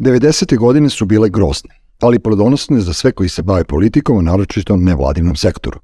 90. 0.00 0.56
godine 0.56 0.90
su 0.90 1.06
bile 1.06 1.28
grozne, 1.28 1.70
ali 2.00 2.18
plodonosne 2.18 2.80
za 2.80 2.92
sve 2.92 3.12
koji 3.12 3.28
se 3.28 3.42
bave 3.42 3.64
politikom, 3.64 4.18
a 4.18 4.22
naročito 4.22 4.76
nevladinom 4.76 5.36
sektoru. 5.36 5.80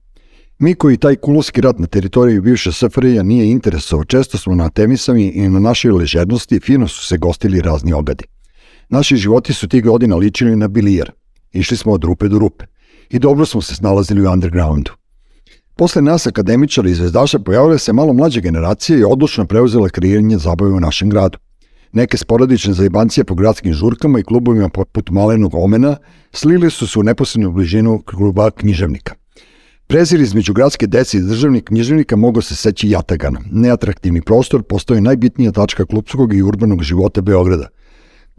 Mi 0.59 0.75
koji 0.75 0.97
taj 0.97 1.17
kulovski 1.17 1.61
rat 1.61 1.79
na 1.79 1.87
teritoriji 1.87 2.41
bivše 2.41 2.73
SFRJ 2.73 3.23
nije 3.23 3.51
interesovao, 3.51 4.05
često 4.05 4.39
smo 4.39 4.55
na 4.55 4.71
temisami 4.71 5.27
i 5.27 5.49
na 5.49 5.61
našoj 5.61 5.93
ležernosti 5.93 6.61
fino 6.61 6.89
su 6.89 7.07
se 7.07 7.19
gostili 7.19 7.61
razni 7.61 7.93
obedi. 7.93 8.25
Naši 8.89 9.17
životi 9.17 9.53
su 9.53 9.69
tih 9.69 9.85
godina 9.85 10.17
ličili 10.17 10.57
na 10.57 10.69
bilijer. 10.69 11.13
Išli 11.53 11.77
smo 11.77 11.93
od 11.93 12.05
rupe 12.05 12.29
do 12.29 12.39
rupe. 12.39 12.65
I 13.11 13.19
dobro 13.19 13.47
smo 13.47 13.63
se 13.63 13.75
snalazili 13.75 14.27
u 14.27 14.31
undergroundu. 14.31 14.91
Posle 15.75 16.03
nas 16.03 16.27
akademičara 16.27 16.89
i 16.89 16.95
zvezdaša 16.95 17.39
pojavile 17.39 17.79
se 17.79 17.93
malo 17.93 18.13
mlađe 18.13 18.41
generacije 18.41 18.99
i 18.99 19.05
odlučno 19.05 19.47
preuzela 19.47 19.89
kreiranje 19.89 20.39
zabave 20.39 20.71
u 20.71 20.81
našem 20.81 21.11
gradu. 21.11 21.39
Neke 21.97 22.17
sporadične 22.17 22.73
zajebancije 22.73 23.25
po 23.25 23.35
gradskim 23.35 23.73
žurkama 23.73 24.19
i 24.19 24.23
klubovima 24.23 24.69
poput 24.69 25.11
Malenog 25.11 25.55
omena 25.55 25.97
slili 26.33 26.71
su 26.71 26.87
se 26.87 26.99
u 26.99 27.03
neposrednu 27.03 27.53
bližinu 27.53 28.03
kluba 28.03 28.51
književnika. 28.51 29.15
Prezir 29.87 30.21
između 30.21 30.53
gradske 30.53 30.87
dece 30.87 31.19
i 31.19 31.21
državnih 31.21 31.65
književnika 31.65 32.17
mogao 32.17 32.43
se 32.43 32.57
seći 32.57 32.91
Jatagana. 32.91 33.41
Neatraktivni 33.51 34.23
prostor 34.23 34.63
postoje 34.63 35.01
najbitnija 35.01 35.53
tačka 35.53 35.87
klubskog 35.87 36.35
i 36.35 36.43
urbanog 36.43 36.83
života 36.83 37.21
Beograda. 37.21 37.69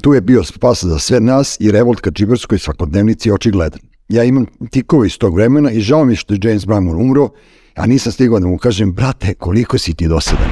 Tu 0.01 0.13
je 0.13 0.21
bio 0.21 0.43
spas 0.43 0.83
za 0.83 0.99
sve 0.99 1.19
nas 1.19 1.57
i 1.59 1.71
revolt 1.71 1.99
ka 1.99 2.11
džiberskoj 2.11 2.59
svakodnevnici 2.59 3.31
očigledan. 3.31 3.81
Ja 4.09 4.23
imam 4.23 4.45
tikove 4.71 5.07
iz 5.07 5.17
tog 5.17 5.35
vremena 5.35 5.71
i 5.71 5.79
žao 5.79 6.05
mi 6.05 6.15
što 6.15 6.33
je 6.33 6.39
James 6.43 6.65
Brown 6.65 7.01
umro, 7.01 7.29
a 7.75 7.85
nisam 7.85 8.11
stigao 8.11 8.39
da 8.39 8.47
mu 8.47 8.57
kažem, 8.57 8.93
brate, 8.93 9.33
koliko 9.33 9.77
si 9.77 9.93
ti 9.93 10.07
dosadan. 10.07 10.49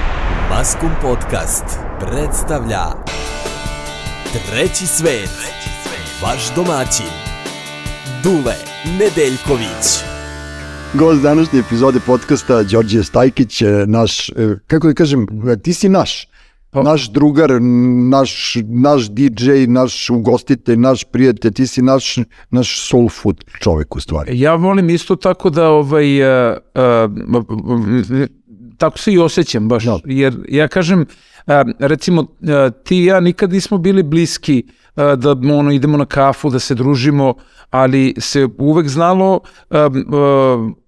Maskum 0.49 0.90
Podcast 1.01 1.84
predstavlja 1.99 2.84
Treći 4.31 4.88
svet, 4.88 5.30
vaš 6.23 6.55
domaćin, 6.55 7.12
Dule 8.23 8.55
Nedeljković. 8.99 10.04
Gost 10.93 11.21
današnje 11.21 11.60
epizode 11.60 11.99
podcasta 12.05 12.63
Đorđe 12.63 13.04
Stajkić, 13.04 13.62
naš, 13.87 14.29
e, 14.29 14.34
kako 14.68 14.87
da 14.87 14.93
kažem, 14.93 15.27
ti 15.63 15.74
si 15.74 15.90
naš, 15.90 16.27
naš 16.74 17.10
drugar, 17.10 17.49
naš, 18.09 18.55
naš 18.68 19.09
DJ, 19.09 19.52
naš 19.68 20.09
ugostitelj, 20.09 20.77
naš 20.77 21.04
prijatelj, 21.04 21.54
ti 21.54 21.68
si 21.68 21.82
naš, 21.82 22.15
naš 22.49 22.82
soul 22.90 23.09
food 23.09 23.43
čovek 23.59 23.96
u 23.96 23.99
stvari. 23.99 24.40
Ja 24.40 24.55
volim 24.55 24.90
isto 24.90 25.15
tako 25.15 25.49
da 25.49 25.70
ovaj, 25.70 26.21
uh, 26.52 26.57
uh, 26.76 28.27
tako 28.77 28.98
se 28.98 29.13
i 29.13 29.18
osjećam 29.18 29.68
baš, 29.68 29.85
no. 29.85 29.99
jer 30.05 30.35
ja 30.49 30.68
kažem, 30.68 31.02
uh, 31.02 31.07
recimo 31.79 32.26
ti 32.84 32.98
i 32.98 33.05
ja 33.05 33.20
nikad 33.20 33.54
nismo 33.54 33.77
bili 33.77 34.04
bliski 34.04 34.63
da 34.96 35.32
ono, 35.32 35.71
idemo 35.71 35.98
na 35.98 36.05
kafu, 36.05 36.49
da 36.49 36.60
se 36.60 36.76
družimo, 36.76 37.34
ali 37.70 38.13
se 38.18 38.48
uvek 38.57 38.87
znalo 38.87 39.40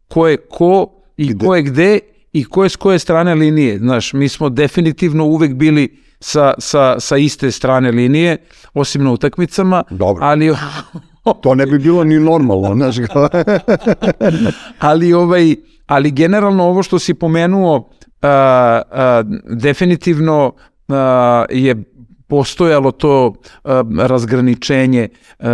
ko 0.08 0.28
je 0.28 0.38
ko 0.38 0.88
i 1.18 1.34
gde? 1.34 1.46
ko 1.46 1.56
je 1.56 1.62
gde 1.62 2.00
i 2.34 2.44
ko 2.44 2.64
je 2.64 2.70
s 2.70 2.76
koje 2.76 3.00
strane 3.00 3.36
linije. 3.36 3.78
Znaš, 3.78 4.14
mi 4.14 4.30
smo 4.30 4.50
definitivno 4.50 5.26
uvek 5.26 5.54
bili 5.54 5.98
sa, 6.20 6.54
sa, 6.58 7.00
sa 7.00 7.18
iste 7.18 7.52
strane 7.52 7.92
linije, 7.92 8.38
osim 8.74 9.04
na 9.04 9.12
utakmicama. 9.12 9.84
Dobro. 9.90 10.26
Ali, 10.26 10.56
to 11.44 11.56
ne 11.56 11.66
bi 11.66 11.80
bilo 11.80 12.04
ni 12.04 12.20
normalno, 12.20 12.76
znaš. 12.76 12.96
ali, 14.80 15.14
ovaj, 15.14 15.56
ali 15.88 16.12
generalno 16.12 16.64
ovo 16.64 16.84
što 16.84 17.00
si 17.00 17.14
pomenuo, 17.14 17.90
a, 18.22 18.82
a, 18.92 19.24
definitivno 19.46 20.54
a, 20.88 21.46
je 21.50 21.84
postojalo 22.28 22.92
to 22.92 23.28
uh, 23.28 23.72
razgraničenje. 24.00 25.10
Uh, 25.40 25.46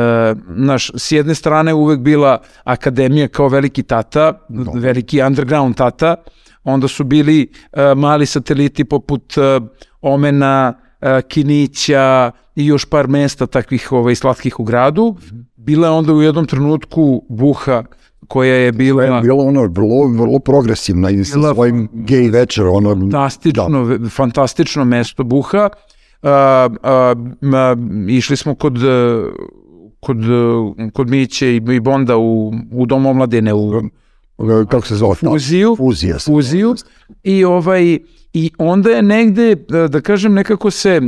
naš, 0.48 0.92
s 0.96 1.12
jedne 1.12 1.36
strane 1.36 1.74
uvek 1.74 2.00
bila 2.00 2.42
akademija 2.64 3.28
kao 3.28 3.48
veliki 3.48 3.84
tata, 3.84 4.40
no. 4.50 4.72
veliki 4.76 5.22
underground 5.22 5.76
tata, 5.76 6.16
onda 6.64 6.88
su 6.88 7.04
bili 7.04 7.48
uh, 7.52 7.98
mali 7.98 8.26
sateliti 8.26 8.86
poput 8.86 9.38
uh, 9.38 9.68
Omena, 10.02 10.74
uh, 11.02 11.08
Kinića 11.28 12.32
i 12.56 12.66
još 12.66 12.86
par 12.86 13.08
mesta 13.08 13.48
takvih 13.48 13.92
ovaj, 13.92 14.16
slatkih 14.16 14.60
u 14.60 14.64
gradu. 14.64 15.16
Bila 15.56 15.88
je 15.88 15.92
onda 15.92 16.14
u 16.14 16.22
jednom 16.22 16.46
trenutku 16.46 17.26
Buha 17.30 17.84
koja 18.28 18.56
je 18.56 18.72
bila... 18.72 19.04
Je 19.04 19.22
bila 19.22 19.44
ono 19.44 19.62
vrlo, 19.62 20.08
vrlo 20.08 20.40
progresivna 20.40 21.10
i 21.10 21.26
sa 21.26 21.54
svojim 21.54 21.90
gej 21.94 22.30
večer. 22.30 22.68
Ono, 22.68 22.96
fantastično, 22.96 23.98
da. 23.98 24.10
fantastično 24.10 24.86
mesto 24.86 25.24
Buha. 25.24 25.70
Uh, 26.22 26.30
uh, 26.30 28.10
išli 28.10 28.38
smo 28.38 28.56
kod 28.56 28.74
kod, 30.04 30.18
kod 30.94 31.10
Miće 31.10 31.56
i, 31.56 31.62
i 31.76 31.80
Bonda 31.80 32.18
u, 32.18 32.54
u 32.72 32.86
Dom 32.86 33.06
omladine 33.06 33.54
u 33.54 33.82
kako 34.70 34.88
se 34.88 34.96
zove? 34.96 35.16
Fuziju. 35.16 35.76
Fuzija. 35.78 36.20
Fuziju. 36.20 36.76
I, 37.24 37.44
ovaj, 37.44 38.00
I 38.34 38.52
onda 38.58 38.90
je 38.90 39.02
negde, 39.02 39.56
da, 39.56 39.88
da 39.88 40.02
kažem, 40.02 40.34
nekako 40.34 40.72
se 40.72 41.02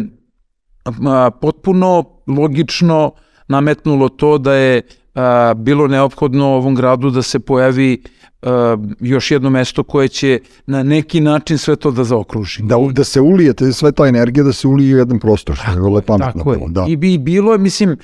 a, 0.86 1.30
potpuno 1.42 2.04
logično 2.28 3.12
nametnulo 3.48 4.10
to 4.10 4.38
da 4.38 4.54
je 4.54 4.82
a, 5.16 5.54
bilo 5.58 5.88
neophodno 5.88 6.46
ovom 6.46 6.76
gradu 6.76 7.10
da 7.10 7.22
se 7.22 7.40
pojavi 7.40 8.04
a, 8.42 8.78
još 9.00 9.32
jedno 9.32 9.50
mesto 9.50 9.84
koje 9.84 10.08
će 10.08 10.40
na 10.68 10.84
neki 10.84 11.22
način 11.22 11.58
sve 11.58 11.76
to 11.76 11.92
da 11.92 12.04
zaokruži. 12.04 12.64
Da, 12.64 12.76
da 12.92 13.04
se 13.04 13.22
ulijete, 13.22 13.74
sve 13.74 13.92
ta 13.92 14.08
energija 14.08 14.44
da 14.44 14.54
se 14.54 14.68
ulije 14.68 14.96
u 14.96 14.98
jedan 14.98 15.20
prostor, 15.20 15.56
što 15.56 15.72
je 15.72 15.80
vrlo 15.80 16.02
pametno. 16.02 16.44
Tako 16.44 16.54
je. 16.54 16.60
Da. 16.68 16.86
I 16.88 16.96
bi 16.96 17.18
bilo 17.18 17.52
je, 17.52 17.58
mislim, 17.58 17.98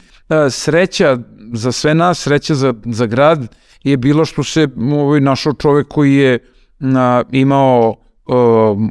sreća 0.49 1.17
za 1.53 1.71
sve 1.71 1.93
nas, 1.95 2.19
sreća 2.19 2.55
za, 2.55 2.73
za 2.85 3.05
grad, 3.05 3.47
je 3.83 3.97
bilo 3.97 4.25
što 4.25 4.43
se 4.43 4.67
ovaj, 4.91 5.19
našao 5.19 5.53
čovek 5.53 5.87
koji 5.87 6.15
je 6.15 6.39
na, 6.79 7.23
imao 7.31 7.95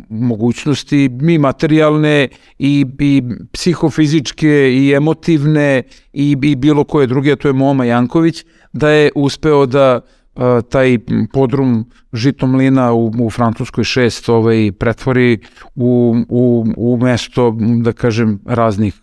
mogućnosti 0.08 1.10
i 1.28 1.38
materijalne 1.38 2.28
i, 2.58 2.86
i 2.98 3.22
psihofizičke 3.52 4.70
i 4.72 4.92
emotivne 4.92 5.82
i, 6.12 6.36
i 6.42 6.56
bilo 6.56 6.84
koje 6.84 7.06
druge, 7.06 7.36
to 7.36 7.48
je 7.48 7.52
Moma 7.52 7.84
Janković, 7.84 8.44
da 8.72 8.88
je 8.88 9.10
uspeo 9.14 9.66
da 9.66 10.00
a, 10.34 10.60
taj 10.68 10.98
podrum 11.32 11.84
Žitomlina 12.12 12.92
u, 12.92 13.12
u 13.20 13.30
Francuskoj 13.30 13.84
6 13.84 14.32
ovaj, 14.32 14.72
pretvori 14.72 15.38
u, 15.74 16.16
u, 16.28 16.66
u 16.76 16.98
mesto, 17.02 17.56
da 17.82 17.92
kažem, 17.92 18.38
raznih 18.44 19.00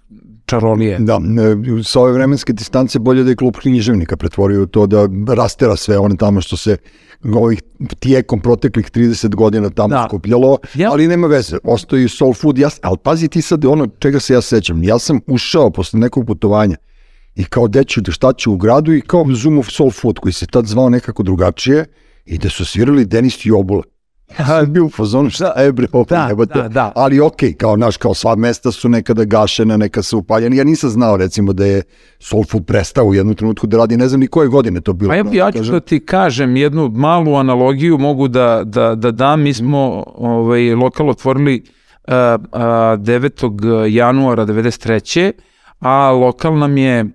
čarolije. 0.47 0.97
Da, 0.99 1.19
e, 1.19 1.83
sa 1.83 2.01
ove 2.01 2.11
vremenske 2.11 2.53
distance 2.53 2.99
bolje 2.99 3.23
da 3.23 3.29
je 3.29 3.35
klub 3.35 3.55
književnika 3.61 4.17
pretvorio 4.17 4.65
to 4.65 4.87
da 4.87 5.07
rastera 5.35 5.75
sve 5.75 5.97
one 5.97 6.15
tamo 6.17 6.41
što 6.41 6.57
se 6.57 6.77
ovih 7.23 7.61
tijekom 7.99 8.39
proteklih 8.39 8.91
30 8.91 9.35
godina 9.35 9.69
tamo 9.69 9.89
da. 9.89 10.05
skupljalo, 10.09 10.57
ja. 10.75 10.91
ali 10.91 11.07
nema 11.07 11.27
veze, 11.27 11.57
ostoji 11.63 12.09
soul 12.09 12.33
food, 12.33 12.57
ja, 12.57 12.69
ali 12.81 12.97
pazi 13.03 13.27
ti 13.27 13.41
sad 13.41 13.65
ono 13.65 13.87
čega 13.99 14.19
se 14.19 14.33
ja 14.33 14.41
sećam, 14.41 14.83
ja 14.83 14.99
sam 14.99 15.19
ušao 15.27 15.69
posle 15.69 15.99
nekog 15.99 16.25
putovanja 16.27 16.75
i 17.35 17.43
kao 17.43 17.67
deću 17.67 18.01
da 18.01 18.11
šta 18.11 18.33
ću 18.33 18.53
u 18.53 18.57
gradu 18.57 18.93
i 18.93 19.01
kao 19.01 19.25
Zoom 19.33 19.57
of 19.57 19.67
Soul 19.69 19.91
Food 19.91 20.19
koji 20.19 20.33
se 20.33 20.45
tad 20.45 20.65
zvao 20.65 20.89
nekako 20.89 21.23
drugačije 21.23 21.85
i 22.25 22.37
da 22.37 22.49
su 22.49 22.65
svirali 22.65 23.05
Denis 23.05 23.45
i 23.45 23.51
Obule. 23.51 23.83
Ja 24.39 24.45
sam 24.45 24.73
bio 24.73 24.85
u 24.85 24.89
fazonu, 24.89 25.29
šta 25.29 25.53
e 25.57 25.71
bre, 25.71 25.87
da, 26.09 26.29
da, 26.53 26.67
da. 26.67 26.91
ali 26.95 27.19
okej, 27.19 27.49
okay, 27.49 27.55
kao 27.55 27.75
naš, 27.75 27.97
kao 27.97 28.13
sva 28.13 28.35
mesta 28.35 28.71
su 28.71 28.89
nekada 28.89 29.23
gašena, 29.23 29.77
neka 29.77 30.01
su 30.01 30.17
upaljena. 30.17 30.55
Ja 30.55 30.63
nisam 30.63 30.89
znao 30.89 31.17
recimo 31.17 31.53
da 31.53 31.65
je 31.65 31.81
Soul 32.19 32.43
Food 32.43 32.65
prestao 32.65 33.05
u 33.05 33.13
jednu 33.13 33.33
trenutku 33.33 33.67
da 33.67 33.77
radi, 33.77 33.97
ne 33.97 34.07
znam 34.07 34.19
ni 34.19 34.27
koje 34.27 34.47
godine 34.47 34.81
to 34.81 34.93
bilo. 34.93 35.09
Pa 35.09 35.15
ja, 35.15 35.23
ja 35.31 35.51
ću 35.51 35.71
da 35.71 35.79
ti 35.79 36.05
kažem 36.05 36.55
jednu 36.55 36.89
malu 36.89 37.35
analogiju, 37.35 37.97
mogu 37.97 38.27
da, 38.27 38.61
da, 38.65 38.95
da 38.95 39.11
dam, 39.11 39.41
mi 39.41 39.53
smo 39.53 40.03
ovaj, 40.07 40.73
lokal 40.73 41.09
otvorili 41.09 41.63
uh, 42.07 42.13
uh, 42.13 42.59
9. 42.59 43.85
januara 43.85 44.45
93. 44.45 45.31
A 45.79 46.11
lokal 46.11 46.57
nam 46.57 46.77
je 46.77 47.05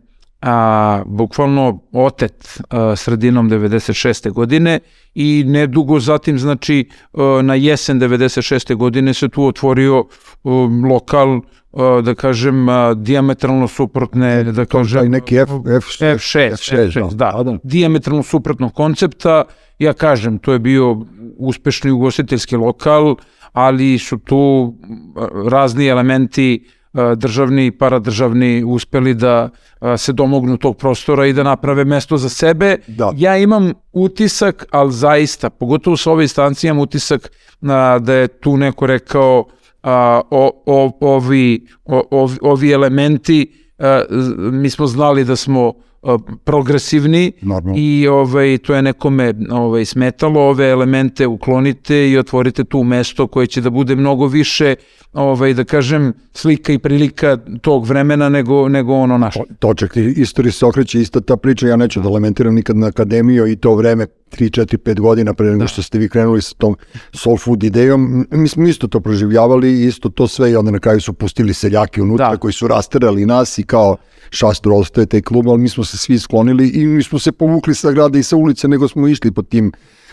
a, 0.42 1.02
bukvalno 1.06 1.78
otet 1.92 2.60
a, 2.70 2.96
sredinom 2.96 3.50
96. 3.50 4.30
godine 4.30 4.80
i 5.14 5.44
nedugo 5.46 6.00
zatim, 6.00 6.38
znači, 6.38 6.88
a, 7.12 7.40
na 7.42 7.54
jesen 7.54 8.00
96. 8.00 8.74
godine 8.74 9.14
se 9.14 9.28
tu 9.28 9.44
otvorio 9.44 9.98
a, 9.98 10.48
lokal 10.90 11.40
da 12.02 12.14
kažem, 12.14 12.66
diametralno 12.96 13.68
suprotne, 13.68 14.44
da 14.44 14.64
kažem... 14.64 15.00
Taj 15.00 15.08
neki 15.08 15.36
F, 15.36 15.50
F, 15.50 16.02
F6, 16.04 16.50
F6, 16.50 16.90
F6 16.90 17.14
da, 17.14 17.32
da, 17.36 17.42
da. 17.42 17.58
Diametralno 17.62 18.22
suprotnog 18.22 18.74
koncepta, 18.74 19.44
ja 19.78 19.92
kažem, 19.92 20.38
to 20.38 20.52
je 20.52 20.58
bio 20.58 21.06
uspešni 21.36 21.90
ugostiteljski 21.90 22.56
lokal, 22.56 23.16
ali 23.52 23.98
su 23.98 24.18
tu 24.18 24.74
razni 25.50 25.86
elementi 25.86 26.64
državni 27.16 27.66
i 27.66 27.70
paradržavni 27.70 28.64
uspeli 28.64 29.14
da 29.14 29.48
se 29.96 30.12
domognu 30.12 30.56
tog 30.56 30.76
prostora 30.76 31.26
i 31.26 31.32
da 31.32 31.42
naprave 31.42 31.84
mesto 31.84 32.16
za 32.16 32.28
sebe. 32.28 32.76
Da. 32.86 33.12
Ja 33.16 33.36
imam 33.36 33.72
utisak, 33.92 34.66
ali 34.70 34.92
zaista, 34.92 35.50
pogotovo 35.50 35.96
sa 35.96 36.12
ove 36.12 36.24
instancije, 36.24 36.68
imam 36.68 36.82
utisak 36.82 37.30
da 38.00 38.14
je 38.14 38.28
tu 38.28 38.56
neko 38.56 38.86
rekao 38.86 39.44
a, 39.82 40.20
o, 40.30 40.62
o, 40.66 40.98
ovi, 41.00 41.66
o, 41.84 42.28
ovi 42.42 42.72
elementi 42.72 43.52
a, 43.78 44.02
mi 44.52 44.70
smo 44.70 44.86
znali 44.86 45.24
da 45.24 45.36
smo 45.36 45.68
a, 45.68 45.72
progresivni 46.44 47.32
Normalno. 47.42 47.78
i 47.78 48.08
ovaj, 48.08 48.58
to 48.58 48.74
je 48.74 48.82
nekome 48.82 49.34
ovaj, 49.50 49.84
smetalo, 49.84 50.40
ove 50.40 50.68
elemente 50.68 51.26
uklonite 51.26 52.10
i 52.10 52.18
otvorite 52.18 52.64
tu 52.64 52.82
mesto 52.82 53.26
koje 53.26 53.46
će 53.46 53.60
da 53.60 53.70
bude 53.70 53.96
mnogo 53.96 54.26
više, 54.26 54.74
ovaj, 55.12 55.54
da 55.54 55.64
kažem, 55.64 56.12
slika 56.32 56.72
i 56.72 56.78
prilika 56.78 57.38
tog 57.60 57.86
vremena 57.86 58.28
nego, 58.28 58.68
nego 58.68 58.94
ono 58.94 59.18
naše. 59.18 59.40
To 59.58 59.74
čak 59.74 59.96
i 59.96 60.14
istoriji 60.16 60.52
se 60.52 60.66
okreće 60.66 61.00
ista 61.00 61.20
ta 61.20 61.36
priča, 61.36 61.68
ja 61.68 61.76
neću 61.76 62.00
da 62.00 62.08
lamentiram 62.08 62.54
nikad 62.54 62.76
na 62.76 62.86
akademiju 62.86 63.46
i 63.46 63.56
to 63.56 63.74
vreme 63.74 64.06
3, 64.38 64.60
4, 64.60 64.76
5 64.76 65.00
godina 65.00 65.34
pre 65.34 65.50
nego 65.50 65.68
što 65.68 65.82
ste 65.82 65.98
vi 65.98 66.08
krenuli 66.08 66.42
sa 66.42 66.54
tom 66.58 66.76
soul 67.12 67.38
food 67.38 67.62
idejom, 67.62 68.26
mi 68.30 68.48
smo 68.48 68.68
isto 68.68 68.88
to 68.88 69.00
proživljavali, 69.00 69.86
isto 69.86 70.08
to 70.08 70.28
sve 70.28 70.50
i 70.50 70.56
onda 70.56 70.70
na 70.70 70.78
kraju 70.78 71.00
su 71.00 71.12
pustili 71.12 71.54
seljake 71.54 72.02
unutra 72.02 72.30
Da. 72.30 72.36
koji 72.36 72.52
su 72.52 72.68
rasterali 72.68 73.26
nas 73.26 73.58
i 73.58 73.62
kao 73.62 73.96
šastor 74.30 74.72
ostaje 74.72 75.06
taj 75.06 75.20
klub, 75.20 75.48
ali 75.48 75.58
mi 75.58 75.68
smo 75.68 75.84
se 75.84 75.98
svi 75.98 76.18
sklonili 76.18 76.68
i 76.68 76.86
mi 76.86 77.02
smo 77.02 77.18
se 77.18 77.32
povukli 77.32 77.74
sa 77.74 77.92
grada 77.92 78.18
i 78.18 78.22
sa 78.22 78.36
ulice, 78.36 78.68
nego 78.68 78.88
smo 78.88 79.08
išli 79.08 79.32
po 79.32 79.42
tim 79.42 79.72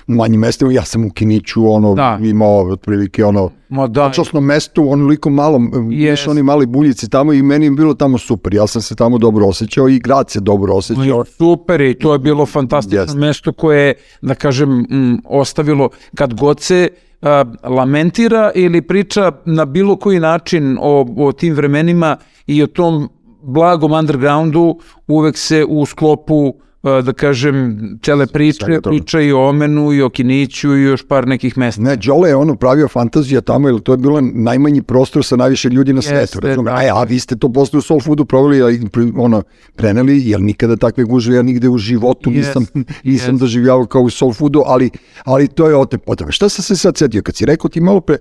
manjim 0.09 0.39
mestima. 0.39 0.71
Ja 0.71 0.85
sam 0.85 1.05
u 1.05 1.09
Kiniću, 1.09 1.71
ono, 1.71 1.93
Da. 1.95 2.19
imao 2.21 2.71
otprilike 2.71 3.25
ono, 3.25 3.49
Ma 3.69 3.87
da, 3.87 4.07
Počasno 4.07 4.41
mesto 4.41 4.81
u 4.81 4.91
onoliko 4.91 5.29
malom, 5.29 5.71
Yes. 5.71 6.11
yes. 6.11 6.29
oni 6.29 6.43
mali 6.43 6.65
buljici 6.65 7.09
tamo 7.09 7.33
i 7.33 7.41
meni 7.41 7.65
je 7.65 7.71
bilo 7.71 7.93
tamo 7.93 8.17
super. 8.17 8.53
Ja 8.53 8.67
sam 8.67 8.81
se 8.81 8.95
tamo 8.95 9.17
dobro 9.17 9.45
osjećao 9.47 9.89
i 9.89 9.99
grad 9.99 10.29
se 10.29 10.39
dobro 10.39 10.73
osjećao. 10.73 11.25
Super 11.25 11.81
i 11.81 11.93
to 11.93 12.13
je 12.13 12.19
bilo 12.19 12.45
fantastično 12.45 13.01
Jeste. 13.01 13.17
mesto 13.17 13.51
koje 13.53 13.87
je, 13.87 13.93
da 14.21 14.35
kažem, 14.35 14.69
mm, 14.69 15.21
ostavilo 15.25 15.89
kad 16.15 16.33
god 16.33 16.59
se 16.61 16.89
a, 17.21 17.43
lamentira 17.63 18.51
ili 18.55 18.81
priča 18.81 19.31
na 19.45 19.65
bilo 19.65 19.95
koji 19.95 20.19
način 20.19 20.77
o, 20.81 21.05
o 21.17 21.31
tim 21.31 21.53
vremenima 21.53 22.17
i 22.47 22.63
o 22.63 22.67
tom 22.67 23.09
blagom 23.43 23.91
undergroundu, 23.91 24.79
uvek 25.07 25.37
se 25.37 25.65
u 25.65 25.85
sklopu 25.85 26.53
da 26.83 27.13
kažem, 27.13 27.79
cele 28.03 28.27
priče, 28.27 28.79
priča 28.83 29.21
i 29.21 29.31
o 29.31 29.49
Omenu 29.49 29.93
i 29.93 30.01
o 30.01 30.09
Kiniću 30.09 30.77
i 30.77 30.83
još 30.83 31.07
par 31.07 31.27
nekih 31.27 31.57
mesta. 31.57 31.81
Ne, 31.81 31.95
Đole 31.95 32.29
je 32.29 32.35
ono 32.35 32.55
pravio 32.55 32.87
fantazija 32.87 33.41
tamo, 33.41 33.69
jer 33.69 33.79
to 33.79 33.93
je 33.93 33.97
bilo 33.97 34.21
najmanji 34.21 34.81
prostor 34.81 35.25
sa 35.25 35.35
najviše 35.35 35.69
ljudi 35.69 35.93
na 35.93 36.01
svetu. 36.01 36.39
Razumem, 36.39 36.65
da. 36.65 36.75
Aj, 36.75 36.89
a 36.89 37.03
vi 37.03 37.19
ste 37.19 37.35
to 37.35 37.53
posle 37.53 37.77
u 37.79 37.81
Soul 37.81 37.99
Foodu 37.99 38.25
proveli, 38.25 38.81
ono, 39.17 39.43
preneli, 39.75 40.29
jer 40.29 40.41
nikada 40.41 40.75
takve 40.75 41.03
gužve 41.03 41.35
ja 41.35 41.41
nigde 41.41 41.69
u 41.69 41.77
životu 41.77 42.29
nisam, 42.31 42.61
Jeste, 42.61 42.79
nisam 43.03 43.03
jeste. 43.03 43.31
doživljavao 43.31 43.85
kao 43.85 44.01
u 44.01 44.09
Soul 44.09 44.33
Foodu, 44.33 44.63
ali, 44.65 44.89
ali 45.25 45.47
to 45.47 45.67
je 45.69 45.75
ote 45.75 45.97
potebe. 45.97 46.31
Šta 46.31 46.49
sam 46.49 46.63
se 46.63 46.75
sad 46.75 46.97
setio? 46.97 47.21
Kad 47.21 47.35
si 47.35 47.45
rekao 47.45 47.69
ti 47.69 47.81
malo 47.81 48.01
pre, 48.01 48.17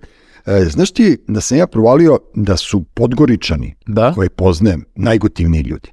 e, 0.46 0.64
znaš 0.64 0.90
ti 0.90 1.16
da 1.28 1.40
sam 1.40 1.58
ja 1.58 1.66
provalio 1.66 2.18
da 2.34 2.56
su 2.56 2.84
podgoričani, 2.94 3.74
Da? 3.86 4.12
koje 4.14 4.28
poznajem, 4.28 4.84
najgotivniji 4.96 5.62
ljudi. 5.62 5.88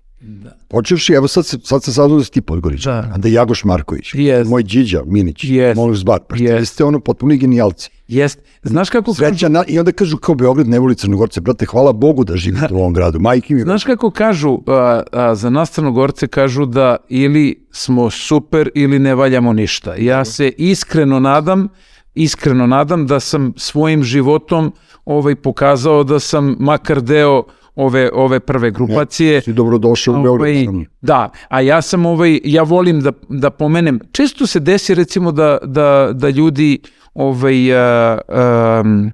Počevši, 0.67 1.13
evo 1.13 1.27
sad, 1.27 1.45
se, 1.45 1.57
sad 1.63 1.83
sam 1.83 1.93
saznao 1.93 2.17
da 2.17 2.23
si 2.23 2.31
ti 2.31 2.41
Podgoričan, 2.41 3.01
Da. 3.01 3.13
a 3.13 3.17
da 3.17 3.27
je 3.27 3.33
Jagoš 3.33 3.63
Marković, 3.63 4.13
Jest. 4.13 4.49
moj 4.49 4.63
Điđa 4.63 5.01
Minić, 5.05 5.43
Jest. 5.43 5.77
Molus 5.77 6.03
Bar, 6.03 6.19
pa 6.27 6.35
yes. 6.35 6.65
ste 6.65 6.83
ono 6.83 6.99
potpuni 6.99 7.37
genijalci. 7.37 7.89
Jest. 8.07 8.39
Znaš 8.63 8.89
kako 8.89 9.13
kažu, 9.13 9.17
Sreća 9.17 9.49
na, 9.49 9.63
I 9.67 9.79
onda 9.79 9.91
kažu 9.91 10.17
kao 10.17 10.35
Beograd 10.35 10.67
ne 10.67 10.79
voli 10.79 10.95
Crnogorce, 10.95 11.41
brate, 11.41 11.65
hvala 11.65 11.93
Bogu 11.93 12.23
da 12.23 12.37
živite 12.37 12.73
u 12.73 12.77
ovom 12.77 12.93
gradu, 12.97 13.19
majke 13.19 13.53
mi. 13.53 13.61
Znaš 13.61 13.83
kako 13.83 14.11
kažu, 14.11 14.59
a, 14.67 15.03
a, 15.11 15.35
za 15.35 15.49
nas 15.49 15.71
crnogorce 15.71 16.27
kažu 16.27 16.65
da 16.65 16.97
ili 17.09 17.67
smo 17.71 18.09
super 18.09 18.69
ili 18.75 18.99
ne 18.99 19.15
valjamo 19.15 19.53
ništa. 19.53 19.95
Ja 19.95 20.25
se 20.25 20.51
iskreno 20.57 21.19
nadam, 21.19 21.67
iskreno 22.15 22.67
nadam 22.67 23.07
da 23.07 23.19
sam 23.19 23.53
svojim 23.57 24.03
životom 24.03 24.73
ovaj 25.05 25.35
pokazao 25.35 26.03
da 26.03 26.19
sam 26.19 26.55
makar 26.59 27.01
deo 27.01 27.43
ove 27.75 28.09
ove 28.13 28.39
prve 28.39 28.71
grupacije. 28.71 29.41
Si 29.41 29.53
dobrodošao 29.53 30.19
u 30.19 30.23
Beograd. 30.23 30.67
Ovaj, 30.67 30.85
da, 31.01 31.29
a 31.49 31.61
ja 31.61 31.81
sam 31.81 32.05
ovaj 32.05 32.39
ja 32.43 32.63
volim 32.63 33.01
da 33.01 33.11
da 33.29 33.49
pomenem. 33.49 33.99
Često 34.11 34.47
se 34.47 34.59
desi 34.59 34.95
recimo 34.95 35.31
da 35.31 35.57
da 35.63 36.09
da 36.13 36.29
ljudi 36.29 36.79
ovaj 37.13 37.75
a, 37.75 38.17
am, 38.27 39.11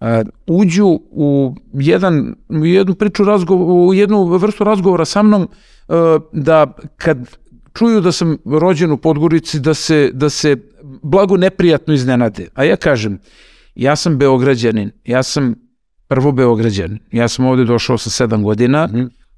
a, 0.00 0.22
uđu 0.46 1.00
u 1.10 1.54
jedan 1.72 2.34
u 2.48 2.66
jednu 2.66 2.94
priču 2.94 3.24
razgovor 3.24 3.88
u 3.88 3.94
jednu 3.94 4.24
vrstu 4.24 4.64
razgovora 4.64 5.04
sa 5.04 5.22
mnom 5.22 5.48
a, 5.88 6.18
da 6.32 6.66
kad 6.96 7.18
čuju 7.74 8.00
da 8.00 8.12
sam 8.12 8.36
rođen 8.44 8.92
u 8.92 8.96
Podgorici 8.96 9.60
da 9.60 9.74
se 9.74 10.10
da 10.12 10.30
se 10.30 10.56
blago 11.02 11.36
neprijatno 11.36 11.94
iznenade. 11.94 12.48
A 12.54 12.64
ja 12.64 12.76
kažem 12.76 13.18
ja 13.74 13.96
sam 13.96 14.18
beograđanin. 14.18 14.90
Ja 15.04 15.22
sam 15.22 15.69
prvo 16.10 16.32
beograđan. 16.32 16.98
Ja 17.12 17.28
sam 17.28 17.46
ovde 17.46 17.64
došao 17.64 17.98
sa 17.98 18.10
sedam 18.10 18.42
godina. 18.42 18.88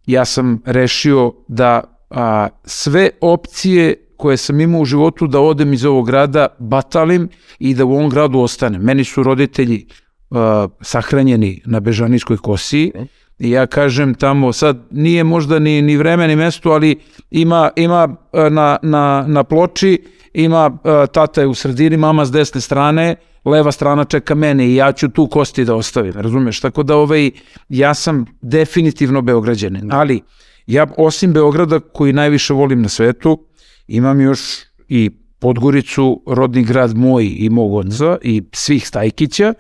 Ja 0.07 0.25
sam 0.25 0.63
rešio 0.65 1.33
da 1.49 1.83
a, 2.11 2.49
sve 2.65 3.11
opcije 3.21 3.95
koje 4.17 4.37
sam 4.37 4.61
imao 4.61 4.81
u 4.81 4.85
životu 4.85 5.27
da 5.27 5.41
odem 5.41 5.73
iz 5.73 5.85
ovog 5.85 6.07
grada 6.07 6.47
batalim 6.59 7.29
i 7.59 7.75
da 7.75 7.85
u 7.85 7.93
ovom 7.93 8.11
gradu 8.11 8.39
ostanem. 8.39 8.83
Meni 8.83 9.05
su 9.05 9.23
roditelji 9.23 9.87
a, 10.31 10.69
sahranjeni 10.81 11.63
na 11.67 11.81
Bežanijskoj 11.81 12.37
kosi 12.37 12.93
i 13.39 13.51
ja 13.51 13.67
kažem 13.67 14.15
tamo 14.15 14.53
sad 14.53 14.87
nije 14.91 15.25
možda 15.25 15.59
ni, 15.59 15.83
ni 15.83 15.97
vreme 15.97 16.29
ni 16.29 16.37
mesto, 16.37 16.71
ali 16.71 16.99
ima, 17.31 17.71
ima 17.77 18.17
na, 18.51 18.79
na, 18.83 19.25
na 19.29 19.45
ploči 19.45 20.03
ima 20.35 20.79
a, 20.85 21.07
tata 21.07 21.41
je 21.41 21.47
u 21.47 21.55
sredini, 21.55 21.97
mama 21.97 22.25
s 22.25 22.33
desne 22.33 22.61
strane, 22.61 23.17
leva 23.45 23.73
strana 23.73 24.05
čeka 24.05 24.35
mene 24.35 24.67
i 24.67 24.75
ja 24.75 24.93
ću 24.93 25.09
tu 25.09 25.27
kosti 25.27 25.65
da 25.65 25.75
ostavim, 25.75 26.13
razumeš? 26.13 26.61
Tako 26.61 26.83
da 26.83 26.97
ovaj, 26.97 27.31
ja 27.69 27.95
sam 27.95 28.25
definitivno 28.43 29.23
beograđanin, 29.23 29.93
ali 29.93 30.21
ja 30.67 30.87
osim 30.97 31.33
Beograda 31.33 31.81
koji 31.81 32.13
najviše 32.13 32.55
volim 32.55 32.83
na 32.83 32.89
svetu, 32.89 33.47
imam 33.87 34.21
još 34.21 34.41
i 34.89 35.11
Podgoricu, 35.39 36.23
rodni 36.27 36.65
grad 36.65 36.97
moj 36.97 37.25
i 37.37 37.51
mog 37.51 37.75
oca 37.75 38.17
i 38.23 38.43
svih 38.53 38.89
Stajkića 38.89 39.55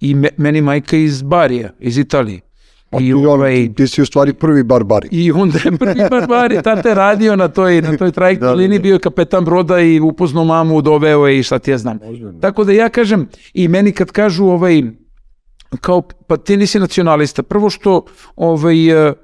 i 0.00 0.14
me, 0.14 0.28
meni 0.36 0.60
majka 0.60 0.96
iz 0.96 1.22
Barija, 1.22 1.70
iz 1.80 1.98
Italije. 1.98 2.40
A 2.92 3.00
I 3.00 3.06
ti, 3.06 3.14
ono, 3.14 3.30
ovaj, 3.30 3.74
ti 3.76 3.86
si 3.86 4.02
u 4.02 4.06
stvari 4.06 4.32
prvi 4.32 4.62
barbari. 4.62 5.08
i 5.10 5.32
onda 5.32 5.58
je 5.64 5.78
prvi 5.78 6.00
barbari, 6.10 6.62
tata 6.62 6.88
je 6.88 6.94
radio 6.94 7.36
na 7.36 7.48
toj, 7.48 7.80
na 7.82 7.96
toj 7.96 8.12
trajektnoj 8.12 8.48
Da, 8.48 8.54
da, 8.54 8.58
liniji, 8.58 8.78
da. 8.78 8.82
bio 8.82 8.92
je 8.92 8.98
kapetan 8.98 9.44
broda 9.44 9.80
i 9.80 10.00
upoznao 10.00 10.44
mamu, 10.44 10.82
doveo 10.82 11.26
je 11.26 11.38
i 11.38 11.42
šta 11.42 11.58
ti 11.58 11.70
ja 11.70 11.78
znam. 11.78 11.98
Tako 12.40 12.64
da 12.64 12.72
ja 12.72 12.88
kažem, 12.88 13.28
i 13.54 13.68
meni 13.68 13.92
kad 13.92 14.10
kažu 14.10 14.44
ovaj, 14.44 14.82
kao, 15.80 16.02
pa 16.26 16.36
ti 16.36 16.56
nisi 16.56 16.78
nacionalista, 16.78 17.42
prvo 17.42 17.70
što, 17.70 18.04
ovaj, 18.36 18.90
e, 18.90 18.94
e, 18.96 19.14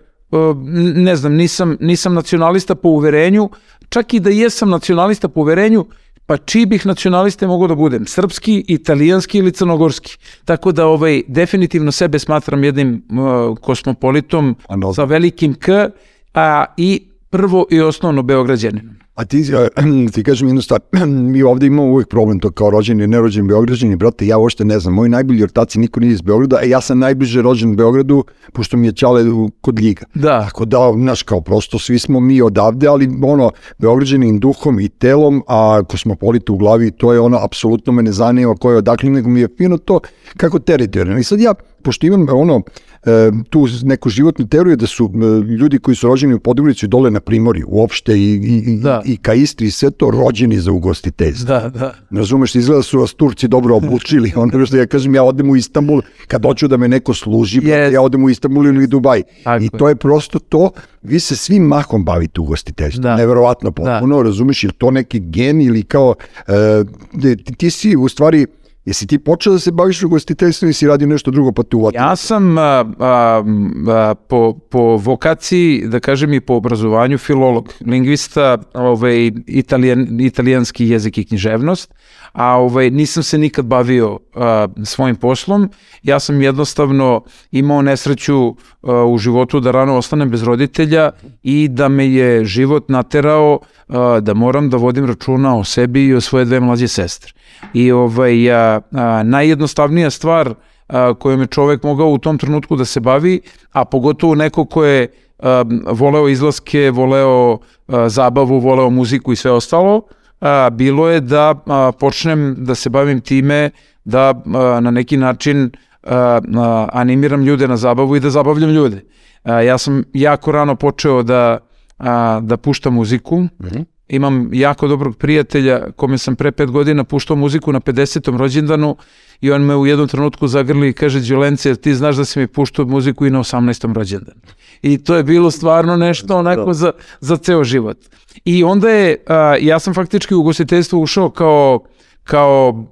ne 0.95 1.17
znam, 1.17 1.33
nisam, 1.35 1.77
nisam 1.81 2.15
nacionalista 2.15 2.75
po 2.75 2.89
uverenju, 2.89 3.51
čak 3.89 4.15
i 4.15 4.21
da 4.21 4.31
jesam 4.31 4.71
nacionalista 4.71 5.29
po 5.29 5.41
uverenju, 5.41 5.87
pa 6.29 6.37
čiji 6.37 6.67
bih 6.67 6.87
nacionaliste 6.87 7.47
mogao 7.47 7.69
da 7.69 7.75
budem? 7.75 8.07
Srpski, 8.07 8.65
italijanski 8.69 9.39
ili 9.39 9.53
crnogorski? 9.53 10.19
Tako 10.45 10.73
da 10.73 10.87
ovaj 10.87 11.23
definitivno 11.29 11.93
sebe 11.93 12.19
smatram 12.19 12.65
jednim 12.65 13.03
uh, 13.11 13.59
kosmopolitom 13.59 14.57
sa 14.95 15.05
velikim 15.05 15.55
K, 15.55 15.89
a 16.35 16.65
i 16.77 17.09
prvo 17.31 17.67
i 17.71 17.81
osnovno 17.81 18.23
Beograđanin. 18.23 18.98
A 19.19 19.25
ti, 19.25 19.43
ti 20.15 20.23
kažem 20.23 20.49
jednu 20.49 20.63
stvar, 20.63 20.81
mi 21.33 21.43
ovde 21.43 21.67
imamo 21.67 21.93
uvijek 21.93 22.09
problem 22.09 22.41
to 22.41 22.51
kao 22.51 22.71
rođeni 22.71 23.07
nerođeni 23.07 23.49
Beograđani, 23.49 23.97
brate, 23.97 24.27
ja 24.27 24.39
uopšte 24.39 24.65
ne 24.65 24.79
znam, 24.79 24.95
moji 24.95 25.11
najbolji 25.11 25.43
ortaci 25.43 25.79
niko 25.79 26.01
nije 26.01 26.13
iz 26.13 26.21
Beograda, 26.21 26.57
a 26.57 26.63
ja 26.63 26.81
sam 26.81 26.99
najbliže 26.99 27.43
rođen 27.43 27.77
Beogradu, 27.77 28.25
pošto 28.53 28.77
mi 28.77 28.87
je 28.87 28.93
Ćale 28.93 29.31
u- 29.31 29.51
kod 29.61 29.79
Ljiga. 29.81 30.05
Da, 30.15 30.45
Tako 30.45 30.65
da, 30.65 30.93
znaš, 30.97 31.23
kao 31.23 31.41
prosto 31.41 31.79
svi 31.79 31.99
smo 31.99 32.21
mi 32.21 32.43
odavde, 32.43 32.87
ali 32.87 33.09
ono, 33.23 33.51
Beograđani 33.79 34.29
i 34.29 34.39
duhom 34.39 34.81
i 34.81 34.89
telom, 34.89 35.43
a 35.47 35.83
kosmopolita 35.89 36.53
u 36.53 36.57
glavi, 36.57 36.91
to 36.91 37.13
je 37.13 37.21
ono, 37.21 37.39
apsolutno 37.45 37.93
me 37.93 38.03
ne 38.03 38.13
zanima 38.13 38.55
ko 38.55 38.71
je 38.71 38.77
odakle, 38.77 39.11
nego 39.11 39.29
mi 39.29 39.41
je 39.41 39.49
fino 39.59 39.79
to 39.79 40.01
kako 40.37 40.59
teritorijalno. 40.59 41.21
I 41.21 41.25
sad 41.25 41.41
ja, 41.41 41.55
pošto 41.83 42.07
imam 42.07 42.27
ono, 42.31 42.63
e, 43.05 43.31
tu 43.51 43.67
neku 43.83 44.09
životnu 44.09 44.47
teoriju 44.49 44.77
da 44.77 44.87
su 44.87 45.11
e, 45.15 45.19
ljudi 45.47 45.79
koji 45.79 45.95
su 45.95 46.09
rođeni 46.09 46.35
u 46.35 46.39
Podgorici 46.41 46.87
dole 46.87 47.11
na 47.11 47.21
Primorju, 47.21 47.67
uopšte 47.69 48.19
i, 48.19 48.33
i, 48.67 48.77
Da. 48.83 49.03
i 49.05 49.17
ka 49.17 49.35
Istri 49.35 49.67
i 49.67 49.71
sve 49.71 49.91
to 49.91 50.11
rođeni 50.11 50.61
za 50.61 50.73
ugostiteljstvo. 50.73 51.47
da, 51.47 51.69
da. 51.69 51.95
Razumeš, 52.11 52.55
izgleda 52.55 52.83
su 52.83 52.99
vas 53.01 53.15
Turci 53.15 53.49
dobro 53.49 53.77
obučili, 53.77 54.33
ono 54.37 54.67
što 54.67 54.77
ja 54.77 54.87
kažem, 54.87 55.15
ja 55.15 55.23
odem 55.23 55.51
u 55.51 55.57
Istanbul, 55.57 56.03
kad 56.27 56.43
hoću 56.43 56.69
da 56.69 56.77
me 56.77 56.89
neko 56.89 57.15
služi, 57.15 57.61
Yes. 57.61 57.93
ja 57.93 58.03
odem 58.03 58.25
u 58.25 58.31
Istanbul 58.31 58.67
ili 58.67 58.87
Dubaj. 58.87 59.23
Tako 59.45 59.65
I 59.65 59.69
to 59.69 59.89
je 59.89 59.97
prosto 59.97 60.39
to, 60.39 60.71
vi 61.03 61.21
se 61.21 61.37
svim 61.37 61.63
mahom 61.63 62.05
bavite 62.05 62.41
ugostiteljstvom, 62.41 63.03
Da. 63.03 63.17
neverovatno 63.17 63.71
potpuno, 63.73 64.23
razumeš, 64.23 64.65
ili 64.65 64.73
to 64.73 64.91
neki 64.91 65.21
gen 65.21 65.61
ili 65.61 65.83
kao, 65.83 66.15
e, 66.49 66.85
ti, 67.23 67.55
ti 67.55 67.71
si 67.71 67.97
u 67.97 68.09
stvari 68.09 68.47
Jesi 68.89 69.07
ti 69.07 69.19
počeo 69.19 69.53
da 69.53 69.59
se 69.59 69.71
baviš 69.71 70.03
ugostiteljstvom 70.03 70.71
i 70.71 70.73
si 70.73 70.87
radio 70.87 71.07
nešto 71.09 71.31
drugo 71.31 71.53
pa 71.53 71.63
te 71.63 71.77
uvatio? 71.77 71.99
Ja 71.99 72.17
sam 72.17 72.59
a, 72.59 72.63
a, 72.99 73.43
a, 73.89 74.15
po, 74.15 74.55
po 74.71 74.97
vokaciji, 74.97 75.83
da 75.87 76.01
kažem 76.01 76.33
i 76.33 76.41
po 76.41 76.55
obrazovanju, 76.55 77.19
filolog, 77.19 77.73
lingvista, 77.87 78.59
ovaj, 78.75 79.31
italijan, 79.47 80.21
italijanski 80.21 80.89
jezik 80.89 81.19
i 81.19 81.25
književnost, 81.25 81.95
a 82.33 82.57
ovaj, 82.57 82.91
nisam 82.91 83.23
se 83.23 83.39
nikad 83.39 83.65
bavio 83.65 84.19
a, 84.35 84.69
svojim 84.85 85.17
poslom. 85.17 85.71
Ja 86.03 86.21
sam 86.21 86.43
jednostavno 86.43 87.25
imao 87.51 87.83
nesreću 87.83 88.57
a, 88.83 89.05
u 89.05 89.19
životu 89.19 89.61
da 89.61 89.71
rano 89.71 89.97
ostanem 89.97 90.31
bez 90.31 90.43
roditelja 90.43 91.11
i 91.43 91.69
da 91.69 91.89
me 91.89 92.13
je 92.13 92.45
život 92.45 92.89
naterao 92.89 93.59
a, 93.89 94.21
da 94.21 94.35
moram 94.35 94.71
da 94.71 94.77
vodim 94.77 95.07
računa 95.07 95.57
o 95.57 95.65
sebi 95.65 96.07
i 96.07 96.15
o 96.15 96.21
svoje 96.21 96.45
dve 96.45 96.61
mlađe 96.61 96.89
sestre. 96.89 97.38
I 97.75 97.93
ovaj, 97.93 98.53
a, 98.53 98.81
a, 98.93 99.23
najjednostavnija 99.23 100.11
stvar 100.11 100.55
a, 100.89 101.15
kojom 101.15 101.41
je 101.41 101.47
čovek 101.47 101.83
mogao 101.83 102.09
u 102.09 102.19
tom 102.19 102.39
trenutku 102.39 102.77
da 102.77 102.85
se 102.85 103.01
bavi, 103.01 103.41
a 103.73 103.85
pogotovo 103.85 104.35
neko 104.35 104.65
ko 104.65 104.85
je 104.85 105.09
a, 105.39 105.65
voleo 105.93 106.29
izlaske, 106.29 106.91
voleo 106.91 107.59
a, 107.89 108.09
zabavu, 108.09 108.59
voleo 108.59 108.91
muziku 108.91 109.33
i 109.33 109.37
sve 109.37 109.51
ostalo, 109.51 110.03
a, 110.41 110.71
bilo 110.71 111.09
je 111.09 111.21
da 111.21 111.55
a, 111.67 111.93
počnem 112.01 112.55
da 112.59 112.75
se 112.75 112.91
bavim 112.91 113.21
time 113.21 113.71
da 114.05 114.29
a, 114.29 114.81
na 114.81 114.91
neki 114.91 115.17
način 115.17 115.71
a, 116.03 116.41
a, 116.57 116.89
animiram 116.93 117.43
ljude 117.43 117.69
na 117.69 117.77
zabavu 117.77 118.17
i 118.17 118.21
da 118.21 118.31
zabavljam 118.31 118.71
ljude. 118.71 119.05
A, 119.45 119.61
ja 119.61 119.79
sam 119.79 120.03
jako 120.13 120.53
rano 120.53 120.77
počeo 120.77 121.23
da, 121.23 121.59
a, 121.99 122.41
da 122.43 122.57
puštam 122.57 122.95
muziku, 122.95 123.37
mm 123.41 123.49
-hmm 123.59 123.98
imam 124.09 124.51
jako 124.53 124.89
dobrog 124.89 125.17
prijatelja 125.17 125.91
kome 125.97 126.19
sam 126.19 126.37
pre 126.37 126.53
pet 126.53 126.71
godina 126.71 127.05
puštao 127.05 127.37
muziku 127.37 127.73
na 127.73 127.81
50. 127.81 128.37
rođendanu 128.37 128.97
i 129.41 129.51
on 129.51 129.63
me 129.63 129.77
u 129.77 129.87
jednom 129.87 130.09
trenutku 130.09 130.49
zagrli 130.49 130.89
i 130.89 130.93
kaže 130.93 131.21
Đolence, 131.21 131.75
ti 131.77 131.95
znaš 131.95 132.17
da 132.17 132.25
si 132.25 132.39
mi 132.39 132.47
puštao 132.47 132.87
muziku 132.87 133.27
i 133.27 133.31
na 133.31 133.39
18. 133.39 133.95
rođendanu. 133.95 134.41
I 134.83 134.99
to 134.99 135.15
je 135.15 135.23
bilo 135.23 135.51
stvarno 135.51 135.97
nešto 135.97 136.37
onako 136.37 136.75
za, 136.75 136.93
za 137.21 137.37
ceo 137.37 137.65
život. 137.65 137.99
I 138.45 138.65
onda 138.65 138.91
je, 138.91 139.17
a, 139.27 139.57
ja 139.61 139.79
sam 139.79 139.95
faktički 139.95 140.35
u 140.35 140.41
ugostiteljstvo 140.41 141.01
ušao 141.01 141.31
kao 141.31 141.81
kao 142.29 142.85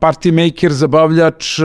party 0.00 0.32
maker, 0.32 0.72
zabavljač, 0.72 1.58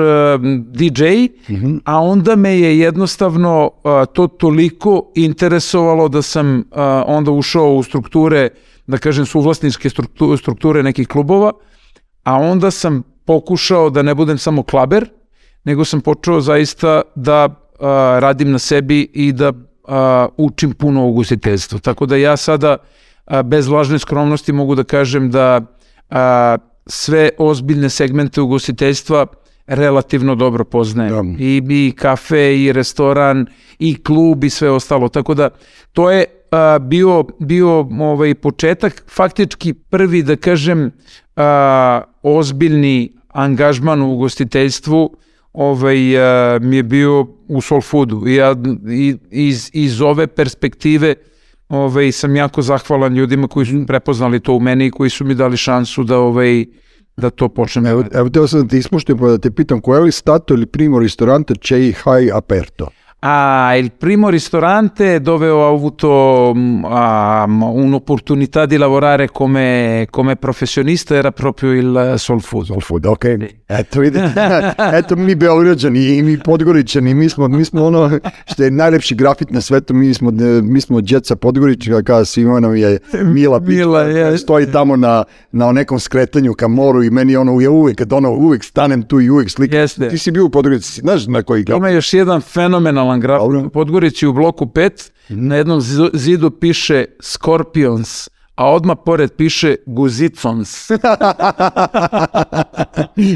DJ, 0.66 1.04
mm 1.50 1.56
-hmm. 1.56 1.80
a 1.86 2.02
onda 2.02 2.36
me 2.36 2.60
je 2.60 2.80
jednostavno 2.80 3.70
to 4.14 4.28
toliko 4.28 5.12
interesovalo 5.16 6.08
da 6.08 6.22
sam 6.22 6.64
onda 7.06 7.32
ušao 7.32 7.74
u 7.74 7.84
strukture, 7.84 8.50
da 8.88 8.98
kažem, 8.98 9.26
suvlasničke 9.26 9.90
strukture, 10.38 10.84
nekih 10.84 11.08
klubova, 11.08 11.52
a 12.24 12.36
onda 12.36 12.72
sam 12.72 13.04
pokušao 13.26 13.90
da 13.90 14.02
ne 14.02 14.16
budem 14.16 14.38
samo 14.38 14.64
klaber, 14.64 15.10
nego 15.64 15.86
sam 15.86 16.02
počeo 16.02 16.42
zaista 16.42 17.02
da 17.16 17.50
radim 18.20 18.52
na 18.52 18.60
sebi 18.60 19.02
i 19.14 19.32
da 19.32 19.54
učim 20.38 20.72
puno 20.74 21.04
o 21.04 21.10
ugostiteljstvu. 21.10 21.80
Tako 21.80 22.06
da 22.06 22.16
ja 22.16 22.38
sada 22.38 22.78
bez 23.44 23.68
lažne 23.68 24.00
skromnosti 24.00 24.52
mogu 24.52 24.76
da 24.76 24.84
kažem 24.84 25.32
da 25.32 25.62
a, 26.10 26.58
sve 26.86 27.30
ozbiljne 27.38 27.90
segmente 27.90 28.42
ugostiteljstva 28.42 29.26
relativno 29.68 30.36
dobro 30.36 30.64
poznajem. 30.66 31.36
Da. 31.36 31.44
I, 31.44 31.62
I 31.70 31.92
kafe, 31.96 32.64
i 32.64 32.74
restoran, 32.74 33.46
i 33.80 34.04
klub, 34.04 34.44
i 34.44 34.50
sve 34.50 34.70
ostalo. 34.70 35.10
Tako 35.10 35.34
da, 35.34 35.50
to 35.94 36.12
je 36.12 36.26
a, 36.52 36.80
bio, 36.80 37.24
bio 37.40 37.88
ovaj, 38.00 38.36
početak, 38.36 39.04
faktički 39.08 39.74
prvi, 39.74 40.24
da 40.24 40.36
kažem, 40.36 40.92
a, 41.36 42.02
ozbiljni 42.24 43.14
angažman 43.28 44.02
u 44.02 44.14
ugostiteljstvu 44.14 45.18
ovaj, 45.54 46.18
a, 46.18 46.60
mi 46.62 46.76
je 46.76 46.84
bio 46.84 47.28
u 47.48 47.62
soul 47.62 47.82
foodu. 47.82 48.28
I 48.28 48.36
ja 48.36 48.56
i, 48.92 49.16
iz, 49.32 49.70
iz 49.74 50.02
ove 50.02 50.28
perspektive 50.28 51.16
ovaj, 51.70 52.12
sam 52.12 52.36
jako 52.36 52.62
zahvalan 52.62 53.14
ljudima 53.14 53.48
koji 53.48 53.66
su 53.66 53.86
prepoznali 53.88 54.40
to 54.40 54.54
u 54.54 54.60
meni 54.60 54.86
i 54.86 54.92
koji 54.92 55.10
su 55.10 55.26
mi 55.26 55.36
dali 55.36 55.58
šansu 55.58 56.04
da 56.04 56.18
ovaj, 56.20 56.66
da 57.18 57.30
to 57.30 57.50
počnem. 57.50 57.86
Evo, 57.86 58.04
evo 58.14 58.30
teo 58.30 58.48
sam 58.48 58.62
da 58.62 58.68
te 58.68 58.78
ispuštim 58.78 59.18
pa 59.18 59.28
da 59.28 59.38
te 59.38 59.52
pitam, 59.52 59.82
koje 59.82 60.02
li 60.02 60.12
stato 60.12 60.54
ili 60.54 60.66
primo 60.66 61.00
ristorante 61.00 61.54
c'è 61.54 61.94
hai 62.04 62.30
aperto? 62.32 62.90
Ah, 63.20 63.76
il 63.76 63.92
primo 63.98 64.30
ristorante 64.30 65.20
dove 65.22 65.50
ho 65.50 65.68
avuto 65.68 66.52
um, 66.54 66.84
un'opportunità 67.62 68.68
di 68.68 68.78
lavorare 68.78 69.32
come, 69.32 70.06
come, 70.12 70.36
professionista 70.36 71.16
era 71.16 71.32
proprio 71.32 71.74
il 71.74 72.14
Soul 72.18 72.42
Food. 72.42 72.66
Soul 72.66 72.82
Food, 72.82 73.06
ok. 73.06 73.57
Eto, 73.70 74.00
vidite, 74.00 74.34
eto 75.00 75.16
mi 75.16 75.36
Beograđani 75.36 76.18
i 76.18 76.24
mi 76.24 76.40
Podgoričani, 76.40 77.14
mi 77.14 77.30
smo, 77.30 77.48
mi 77.48 77.66
smo 77.66 77.86
ono 77.86 78.20
što 78.46 78.64
je 78.64 78.72
najlepši 78.72 79.16
grafit 79.16 79.52
na 79.52 79.62
svetu, 79.62 79.94
mi 79.94 80.14
smo, 80.14 80.32
mi 80.64 80.82
smo 80.82 81.02
djeca 81.02 81.36
Podgorička, 81.36 82.02
kada 82.04 82.26
svima 82.26 82.60
nam 82.60 82.76
je 82.76 83.00
Mila, 83.24 83.60
Mila 83.60 84.02
je. 84.02 84.38
stoji 84.38 84.72
tamo 84.72 84.96
na, 84.96 85.24
na 85.52 85.72
nekom 85.72 86.00
skretanju 86.00 86.54
ka 86.54 86.68
moru 86.68 87.04
i 87.04 87.10
meni 87.10 87.36
ono 87.36 87.62
je 87.62 87.70
uvek, 87.70 87.98
kad 87.98 88.14
ono 88.14 88.32
uvek 88.32 88.64
stanem 88.64 89.04
tu 89.04 89.22
i 89.22 89.30
uvek 89.30 89.50
slikam. 89.50 89.80
Jeste. 89.80 90.10
Ti 90.10 90.18
si 90.18 90.32
bio 90.32 90.46
u 90.46 90.50
Podgorici, 90.50 91.02
znaš 91.02 91.28
na 91.28 91.44
koji 91.44 91.64
grafit? 91.64 91.80
Ima 91.80 91.90
još 91.90 92.14
jedan 92.14 92.42
fenomenal 92.42 92.88
fenomenalan 92.88 93.20
graf. 93.20 93.40
Dobro. 93.40 93.70
Podgorici 93.70 94.28
u 94.28 94.34
bloku 94.34 94.66
5, 94.66 95.12
mm. 95.30 95.48
na 95.48 95.56
jednom 95.56 95.82
zidu 96.14 96.52
piše 96.52 97.06
Scorpions, 97.22 98.30
a 98.58 98.72
odma 98.72 98.96
pored 98.96 99.32
piše 99.38 99.76
Guzicons. 99.86 100.88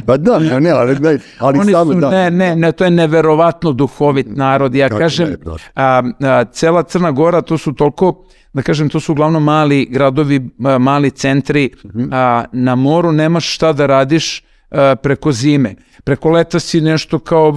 pa 0.05 0.17
da, 0.17 0.39
ne, 0.39 0.71
ali, 0.71 0.99
ne, 0.99 1.17
ali 1.39 1.59
Oni 1.59 1.71
samo 1.71 1.93
su, 1.93 1.99
da. 1.99 2.09
Ne, 2.09 2.31
ne, 2.31 2.55
ne, 2.55 2.71
to 2.71 2.83
je 2.83 2.91
neverovatno 2.91 3.71
duhovit 3.71 4.27
narod. 4.29 4.75
Ja 4.75 4.89
Kako 4.89 4.99
kažem, 4.99 5.29
ne, 5.29 5.37
a, 5.75 6.03
a, 6.19 6.45
cela 6.51 6.83
Crna 6.83 7.11
Gora, 7.11 7.41
to 7.41 7.57
su 7.57 7.73
toliko 7.73 8.25
da 8.53 8.61
kažem, 8.61 8.89
to 8.89 8.99
su 8.99 9.11
uglavnom 9.11 9.43
mali 9.43 9.87
gradovi, 9.91 10.49
mali 10.79 11.11
centri, 11.11 11.69
mhm. 11.85 12.07
a, 12.11 12.45
na 12.51 12.75
moru 12.75 13.11
nemaš 13.11 13.55
šta 13.55 13.73
da 13.73 13.85
radiš, 13.85 14.43
preko 15.01 15.31
zime. 15.31 15.75
Preko 16.03 16.29
leta 16.29 16.59
si 16.59 16.81
nešto 16.81 17.19
kao 17.19 17.53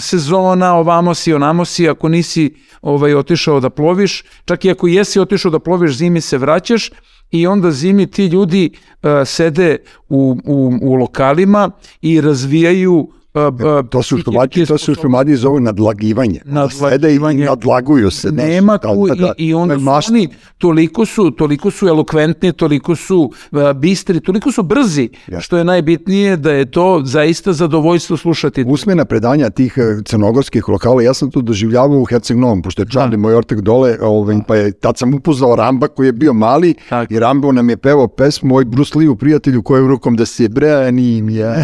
sezona, 0.00 0.74
ovamo 0.74 1.14
si, 1.14 1.32
onamo 1.32 1.64
si, 1.64 1.88
ako 1.88 2.08
nisi 2.08 2.54
ovaj, 2.82 3.14
otišao 3.14 3.60
da 3.60 3.70
ploviš, 3.70 4.24
čak 4.44 4.64
i 4.64 4.70
ako 4.70 4.86
jesi 4.86 5.20
otišao 5.20 5.50
da 5.50 5.58
ploviš, 5.58 5.96
zimi 5.96 6.20
se 6.20 6.38
vraćaš 6.38 6.90
i 7.30 7.46
onda 7.46 7.70
zimi 7.70 8.06
ti 8.06 8.26
ljudi 8.26 8.70
uh, 8.72 9.10
sede 9.24 9.78
u, 10.08 10.36
u, 10.44 10.72
u 10.82 10.94
lokalima 10.94 11.70
i 12.00 12.20
razvijaju 12.20 13.12
Uh, 13.34 13.88
to 13.90 14.02
su 14.02 14.18
šumadji, 14.18 14.66
to 14.66 14.78
su 14.78 14.94
šumadji 14.94 15.36
zovu 15.36 15.60
nadlagivanje. 15.60 16.40
Nadlagivanje. 16.44 17.42
i 17.42 17.46
nadlaguju 17.46 18.10
se. 18.10 18.32
Nema 18.32 18.78
tu 18.78 19.06
da, 19.08 19.14
da, 19.14 19.32
i, 19.38 19.46
i 19.46 19.54
onda 19.54 19.78
su 19.78 20.12
oni 20.12 20.28
toliko 20.58 21.06
su, 21.06 21.30
toliko 21.30 21.70
su 21.70 21.88
elokventni, 21.88 22.52
toliko 22.52 22.96
su 22.96 23.32
uh, 23.52 23.72
bistri, 23.72 24.20
toliko 24.20 24.52
su 24.52 24.62
brzi, 24.62 25.08
ja. 25.28 25.40
što 25.40 25.56
je 25.56 25.64
najbitnije 25.64 26.36
da 26.36 26.52
je 26.52 26.70
to 26.70 27.02
zaista 27.04 27.52
zadovoljstvo 27.52 28.16
slušati. 28.16 28.64
Usmena 28.68 29.04
predanja 29.04 29.50
tih 29.50 29.74
crnogorskih 30.04 30.68
lokala, 30.68 31.02
ja 31.02 31.14
sam 31.14 31.30
to 31.30 31.40
doživljavao 31.40 31.98
u 31.98 32.04
Herceg 32.04 32.36
Novom, 32.36 32.62
pošto 32.62 32.82
je 32.82 32.86
Čarli, 32.88 33.10
da. 33.10 33.16
moj 33.16 33.34
ortak 33.34 33.60
dole, 33.60 33.98
ovaj, 34.00 34.36
pa 34.48 34.56
je, 34.56 34.72
tad 34.72 34.98
sam 34.98 35.14
upoznao 35.14 35.56
Ramba 35.56 35.88
koji 35.88 36.06
je 36.06 36.12
bio 36.12 36.32
mali 36.32 36.74
tak. 36.88 37.10
i 37.10 37.18
Rambo 37.18 37.52
nam 37.52 37.70
je 37.70 37.76
pevao 37.76 38.08
pesmu 38.08 38.48
moj 38.48 38.64
Bruce 38.64 38.98
Lee 38.98 39.16
prijatelju 39.16 39.62
koji 39.62 39.80
je 39.80 39.84
u 39.84 39.88
rukom 39.88 40.16
da 40.16 40.26
se 40.26 40.48
branim 40.48 41.30
ja. 41.30 41.56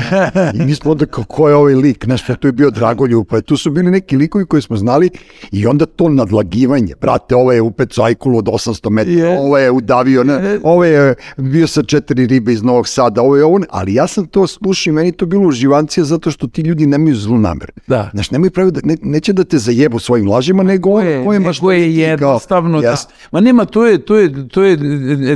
I 0.54 0.58
mi 0.64 0.74
smo 0.74 0.90
onda 0.90 1.06
kao 1.06 1.24
ko 1.24 1.48
je 1.48 1.59
ovaj 1.60 1.74
lik, 1.74 2.04
znaš, 2.04 2.22
tu 2.40 2.48
je 2.48 2.52
bio 2.52 2.70
Dragoljub, 2.70 3.26
pa 3.28 3.40
tu 3.40 3.56
su 3.56 3.70
bili 3.70 3.90
neki 3.90 4.16
likovi 4.16 4.46
koji 4.46 4.62
smo 4.62 4.76
znali 4.76 5.10
i 5.52 5.66
onda 5.66 5.86
to 5.86 6.08
nadlagivanje, 6.08 6.94
brate, 7.00 7.36
ovo 7.36 7.52
je 7.52 7.62
upec 7.62 7.98
ajkulu 7.98 8.38
od 8.38 8.44
800 8.44 8.90
metara, 8.90 9.16
yeah. 9.16 9.38
ovo 9.38 9.58
je 9.58 9.70
udavio, 9.70 10.24
ne, 10.24 10.58
ovo 10.62 10.84
je 10.84 11.14
bio 11.36 11.66
sa 11.66 11.82
četiri 11.82 12.26
ribe 12.26 12.52
iz 12.52 12.62
Novog 12.62 12.88
Sada, 12.88 13.22
ovo 13.22 13.36
je 13.36 13.44
ovo, 13.44 13.60
ali 13.70 13.94
ja 13.94 14.06
sam 14.06 14.26
to 14.26 14.46
slušao 14.46 14.90
i 14.90 14.94
meni 14.94 15.12
to 15.12 15.26
bilo 15.26 15.48
uživancija 15.48 16.04
zato 16.04 16.30
što 16.30 16.46
ti 16.46 16.62
ljudi 16.62 16.86
nemaju 16.86 17.16
zlu 17.16 17.38
namer. 17.38 17.70
Da. 17.86 18.10
Znaš, 18.12 18.30
nemaju 18.30 18.50
pravi 18.50 18.70
da, 18.70 18.80
ne, 18.84 18.96
neće 19.02 19.32
da 19.32 19.44
te 19.44 19.58
zajebu 19.58 19.98
svojim 19.98 20.28
lažima, 20.28 20.62
nego 20.62 20.90
ovo 20.90 21.00
je, 21.00 21.34
je 21.34 21.40
baš 21.40 21.60
je 21.62 21.96
jednostavno, 21.96 22.80
da. 22.80 22.96
Ma 23.30 23.40
nema, 23.40 23.64
to 23.64 23.86
je, 23.86 23.98
to 24.04 24.16
je, 24.16 24.48
to 24.48 24.62
je 24.62 24.76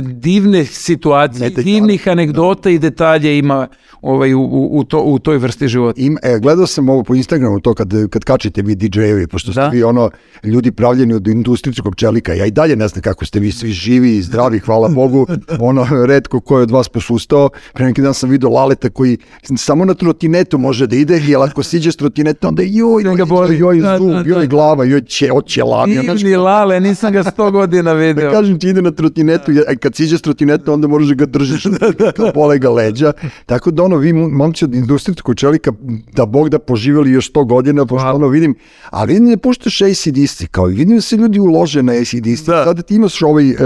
divne 0.01 0.65
situacije, 0.65 1.49
divnih 1.49 2.07
anegdota 2.07 2.69
i 2.69 2.79
detalje 2.79 3.37
ima 3.37 3.67
ovaj, 4.01 4.33
u, 4.33 4.41
u, 4.41 4.79
u, 4.79 4.83
to, 4.83 5.01
u 5.01 5.19
toj 5.19 5.37
vrsti 5.37 5.67
života. 5.67 6.01
Im, 6.01 6.14
e, 6.23 6.39
gledao 6.39 6.67
sam 6.67 6.89
ovo 6.89 7.03
po 7.03 7.15
Instagramu, 7.15 7.59
to 7.59 7.73
kad, 7.73 7.93
kad 8.09 8.23
kačite 8.23 8.61
vi 8.61 8.75
DJ-evi, 8.75 9.27
pošto 9.27 9.51
ste 9.51 9.61
Da. 9.61 9.67
vi 9.67 9.83
ono, 9.83 10.09
ljudi 10.43 10.71
pravljeni 10.71 11.13
od 11.13 11.27
industrijskog 11.27 11.95
čelika, 11.95 12.33
ja 12.33 12.45
i 12.45 12.51
dalje 12.51 12.75
ne 12.75 12.87
znam 12.87 13.01
kako 13.01 13.25
ste 13.25 13.39
vi 13.39 13.51
svi 13.51 13.69
živi 13.69 14.17
i 14.17 14.21
zdravi, 14.21 14.59
hvala 14.59 14.87
Bogu, 14.89 15.27
ono, 15.59 15.87
redko 16.05 16.39
ko 16.39 16.57
je 16.57 16.63
od 16.63 16.71
vas 16.71 16.89
posustao, 16.89 17.49
pre 17.73 17.85
neki 17.85 18.01
dan 18.01 18.13
sam 18.13 18.29
vidio 18.29 18.49
Laleta 18.49 18.89
koji 18.89 19.17
samo 19.57 19.85
na 19.85 19.93
trotinetu 19.93 20.57
može 20.57 20.87
da 20.87 20.95
ide, 20.95 21.15
jer 21.17 21.41
ako 21.41 21.63
siđe 21.63 21.91
s 21.91 21.95
trotineta, 21.95 22.47
onda 22.47 22.63
joj, 22.63 23.03
Da 23.03 23.13
ga 23.13 23.25
boli. 23.25 23.57
joj, 23.57 23.79
Da, 23.79 23.97
zub, 23.97 24.09
da, 24.09 24.23
joj 24.25 24.39
da. 24.39 24.45
glava, 24.45 24.85
joj 24.85 25.01
će, 25.01 25.31
oće 25.31 25.63
lavija, 25.63 26.03
znaš, 26.03 26.17
Divni 26.17 26.35
lale, 26.35 26.79
nisam 26.79 27.13
ga 27.13 27.23
sto 27.23 27.51
godina 27.51 27.83
da 27.85 27.93
video. 27.93 28.31
kažem 28.31 28.59
ti 28.59 28.69
ide 28.69 28.81
na 28.81 28.91
trotinetu, 28.91 29.51
a 29.67 29.75
kad 29.75 29.95
siđe 29.95 30.17
s 30.17 30.21
trotineta 30.21 30.73
onda 30.73 30.87
moraš 30.87 31.07
da 31.07 31.13
ga 31.15 31.25
držiš, 31.25 31.63
da, 32.17 32.31
bole 32.35 32.59
ga 32.59 32.69
leđa. 32.69 33.11
Tako 33.45 33.71
da 33.71 33.83
ono, 33.83 33.97
vi 33.97 34.13
momci 34.13 34.65
od 34.65 34.75
industrijskog 34.75 35.35
čelika, 35.35 35.71
da 36.13 36.25
Bog 36.25 36.49
da 36.49 36.59
poživjeli 36.59 37.11
još 37.11 37.31
100 37.31 37.47
godina, 37.47 37.85
pošto 37.85 38.13
ono 38.13 38.27
vidim, 38.27 38.55
a 38.89 39.03
vidim 39.03 39.29
da 39.29 39.37
puštaš 39.37 39.81
ACDC, 39.81 40.43
kao 40.51 40.69
i 40.71 40.73
vidim 40.73 40.95
da 40.95 41.01
se 41.01 41.15
ljudi 41.15 41.39
ulože 41.39 41.83
na 41.83 41.93
ACDC. 41.93 42.45
Da. 42.45 42.63
Sada 42.65 42.81
ti 42.81 42.95
imaš 42.95 43.21
ovaj 43.21 43.49
uh, 43.51 43.57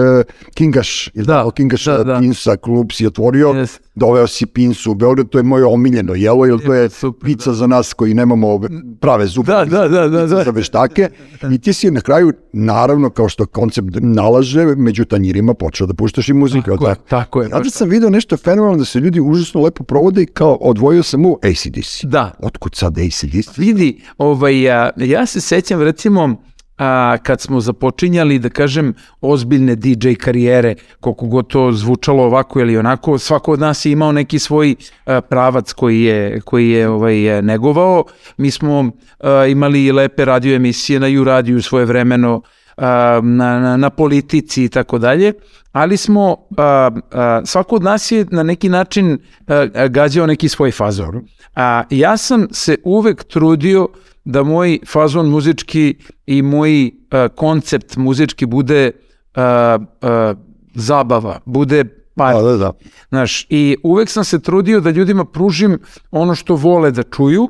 Kingaš, 0.54 1.10
Da, 1.14 1.52
Kingaš 1.56 1.86
da, 1.86 1.98
da, 1.98 2.04
da. 2.04 2.20
Pinsa, 2.20 2.58
klub 2.58 2.92
si 2.92 3.08
otvorio, 3.08 3.54
Yes. 3.54 3.80
Doveo 4.00 4.28
si 4.28 4.46
Pinsu 4.46 4.92
u 4.92 4.96
Beograd, 4.96 5.30
to 5.30 5.38
je 5.38 5.44
moje 5.44 5.66
omiljeno 5.66 6.14
jelo, 6.16 6.46
jer 6.46 6.66
to 6.66 6.74
je 6.74 6.90
Super, 6.90 7.26
pizza 7.26 7.54
za 7.54 7.68
nas 7.68 7.94
koji 7.94 8.14
nemamo 8.14 8.60
prave 9.00 9.28
zube 9.28 9.52
Da, 9.52 9.66
da, 9.66 9.88
da, 9.88 10.08
da, 10.08 10.26
da. 10.26 10.44
za 10.44 10.52
veštake 10.52 11.10
i 11.52 11.58
ti 11.60 11.74
si 11.74 11.92
na 11.92 12.02
kraju, 12.02 12.34
naravno, 12.54 13.10
kao 13.10 13.30
što 13.30 13.46
koncept 13.46 13.88
nalaže, 14.02 14.66
među 14.66 15.06
tanjirima 15.06 15.54
počeo 15.54 15.88
da 15.88 15.94
puštaš 15.94 16.30
i 16.30 16.34
muziku. 16.34 16.72
Tako 16.72 16.90
je, 16.90 16.96
tako 17.10 17.42
je, 17.42 17.50
Ja 17.50 17.58
baš 17.58 17.72
sam 17.72 17.90
video 17.90 18.10
nešto 18.10 18.38
fenomenalno 18.38 18.78
da 18.78 18.86
se 18.86 19.00
ljudi 19.00 19.20
užasno 19.20 19.62
lepo 19.62 19.84
provode 19.84 20.22
i 20.22 20.26
kao 20.26 20.58
odvojio 20.62 21.04
sam 21.04 21.26
u 21.26 21.38
ACDC. 21.44 22.04
Da. 22.04 22.32
Otkud 22.40 22.76
sad 22.76 22.98
ACDC? 22.98 23.58
Vidi, 23.58 24.02
ovaj, 24.18 24.72
a, 24.72 24.90
ja 24.98 25.26
se 25.26 25.42
sećam 25.42 25.82
recimo 25.82 26.49
a, 26.80 27.18
kad 27.24 27.42
smo 27.42 27.60
započinjali, 27.60 28.40
da 28.40 28.50
kažem, 28.50 28.94
ozbiljne 29.22 29.76
DJ 29.76 30.14
karijere, 30.14 30.76
koliko 31.00 31.26
god 31.26 31.48
to 31.48 31.72
zvučalo 31.72 32.24
ovako 32.24 32.60
ili 32.60 32.78
onako, 32.78 33.18
svako 33.18 33.52
od 33.52 33.60
nas 33.60 33.86
je 33.86 33.92
imao 33.92 34.12
neki 34.12 34.40
svoj 34.40 34.76
a, 35.06 35.22
pravac 35.22 35.74
koji 35.74 36.04
je, 36.04 36.42
koji 36.42 36.70
je 36.70 36.90
ovaj, 36.90 37.38
e, 37.38 37.42
negovao. 37.42 38.04
Mi 38.38 38.52
smo 38.52 38.92
a, 39.20 39.46
imali 39.46 39.86
i 39.86 39.92
lepe 39.92 40.26
radio 40.26 40.56
emisije 40.56 41.00
na 41.00 41.08
U 41.22 41.24
radiju 41.24 41.62
svoje 41.62 41.86
vremeno, 41.86 42.42
a, 42.78 43.20
na, 43.24 43.60
na, 43.60 43.78
na 43.78 43.90
politici 43.90 44.64
i 44.64 44.70
tako 44.70 44.98
dalje, 44.98 45.34
ali 45.72 45.98
smo, 45.98 46.38
a, 46.58 46.92
a, 47.12 47.42
svako 47.46 47.76
od 47.76 47.84
nas 47.84 48.12
je 48.12 48.26
na 48.32 48.44
neki 48.44 48.70
način 48.70 49.18
a, 49.48 49.68
a, 49.76 49.88
gađao 49.88 50.28
neki 50.28 50.50
svoj 50.50 50.72
fazor. 50.72 51.22
A, 51.56 51.84
ja 51.90 52.18
sam 52.18 52.48
se 52.52 52.78
uvek 52.84 53.24
trudio 53.24 53.88
da 54.30 54.44
moj 54.44 54.80
fazon 54.88 55.30
muzički 55.30 55.96
i 56.26 56.42
moj 56.42 56.92
a, 57.12 57.28
koncept 57.28 57.98
muzički 57.98 58.46
bude 58.46 58.92
a, 59.36 59.78
a, 60.02 60.34
zabava, 60.76 61.40
bude 61.46 61.84
par. 62.16 62.36
Da, 62.36 62.42
da, 62.42 62.58
da. 62.58 62.72
Znaš, 63.10 63.46
i 63.50 63.78
uvek 63.84 64.10
sam 64.10 64.24
se 64.24 64.40
trudio 64.40 64.80
da 64.80 64.92
ljudima 64.92 65.26
pružim 65.26 65.80
ono 66.12 66.36
što 66.36 66.56
vole 66.56 66.92
da 66.92 67.04
čuju, 67.04 67.50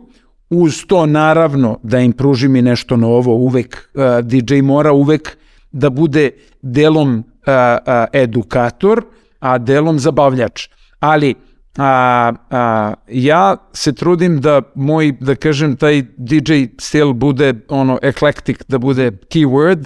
uz 0.50 0.86
to 0.88 1.05
naravno 1.05 1.79
da 1.83 2.00
im 2.00 2.13
pružim 2.13 2.55
i 2.55 2.62
nešto 2.62 2.98
novo, 2.98 3.36
uvek 3.36 3.89
uh, 3.93 4.25
DJ 4.25 4.62
mora 4.62 4.91
uvek 4.91 5.38
da 5.71 5.89
bude 5.89 6.31
delom 6.62 7.17
uh, 7.17 7.24
uh, 7.45 7.93
edukator, 8.13 9.03
a 9.39 9.57
delom 9.57 10.00
zabavljač. 10.00 10.67
Ali 11.00 11.36
a, 11.79 12.33
a, 12.50 12.93
ja 13.07 13.57
se 13.74 13.93
trudim 13.93 14.41
da 14.41 14.62
moj, 14.75 15.12
da 15.19 15.36
kažem, 15.36 15.75
taj 15.75 16.01
DJ 16.17 16.63
stil 16.79 17.13
bude 17.13 17.53
ono 17.69 18.00
eclectic, 18.01 18.57
da 18.67 18.77
bude 18.77 19.12
keyword 19.12 19.86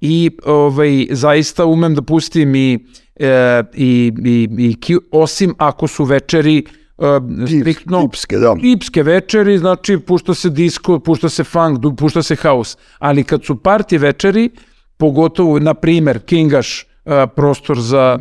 i 0.00 0.30
ovaj, 0.44 1.06
zaista 1.10 1.66
umem 1.66 1.94
da 1.94 2.02
pustim 2.02 2.54
i, 2.54 2.78
e, 3.16 3.62
i, 3.74 4.12
i, 4.24 4.48
i 4.58 4.74
ki- 4.80 4.98
osim 5.12 5.54
ako 5.58 5.86
su 5.86 6.04
večeri 6.04 6.58
e, 6.98 7.20
striktno 7.60 8.02
tipske, 8.02 8.38
da. 8.38 8.54
tipske 8.60 9.02
večeri, 9.02 9.58
znači 9.58 9.98
pušta 9.98 10.34
se 10.34 10.50
disco, 10.50 10.98
pušta 10.98 11.28
se 11.28 11.44
funk, 11.44 11.78
pušta 11.98 12.22
se 12.22 12.36
house, 12.36 12.76
ali 12.98 13.24
kad 13.24 13.44
su 13.44 13.54
party 13.54 13.98
večeri, 14.00 14.50
pogotovo, 14.96 15.58
na 15.58 15.74
primer, 15.74 16.18
Kingaš, 16.18 16.86
e, 17.04 17.26
prostor 17.36 17.80
za 17.80 18.18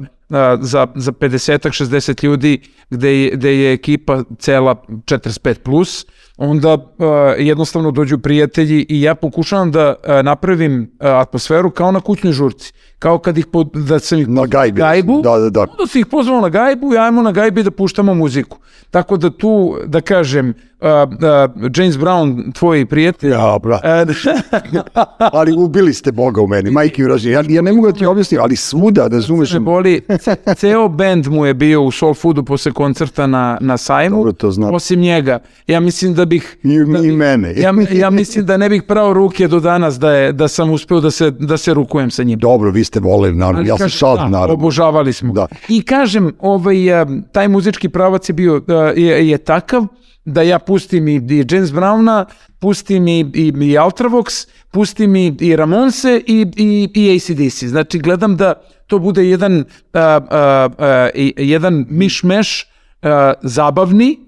za, 0.62 0.88
za 0.96 1.12
50-ak, 1.12 1.74
60 1.74 2.24
ljudi 2.24 2.62
gde 2.90 3.10
je, 3.22 3.32
gde 3.32 3.56
je 3.56 3.74
ekipa 3.74 4.24
cela 4.40 4.75
45+, 5.06 5.60
plus, 5.60 6.06
onda 6.38 6.70
a, 7.00 7.06
jednostavno 7.38 7.92
dođu 7.92 8.18
prijatelji 8.20 8.86
i 8.90 9.02
ja 9.02 9.16
pokušavam 9.16 9.72
da 9.72 9.96
a, 10.04 10.22
napravim 10.22 10.92
a, 11.00 11.20
atmosferu 11.20 11.70
kao 11.72 11.92
na 11.92 12.00
kućnoj 12.00 12.34
žurci. 12.34 12.74
Kao 13.00 13.18
kad 13.18 13.38
ih, 13.38 13.46
pod, 13.46 13.70
da 13.74 14.00
sam 14.00 14.20
ih 14.20 14.28
Na 14.28 14.46
gajbi. 14.46 14.78
gajbu, 14.78 15.22
Da, 15.24 15.38
da, 15.40 15.50
da. 15.50 15.62
onda 15.62 15.88
si 15.88 16.00
ih 16.00 16.06
pozvao 16.06 16.42
na 16.42 16.50
gajbu 16.50 16.94
i 16.94 16.98
ajmo 16.98 17.22
na 17.22 17.32
gajbi 17.32 17.63
da 17.63 17.72
puštamo 17.72 18.13
muziku. 18.13 18.58
Tako 18.92 19.18
da 19.18 19.30
tu, 19.30 19.78
da 19.86 20.02
kažem, 20.02 20.50
uh, 20.50 20.88
uh, 20.88 21.72
James 21.75 21.96
Brown, 21.96 22.54
tvoj 22.54 22.86
prijatelj, 22.86 23.32
Ja, 23.32 23.60
bra. 23.60 23.80
uh, 24.06 24.82
Ali 25.34 25.54
ubili 25.54 25.94
ste 25.94 26.12
Boga 26.12 26.42
u 26.42 26.48
meni, 26.48 26.72
majke 26.72 27.04
u 27.04 27.08
roži. 27.08 27.30
Ja, 27.30 27.44
ja 27.48 27.62
ne 27.62 27.74
mogu 27.74 27.88
da 27.88 27.94
ti 27.94 28.06
objasnim, 28.06 28.42
ali 28.42 28.56
svuda, 28.56 29.08
razumeš, 29.08 29.54
me 29.54 29.60
boli, 29.60 30.02
ce- 30.12 30.56
ceo 30.56 30.88
bend 30.90 31.28
mu 31.28 31.46
je 31.46 31.54
bio 31.54 31.82
u 31.82 31.91
Soul 31.91 32.13
Foodu 32.13 32.43
posle 32.43 32.72
koncerta 32.72 33.28
na, 33.28 33.58
na 33.62 33.78
sajmu, 33.78 34.15
Dobro, 34.15 34.32
to 34.32 34.52
znam. 34.52 34.74
osim 34.74 35.00
njega. 35.00 35.39
Ja 35.67 35.80
mislim 35.80 36.13
da 36.13 36.23
bih... 36.26 36.58
i, 36.64 36.68
da 36.68 37.00
i 37.00 37.02
bih- 37.02 37.14
mene. 37.14 37.54
Ja, 37.54 37.74
ja 37.92 38.10
mislim 38.10 38.46
da 38.46 38.58
ne 38.58 38.70
bih 38.70 38.84
prao 38.84 39.14
ruke 39.14 39.48
do 39.48 39.60
danas 39.60 40.00
da, 40.00 40.12
je, 40.12 40.32
da 40.32 40.48
sam 40.48 40.70
uspeo 40.70 41.00
da 41.00 41.12
se, 41.12 41.32
da 41.32 41.58
se 41.58 41.74
rukujem 41.74 42.12
sa 42.12 42.24
njim. 42.24 42.40
Dobro, 42.40 42.72
vi 42.72 42.84
ste 42.84 43.00
voleli, 43.00 43.36
naravno. 43.36 43.60
Ali 43.60 43.68
Ja 43.68 43.78
sam 43.78 43.86
kažem, 43.86 43.98
šal, 43.98 44.16
da, 44.16 44.28
naravno. 44.28 44.54
Obožavali 44.54 45.14
smo. 45.14 45.34
Da. 45.34 45.48
I 45.70 45.82
kažem, 45.82 46.34
ovaj, 46.40 46.94
a, 46.94 47.06
taj 47.32 47.48
muzički 47.48 47.90
pravac 47.90 48.30
je 48.30 48.34
bio, 48.34 48.62
a, 48.68 48.74
je, 48.74 49.30
je 49.30 49.38
takav 49.38 49.86
da 50.26 50.42
ja 50.42 50.60
pustim 50.60 51.08
i, 51.08 51.16
i 51.16 51.46
James 51.50 51.70
Browna, 51.70 52.26
pustim 52.60 53.08
i, 53.08 53.20
i, 53.34 53.48
i 53.48 53.52
Ultravox, 53.78 54.48
pustim 54.72 55.16
i, 55.16 55.38
i 55.40 55.56
Ramonse 55.56 56.22
i, 56.28 56.46
i, 56.56 56.90
i 56.96 57.16
ACDC. 57.16 57.64
Znači, 57.64 58.00
gledam 58.00 58.38
da 58.38 58.54
to 58.88 59.00
bude 59.00 59.26
jedan, 59.26 59.64
a, 59.94 60.00
a, 60.30 60.70
a, 60.78 61.10
i- 61.16 61.34
jedan 61.38 61.86
miš-meš 61.90 62.68
a, 63.02 63.34
zabavni 63.42 64.20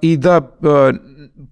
i 0.00 0.16
da 0.18 0.36
a, 0.38 0.92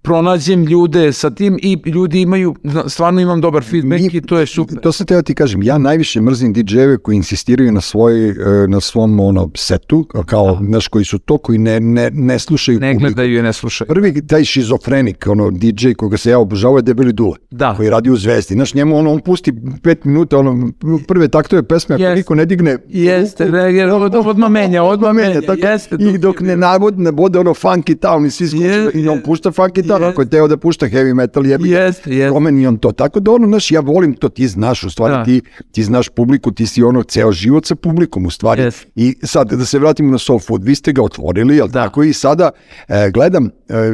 pronađem 0.03 0.65
ljude 0.65 1.13
sa 1.13 1.31
tim 1.31 1.59
i 1.63 1.79
ljudi 1.87 2.21
imaju, 2.21 2.55
stvarno 2.87 3.21
imam 3.21 3.41
dobar 3.41 3.65
feedback 3.65 4.01
Mi- 4.03 4.11
i 4.13 4.21
to 4.21 4.39
je 4.39 4.47
super. 4.47 4.81
To 4.81 4.93
sam 4.93 5.07
teo 5.07 5.23
ti 5.23 5.35
kažem, 5.35 5.63
ja 5.63 5.79
najviše 5.79 6.21
mrzim 6.21 6.55
DJ-eve 6.55 6.99
koji 6.99 7.17
insistiraju 7.17 7.73
na 7.73 7.81
svoj, 7.81 8.29
e, 8.31 8.35
na 8.69 8.81
svom 8.81 9.21
ono, 9.21 9.51
setu, 9.57 10.07
kao, 10.27 10.59
znaš, 10.67 10.89
koji 10.89 11.05
su 11.05 11.19
to, 11.19 11.39
koji 11.39 11.59
ne, 11.59 11.81
ne, 11.81 12.11
ne 12.13 12.39
slušaju 12.39 12.81
Ne 12.81 12.95
gledaju 12.95 13.39
i 13.39 13.43
ne 13.43 13.53
slušaju. 13.53 13.89
Prvi 13.89 14.27
taj 14.27 14.45
šizofrenik, 14.45 15.27
ono, 15.27 15.51
DJ 15.51 15.93
koga 15.93 16.17
se 16.17 16.31
ja 16.31 16.39
obožavao 16.39 16.79
je 16.79 16.83
Debeli 16.83 17.13
Dule, 17.13 17.37
Da. 17.51 17.75
koji 17.77 17.91
radi 17.91 18.11
u 18.11 18.17
Zvezdi. 18.17 18.55
Znaš, 18.55 18.75
njemu 18.75 18.97
ono, 18.97 19.13
on 19.13 19.21
pusti 19.21 19.53
pet 19.83 20.05
minuta, 20.05 20.39
ono, 20.39 20.71
prve 21.09 21.29
taktove 21.29 21.63
pesme, 21.63 21.95
ako 21.95 22.05
Jest. 22.05 22.17
niko 22.17 22.35
ne 22.35 22.47
digne, 22.47 22.79
Jeste, 22.89 23.45
od, 23.93 24.15
odmah 24.15 24.51
menja, 24.51 24.83
odmah 24.83 25.15
menja, 25.15 25.41
tako, 25.41 25.67
jeste. 25.67 25.97
i 26.15 26.19
dok 26.19 26.41
ne 26.41 26.57
navod, 26.57 26.99
ne 26.99 27.13
bude 27.13 27.39
ono 27.39 27.51
funky 27.51 27.97
town 27.99 28.27
i 28.27 28.31
svi 28.31 28.59
Jest, 28.61 28.95
i 28.95 29.09
on 29.09 29.21
pušta 29.25 29.51
funky 29.51 29.80
town, 29.83 30.01
Jest. 30.01 30.13
ako 30.13 30.23
je 30.23 30.29
teo 30.29 30.49
da 30.49 30.57
pušta 30.57 30.87
heavy 30.87 31.15
metal, 31.15 31.47
jebi 31.47 31.71
Jeste, 31.71 32.11
jeste. 32.11 32.31
promeni 32.31 32.67
on 32.67 32.77
to. 32.77 32.93
Tako 32.93 33.21
da 33.21 33.31
ono, 33.31 33.47
znaš, 33.47 33.71
ja 33.71 33.81
volim 33.81 34.15
to, 34.15 34.29
ti 34.29 34.49
znaš, 34.49 34.85
u 34.85 34.91
stvari 34.91 35.15
Da. 35.15 35.25
ti, 35.25 35.41
ti 35.73 35.83
znaš 35.83 36.09
publiku, 36.09 36.53
ti 36.53 36.67
si 36.67 36.83
ono 36.83 37.03
ceo 37.03 37.33
život 37.33 37.67
sa 37.67 37.75
publikom, 37.75 38.27
u 38.27 38.31
stvari. 38.31 38.63
Yes. 38.63 38.85
I 38.95 39.17
sad, 39.23 39.53
da 39.53 39.65
se 39.65 39.79
vratimo 39.79 40.13
na 40.13 40.19
Soul 40.19 40.39
Food, 40.39 40.65
vi 40.65 40.75
ste 40.75 40.93
ga 40.93 41.03
otvorili, 41.03 41.57
jel 41.57 41.69
Da. 41.69 41.83
tako? 41.85 42.03
I 42.03 42.13
sada 42.13 42.51
e, 42.89 43.11
gledam, 43.11 43.47
e, 43.47 43.51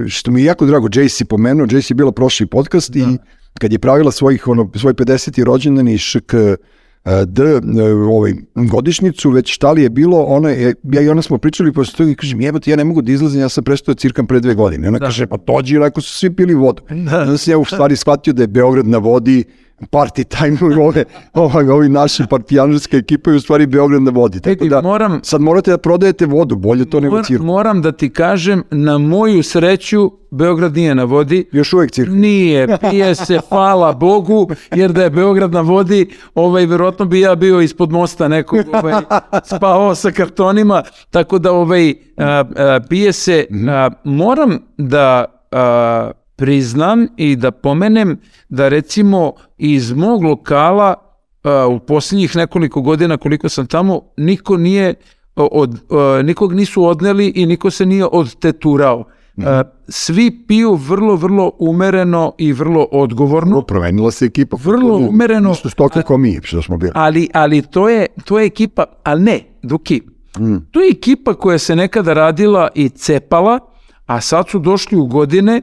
što 0.09 0.31
mi 0.31 0.41
je 0.41 0.45
jako 0.45 0.67
drago, 0.67 0.89
je 0.95 1.27
pomenuo, 1.29 1.67
Jace 1.71 1.87
je 1.91 1.95
bila 1.95 2.13
prošli 2.13 2.47
podcast 2.47 2.97
i 2.97 3.05
kad 3.61 3.73
je 3.73 3.79
pravila 3.79 4.13
svojih, 4.13 4.49
ono, 4.49 4.71
svoj 4.75 4.95
50. 4.95 5.45
rođendan 5.45 5.89
i 5.89 5.99
šk 5.99 6.35
D, 7.27 7.43
e, 7.43 7.93
ovaj, 7.93 8.33
godišnjicu, 8.55 9.31
već 9.31 9.55
šta 9.55 9.73
li 9.73 9.83
je 9.83 9.91
bilo, 9.91 10.23
ona 10.23 10.51
je, 10.51 10.75
ja 10.83 11.03
i 11.03 11.09
ona 11.09 11.23
smo 11.23 11.39
pričali 11.39 11.73
posle 11.73 11.97
toga 11.97 12.11
i 12.11 12.15
kažem, 12.15 12.41
jebote, 12.41 12.71
ja 12.71 12.77
ne 12.77 12.85
mogu 12.85 13.03
da 13.03 13.13
izlazim, 13.13 13.41
ja 13.41 13.49
sam 13.49 13.65
prestao 13.65 13.95
da 13.95 13.99
cirkam 13.99 14.27
pre 14.27 14.41
dve 14.41 14.55
godine. 14.55 14.89
Ona 14.89 14.99
kaže, 14.99 15.27
pa 15.27 15.37
dođi, 15.37 15.79
ako 15.79 16.01
su 16.01 16.19
svi 16.19 16.35
pili 16.35 16.55
vodu. 16.55 16.83
Da. 16.91 17.21
Onda 17.23 17.39
sam 17.39 17.51
ja 17.51 17.59
u 17.59 17.65
stvari 17.65 17.97
shvatio 17.97 18.33
da 18.33 18.43
je 18.43 18.47
Beograd 18.47 18.87
na 18.87 18.99
vodi, 18.99 19.45
party 19.81 20.25
time 20.25 20.59
ove, 20.85 21.05
ove, 21.35 21.73
ovi 21.73 21.89
naši 21.89 22.23
partijanarska 22.31 22.97
ekipa 22.97 23.31
je 23.31 23.37
u 23.37 23.41
stvari 23.41 23.67
Beograd 23.67 24.03
na 24.03 24.11
vodi. 24.11 24.41
Tako 24.41 24.65
da, 24.65 24.83
moram- 24.83 25.21
sad 25.23 25.41
morate 25.41 25.71
da 25.71 25.79
prodajete 25.79 26.27
vodu, 26.27 26.57
bolje 26.57 26.91
to 26.91 27.01
nego 27.01 27.23
cirku. 27.23 27.45
moram 27.45 27.83
da 27.83 27.93
ti 27.93 28.11
kažem, 28.11 28.63
na 28.71 28.99
moju 28.99 29.43
sreću, 29.43 30.11
Beograd 30.31 30.75
nije 30.75 30.95
na 30.95 31.05
vodi, 31.05 31.45
Još 31.53 31.73
uvek 31.73 31.91
cirku. 31.91 32.15
Nije, 32.15 32.79
pije 32.91 33.15
se, 33.15 33.41
hvala 33.49 33.93
Bogu, 33.93 34.49
jer 34.75 34.93
da 34.93 35.03
je 35.03 35.11
Beograd 35.11 35.53
na 35.53 35.61
vodi, 35.61 36.09
ovaj, 36.35 36.67
verovatno 36.67 37.05
bi 37.05 37.21
ja 37.21 37.35
bio 37.35 37.61
ispod 37.61 37.93
mosta 37.93 38.29
nekog, 38.29 38.59
ovaj, 38.73 38.95
spavao 39.57 39.95
sa 39.95 40.11
kartonima, 40.11 40.83
tako 41.11 41.39
da 41.39 41.53
ovaj, 41.53 41.95
a, 42.17 42.45
a, 42.57 42.81
pije 42.89 43.13
se, 43.13 43.47
a, 43.69 43.91
moram 44.05 44.59
da 44.77 45.25
a, 45.51 46.11
priznam 46.37 47.07
i 47.17 47.37
da 47.37 47.51
pomenem 47.51 48.21
da 48.49 48.69
recimo 48.69 49.33
iz 49.59 49.93
mog 49.93 50.23
lokala 50.23 50.95
a, 51.43 51.67
u 51.67 51.79
posljednjih 51.79 52.37
nekoliko 52.37 52.81
godina 52.81 53.17
koliko 53.17 53.49
sam 53.49 53.67
tamo, 53.67 54.01
niko 54.17 54.57
nije 54.57 54.95
od, 55.37 55.81
a, 55.91 56.23
nikog 56.23 56.55
nisu 56.55 56.85
odneli 56.85 57.29
i 57.29 57.47
niko 57.47 57.71
se 57.71 57.87
nije 57.87 58.05
odteturao. 58.05 59.05
A, 59.39 59.63
svi 59.89 60.45
piju 60.49 60.75
vrlo, 60.75 61.17
vrlo 61.17 61.53
umereno 61.59 62.33
i 62.39 62.53
vrlo 62.53 62.89
odgovorno. 62.93 63.63
Promenila 63.63 64.11
se 64.11 64.25
ekipa. 64.25 64.57
Vrlo 64.65 64.97
umereno. 64.97 65.53
Isto 65.53 65.71
stoka 65.71 66.03
kao 66.03 66.17
mi, 66.19 66.41
što 66.43 66.63
smo 66.63 66.77
bili. 66.77 66.93
Ali, 66.95 67.29
ali 67.35 67.63
to, 67.63 67.89
je, 67.89 68.07
to 68.25 68.39
je 68.39 68.47
ekipa, 68.47 68.85
ali 69.03 69.23
ne, 69.23 69.41
Duki, 69.63 70.03
to 70.71 70.81
je 70.81 70.91
ekipa 70.91 71.35
koja 71.35 71.59
se 71.59 71.77
nekada 71.77 72.13
radila 72.13 72.69
i 72.75 72.89
cepala, 72.89 73.59
a 74.07 74.21
sad 74.21 74.49
su 74.49 74.59
došli 74.59 74.99
u 74.99 75.07
godine 75.07 75.63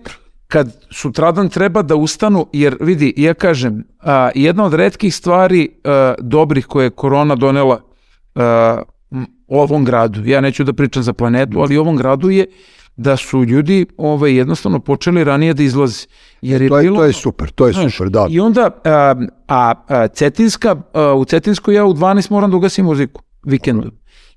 kad 0.54 0.70
sutradan 0.92 1.50
treba 1.50 1.82
da 1.82 1.96
ustanu, 1.96 2.48
jer 2.54 2.78
vidi, 2.80 3.14
ja 3.18 3.34
kažem, 3.34 3.84
a, 4.00 4.30
jedna 4.36 4.66
od 4.66 4.74
redkih 4.74 5.16
stvari 5.16 5.70
a, 5.84 6.14
dobrih 6.20 6.66
koje 6.66 6.86
je 6.86 6.90
korona 6.90 7.36
donela 7.36 7.80
a, 8.36 8.82
ovom 9.48 9.86
gradu, 9.86 10.26
ja 10.26 10.42
neću 10.42 10.64
da 10.64 10.74
pričam 10.74 11.04
za 11.04 11.14
planetu, 11.14 11.60
ali 11.60 11.78
ovom 11.78 11.98
gradu 11.98 12.30
je 12.30 12.46
da 12.96 13.18
su 13.18 13.44
ljudi 13.44 13.86
ovaj, 13.98 14.38
jednostavno 14.38 14.80
počeli 14.80 15.24
ranije 15.24 15.54
da 15.54 15.64
izlaze. 15.64 16.06
Jer 16.42 16.62
je 16.62 16.70
To 16.70 16.78
je, 16.78 16.84
bilo, 16.84 16.98
to 16.98 17.06
je 17.06 17.14
super, 17.14 17.52
to 17.52 17.68
je 17.68 17.74
Znaš, 17.74 17.98
super, 17.98 18.10
da. 18.10 18.28
I 18.30 18.40
onda, 18.40 18.70
a, 18.84 19.16
a, 19.48 19.74
a 19.88 20.08
Cetinska, 20.08 20.76
a, 20.94 21.14
u 21.14 21.26
Cetinskoj 21.26 21.76
ja 21.76 21.86
u 21.86 21.94
12 21.94 22.32
moram 22.32 22.52
da 22.52 22.58
ugasim 22.58 22.86
muziku, 22.86 23.22
vikendom. 23.44 23.92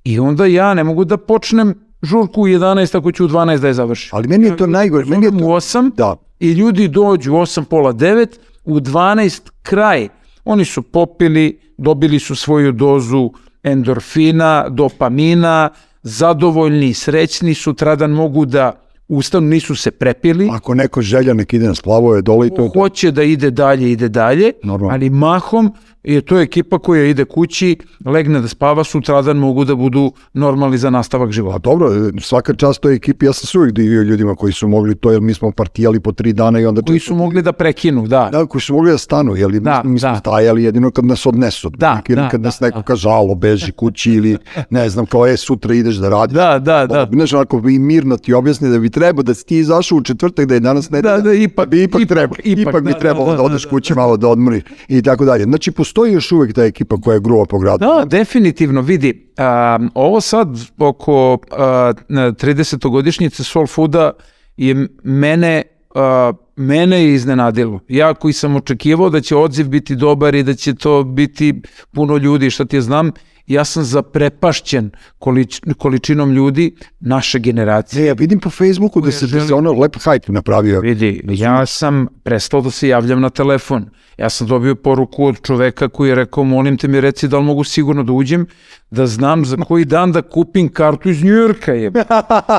I 0.04 0.18
onda 0.18 0.46
ja 0.46 0.74
ne 0.74 0.84
mogu 0.84 1.04
da 1.04 1.16
počnem 1.16 1.74
žurku 2.02 2.42
u 2.42 2.46
11 2.46 2.98
ako 2.98 3.12
ću 3.12 3.24
u 3.24 3.28
12 3.28 3.58
da 3.58 3.66
je 3.68 3.74
završim. 3.74 4.10
Ali 4.12 4.28
meni 4.28 4.46
je 4.46 4.56
to 4.56 4.66
najgore, 4.66 5.04
meni 5.04 5.24
je 5.24 5.30
U 5.30 5.38
to... 5.38 5.44
8 5.44 5.90
Da, 5.96 6.16
i 6.40 6.52
ljudi 6.52 6.88
dođu 6.88 7.32
u 7.32 7.36
8, 7.36 7.64
pola 7.64 7.92
9, 7.92 8.26
u 8.64 8.80
12 8.80 9.50
kraj. 9.62 10.08
Oni 10.44 10.64
su 10.64 10.82
popili, 10.82 11.60
dobili 11.78 12.18
su 12.18 12.34
svoju 12.36 12.72
dozu 12.72 13.30
endorfina, 13.62 14.68
dopamina, 14.68 15.68
zadovoljni, 16.02 16.94
srećni, 16.94 17.54
sutradan 17.54 18.10
mogu 18.10 18.44
da 18.44 18.72
ustanu, 19.08 19.46
nisu 19.46 19.76
se 19.76 19.90
prepili, 19.90 20.48
ako 20.52 20.74
neko 20.74 21.02
želja 21.02 21.34
nek 21.34 21.52
ide 21.52 21.66
na 21.66 21.74
splavove 21.74 22.22
dole 22.22 22.46
i 22.46 22.50
to. 22.50 22.68
hoće 22.68 23.10
da 23.10 23.22
ide 23.22 23.50
dalje, 23.50 23.92
ide 23.92 24.08
dalje, 24.08 24.52
Normalno. 24.62 24.94
ali 24.94 25.10
mahom 25.10 25.74
je 26.06 26.20
to 26.20 26.40
ekipa 26.40 26.78
koja 26.78 27.04
ide 27.04 27.24
kući, 27.24 27.76
legne 28.06 28.40
da 28.40 28.48
spava, 28.48 28.84
sutradan 28.84 29.36
mogu 29.36 29.64
da 29.64 29.74
budu 29.74 30.04
normalni 30.34 30.78
za 30.78 30.90
nastavak 30.90 31.28
A 31.28 31.32
života. 31.32 31.58
dobro, 31.60 31.90
svaka 32.20 32.54
čast 32.54 32.80
toj 32.80 32.94
ekipi, 32.94 33.26
ja 33.26 33.32
sam 33.32 33.46
se 33.46 33.58
uvijek 33.58 33.74
divio 33.74 34.02
ljudima 34.02 34.34
koji 34.34 34.52
su 34.52 34.68
mogli 34.68 34.94
to, 34.94 35.10
jer 35.10 35.20
mi 35.20 35.34
smo 35.34 35.50
partijali 35.52 36.00
po 36.00 36.12
tri 36.12 36.32
dana 36.32 36.60
i 36.60 36.66
onda... 36.66 36.82
Koji 36.82 36.98
su 36.98 37.14
mogli 37.14 37.42
da 37.42 37.52
prekinu, 37.52 38.06
da. 38.06 38.28
Da, 38.32 38.46
koji 38.46 38.62
su 38.62 38.74
mogli 38.74 38.90
da 38.90 38.98
stanu, 38.98 39.36
jer 39.36 39.50
mi, 39.50 39.60
Da, 39.60 39.80
smo- 39.82 39.90
mi 39.90 39.98
smo 39.98 40.08
da. 40.08 40.16
stajali 40.16 40.64
jedino 40.64 40.90
kad 40.90 41.04
nas 41.04 41.26
odnesu. 41.26 41.70
Da, 41.70 42.00
da, 42.08 42.28
kad 42.28 42.40
nas 42.40 42.56
da, 42.60 42.66
neko 42.66 42.78
da. 42.78 42.82
kaže, 42.82 43.08
alo, 43.08 43.34
beži 43.34 43.72
kući 43.72 44.12
ili 44.12 44.36
ne 44.70 44.88
znam, 44.88 45.06
kao 45.06 45.26
je, 45.26 45.36
sutra 45.36 45.74
ideš 45.74 45.94
da 45.96 46.08
radiš. 46.10 46.34
Da, 46.34 46.58
da, 46.58 46.86
da. 46.86 47.08
Znaš, 47.12 47.32
onako 47.32 47.62
i 47.66 47.78
mirno 47.78 48.16
ti 48.16 48.32
objasni 48.32 48.70
da 48.70 48.78
bi 48.78 48.90
trebao 48.90 49.22
da 49.22 49.34
si 49.34 49.46
ti 49.46 49.56
izašao 49.56 49.98
u 49.98 50.02
četvrtak, 50.02 50.46
da 50.46 50.54
je 50.54 50.60
danas 50.60 50.90
ne 50.90 51.02
Da, 51.02 51.18
da, 51.18 51.30
ipak- 51.30 51.66
bi 51.66 51.82
ipak, 51.82 52.00
ipak- 52.00 52.08
treba, 52.08 52.34
ipak, 52.36 52.60
ipak, 52.60 52.82
bi 52.82 52.92
da, 52.92 52.98
trebalo 52.98 53.26
da, 53.26 53.32
da, 53.32 53.36
da, 53.36 53.42
odeš 53.42 53.64
da, 53.64 53.70
kući 53.70 53.94
malo 53.94 54.16
da 54.16 54.28
odmoriš 54.28 54.62
i 54.88 55.02
tako 55.02 55.24
dalje. 55.24 55.44
Znači, 55.44 55.70
postoji 55.70 55.95
još 56.04 56.32
uvijek 56.32 56.54
ta 56.54 56.64
ekipa 56.64 56.96
koja 57.00 57.14
je 57.14 57.20
gruva 57.20 57.44
po 57.44 57.58
gradu. 57.58 57.78
Da, 57.78 58.04
definitivno, 58.04 58.80
vidi, 58.80 59.32
a, 59.36 59.78
ovo 59.94 60.20
sad 60.20 60.48
oko 60.78 61.38
a, 61.50 61.92
30-godišnjice 62.08 63.42
Soul 63.44 63.66
Fooda 63.66 64.12
je 64.56 64.88
mene, 65.02 65.62
a, 65.94 66.32
mene 66.56 67.04
je 67.04 67.14
iznenadilo. 67.14 67.80
Ja 67.88 68.14
koji 68.14 68.32
sam 68.32 68.56
očekivao 68.56 69.10
da 69.10 69.20
će 69.20 69.36
odziv 69.36 69.68
biti 69.68 69.96
dobar 69.96 70.34
i 70.34 70.42
da 70.42 70.54
će 70.54 70.74
to 70.74 71.04
biti 71.04 71.62
puno 71.92 72.16
ljudi, 72.16 72.50
šta 72.50 72.64
ti 72.64 72.76
ja 72.76 72.82
znam, 72.82 73.10
ja 73.46 73.64
sam 73.64 73.84
zaprepašćen 73.84 74.90
količ, 75.18 75.60
količinom 75.78 76.32
ljudi 76.32 76.76
naše 77.00 77.38
generacije. 77.38 78.00
Ne, 78.00 78.06
ja 78.06 78.12
vidim 78.12 78.40
po 78.40 78.50
Facebooku 78.50 79.00
da 79.00 79.12
se, 79.12 79.26
da 79.26 79.46
se 79.46 79.54
ono 79.54 79.72
lep 79.72 79.96
hype 79.96 80.32
napravio. 80.32 80.80
Vidi, 80.80 81.20
ja 81.28 81.66
sam 81.66 82.06
prestao 82.22 82.60
da 82.60 82.70
se 82.70 82.88
javljam 82.88 83.20
na 83.20 83.30
telefon. 83.30 83.90
Ja 84.18 84.30
sam 84.30 84.46
dobio 84.46 84.74
poruku 84.74 85.24
od 85.24 85.42
čoveka 85.42 85.88
koji 85.88 86.08
je 86.08 86.14
rekao, 86.14 86.44
molim 86.44 86.76
te 86.76 86.88
mi 86.88 87.00
reci 87.00 87.28
da 87.28 87.38
li 87.38 87.44
mogu 87.44 87.64
sigurno 87.64 88.02
da 88.02 88.12
uđem, 88.12 88.46
da 88.90 89.06
znam 89.06 89.44
za 89.44 89.56
koji 89.56 89.84
dan 89.84 90.12
da 90.12 90.22
kupim 90.22 90.68
kartu 90.68 91.08
iz 91.08 91.24
Njujorka 91.24 91.72
je. 91.72 91.92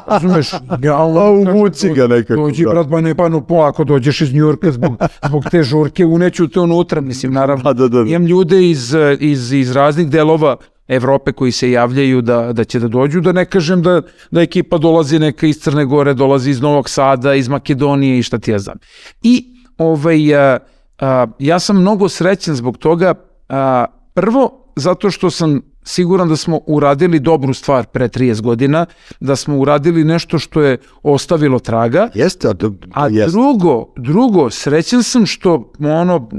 Razumeš? 0.07 0.53
Ja, 0.81 0.97
A 1.01 1.31
uvuci 1.31 1.89
ga 1.93 2.07
nekako. 2.07 2.41
Dođi, 2.41 2.63
da. 2.63 2.69
brat, 2.69 2.87
ba 2.87 3.01
ne, 3.01 3.15
pa 3.15 3.29
no, 3.29 3.41
po, 3.41 3.55
ako 3.55 3.83
dođeš 3.83 4.21
iz 4.21 4.33
Njujorka 4.33 4.71
zbog, 4.71 4.95
zbog 5.27 5.45
te 5.51 5.63
žurke, 5.63 6.05
uneću 6.05 6.47
te 6.47 6.59
unutra, 6.59 7.01
mislim, 7.01 7.33
naravno. 7.33 7.63
Da, 7.63 7.73
da, 7.73 7.87
da. 7.87 8.09
Imam 8.09 8.25
ljude 8.25 8.69
iz, 8.69 8.95
iz, 9.19 9.51
iz 9.51 9.71
raznih 9.71 10.09
delova 10.09 10.57
Evrope 10.87 11.31
koji 11.31 11.51
se 11.51 11.71
javljaju 11.71 12.21
da, 12.21 12.53
da 12.53 12.63
će 12.63 12.79
da 12.79 12.87
dođu, 12.87 13.21
da 13.21 13.31
ne 13.31 13.45
kažem 13.45 13.81
da, 13.81 14.01
da 14.31 14.41
ekipa 14.41 14.77
dolazi 14.77 15.19
neka 15.19 15.47
iz 15.47 15.59
Crne 15.59 15.85
Gore, 15.85 16.13
dolazi 16.13 16.49
iz 16.49 16.61
Novog 16.61 16.89
Sada, 16.89 17.35
iz 17.35 17.47
Makedonije 17.47 18.19
i 18.19 18.23
šta 18.23 18.37
ti 18.37 18.51
ja 18.51 18.59
znam. 18.59 18.77
I 19.23 19.45
ovaj, 19.77 20.35
a, 20.35 20.59
a, 20.99 21.27
ja 21.39 21.59
sam 21.59 21.81
mnogo 21.81 22.09
srećan 22.09 22.55
zbog 22.55 22.77
toga, 22.77 23.13
a, 23.49 23.85
prvo 24.13 24.73
zato 24.75 25.11
što 25.11 25.29
sam 25.29 25.61
siguran 25.87 26.29
da 26.29 26.35
smo 26.35 26.59
uradili 26.65 27.19
dobru 27.19 27.53
stvar 27.53 27.85
pre 27.85 28.07
30 28.07 28.41
godina, 28.41 28.85
da 29.19 29.35
smo 29.35 29.57
uradili 29.57 30.03
nešto 30.03 30.39
što 30.39 30.61
je 30.61 30.77
ostavilo 31.03 31.59
traga, 31.59 32.09
Jeste, 32.13 32.47
a, 32.47 32.53
to, 32.53 32.71
a 32.93 33.07
jeste. 33.07 33.31
drugo, 33.31 33.93
drugo, 33.97 34.49
srećan 34.49 35.03
sam 35.03 35.25
što 35.25 35.71
ono, 35.79 36.29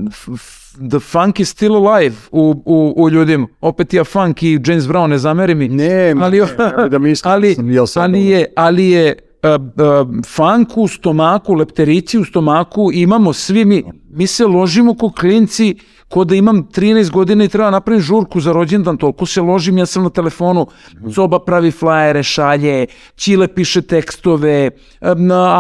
the 0.91 1.01
funk 1.01 1.41
is 1.41 1.49
still 1.49 1.77
alive 1.77 2.17
u, 2.31 2.63
u, 2.65 2.95
u 2.97 3.11
ljudima. 3.11 3.47
Opet 3.61 3.95
ja 3.95 4.05
funk 4.05 4.43
i 4.43 4.61
James 4.67 4.85
Brown, 4.85 5.07
ne 5.07 5.19
zameri 5.19 5.55
mi. 5.55 5.69
Ne, 5.69 6.15
ali, 6.21 6.41
ne, 6.41 6.89
da 6.89 6.99
mislim 6.99 7.33
ali, 7.33 7.55
sam 7.55 7.71
ja 7.71 7.87
sad 7.87 8.03
ali 8.03 8.27
je, 8.27 8.53
ali 8.57 8.89
je 8.89 9.17
uh, 9.43 9.51
uh, 9.51 10.25
funk 10.27 10.77
u 10.77 10.89
stomaku, 10.89 11.55
lepterici 11.55 12.19
u 12.19 12.25
stomaku, 12.25 12.91
imamo 12.93 13.33
svi 13.33 13.65
mi, 13.65 13.85
mi 14.11 14.27
se 14.27 14.47
ložimo 14.47 14.95
ko 14.95 15.13
klinci, 15.13 15.77
ko 16.09 16.25
da 16.25 16.35
imam 16.35 16.63
13 16.65 17.11
godina 17.11 17.45
i 17.45 17.49
treba 17.49 17.71
napravim 17.71 18.01
žurku 18.03 18.41
za 18.41 18.53
rođendan, 18.53 18.97
toliko 18.97 19.27
se 19.27 19.41
ložim, 19.41 19.79
ja 19.79 19.87
sam 19.87 20.03
na 20.03 20.11
telefonu, 20.11 20.67
Soba 21.15 21.39
pravi 21.39 21.71
flajere, 21.71 22.23
šalje, 22.23 22.87
Čile 23.17 23.49
piše 23.49 23.83
tekstove, 23.83 24.71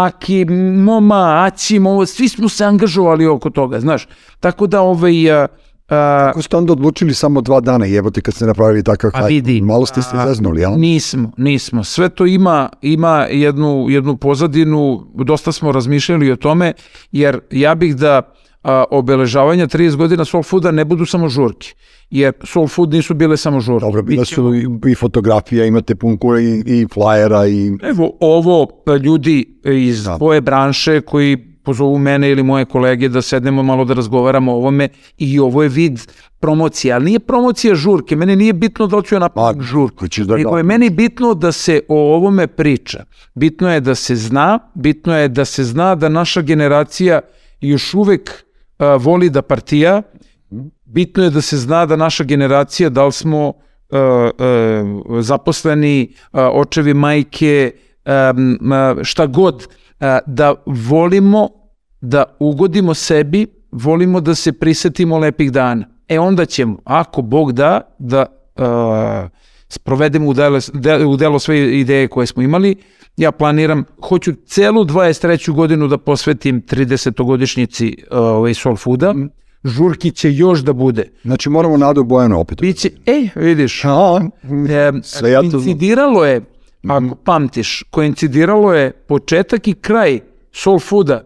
Aki, 0.07 0.45
Moma, 0.85 1.45
Aci, 1.47 1.79
ovo, 1.79 2.07
svi 2.07 2.29
smo 2.29 2.49
se 2.49 2.65
angažovali 2.65 3.27
oko 3.27 3.51
toga, 3.51 3.81
znaš. 3.81 4.09
Tako 4.41 4.67
da, 4.67 4.81
ovaj, 4.81 5.33
a, 5.33 5.47
a, 5.89 6.27
Kako 6.27 6.43
ste 6.43 6.57
onda 6.57 6.73
odlučili 6.73 7.15
samo 7.15 7.41
dva 7.41 7.61
dana, 7.61 7.87
jebote, 7.87 8.21
kad 8.21 8.35
ste 8.35 8.47
napravili 8.47 8.83
takav 8.83 9.11
Pa 9.11 9.19
hype? 9.19 9.29
vidi. 9.29 9.61
Malo 9.61 9.87
ste 9.87 10.03
se 10.03 10.17
a, 10.17 10.27
zeznuli, 10.27 10.61
jel? 10.61 10.73
Nismo, 10.79 11.33
nismo. 11.37 11.85
Sve 11.85 12.09
to 12.09 12.27
ima, 12.27 12.69
ima 12.83 13.27
jednu, 13.31 13.87
jednu 13.89 14.17
pozadinu, 14.17 15.07
dosta 15.15 15.53
smo 15.53 15.73
razmišljali 15.73 16.33
o 16.33 16.37
tome, 16.37 16.73
jer 17.13 17.41
ja 17.51 17.75
bih 17.75 17.97
da 17.97 18.23
a, 18.69 18.85
obeležavanja 18.91 19.67
30 19.67 19.97
godina 19.97 20.25
Soul 20.25 20.43
Fooda 20.43 20.71
ne 20.71 20.85
budu 20.85 21.07
samo 21.07 21.29
žurke. 21.29 21.75
Jer 22.11 22.33
Soul 22.45 22.69
Food 22.69 22.93
nisu 22.93 23.15
bile 23.15 23.37
samo 23.37 23.61
žurke. 23.61 23.85
Dobro, 23.85 24.03
bila 24.03 24.25
su 24.25 24.55
i, 24.55 24.91
i 24.91 24.95
fotografija, 24.95 25.65
imate 25.67 25.95
pun 25.95 26.19
i, 26.41 26.63
i 26.81 26.87
flajera 26.95 27.47
i... 27.47 27.73
Evo, 27.83 28.13
ovo 28.21 28.67
pa, 28.87 28.97
ljudi 28.97 29.61
iz 29.65 30.05
Da. 30.05 30.19
tvoje 30.19 30.41
branše 30.41 31.01
koji 31.01 31.37
pozovu 31.65 31.99
mene 31.99 32.31
ili 32.31 32.43
moje 32.43 32.65
kolege 32.65 33.09
da 33.09 33.23
sednemo 33.23 33.63
malo 33.63 33.85
da 33.85 33.95
razgovaramo 33.95 34.53
o 34.53 34.57
ovome 34.57 34.89
i 35.19 35.39
ovo 35.39 35.63
je 35.63 35.69
vid 35.69 36.01
promocije, 36.41 36.93
ali 36.95 37.05
nije 37.05 37.19
promocija 37.19 37.75
žurke, 37.75 38.17
mene 38.17 38.37
nije 38.37 38.53
bitno 38.53 38.87
da 38.87 38.97
li 38.97 39.05
ću 39.05 39.15
ja 39.15 39.19
napraviti 39.19 39.59
Ma, 39.59 39.65
žurku, 39.65 40.07
da- 40.27 40.37
nego 40.37 40.57
je 40.57 40.63
meni 40.63 40.91
bitno 40.91 41.35
da 41.35 41.53
se 41.53 41.81
o 41.89 42.15
ovome 42.17 42.47
priča. 42.47 43.05
Bitno 43.35 43.73
je 43.73 43.81
da 43.81 43.95
se 43.95 44.17
zna, 44.17 44.59
bitno 44.75 45.17
je 45.17 45.29
da 45.29 45.45
se 45.45 45.65
zna 45.65 45.95
da 45.95 46.09
naša 46.09 46.41
generacija 46.43 47.21
još 47.61 47.95
uvek 47.95 48.48
a, 48.79 48.97
voli 48.97 49.31
da 49.31 49.43
partija, 49.43 50.03
bitno 50.85 51.25
je 51.25 51.31
da 51.31 51.41
se 51.41 51.57
zna 51.57 51.87
da 51.87 51.97
naša 51.97 52.25
generacija, 52.25 52.89
da 52.89 53.05
li 53.05 53.13
smo 53.13 53.49
uh, 53.49 53.55
uh, 55.09 55.21
zaposleni, 55.21 56.15
uh, 56.33 56.41
očevi, 56.53 56.95
majke, 56.95 57.73
um, 58.07 58.53
uh, 58.53 59.03
šta 59.03 59.27
god, 59.27 59.55
uh, 59.57 60.07
da 60.27 60.55
volimo 60.67 61.49
da 62.01 62.37
ugodimo 62.41 62.95
sebi, 62.95 63.47
volimo 63.73 64.21
da 64.21 64.35
se 64.35 64.53
prisetimo 64.53 65.19
lepih 65.19 65.53
dana. 65.53 65.87
E 66.09 66.19
onda 66.19 66.45
ćemo, 66.45 66.79
ako 66.85 67.23
Bog 67.23 67.53
da, 67.53 67.81
da 67.99 68.27
uh, 68.57 69.31
sprovedemo 69.69 70.29
u 70.29 70.35
delo, 70.35 70.59
de- 70.73 71.05
u 71.07 71.17
delo 71.17 71.39
sve 71.39 71.81
ideje 71.81 72.09
koje 72.09 72.27
smo 72.27 72.43
imali. 72.43 72.77
Ja 73.17 73.33
planiram, 73.33 73.85
hoću 74.09 74.33
celu 74.47 74.85
23. 74.85 75.51
godinu 75.53 75.89
da 75.89 75.99
posvetim 75.99 76.63
30-godišnjici 76.63 77.95
uh, 78.11 78.19
ovaj 78.19 78.55
Soul 78.55 78.77
Fooda. 78.77 79.15
Žurki 79.65 80.11
će 80.11 80.33
još 80.33 80.61
da 80.61 80.73
bude. 80.73 81.11
Znači 81.23 81.49
moramo 81.51 81.77
Nadu 81.77 82.05
Bojanu 82.05 82.41
opet. 82.41 82.61
Biće, 82.61 82.91
e, 83.07 83.29
vidiš, 83.35 83.85
A, 83.85 84.21
e, 84.69 84.93
Sve 85.03 85.31
ja 85.31 85.43
to 85.43 85.49
znam. 85.49 85.63
koincidiralo 85.63 86.25
je, 86.25 86.41
ako 86.89 87.15
pamtiš, 87.15 87.85
koincidiralo 87.91 88.75
je 88.75 88.91
početak 88.93 89.69
i 89.69 89.75
kraj 89.75 90.21
Soul 90.53 90.79
Fooda 90.79 91.25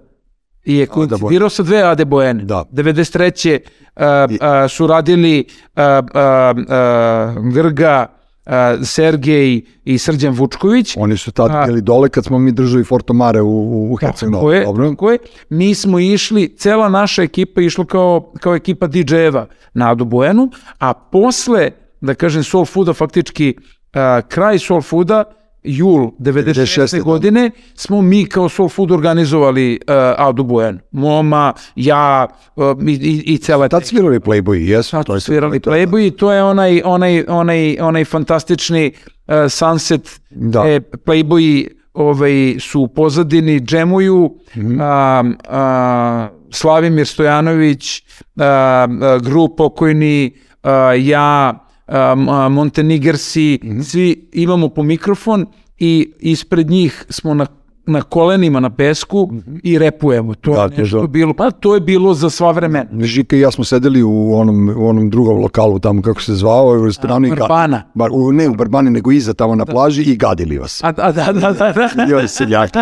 je 0.64 0.87
koincidirao 0.87 1.48
sa 1.48 1.62
dve 1.62 1.83
Ade 1.83 2.05
Bojene. 2.05 2.44
Da. 2.44 2.64
93. 2.72 3.59
a, 3.96 4.26
a, 4.40 4.68
su 4.68 4.87
radili 4.87 5.44
a, 5.76 6.02
a, 6.14 6.55
a, 6.68 7.35
Grga, 7.55 8.07
a, 8.46 8.76
Sergej 8.85 9.61
i 9.85 9.98
Srđan 9.98 10.35
Vučković. 10.35 10.96
Oni 10.96 11.16
su 11.16 11.33
tad 11.33 11.66
bili 11.66 11.81
dole 11.81 12.09
kad 12.09 12.24
smo 12.24 12.38
mi 12.38 12.52
držali 12.52 12.85
Fortomare 12.85 13.40
u, 13.40 13.48
u, 13.48 13.92
u 13.92 13.96
Herceg 13.96 14.28
Tako 14.33 14.52
je, 14.52 14.64
Dobro. 14.64 14.90
tako 14.90 15.11
je. 15.11 15.18
Mi 15.48 15.74
smo 15.74 15.98
išli, 15.98 16.57
cela 16.57 16.88
naša 16.88 17.22
ekipa 17.22 17.61
išla 17.61 17.85
kao, 17.85 18.33
kao 18.40 18.55
ekipa 18.55 18.87
DJ-eva 18.87 19.46
na 19.74 19.90
Adu 19.90 20.05
Buenu, 20.05 20.50
a 20.78 20.94
posle, 20.94 21.70
da 22.00 22.14
kažem, 22.14 22.44
Soul 22.44 22.64
Fooda, 22.64 22.92
faktički 22.92 23.57
a, 23.92 24.20
kraj 24.28 24.59
Soul 24.59 24.83
Fooda, 24.83 25.24
jul 25.64 26.11
96. 26.18 26.87
96., 26.88 26.96
da. 26.96 27.03
godine, 27.03 27.51
smo 27.75 28.03
mi 28.03 28.25
kao 28.27 28.48
Soul 28.48 28.68
Food 28.68 28.90
organizovali 28.90 29.81
uh, 29.88 29.94
Adu 30.18 30.44
Buenu. 30.44 30.79
Moma, 30.90 31.53
ja 31.77 32.27
uh, 32.57 32.64
i, 32.88 32.92
i, 32.92 33.35
i 33.35 33.38
cela 33.38 33.68
Tad 33.68 33.87
svirali 33.87 34.20
Playboy, 34.20 34.55
jesu. 34.55 34.90
Sad 34.90 35.07
to 35.07 35.14
je 35.14 35.20
su 35.20 35.25
svirali 35.25 35.61
Playboy 35.61 36.07
i 36.07 36.11
to 36.11 36.33
je 36.33 36.42
onaj, 36.42 36.83
onaj, 36.85 37.25
onaj, 37.29 37.77
onaj 37.81 38.05
fantastični 38.05 38.92
uh, 39.27 39.35
sunset 39.48 40.20
Da. 40.31 40.64
e, 40.68 40.81
Playboy 40.81 41.66
ovaj, 41.94 42.57
su 42.61 42.81
u 42.81 42.88
pozadini, 42.88 43.61
džemuju, 43.61 44.35
Mhm. 44.57 44.81
a, 44.81 45.25
a, 45.48 46.29
Slavimir 46.51 47.07
Stojanović, 47.07 48.03
a, 48.37 48.44
a, 48.44 49.18
grup 49.22 49.57
pokojni, 49.57 50.33
a, 50.62 50.70
ja, 50.98 51.59
a, 51.92 52.12
m- 52.12 52.28
a, 52.28 52.48
Montenegersi, 52.48 53.59
Mhm. 53.62 53.81
svi 53.83 54.28
imamo 54.33 54.68
po 54.68 54.83
mikrofon 54.83 55.46
i 55.78 56.12
ispred 56.20 56.70
njih 56.70 57.05
smo 57.09 57.35
na 57.35 57.46
na 57.87 58.03
kolenima 58.03 58.61
na 58.61 58.71
pesku 58.71 59.33
i 59.62 59.79
repujemo. 59.79 60.35
To. 60.35 60.53
Da, 60.55 60.62
je 60.62 60.68
to 60.68 60.75
je 60.75 60.79
nešto 60.79 61.01
to. 61.01 61.07
bilo, 61.07 61.35
pa 61.35 61.51
to 61.51 61.75
je 61.75 61.81
bilo 61.81 62.14
za 62.14 62.31
sva 62.31 62.51
vremena. 62.51 62.87
Žika 63.01 63.37
i 63.37 63.40
ja 63.40 63.51
smo 63.51 63.64
sedeli 63.64 64.03
u 64.03 64.35
onom, 64.35 64.75
u 64.77 64.88
onom 64.88 65.11
drugom 65.11 65.40
lokalu 65.40 65.79
tamo 65.79 66.03
kako 66.03 66.23
se 66.23 66.35
zvao, 66.35 66.66
u 66.66 66.87
restoranu. 66.87 67.29
ga- 67.29 67.35
Barbana. 67.35 67.83
Bar, 67.95 68.11
u, 68.12 68.33
ne 68.33 68.49
u 68.49 68.55
Barbani, 68.55 68.90
nego 68.90 69.12
iza 69.12 69.35
tamo 69.35 69.55
na 69.55 69.64
plaži 69.64 70.03
i 70.03 70.16
gadili 70.16 70.59
vas. 70.59 70.85
A, 70.85 70.92
a 70.97 71.12
da, 71.12 71.33
da, 71.33 71.53
da, 71.53 71.73
da. 71.73 72.03
Joj, 72.11 72.29
seljaki. 72.29 72.79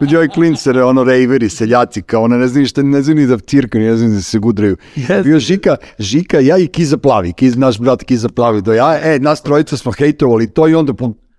Među 0.00 0.16
ovoj 0.18 0.28
klincere, 0.28 0.84
ono, 0.84 1.04
rejveri, 1.04 1.48
seljaci, 1.48 2.02
kao 2.02 2.22
ono, 2.22 2.36
ne 2.36 2.48
znam 2.48 2.62
ni 2.62 2.68
šta, 2.68 2.82
ne 2.82 3.02
znam 3.02 3.16
ni 3.16 3.26
da 3.26 3.38
cirkaju, 3.38 3.84
ne 3.84 3.96
znam 3.96 4.14
da 4.14 4.20
se 4.20 4.38
gudraju. 4.38 4.76
Jeste. 4.96 5.22
Bio 5.22 5.38
Žika, 5.38 5.76
Žika, 5.98 6.40
ja 6.40 6.58
i 6.58 6.66
Kiza 6.66 6.96
Plavi, 6.98 7.32
Kiz, 7.32 7.56
naš 7.56 7.78
brat 7.80 8.04
Kiza 8.04 8.28
Plavi, 8.28 8.62
do 8.62 8.72
ja, 8.72 8.98
e, 9.02 9.18
nas 9.18 9.42
trojica 9.42 9.76
smo 9.76 9.92
hejtovali 9.92 10.50
to 10.50 10.68
i 10.68 10.74
onda 10.74 10.92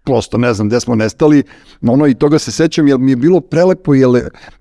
prosto 0.07 0.37
ne 0.37 0.53
znam 0.53 0.67
gde 0.67 0.79
smo 0.79 0.95
nestali, 0.95 1.43
no 1.81 1.93
ono 1.93 2.07
i 2.07 2.13
toga 2.13 2.39
se 2.39 2.51
sećam 2.51 2.87
jer 2.87 2.97
mi 2.97 3.11
je 3.11 3.15
bilo 3.15 3.39
prelepo, 3.41 3.93
jer 3.93 4.09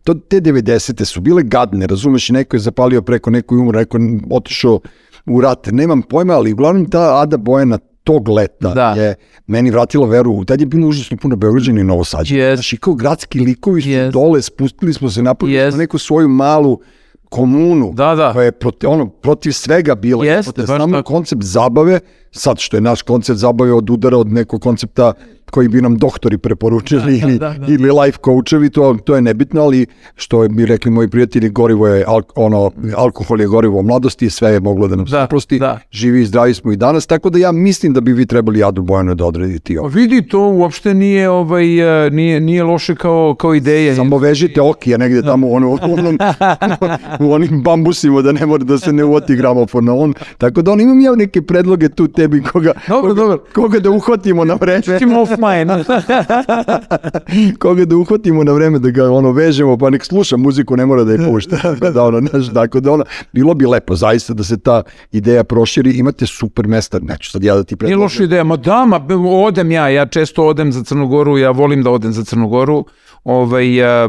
to, 0.05 0.15
te 0.15 0.41
90. 0.41 1.05
su 1.05 1.21
bile 1.21 1.43
gadne, 1.43 1.87
razumeš, 1.87 2.31
i 2.31 2.33
neko 2.33 2.57
je 2.57 2.61
zapalio 2.61 3.03
preko, 3.03 3.31
neko 3.31 3.55
je 3.55 3.61
umro, 3.61 3.79
neko 3.79 3.97
je 3.97 4.21
otišao 4.31 4.81
u 5.27 5.41
rat, 5.41 5.67
nemam 5.67 6.03
pojma, 6.03 6.35
ali 6.35 6.53
uglavnom 6.53 6.91
ta 6.91 7.23
Ada 7.23 7.37
Bojana 7.37 7.79
tog 8.05 8.29
leta 8.29 8.75
Da. 8.75 8.91
je 8.91 9.15
meni 9.47 9.71
vratila 9.71 10.07
veru, 10.07 10.45
tad 10.45 10.61
je 10.61 10.67
bilo 10.67 10.89
užasno 10.89 11.17
puno 11.17 11.37
Beograđana 11.37 11.81
i 11.81 11.85
Novosađana. 11.85 12.41
Yes. 12.41 12.55
Znaš, 12.55 12.73
i 12.73 12.77
kao 12.77 12.95
gradski 12.95 13.41
likovi 13.41 13.83
su 13.83 13.89
Yes. 13.89 14.11
dole, 14.11 14.43
spustili 14.43 14.93
smo 14.93 15.11
se, 15.11 15.23
napravili 15.23 15.59
Yes. 15.59 15.71
smo 15.71 15.79
neku 15.79 15.99
svoju 15.99 16.29
malu 16.29 16.81
komunu 17.29 17.93
Da, 17.95 18.15
da. 18.15 18.33
koja 18.33 18.45
je 18.45 18.53
protiv, 18.53 18.91
ono, 18.91 19.07
protiv 19.09 19.53
svega 19.53 19.95
bila. 19.95 20.25
Jeste, 20.25 20.53
Protiv 20.53 20.67
samo 20.67 21.03
koncept 21.03 21.43
zabave, 21.43 22.01
sad 22.37 22.59
što 22.59 22.77
je 22.77 22.81
naš 22.81 23.03
koncept 23.03 23.39
zabave 23.39 23.73
od 23.73 23.91
udara 23.91 24.19
od 24.19 24.33
nekog 24.33 24.63
koncepta 24.63 25.13
koji 25.51 25.69
bi 25.69 25.83
nam 25.83 25.97
doktori 25.97 26.39
preporučili 26.39 27.21
Da, 27.21 27.27
ili, 27.27 27.39
da, 27.39 27.55
da. 27.59 27.67
ili 27.73 27.91
life 27.93 28.19
coachevi, 28.25 28.71
to, 28.71 28.97
to 29.05 29.15
je 29.15 29.23
nebitno, 29.23 29.63
ali 29.63 29.87
što 30.15 30.49
bi 30.49 30.67
rekli 30.67 30.91
moji 30.91 31.09
prijatelji, 31.09 31.49
gorivo 31.49 31.87
je, 31.87 32.05
al, 32.07 32.23
ono, 32.35 32.71
alkohol 32.97 33.41
je 33.41 33.47
gorivo 33.47 33.83
mladosti, 33.83 34.31
sve 34.31 34.51
je 34.51 34.61
moglo 34.61 34.89
da 34.89 34.97
nam 34.97 35.05
Da, 35.07 35.23
oprosti, 35.25 35.59
da. 35.59 35.79
živi 35.91 36.23
i 36.23 36.27
zdravi 36.27 36.55
smo 36.55 36.73
i 36.73 36.77
danas, 36.77 37.07
tako 37.07 37.31
da 37.31 37.39
ja 37.39 37.53
mislim 37.53 37.93
da 37.93 38.01
bi 38.01 38.13
vi 38.13 38.27
trebali 38.27 38.65
Adu 38.65 38.83
Bojanu 38.83 39.15
da 39.15 39.25
odrediti 39.27 39.79
ovo. 39.79 39.89
Pa 39.89 39.95
vidi, 39.95 40.29
to 40.29 40.41
uopšte 40.41 40.95
nije, 40.95 41.31
ovaj, 41.31 42.07
eh, 42.07 42.11
nije, 42.11 42.41
nije 42.41 42.63
loše 42.65 42.95
kao, 42.95 43.35
kao 43.39 43.55
ideja. 43.55 43.95
Samo 43.95 44.19
vežite 44.19 44.61
okija 44.61 44.99
negde 44.99 45.23
tamo 45.23 45.47
u, 45.47 45.55
ono, 45.55 45.71
u, 45.71 45.79
onom, 45.99 46.19
u 47.21 47.33
onim 47.33 47.63
bambusima 47.63 48.23
da 48.23 48.33
ne 48.33 48.47
mora 48.47 48.65
da 48.65 48.79
se 48.79 48.93
ne 48.93 49.05
uvoti 49.05 49.37
gramofon 49.37 49.85
na 49.85 49.95
on. 49.95 50.15
Tako 50.39 50.63
da 50.63 50.73
on 50.73 50.81
imam 50.81 51.01
ja 51.01 51.15
neke 51.15 51.43
predloge 51.43 51.89
tu 51.89 52.09
tebi 52.29 52.43
koga, 52.43 52.73
Dobro, 52.89 53.09
koga, 53.09 53.21
dobro. 53.21 53.39
koga 53.55 53.81
da 53.81 53.91
uhvatimo 53.91 54.45
na 54.45 54.55
vreme. 54.55 54.83
Koga 57.59 57.85
da 57.85 57.97
uhvatimo 57.97 58.45
na 58.45 58.53
vreme 58.53 58.79
da 58.79 58.91
ga 58.91 59.11
ono 59.11 59.33
vežemo 59.33 59.79
pa 59.79 59.91
nek 59.91 60.05
sluša 60.05 60.37
muziku 60.37 60.77
ne 60.77 60.87
mora 60.87 61.05
da 61.05 61.13
je 61.13 61.19
pušta. 61.31 61.57
Tako 61.57 61.91
da. 61.95 62.05
Ono 62.05 62.21
znaš 62.21 62.55
tako 62.55 62.81
da 62.81 62.93
ono 62.93 63.05
bilo 63.33 63.55
bi 63.55 63.67
lepo 63.67 63.95
zaista 63.95 64.35
da 64.35 64.45
se 64.45 64.59
ta 64.59 64.83
ideja 65.13 65.45
proširi. 65.45 65.91
Imate 65.91 66.27
super 66.27 66.67
mesta 66.67 66.99
neću 66.99 67.31
sad 67.31 67.45
ja 67.45 67.55
da 67.55 67.65
ti 67.65 67.75
Nije 67.75 67.79
predložim 67.79 68.03
loša 68.03 68.25
ideja, 68.25 68.45
ma 68.45 68.57
da, 68.57 68.85
ma, 68.85 69.01
odem 69.47 69.71
ja, 69.71 69.89
ja 69.89 70.07
često 70.07 70.47
odem 70.47 70.73
za 70.73 70.85
Crnogoru, 70.85 71.39
ja 71.39 71.51
volim 71.51 71.83
da 71.83 71.91
odem 71.91 72.13
za 72.13 72.25
Crnogoru, 72.25 72.85
ovaj, 73.25 73.75
ja, 73.75 74.09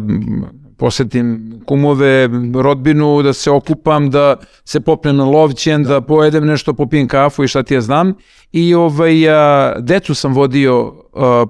posetim 0.77 1.53
kumove, 1.65 2.29
rodbinu, 2.55 3.21
da 3.21 3.33
se 3.33 3.51
okupam, 3.51 4.09
da 4.09 4.35
se 4.65 4.79
popnem 4.79 5.15
na 5.15 5.25
lovćen, 5.25 5.83
da 5.83 6.01
pojedem 6.01 6.45
nešto, 6.45 6.73
popijem 6.73 7.07
kafu 7.07 7.43
i 7.43 7.47
šta 7.47 7.63
ti 7.63 7.73
ja 7.73 7.81
znam. 7.81 8.13
I 8.51 8.73
ovaj, 8.75 9.29
a, 9.29 9.73
decu 9.79 10.15
sam 10.15 10.33
vodio 10.33 10.93
a, 11.13 11.45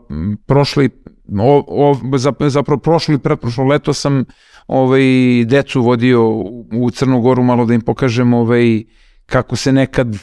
prošli, 0.45 0.89
o, 1.39 1.63
o, 1.67 2.17
za- 2.17 2.33
zapravo 2.39 2.79
prošli 2.79 3.15
i 3.15 3.19
pretprošlo 3.19 3.65
leto 3.65 3.93
sam 3.93 4.25
ovaj, 4.67 5.01
decu 5.45 5.81
vodio 5.81 6.29
u, 6.29 6.65
u 6.73 6.91
Crnogoru 6.91 7.43
malo 7.43 7.65
da 7.65 7.73
im 7.73 7.81
pokažem 7.81 8.33
ovaj, 8.33 8.83
kako 9.25 9.55
se 9.55 9.71
nekad 9.71 10.17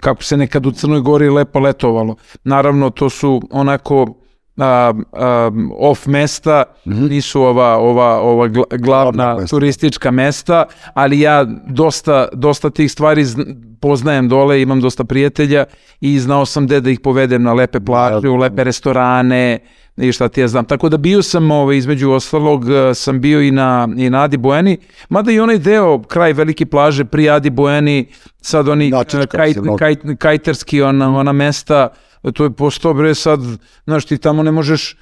kako 0.00 0.22
se 0.22 0.36
nekad 0.36 0.66
u 0.66 0.70
Crnoj 0.72 1.00
Gori 1.00 1.28
lepo 1.30 1.58
letovalo. 1.58 2.14
Naravno, 2.44 2.90
to 2.90 3.10
su 3.10 3.42
onako 3.50 4.19
a, 4.60 4.92
a, 5.12 5.50
off 5.72 6.06
mesta, 6.06 6.62
nisu 6.84 7.42
ova, 7.42 7.76
ova, 7.76 8.20
ova 8.20 8.48
gla- 8.48 8.64
Glavna 8.70 9.12
glavna 9.12 9.34
mesta. 9.34 9.50
turistička 9.50 10.10
mesta, 10.10 10.64
ali 10.94 11.20
ja 11.20 11.44
dosta, 11.66 12.28
dosta 12.32 12.70
tih 12.70 12.92
stvari 12.92 13.24
zn- 13.24 13.46
poznajem 13.80 14.28
dole, 14.28 14.62
imam 14.62 14.80
dosta 14.80 15.04
prijatelja 15.04 15.64
i 16.00 16.18
znao 16.18 16.46
sam 16.46 16.66
gde 16.66 16.80
da 16.80 16.90
ih 16.90 17.00
povedem 17.00 17.42
na 17.42 17.52
lepe 17.52 17.80
plaže, 17.80 18.28
u 18.28 18.36
lepe 18.36 18.64
restorane 18.64 19.58
i 19.96 20.12
šta 20.12 20.28
ti 20.28 20.40
ja 20.40 20.48
znam. 20.48 20.64
Tako 20.64 20.88
da 20.88 20.96
bio 20.96 21.22
sam 21.22 21.50
ovaj, 21.50 21.76
između 21.76 22.10
ostalog, 22.10 22.64
eh, 22.66 22.94
sam 22.94 23.20
bio 23.20 23.42
i 23.42 23.50
na, 23.50 23.88
i 23.96 24.10
na 24.10 24.22
Adi 24.22 24.36
Bojani, 24.36 24.78
mada 25.08 25.32
i 25.32 25.40
onaj 25.40 25.58
deo, 25.58 25.98
kraj 26.00 26.32
velike 26.32 26.66
plaže 26.66 27.04
pri 27.04 27.30
Adi 27.30 27.50
Bojani, 27.50 28.06
sad 28.40 28.68
oni 28.68 28.90
kajt, 29.28 29.54
se 29.54 29.60
mnogo- 29.60 29.78
kajt, 29.78 29.98
kajterski 30.18 30.82
ona, 30.82 31.16
ona 31.16 31.32
mesta, 31.32 31.88
to 32.24 32.44
je 32.44 32.50
postao 32.50 32.94
bre 32.94 33.14
sad, 33.14 33.40
znaš 33.84 34.04
ti 34.04 34.18
tamo 34.18 34.42
ne 34.42 34.52
možeš 34.52 34.96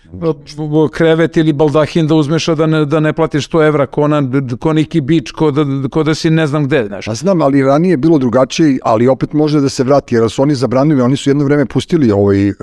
krevet 0.88 1.36
ili 1.36 1.52
baldahin 1.52 2.06
da 2.06 2.14
uzmeš 2.14 2.48
a 2.48 2.54
da 2.54 2.66
ne, 2.66 2.84
da 2.84 3.00
ne 3.00 3.12
platiš 3.12 3.48
100 3.48 3.66
evra 3.66 3.86
ko, 3.86 4.08
na, 4.08 4.22
ko 4.60 4.72
neki 4.72 5.00
bič, 5.00 5.30
ko 5.30 5.50
da, 5.50 5.64
ko 5.88 6.02
da 6.02 6.14
si 6.14 6.30
ne 6.30 6.46
znam 6.46 6.64
gde, 6.64 6.84
znaš. 6.86 7.06
Pa 7.06 7.14
znam, 7.14 7.42
ali 7.42 7.62
ranije 7.62 7.90
je 7.90 7.96
bilo 7.96 8.18
drugačije, 8.18 8.78
ali 8.82 9.08
opet 9.08 9.32
može 9.32 9.60
da 9.60 9.68
se 9.68 9.84
vrati, 9.84 10.14
jer 10.14 10.30
su 10.30 10.42
oni 10.42 10.54
zabranili, 10.54 11.02
oni 11.02 11.16
su 11.16 11.30
jedno 11.30 11.44
vreme 11.44 11.66
pustili 11.66 12.12
ovaj 12.12 12.48
e, 12.48 12.54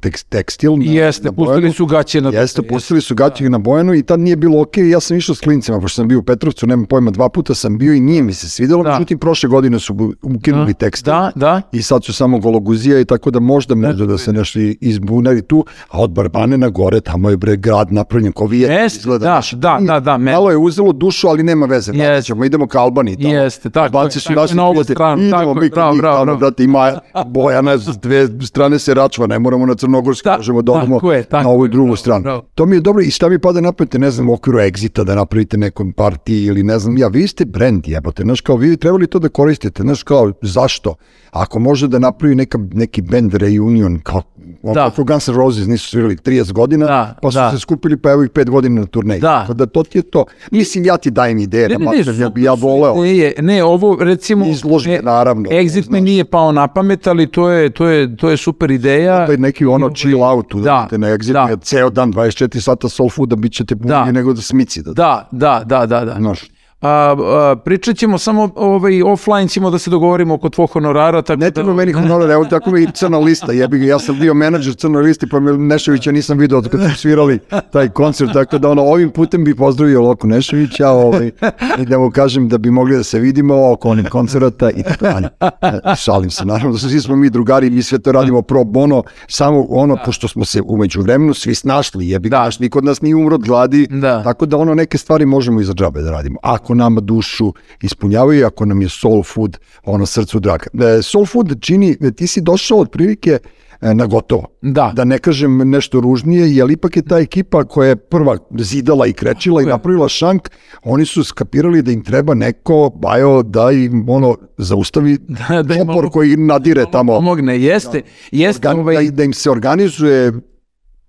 tekst, 0.00 0.28
tekstil. 0.28 0.76
na- 0.76 0.84
Jeste, 0.84 1.24
na 1.24 1.32
pustili 1.32 1.72
su 1.72 1.86
gaće 1.86 2.20
na 2.20 2.30
Jeste, 2.30 2.62
pustili 2.62 3.00
su 3.00 3.14
gaće 3.14 3.50
na 3.50 3.58
Bojanu 3.58 3.94
i 3.94 4.02
tad 4.02 4.20
nije 4.20 4.36
bilo 4.36 4.60
okej, 4.60 4.90
ja 4.90 5.00
sam 5.00 5.16
išao 5.16 5.34
s 5.34 5.40
klincima, 5.40 5.80
pošto 5.80 5.96
sam 5.96 6.08
bio 6.08 6.18
u 6.18 6.22
Petrovcu, 6.22 6.66
nemam 6.66 6.86
pojma, 6.86 7.10
dva 7.10 7.28
puta 7.28 7.54
sam 7.54 7.78
bio 7.78 7.94
i 7.94 8.00
nije 8.00 8.22
mi 8.22 8.32
se 8.34 8.48
svidelo, 8.48 8.82
Da. 8.82 8.92
međutim 8.92 9.18
prošle 9.18 9.48
godine 9.48 9.78
su 9.78 9.94
ukinuli 10.22 10.74
tekstil. 10.74 11.12
Da, 11.12 11.32
da. 11.34 11.62
I 11.72 11.82
sad 11.82 12.04
su 12.04 12.12
samo 12.12 12.38
gologuzija 12.38 13.00
i 13.00 13.04
tako 13.04 13.30
da 13.30 13.40
možda 13.40 13.75
može 13.76 14.06
da 14.06 14.18
se 14.18 14.32
nešto 14.32 14.58
i 14.60 14.78
izbunari 14.80 15.42
tu, 15.42 15.64
a 15.88 16.00
od 16.00 16.10
Barbane 16.10 16.58
na 16.58 16.68
gore, 16.68 17.00
tamo 17.00 17.30
je 17.30 17.36
bre 17.36 17.56
grad 17.56 17.92
napravljen, 17.92 18.32
ko 18.32 18.46
vi 18.46 18.60
Jeste, 18.60 19.08
da, 19.08 19.40
da, 19.52 19.78
da, 19.80 20.00
da, 20.00 20.18
me- 20.18 20.32
Malo 20.32 20.50
je 20.50 20.56
uzelo 20.56 20.92
dušu, 20.92 21.28
ali 21.28 21.42
nema 21.42 21.66
veze, 21.66 21.92
Jeste. 21.92 22.06
vratit 22.06 22.24
ćemo, 22.26 22.44
idemo 22.44 22.66
ka 22.66 22.80
Albaniji. 22.80 23.16
tamo. 23.16 23.28
Jeste, 23.28 23.70
tako 23.70 23.84
Albanci 23.86 24.16
je, 24.16 24.20
su 24.20 24.32
je, 24.32 24.36
naši 24.36 24.56
na 24.56 24.64
ovu 24.64 24.84
stranu, 24.84 25.22
Idemo 25.22 25.38
tako 25.38 25.50
je, 25.50 25.54
mi 25.60 25.70
bravo, 25.70 25.96
bravo, 25.96 26.24
tamo, 26.26 26.36
brate, 26.38 26.64
ima 26.64 26.92
Bojana, 27.26 27.78
s 27.78 27.98
dve 27.98 28.28
strane 28.42 28.78
se 28.78 28.94
račva, 28.94 29.26
ne 29.26 29.38
moramo 29.38 29.66
na 29.66 29.74
Crnogorsku, 29.74 30.24
Da, 30.24 30.36
možemo 30.36 30.62
da 30.62 30.72
odemo 30.72 31.12
je, 31.12 31.24
na 31.32 31.48
ovu 31.48 31.64
je, 31.64 31.68
drugu 31.68 31.96
stranu. 31.96 32.42
To 32.54 32.66
mi 32.66 32.76
je 32.76 32.80
dobro 32.80 33.02
i 33.02 33.10
šta 33.10 33.28
mi 33.28 33.38
pada 33.38 33.60
napamet, 33.60 33.92
ne 33.94 34.10
znam, 34.10 34.28
u 34.30 34.32
okviru 34.32 34.58
Exita 34.58 35.04
da 35.04 35.14
napravite 35.14 35.56
nekom 35.56 35.92
partiji 35.92 36.44
ili 36.44 36.62
ne 36.62 36.78
znam, 36.78 36.98
ja, 36.98 37.08
vi 37.08 37.28
ste 37.28 37.44
brand 37.44 37.88
jebote, 37.88 38.22
znaš 38.22 38.40
kao, 38.40 38.56
vi 38.56 38.76
trebali 38.76 39.06
to 39.06 39.18
da 39.18 39.28
koristite, 39.28 39.82
znaš 39.82 40.02
kao, 40.02 40.32
zašto? 40.42 40.94
Ako 41.30 41.58
može 41.58 41.88
da 41.88 41.98
napravi 41.98 42.34
neka, 42.34 42.58
neki 42.72 43.02
band 43.02 43.34
Union, 43.66 44.00
kao, 44.02 44.22
Da. 44.62 44.72
da. 44.72 44.84
kako 44.84 45.04
Guns 45.04 45.28
N' 45.28 45.34
Roses 45.34 45.66
nisu 45.66 45.88
svirali 45.88 46.16
30 46.16 46.52
godina, 46.52 46.86
Da, 46.86 47.14
pa 47.22 47.30
su 47.30 47.38
da. 47.38 47.50
se 47.50 47.58
skupili 47.58 47.96
pa 47.96 48.10
evo 48.10 48.24
ih 48.24 48.30
5 48.30 48.50
godina 48.50 48.80
na 48.80 48.86
turneji. 48.86 49.20
Da. 49.20 49.40
Tako 49.40 49.54
da 49.54 49.66
to 49.66 49.82
ti 49.82 49.98
je 49.98 50.02
to. 50.02 50.24
Mislim, 50.50 50.84
ja 50.84 50.96
ti 50.96 51.10
dajem 51.10 51.38
ideje, 51.38 51.68
Ne, 51.68 51.76
ne, 51.76 51.84
ne, 51.86 52.12
ne, 52.12 52.18
ja 52.18 52.28
bi 52.28 52.42
ja 52.42 52.52
voleo. 52.54 52.94
Ne, 52.96 53.32
ne, 53.40 53.64
ovo 53.64 53.96
recimo... 54.00 54.46
Izložbe, 54.46 54.90
ne, 54.90 55.00
naravno. 55.02 55.50
Exit 55.50 55.90
mi 55.90 56.00
nije 56.00 56.24
pao 56.24 56.52
na 56.52 56.68
pamet, 56.68 57.06
ali 57.06 57.26
to 57.26 57.50
je, 57.50 57.70
to 57.70 57.86
je, 57.86 58.16
to 58.16 58.30
je 58.30 58.36
super 58.36 58.70
ideja. 58.70 59.26
To 59.26 59.32
je 59.32 59.38
neki 59.38 59.66
ono 59.66 59.90
chill 59.90 60.22
out, 60.22 60.54
Da, 60.54 60.60
da, 60.60 60.86
da, 60.90 60.96
na 60.98 61.06
exit, 61.08 61.32
da. 61.32 61.46
da. 61.46 61.56
ceo 61.56 61.90
dan, 61.90 62.12
24 62.12 62.60
sata 62.60 62.88
soul 62.88 63.10
fooda, 63.10 63.36
bit 63.36 63.52
ćete 63.52 63.76
puniji 63.76 63.90
Da. 63.90 64.12
nego 64.12 64.32
da 64.32 64.40
smici. 64.42 64.82
Da, 64.82 64.92
Da, 64.92 65.28
da, 65.32 65.62
da, 65.66 65.86
da, 65.86 66.04
da. 66.04 66.14
Znaš, 66.18 66.40
A, 66.80 66.88
a, 66.88 67.56
pričat 67.64 67.96
ćemo 67.96 68.18
samo 68.18 68.48
ovaj, 68.56 69.02
offline 69.02 69.48
ćemo 69.48 69.70
da 69.70 69.78
se 69.78 69.90
dogovorimo 69.90 70.34
oko 70.34 70.48
tvog 70.48 70.70
honorara. 70.70 71.22
Tako 71.22 71.40
Ne 71.40 71.46
da, 71.46 71.54
treba 71.54 71.74
meni 71.74 71.92
honorar, 71.92 72.30
evo 72.30 72.44
tako 72.44 72.70
mi 72.70 72.80
je 72.80 72.84
i 72.84 72.92
crna 72.94 73.18
lista, 73.18 73.52
jebi 73.52 73.78
ga, 73.78 73.86
ja 73.86 73.98
sam 73.98 74.18
bio 74.18 74.34
menadžer 74.34 74.74
crnoj 74.74 75.02
listi, 75.02 75.26
pa 75.28 75.40
me 75.40 75.52
Nešovića 75.52 76.12
nisam 76.12 76.38
vidio 76.38 76.58
od 76.58 76.68
kad 76.68 76.80
su 76.80 76.96
svirali 76.96 77.38
taj 77.72 77.88
koncert, 77.88 78.32
tako 78.32 78.58
da 78.58 78.68
ono, 78.70 78.82
ovim 78.82 79.10
putem 79.10 79.44
bi 79.44 79.54
pozdravio 79.54 80.02
Loku 80.02 80.26
Nešovića, 80.26 80.88
ovaj, 80.90 81.30
i 81.78 81.84
da 81.86 81.98
mu 81.98 82.10
kažem 82.10 82.48
da 82.48 82.58
bi 82.58 82.70
mogli 82.70 82.96
da 82.96 83.02
se 83.02 83.18
vidimo 83.18 83.72
oko 83.72 83.88
onih 83.88 84.08
koncerata 84.08 84.70
i 84.70 84.82
tako 84.82 85.04
dalje. 85.04 85.28
E, 85.62 85.96
Šalim 85.96 86.30
se, 86.30 86.44
naravno 86.44 86.72
da 86.72 86.78
svi 86.78 87.00
smo 87.00 87.16
mi 87.16 87.30
drugari, 87.30 87.70
mi 87.70 87.82
sve 87.82 87.98
to 87.98 88.12
radimo 88.12 88.42
pro 88.42 88.64
bono, 88.64 89.02
samo 89.28 89.66
ono, 89.68 89.96
pošto 90.04 90.28
smo 90.28 90.44
se 90.44 90.62
umeđu 90.64 91.02
vremenu 91.02 91.34
svi 91.34 91.54
snašli, 91.54 92.08
jebi 92.08 92.28
ga, 92.28 92.36
Da. 92.36 92.50
niko 92.60 92.78
od 92.78 92.84
nas 92.84 93.00
nije 93.00 93.16
umro 93.16 93.34
od 93.34 93.42
gladi, 93.44 93.86
Da. 93.90 94.22
tako 94.22 94.46
da 94.46 94.56
ono, 94.56 94.74
neke 94.74 94.98
stvari 94.98 95.26
možemo 95.26 95.60
i 95.60 95.64
za 95.64 95.74
džabe 95.74 96.00
da 96.02 96.10
radimo. 96.10 96.38
Ako 96.42 96.65
nama 96.74 97.00
dušu 97.00 97.52
ispunjavaju, 97.82 98.46
ako 98.46 98.64
nam 98.64 98.82
je 98.82 98.88
soul 98.88 99.22
food 99.22 99.58
ono 99.84 100.06
srcu 100.06 100.40
draga. 100.40 100.66
E, 100.98 101.02
soul 101.02 101.26
food 101.26 101.60
čini, 101.60 101.96
e, 102.00 102.10
ti 102.10 102.26
si 102.26 102.40
došao 102.40 102.78
otprilike 102.78 103.38
e, 103.80 103.94
na 103.94 104.06
gotovo. 104.06 104.46
Da. 104.62 104.92
Da 104.94 105.04
ne 105.04 105.18
kažem 105.18 105.70
nešto 105.70 106.00
ružnije, 106.00 106.56
jer 106.56 106.70
ipak 106.70 106.96
je 106.96 107.02
ta 107.02 107.18
ekipa 107.18 107.64
koja 107.64 107.88
je 107.88 107.96
prva 107.96 108.36
zidala 108.58 109.06
i 109.06 109.12
krečila 109.12 109.62
i 109.62 109.66
napravila 109.66 110.08
šank, 110.08 110.48
oni 110.84 111.06
su 111.06 111.24
skapirali 111.24 111.82
da 111.82 111.92
im 111.92 112.04
treba 112.04 112.34
neko, 112.34 112.90
bajo, 112.94 113.42
da 113.42 113.70
im 113.72 114.08
ono, 114.08 114.36
zaustavi 114.58 115.18
Da, 115.48 115.62
da 115.62 115.74
im 115.74 115.90
opor 115.90 116.10
koji 116.10 116.36
nadire 116.36 116.84
tamo, 116.92 117.12
Pomogne, 117.12 117.60
jeste, 117.60 118.02
jeste 118.30 118.68
organ- 118.68 118.80
ovaj, 118.80 119.04
da, 119.04 119.10
da 119.10 119.24
im 119.24 119.32
se 119.32 119.50
organizuje 119.50 120.32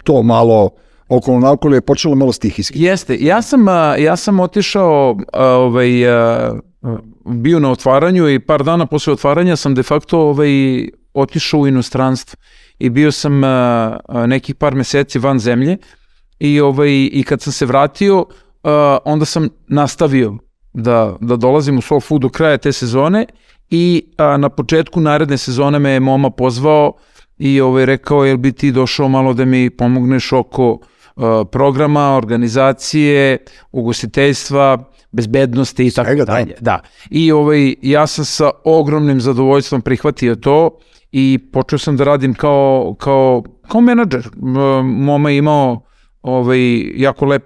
to 0.04 0.24
malo 0.24 0.70
okolo 1.10 1.40
naokolo 1.40 1.76
je 1.76 1.82
počelo 1.82 2.16
malo 2.16 2.32
stihijski. 2.32 2.84
Jeste, 2.84 3.18
ja 3.20 3.42
sam, 3.42 3.66
ja 4.00 4.16
sam 4.16 4.40
otišao, 4.40 5.18
ovaj, 5.34 5.90
bio 7.26 7.60
na 7.60 7.72
otvaranju 7.72 8.30
i 8.30 8.40
par 8.40 8.64
dana 8.64 8.86
posle 8.86 9.14
otvaranja 9.14 9.56
sam 9.56 9.76
de 9.76 9.84
facto 9.84 10.20
ovaj, 10.20 10.50
otišao 11.14 11.60
u 11.60 11.68
inostranstvo 11.68 12.38
i 12.80 12.90
bio 12.90 13.12
sam 13.12 13.42
nekih 14.28 14.56
par 14.56 14.76
meseci 14.76 15.20
van 15.20 15.40
zemlje 15.40 15.78
i, 16.40 16.60
ovaj, 16.60 17.10
i 17.12 17.24
kad 17.28 17.42
sam 17.42 17.54
se 17.54 17.66
vratio, 17.66 18.26
onda 19.06 19.26
sam 19.26 19.50
nastavio 19.68 20.38
da, 20.74 21.16
da 21.22 21.36
dolazim 21.36 21.78
u 21.78 21.82
Soul 21.82 22.02
Food 22.02 22.22
do 22.22 22.30
kraja 22.30 22.58
te 22.58 22.72
sezone 22.72 23.26
i 23.70 24.04
a, 24.18 24.38
na 24.38 24.50
početku 24.50 25.02
naredne 25.02 25.38
sezone 25.38 25.80
me 25.80 25.90
je 25.90 26.00
Moma 26.00 26.30
pozvao 26.30 26.94
i 27.38 27.62
ovaj, 27.62 27.86
rekao 27.86 28.26
jel 28.26 28.38
bi 28.38 28.52
ti 28.52 28.72
došao 28.72 29.08
malo 29.08 29.34
da 29.34 29.46
mi 29.46 29.70
pomogneš 29.70 30.32
oko 30.34 30.80
programa, 31.52 32.18
organizacije, 32.18 33.38
ugostiteljstva, 33.72 34.78
bezbednosti 35.12 35.88
i 35.88 35.92
tako 35.92 36.16
da. 36.16 36.26
dalje. 36.26 36.54
Da. 36.60 36.80
I 37.10 37.32
ovaj, 37.32 37.76
ja 37.82 38.08
sam 38.08 38.26
sa 38.26 38.50
ogromnim 38.64 39.22
zadovoljstvom 39.22 39.82
prihvatio 39.82 40.36
to 40.36 40.78
i 41.12 41.40
počeo 41.54 41.80
sam 41.80 41.98
da 41.98 42.04
radim 42.04 42.34
kao, 42.34 42.96
kao, 43.00 43.44
kao 43.68 43.82
menadžer. 43.82 44.30
Moma 44.84 45.30
je 45.30 45.38
imao 45.38 45.82
ovaj, 46.22 46.78
jako 46.96 47.26
lep 47.26 47.44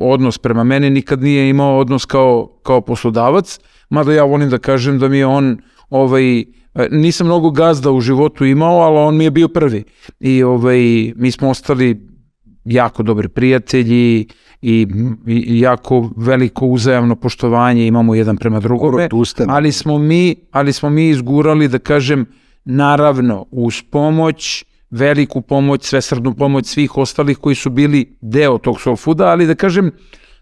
odnos 0.00 0.38
prema 0.38 0.64
meni, 0.64 0.90
nikad 0.90 1.22
nije 1.22 1.48
imao 1.48 1.78
odnos 1.78 2.04
kao, 2.04 2.58
kao 2.62 2.80
poslodavac, 2.80 3.60
mada 3.90 4.12
ja 4.12 4.24
volim 4.24 4.50
da 4.50 4.58
kažem 4.58 4.98
da 4.98 5.08
mi 5.08 5.18
je 5.18 5.26
on 5.26 5.58
ovaj, 5.90 6.40
e, 6.40 6.44
nisam 6.90 7.26
mnogo 7.26 7.50
gazda 7.50 7.90
u 7.90 8.00
životu 8.00 8.44
imao, 8.44 8.80
ali 8.80 8.98
on 8.98 9.16
mi 9.16 9.24
je 9.24 9.30
bio 9.30 9.48
prvi. 9.48 9.84
I 10.20 10.42
ovaj, 10.42 11.12
mi 11.16 11.30
smo 11.30 11.50
ostali 11.50 12.11
jako 12.64 13.02
dobri 13.02 13.28
prijatelji 13.28 14.26
i, 14.62 14.86
i 15.26 15.60
jako 15.60 16.10
veliko 16.16 16.66
uzajamno 16.66 17.16
poštovanje 17.16 17.86
imamo 17.86 18.14
jedan 18.14 18.36
prema 18.36 18.60
drugome, 18.60 19.08
ali 19.48 19.72
smo 19.72 19.98
mi, 19.98 20.36
ali 20.50 20.72
smo 20.72 20.90
mi 20.90 21.08
izgurali 21.08 21.68
da 21.68 21.78
kažem 21.78 22.26
naravno 22.64 23.46
uz 23.50 23.82
pomoć 23.90 24.64
veliku 24.90 25.40
pomoć, 25.40 25.84
svesrdnu 25.84 26.34
pomoć 26.34 26.66
svih 26.66 26.98
ostalih 26.98 27.38
koji 27.38 27.54
su 27.54 27.70
bili 27.70 28.16
deo 28.20 28.58
tog 28.58 28.80
soul 28.80 28.96
fooda, 28.96 29.26
ali 29.26 29.46
da 29.46 29.54
kažem 29.54 29.90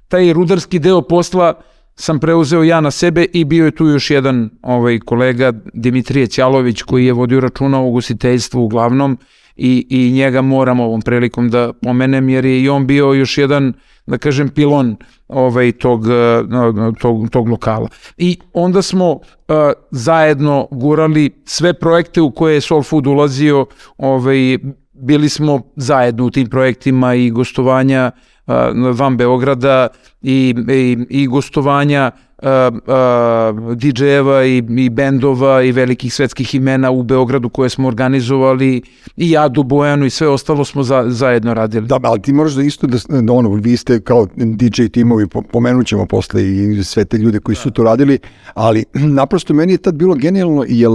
taj 0.09 0.33
rudarski 0.33 0.79
deo 0.79 1.03
posla 1.03 1.55
sam 1.95 2.21
preuzeo 2.21 2.63
ja 2.63 2.81
na 2.81 2.91
sebe 2.91 3.27
i 3.33 3.45
bio 3.45 3.65
je 3.65 3.71
tu 3.71 3.87
još 3.87 4.11
jedan 4.11 4.51
ovaj 4.63 4.99
kolega 4.99 5.53
Dimitrije 5.75 6.27
Ćalović 6.27 6.83
koji 6.83 7.07
je 7.07 7.13
vodio 7.13 7.41
računa 7.41 7.81
o 7.81 7.87
ugostiteljstvu 7.87 8.65
uglavnom 8.65 9.19
i, 9.63 9.87
i 9.91 10.13
njega 10.13 10.43
moram 10.43 10.81
ovom 10.81 11.03
prilikom 11.03 11.51
da 11.51 11.73
pomenem 11.73 12.29
jer 12.29 12.45
je 12.45 12.63
i 12.63 12.69
on 12.69 12.87
bio 12.87 13.13
još 13.13 13.39
jedan 13.39 13.73
da 14.07 14.19
kažem 14.19 14.49
pilon 14.49 14.97
ovaj 15.29 15.73
tog, 15.73 16.07
eh, 16.07 16.43
tog, 17.01 17.29
tog 17.31 17.49
lokala. 17.49 17.89
I 18.17 18.39
onda 18.53 18.83
smo 18.83 19.11
uh, 19.13 19.21
zajedno 19.91 20.69
gurali 20.71 21.31
sve 21.45 21.73
projekte 21.73 22.21
u 22.21 22.31
koje 22.31 22.55
je 22.55 22.61
Soul 22.61 22.83
Food 22.83 23.07
ulazio, 23.07 23.67
ovaj, 23.99 24.59
bili 24.93 25.29
smo 25.29 25.63
zajedno 25.77 26.25
u 26.25 26.31
tim 26.31 26.51
projektima 26.51 27.15
i 27.15 27.31
gostovanja 27.31 28.11
uh, 28.47 28.55
van 28.95 29.17
Beograda 29.17 29.89
i, 30.23 30.55
i, 30.69 30.97
i 31.09 31.27
gostovanja 31.27 32.11
uh, 32.43 32.49
uh, 32.75 33.77
DJ-eva 33.77 34.45
i, 34.45 34.63
i 34.85 34.91
bendova 34.91 35.63
i 35.63 35.73
velikih 35.73 36.15
svetskih 36.15 36.55
imena 36.55 36.91
u 36.91 37.03
Beogradu 37.03 37.49
koje 37.49 37.71
smo 37.71 37.89
organizovali 37.89 38.83
i 39.17 39.37
Adu 39.37 39.63
Bojanu 39.63 40.07
i 40.07 40.11
sve 40.11 40.29
ostalo 40.29 40.65
smo 40.65 40.83
za, 40.83 41.05
zajedno 41.09 41.55
radili. 41.55 41.87
Da, 41.87 41.99
ali 42.03 42.23
ti 42.23 42.33
moraš 42.33 42.53
da 42.53 42.63
isto 42.63 42.87
da, 42.87 42.99
da 43.21 43.33
ono, 43.33 43.49
vi 43.51 43.77
ste 43.77 44.01
kao 44.01 44.27
DJ 44.37 44.87
timovi, 44.87 45.27
po- 45.27 45.43
pomenut 45.43 45.87
ćemo 45.87 46.07
posle 46.07 46.43
i 46.45 46.85
sve 46.85 47.05
te 47.05 47.19
ljude 47.19 47.41
koji 47.41 47.57
su 47.57 47.71
to 47.71 47.83
radili, 47.83 48.19
ali 48.55 48.85
naprosto 49.21 49.55
meni 49.55 49.73
je 49.73 49.79
tad 49.79 49.95
bilo 49.95 50.15
genijalno, 50.15 50.65
jer 50.69 50.91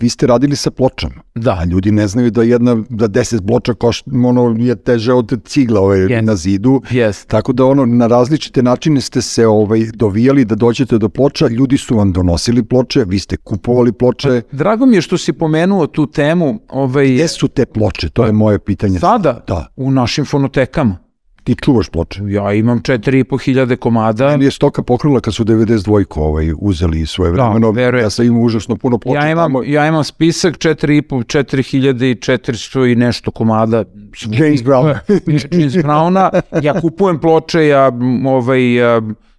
vi 0.00 0.08
ste 0.08 0.26
radili 0.26 0.56
sa 0.56 0.70
pločama. 0.70 1.14
Da. 1.34 1.56
A 1.60 1.64
ljudi 1.64 1.92
ne 1.92 2.08
znaju 2.08 2.30
da 2.30 2.42
jedna, 2.42 2.74
da 2.88 3.08
10 3.08 3.46
ploča 3.46 3.74
košta, 3.74 4.10
ono, 4.24 4.56
je 4.58 4.76
teže 4.76 5.12
od 5.12 5.42
cigla 5.44 5.80
ove, 5.80 5.98
Jest. 5.98 6.26
na 6.26 6.36
zidu. 6.36 6.82
Jest. 6.90 7.28
Tako 7.28 7.52
da 7.52 7.64
ono, 7.64 7.86
na 7.86 8.06
različite 8.06 8.62
načine 8.62 9.00
ste 9.00 9.22
se 9.22 9.46
ovaj, 9.46 9.84
dovijali 9.94 10.43
da 10.44 10.54
dođete 10.54 10.98
do 10.98 11.08
ploča, 11.08 11.48
ljudi 11.48 11.78
su 11.78 11.96
vam 11.96 12.12
donosili 12.12 12.64
ploče, 12.64 13.04
vi 13.06 13.18
ste 13.18 13.36
kupovali 13.36 13.92
ploče. 13.92 14.42
Drago 14.52 14.86
mi 14.86 14.96
je 14.96 15.02
što 15.02 15.18
si 15.18 15.32
pomenuo 15.32 15.86
tu 15.86 16.06
temu. 16.06 16.60
Ovaj, 16.68 17.08
Gde 17.08 17.28
su 17.28 17.48
te 17.48 17.66
ploče? 17.66 18.08
To 18.08 18.24
je 18.24 18.32
moje 18.32 18.58
pitanje. 18.58 18.98
Sada? 18.98 19.44
Da. 19.46 19.66
U 19.76 19.90
našim 19.90 20.24
fonotekama. 20.24 21.04
Ti 21.44 21.54
čuvaš 21.54 21.88
ploče. 21.88 22.20
Ja 22.26 22.52
imam 22.52 22.80
4,5 22.82 23.44
hiljade 23.44 23.76
komada. 23.76 24.28
Meni 24.28 24.44
je 24.44 24.50
stoka 24.50 24.82
pokrila 24.82 25.20
kad 25.20 25.34
su 25.34 25.44
92 25.44 26.04
ovaj, 26.16 26.52
uzeli 26.58 27.06
svoje 27.06 27.32
vremeno. 27.32 27.70
verujem. 27.70 28.04
ja 28.04 28.10
sam 28.10 28.26
imao 28.26 28.42
užasno 28.42 28.76
puno 28.76 28.98
ploča. 28.98 29.18
Ja 29.18 29.30
imam, 29.30 29.44
tamo. 29.44 29.62
ja 29.62 29.86
imam 29.86 30.04
spisak 30.04 30.58
4,5, 30.58 31.24
4400 31.24 32.92
i 32.92 32.94
nešto 32.94 33.30
komada. 33.30 33.84
James 34.26 34.62
Brown. 34.62 34.94
James 35.58 35.72
Browna. 35.72 36.40
Ja 36.62 36.80
kupujem 36.80 37.20
ploče, 37.20 37.66
ja 37.66 37.92
ovaj, 38.26 38.62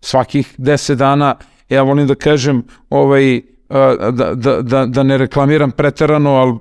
svakih 0.06 0.60
10 0.60 0.96
dana, 0.96 1.36
ja 1.70 1.84
volim 1.84 2.08
da 2.08 2.16
kažem, 2.16 2.64
ovaj, 2.90 3.42
da, 4.12 4.32
da, 4.36 4.62
da, 4.62 4.86
da 4.86 5.04
ne 5.04 5.18
reklamiram 5.18 5.72
preterano, 5.72 6.30
ali 6.30 6.54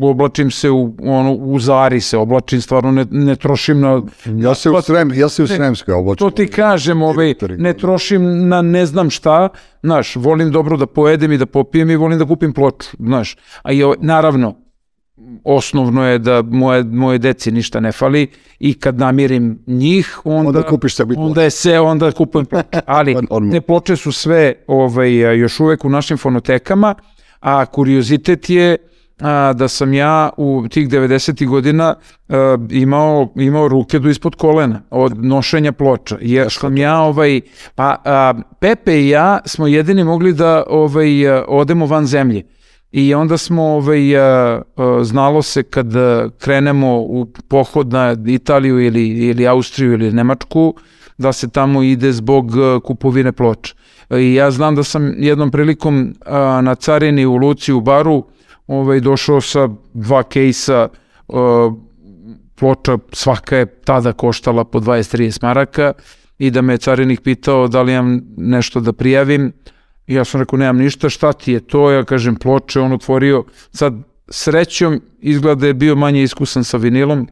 oblačim 0.00 0.50
se 0.50 0.70
u, 0.70 0.94
ono, 1.02 1.32
u 1.32 1.58
Zari 1.58 2.00
se 2.00 2.18
oblačim, 2.18 2.60
stvarno 2.60 2.90
ne, 2.90 3.06
ne 3.10 3.36
trošim 3.36 3.80
na... 3.80 4.02
Ja 4.26 4.54
se 4.54 4.70
u 4.70 4.82
Srem, 4.82 5.12
ja 5.14 5.28
se 5.28 5.42
u 5.42 5.46
Sremskoj 5.46 5.94
oblačim. 5.94 6.26
To 6.26 6.30
ti 6.30 6.46
kažem, 6.46 7.02
ovaj, 7.02 7.34
ne 7.58 7.72
trošim 7.72 8.48
na 8.48 8.62
ne 8.62 8.86
znam 8.86 9.10
šta, 9.10 9.48
znaš, 9.82 10.16
volim 10.16 10.50
dobro 10.50 10.76
da 10.76 10.86
pojedem 10.86 11.32
i 11.32 11.38
da 11.38 11.46
popijem 11.46 11.90
i 11.90 11.96
volim 11.96 12.18
da 12.18 12.26
kupim 12.26 12.52
ploču, 12.52 12.96
znaš. 12.98 13.36
A 13.62 13.72
i 13.72 13.82
ovaj, 13.82 13.96
naravno, 14.00 14.63
osnovno 15.44 16.06
je 16.06 16.18
da 16.18 16.42
moje, 16.42 16.84
moje 16.84 17.18
deci 17.18 17.52
ništa 17.52 17.80
ne 17.80 17.92
fali 17.92 18.26
i 18.58 18.74
kad 18.74 18.98
namirim 18.98 19.58
njih, 19.66 20.20
onda, 20.24 20.48
Onda 20.48 20.62
kupiš 20.62 20.96
sebi 20.96 21.14
onda 21.18 21.42
je 21.42 21.50
sve, 21.50 21.80
onda 21.80 22.12
kupujem 22.12 22.46
ploču. 22.46 22.68
Ali 22.86 23.16
te 23.52 23.60
ploče 23.60 23.96
su 23.96 24.12
sve 24.12 24.54
ovaj, 24.66 25.14
još 25.38 25.60
uvek 25.60 25.84
u 25.84 25.88
našim 25.88 26.16
fonotekama, 26.16 26.94
a 27.40 27.66
kuriozitet 27.66 28.50
je 28.50 28.76
a, 29.20 29.52
da 29.52 29.68
sam 29.68 29.94
ja 29.94 30.30
u 30.36 30.64
tih 30.70 30.88
90. 30.88 31.46
godina 31.46 31.94
a, 32.28 32.56
imao, 32.70 33.32
imao 33.36 33.68
ruke 33.68 33.98
do 33.98 34.08
ispod 34.08 34.34
kolena 34.34 34.82
od 34.90 35.24
nošenja 35.24 35.72
ploča. 35.72 36.18
Jer 36.20 36.46
sam 36.50 36.76
ja, 36.76 37.00
ovaj, 37.00 37.40
pa 37.74 37.96
a, 38.04 38.34
Pepe 38.60 39.00
i 39.00 39.08
ja 39.08 39.38
smo 39.46 39.66
jedini 39.66 40.04
mogli 40.04 40.32
da 40.32 40.64
ovaj, 40.66 41.28
odemo 41.48 41.86
van 41.86 42.06
zemlje. 42.06 42.42
I 42.96 43.14
onda 43.14 43.38
smo, 43.38 43.62
ovaj, 43.62 44.18
a, 44.18 44.62
a, 44.76 45.04
znalo 45.04 45.42
se 45.42 45.62
kad 45.62 45.96
a, 45.96 46.28
krenemo 46.38 46.98
u 46.98 47.26
pohod 47.48 47.92
na 47.92 48.16
Italiju 48.26 48.80
ili, 48.80 49.08
ili 49.08 49.46
Austriju 49.46 49.92
ili 49.92 50.12
Nemačku, 50.12 50.74
da 51.18 51.32
se 51.32 51.50
tamo 51.50 51.82
ide 51.82 52.12
zbog 52.12 52.52
kupovine 52.84 53.32
ploča. 53.32 53.74
I 54.10 54.34
ja 54.34 54.50
znam 54.50 54.74
da 54.74 54.82
sam 54.82 55.14
jednom 55.18 55.50
prilikom 55.50 56.14
a, 56.26 56.60
na 56.60 56.74
carini 56.74 57.26
u 57.26 57.36
Luci 57.36 57.72
u 57.72 57.80
baru 57.80 58.24
ovaj, 58.66 59.00
došao 59.00 59.40
sa 59.40 59.68
dva 59.94 60.22
kejsa 60.22 60.88
a, 61.28 61.70
ploča, 62.54 62.98
svaka 63.12 63.56
je 63.56 63.66
tada 63.66 64.12
koštala 64.12 64.64
po 64.64 64.80
20-30 64.80 65.42
maraka 65.42 65.92
i 66.38 66.50
da 66.50 66.62
me 66.62 66.78
carinik 66.78 67.20
pitao 67.20 67.68
da 67.68 67.82
li 67.82 67.92
imam 67.92 68.20
nešto 68.36 68.80
da 68.80 68.92
prijavim. 68.92 69.52
I 70.06 70.14
ja 70.14 70.24
sam 70.24 70.40
rekao, 70.40 70.58
nemam 70.58 70.76
ništa, 70.76 71.08
šta 71.10 71.32
ti 71.32 71.52
je 71.52 71.60
to? 71.60 71.90
Ja 71.90 72.04
kažem, 72.04 72.36
ploče, 72.36 72.80
on 72.80 72.92
otvorio. 72.92 73.44
Sad, 73.72 73.94
srećom, 74.28 75.00
izgleda 75.20 75.60
da 75.60 75.66
je 75.66 75.74
bio 75.74 75.96
manje 75.96 76.22
iskusan 76.22 76.64
sa 76.64 76.76
vinilom 76.76 77.28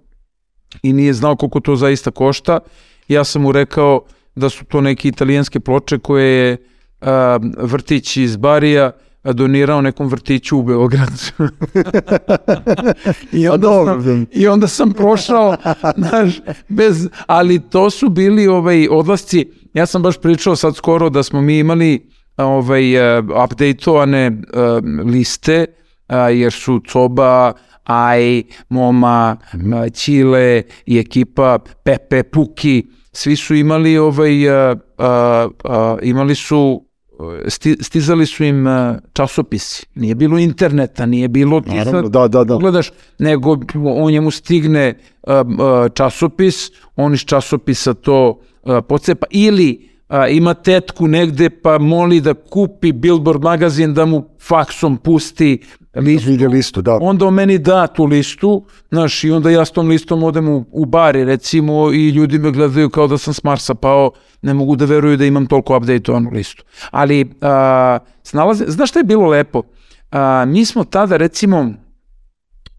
i 0.83 0.93
nije 0.93 1.12
znao 1.12 1.37
koliko 1.37 1.61
to 1.61 1.77
zaista 1.77 2.11
košta. 2.11 2.61
Ja 3.09 3.25
sam 3.25 3.43
mu 3.43 3.53
rekao 3.53 4.05
da 4.35 4.49
su 4.49 4.64
to 4.64 4.81
neke 4.81 5.09
italijanske 5.09 5.61
ploče 5.61 5.99
koje 5.99 6.49
je 6.49 6.57
a, 7.01 7.39
vrtić 7.57 8.16
iz 8.16 8.37
Barija 8.37 8.93
donirao 9.25 9.81
nekom 9.81 10.09
vrtiću 10.09 10.59
u 10.59 10.62
Beogradu. 10.62 11.12
I, 13.33 13.49
onda 13.49 13.85
sam, 14.03 14.27
I 14.33 14.49
onda 14.49 14.66
sam 14.66 14.93
prošao, 14.93 15.57
znaš, 15.97 16.41
bez, 16.68 17.09
ali 17.27 17.61
to 17.70 17.91
su 17.91 18.09
bili 18.09 18.47
ovaj 18.47 18.89
odlasci, 18.91 19.51
ja 19.75 19.87
sam 19.87 20.03
baš 20.03 20.20
pričao 20.20 20.57
sad 20.57 20.77
skoro 20.77 21.11
da 21.11 21.23
smo 21.23 21.41
mi 21.41 21.59
imali 21.59 22.12
ovaj, 22.37 23.18
uh, 23.18 23.24
updateovane 23.45 24.30
uh, 24.30 25.05
liste, 25.12 25.66
uh, 26.09 26.16
jer 26.39 26.53
su 26.53 26.80
Coba, 26.93 27.53
Aj, 27.85 28.43
Moma, 28.68 29.37
uh, 29.55 29.93
Čile 29.93 30.62
i 30.87 30.99
ekipa 30.99 31.59
Pepe, 31.85 32.22
Puki, 32.22 32.87
svi 33.12 33.37
su 33.37 33.55
imali 33.55 33.99
ovaj, 33.99 34.49
uh, 34.49 34.78
uh, 34.99 35.51
uh, 35.64 35.99
imali 36.03 36.35
su 36.35 36.85
sti, 37.49 37.76
stizali 37.80 38.26
su 38.26 38.45
im 38.45 38.66
uh, 38.66 38.97
časopisi. 39.12 39.87
Nije 39.95 40.14
bilo 40.14 40.39
interneta, 40.39 41.07
nije 41.07 41.28
bilo 41.28 41.61
ti 41.61 41.74
Naravno, 41.74 42.09
da, 42.09 42.28
da, 42.28 42.45
da. 42.45 42.57
gledaš, 42.57 42.93
nego 43.18 43.57
o 43.85 44.11
njemu 44.11 44.30
stigne 44.30 44.95
uh, 45.22 45.33
uh, 45.33 45.93
časopis, 45.95 46.70
on 46.97 47.14
iz 47.14 47.20
časopisa 47.20 47.95
to 47.95 48.41
uh, 48.62 48.78
pocepa 48.89 49.26
ili 49.30 49.91
a, 50.13 50.29
ima 50.29 50.55
tetku 50.55 51.09
negde 51.09 51.51
pa 51.51 51.79
moli 51.79 52.21
da 52.21 52.35
kupi 52.35 52.93
Billboard 52.93 53.43
magazin 53.43 53.95
da 53.95 54.05
mu 54.05 54.25
faksom 54.41 54.97
pusti 54.97 55.63
listu. 55.95 56.31
Vidi 56.31 56.49
listu, 56.49 56.83
da. 56.83 56.99
Onda 57.01 57.27
on 57.27 57.35
meni 57.35 57.59
da 57.59 57.87
tu 57.87 58.05
listu, 58.05 58.65
znaš, 58.91 59.25
i 59.25 59.31
onda 59.31 59.51
ja 59.51 59.65
s 59.65 59.71
tom 59.71 59.89
listom 59.89 60.23
odem 60.23 60.49
u, 60.49 60.65
u 60.71 60.85
bari, 60.85 61.25
recimo, 61.25 61.93
i 61.93 62.09
ljudi 62.09 62.39
me 62.39 62.51
gledaju 62.51 62.91
kao 62.91 63.09
da 63.09 63.19
sam 63.19 63.35
s 63.35 63.45
Marsa 63.45 63.75
pao, 63.75 64.11
ne 64.43 64.55
mogu 64.55 64.77
da 64.77 64.85
veruju 64.85 65.17
da 65.17 65.25
imam 65.25 65.47
toliko 65.47 65.77
updateovanu 65.77 66.31
listu. 66.31 66.65
Ali, 66.91 67.31
a, 67.41 67.99
snalaze, 68.23 68.65
znaš 68.69 68.91
šta 68.91 69.01
je 69.01 69.05
bilo 69.05 69.29
lepo? 69.29 69.63
A, 70.11 70.45
mi 70.45 70.65
smo 70.65 70.85
tada, 70.85 71.17
recimo, 71.17 71.73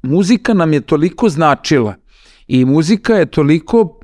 muzika 0.02 0.54
nam 0.54 0.74
je 0.74 0.82
toliko 0.82 1.30
značila 1.30 1.96
i 2.48 2.66
muzika 2.66 3.16
je 3.16 3.26
toliko, 3.26 4.00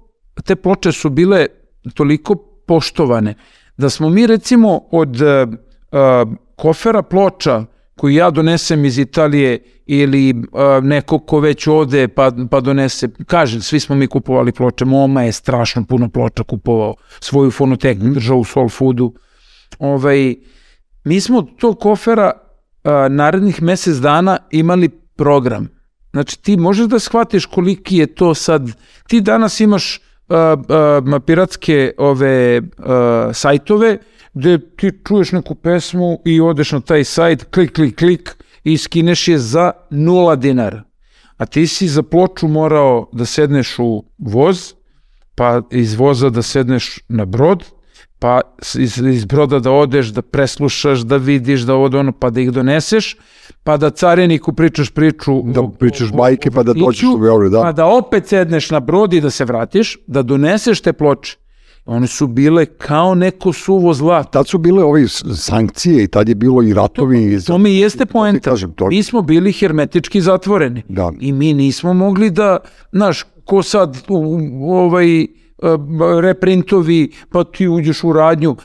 te 0.45 0.55
ploče 0.55 0.91
su 0.91 1.09
bile 1.09 1.45
toliko 1.93 2.48
poštovane, 2.69 3.33
da 3.77 3.89
smo 3.89 4.09
mi 4.09 4.27
recimo 4.27 4.81
od 4.91 5.21
uh, 5.21 5.49
uh, 5.49 6.33
kofera 6.55 7.01
ploča 7.01 7.65
koji 7.97 8.15
ja 8.15 8.29
donesem 8.31 8.85
iz 8.85 8.97
Italije 8.97 9.63
ili 9.85 10.29
uh, 10.33 10.83
neko 10.83 11.19
ko 11.19 11.39
već 11.39 11.67
ode 11.67 12.07
pa, 12.07 12.31
pa 12.51 12.59
donese, 12.61 13.09
kažem, 13.25 13.61
svi 13.61 13.79
smo 13.79 13.95
mi 13.95 14.07
kupovali 14.07 14.51
ploče, 14.51 14.85
Moma 14.85 15.23
je 15.23 15.31
strašno 15.31 15.83
puno 15.85 16.09
ploča 16.09 16.43
kupovao, 16.43 16.93
svoju 17.19 17.51
fonoteku 17.51 18.05
mm. 18.05 18.13
držao 18.13 18.37
u 18.37 18.45
Soul 18.45 18.69
Foodu. 18.69 19.13
Ovaj, 19.79 20.35
mi 21.03 21.21
smo 21.21 21.37
od 21.37 21.47
tog 21.59 21.79
kofera 21.79 22.31
uh, 22.31 22.91
narednih 23.09 23.61
mesec 23.61 23.97
dana 23.97 24.37
imali 24.51 24.89
program. 25.15 25.67
Znači 26.11 26.41
ti 26.41 26.57
možeš 26.57 26.87
da 26.87 26.99
shvatiš 26.99 27.45
koliki 27.45 27.97
je 27.97 28.07
to 28.07 28.33
sad, 28.33 28.69
ti 29.07 29.21
danas 29.21 29.59
imaš 29.59 29.99
uh, 30.29 31.21
piratske 31.25 31.91
ove 31.97 32.57
uh, 32.57 32.63
sajtove 33.33 33.97
gde 34.33 34.59
ti 34.75 34.91
čuješ 35.07 35.31
neku 35.31 35.55
pesmu 35.55 36.21
i 36.25 36.41
odeš 36.41 36.71
na 36.71 36.81
taj 36.81 37.03
sajt, 37.03 37.43
klik, 37.51 37.73
klik, 37.75 37.95
klik 37.95 38.35
i 38.63 38.77
skineš 38.77 39.27
je 39.27 39.39
za 39.39 39.71
nula 39.89 40.35
dinara. 40.35 40.83
A 41.37 41.45
ti 41.45 41.67
si 41.67 41.87
za 41.87 42.03
ploču 42.03 42.47
morao 42.47 43.09
da 43.13 43.25
sedneš 43.25 43.79
u 43.79 44.03
voz, 44.17 44.73
pa 45.35 45.61
iz 45.71 45.95
voza 45.95 46.29
da 46.29 46.41
sedneš 46.41 46.99
na 47.07 47.25
brod, 47.25 47.63
pa 48.19 48.41
iz, 48.75 48.97
iz 48.97 49.25
broda 49.25 49.59
da 49.59 49.71
odeš, 49.71 50.07
da 50.07 50.21
preslušaš, 50.21 50.99
da 50.99 51.17
vidiš, 51.17 51.61
da 51.61 51.75
ode 51.75 51.97
ono, 51.97 52.11
pa 52.11 52.29
da 52.29 52.41
ih 52.41 52.51
doneseš, 52.51 53.15
pa 53.69 53.77
da 53.77 53.89
cariniku 53.91 54.53
pričaš 54.53 54.89
priču. 54.89 55.41
Da 55.43 55.67
pričaš 55.69 56.11
bajke 56.11 56.51
pa 56.51 56.63
da 56.63 56.73
dođeš 56.75 57.03
u 57.05 57.17
Beograd, 57.17 57.51
da. 57.51 57.61
Pa 57.61 57.71
da 57.71 57.85
opet 57.87 58.27
sedneš 58.27 58.71
na 58.71 58.79
brod 58.79 59.13
i 59.13 59.21
da 59.21 59.29
se 59.29 59.45
vratiš, 59.45 59.97
da 60.07 60.21
doneseš 60.23 60.81
te 60.81 60.93
ploče. 60.93 61.37
One 61.85 62.07
su 62.07 62.27
bile 62.27 62.65
kao 62.67 63.15
neko 63.15 63.53
suvo 63.53 63.93
zlato. 63.93 64.29
Tad 64.29 64.47
su 64.47 64.57
bile 64.57 64.83
ove 64.83 65.07
sankcije 65.35 66.03
i 66.03 66.07
tad 66.07 66.29
je 66.29 66.35
bilo 66.35 66.63
i 66.63 66.73
ratovi. 66.73 67.23
i 67.25 67.41
To 67.41 67.57
mi 67.57 67.75
jeste 67.75 68.05
poenta. 68.05 68.49
kažem, 68.49 68.71
to- 68.71 68.87
Mi 68.87 69.03
smo 69.03 69.21
bili 69.21 69.51
hermetički 69.51 70.21
zatvoreni. 70.21 70.83
Da. 70.87 71.11
I 71.19 71.31
mi 71.31 71.53
nismo 71.53 71.93
mogli 71.93 72.29
da, 72.29 72.57
znaš, 72.91 73.23
ko 73.45 73.63
sad 73.63 73.97
u, 74.07 74.17
u, 74.53 74.73
ovaj 74.73 75.21
uh, 75.21 75.27
reprintovi, 76.21 77.11
pa 77.31 77.43
ti 77.43 77.67
uđeš 77.67 78.03
u 78.03 78.13
radnju, 78.13 78.55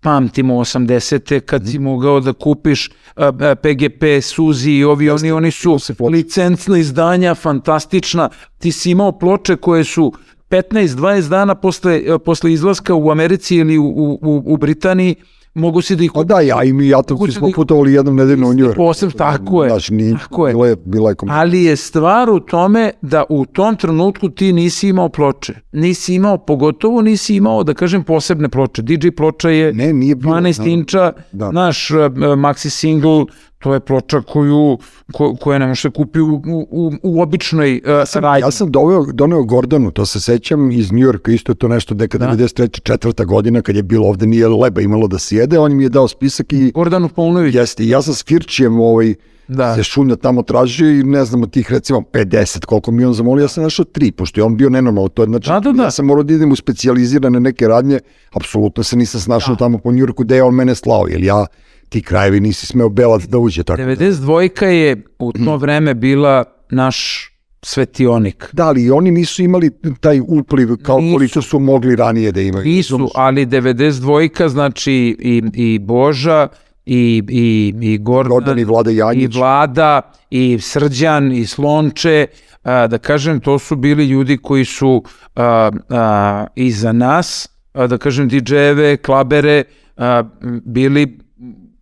pamtimo 0.00 0.54
80. 0.54 1.40
kad 1.40 1.68
si 1.68 1.78
mogao 1.78 2.20
da 2.20 2.32
kupiš 2.32 2.88
uh, 2.88 2.94
uh, 3.16 3.30
PGP, 3.62 4.02
Suzi 4.22 4.70
i 4.70 4.84
ovi, 4.84 5.10
oni, 5.10 5.32
oni 5.32 5.50
su 5.50 5.76
licencna 6.10 6.78
izdanja, 6.78 7.34
fantastična. 7.34 8.28
Ti 8.58 8.72
si 8.72 8.90
imao 8.90 9.18
ploče 9.18 9.56
koje 9.56 9.84
su 9.84 10.12
15-20 10.50 11.28
dana 11.28 11.54
posle, 11.54 12.14
uh, 12.14 12.20
posle 12.24 12.52
izlaska 12.52 12.94
u 12.94 13.10
Americi 13.10 13.56
ili 13.56 13.78
u, 13.78 13.84
u, 13.84 14.18
u- 14.22 14.42
u 14.46 14.56
Britaniji, 14.56 15.14
mogu 15.54 15.82
si 15.82 15.96
da 15.96 16.04
ih 16.04 16.10
Pa 16.14 16.24
da, 16.24 16.40
ja 16.40 16.64
i 16.64 16.72
mi 16.72 16.88
ja 16.88 17.02
to 17.02 17.16
smo 17.28 17.48
da- 17.48 17.54
putovali 17.54 17.92
jednom 17.92 18.16
nedeljno 18.16 18.48
u 18.48 18.52
New 18.52 18.66
York. 18.66 18.76
Posebno, 18.76 19.12
tako 19.12 19.64
je. 19.64 19.70
Znači, 19.70 19.94
nije, 19.94 20.16
tako 20.18 20.46
je. 20.46 20.52
Bila 20.52 20.66
je, 20.66 20.76
bila 20.76 21.10
je. 21.10 21.16
Ali 21.28 21.64
je 21.64 21.76
stvar 21.76 22.30
u 22.30 22.40
tome 22.40 22.90
da 23.02 23.24
u 23.28 23.44
tom 23.44 23.76
trenutku 23.76 24.28
ti 24.28 24.52
nisi 24.52 24.88
imao 24.88 25.08
ploče. 25.08 25.54
Nisi 25.72 26.14
imao, 26.14 26.38
pogotovo 26.38 27.02
nisi 27.02 27.34
imao, 27.34 27.64
da 27.64 27.74
kažem, 27.74 28.02
posebne 28.04 28.48
ploče. 28.48 28.82
DJ 28.82 29.08
ploča 29.10 29.50
je 29.50 29.72
Ne, 29.72 29.92
nije 29.92 30.14
bilo, 30.14 30.34
12 30.34 30.58
da. 30.58 30.70
inča, 30.70 31.12
Da. 31.32 31.50
naš 31.50 31.90
uh, 31.90 31.96
maxi 32.36 32.70
single, 32.70 33.24
to 33.60 33.74
je 33.74 33.80
ploča 33.80 34.20
koju, 34.22 34.78
ko, 35.12 35.36
koja 35.36 35.58
ne 35.58 35.66
može 35.66 35.90
kupi 35.90 36.20
u, 36.20 36.42
u, 36.70 36.92
u 37.02 37.22
običnoj 37.22 37.80
uh, 37.84 37.90
sam, 38.06 38.22
radnji. 38.22 38.40
ja 38.40 38.50
sam 38.50 38.70
doveo, 38.70 39.06
doneo 39.12 39.42
Gordonu, 39.44 39.90
to 39.90 40.06
se 40.06 40.20
sećam 40.20 40.70
iz 40.70 40.92
New 40.92 41.00
Yorka, 41.00 41.32
isto 41.32 41.52
je 41.52 41.56
to 41.56 41.68
nešto 41.68 41.94
neka 41.94 42.18
Da. 42.18 42.26
93. 42.26 42.80
četvrta 42.82 43.24
godina 43.24 43.62
kad 43.62 43.76
je 43.76 43.82
bilo 43.82 44.08
ovde 44.08 44.26
nije 44.26 44.48
leba 44.48 44.80
imalo 44.80 45.08
da 45.08 45.18
se 45.18 45.36
jede, 45.36 45.58
on 45.58 45.76
mi 45.76 45.82
je 45.82 45.88
dao 45.88 46.08
spisak 46.08 46.52
i 46.52 46.70
Gordanu 46.70 47.08
Paunović. 47.08 47.54
jeste, 47.54 47.86
ja 47.86 48.02
sam 48.02 48.14
s 48.14 48.24
Firčijem 48.24 48.80
ovaj, 48.80 49.14
Da. 49.48 49.74
se 49.74 49.82
šunja 49.82 50.16
tamo 50.16 50.42
tražio 50.42 50.90
i 50.90 51.02
ne 51.04 51.24
znam 51.24 51.42
od 51.42 51.50
tih 51.50 51.70
recimo 51.72 52.00
50 52.02 52.64
koliko 52.64 52.90
mi 52.90 53.04
on 53.04 53.14
zamolio, 53.14 53.42
ja 53.42 53.48
sam 53.48 53.62
našao 53.64 53.84
tri, 53.84 54.12
pošto 54.12 54.40
je 54.40 54.44
on 54.44 54.56
bio 54.56 54.68
nenormalno, 54.70 55.08
to 55.08 55.22
je 55.22 55.26
znači, 55.26 55.48
Da, 55.48 55.60
da, 55.60 55.72
da. 55.72 55.82
ja 55.82 55.90
sam 55.90 56.06
morao 56.06 56.22
da 56.22 56.34
idem 56.34 56.52
u 56.52 56.56
specijalizirane 56.56 57.40
neke 57.40 57.68
radnje, 57.68 57.98
apsolutno 58.32 58.82
se 58.82 58.96
nisam 58.96 59.20
snašao 59.20 59.56
tamo 59.56 59.78
po 59.78 59.90
New 59.90 59.98
Yorku 59.98 60.24
da 60.24 60.34
je 60.34 60.42
on 60.42 60.54
mene 60.54 60.74
slao, 60.74 61.06
jer 61.08 61.22
ja 61.22 61.46
ti 61.90 62.02
krajevi 62.02 62.40
nisi 62.40 62.66
smeo 62.66 62.88
belac 62.88 63.22
da 63.22 63.38
uđe, 63.38 63.62
tako 63.64 63.82
da. 63.82 63.96
92 63.96 64.64
je 64.64 65.02
u 65.18 65.32
to 65.32 65.56
vreme 65.56 65.94
bila 65.94 66.44
naš 66.70 67.30
svetionik. 67.62 68.48
Da, 68.52 68.66
ali 68.66 68.90
oni 68.90 69.10
nisu 69.10 69.42
imali 69.42 69.70
taj 70.00 70.20
upliv 70.20 70.68
kao 70.82 71.00
Nisu. 71.00 71.14
koliko 71.14 71.42
su 71.42 71.58
mogli 71.58 71.96
ranije 71.96 72.32
da 72.32 72.40
imaju. 72.40 72.64
Nisu, 72.64 73.10
ali 73.14 73.46
92 73.46 74.48
znači 74.48 74.92
i, 75.18 75.42
i 75.54 75.78
Boža 75.78 76.48
i, 76.86 77.22
i, 77.28 77.74
i 77.80 77.98
Gordon, 77.98 78.30
Gordon 78.30 78.58
i 78.58 78.64
Vlada 78.64 78.90
Janjić. 78.90 79.34
i 79.34 79.38
Vlada 79.38 80.12
i 80.30 80.58
Srđan 80.60 81.32
i 81.32 81.46
Slonče, 81.46 82.26
a, 82.62 82.86
da 82.86 82.98
kažem, 82.98 83.40
to 83.40 83.58
su 83.58 83.76
bili 83.76 84.06
ljudi 84.06 84.38
koji 84.38 84.64
su 84.64 85.02
a, 85.36 85.70
a, 85.88 86.46
i 86.54 86.72
za 86.72 86.92
nas, 86.92 87.48
a, 87.72 87.86
da 87.86 87.98
kažem, 87.98 88.30
DJ-eve, 88.30 88.96
klabere, 88.96 89.64
a, 89.96 90.22
bili 90.64 91.18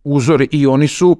uzori 0.09 0.47
i 0.51 0.67
oni 0.67 0.87
su 0.87 1.17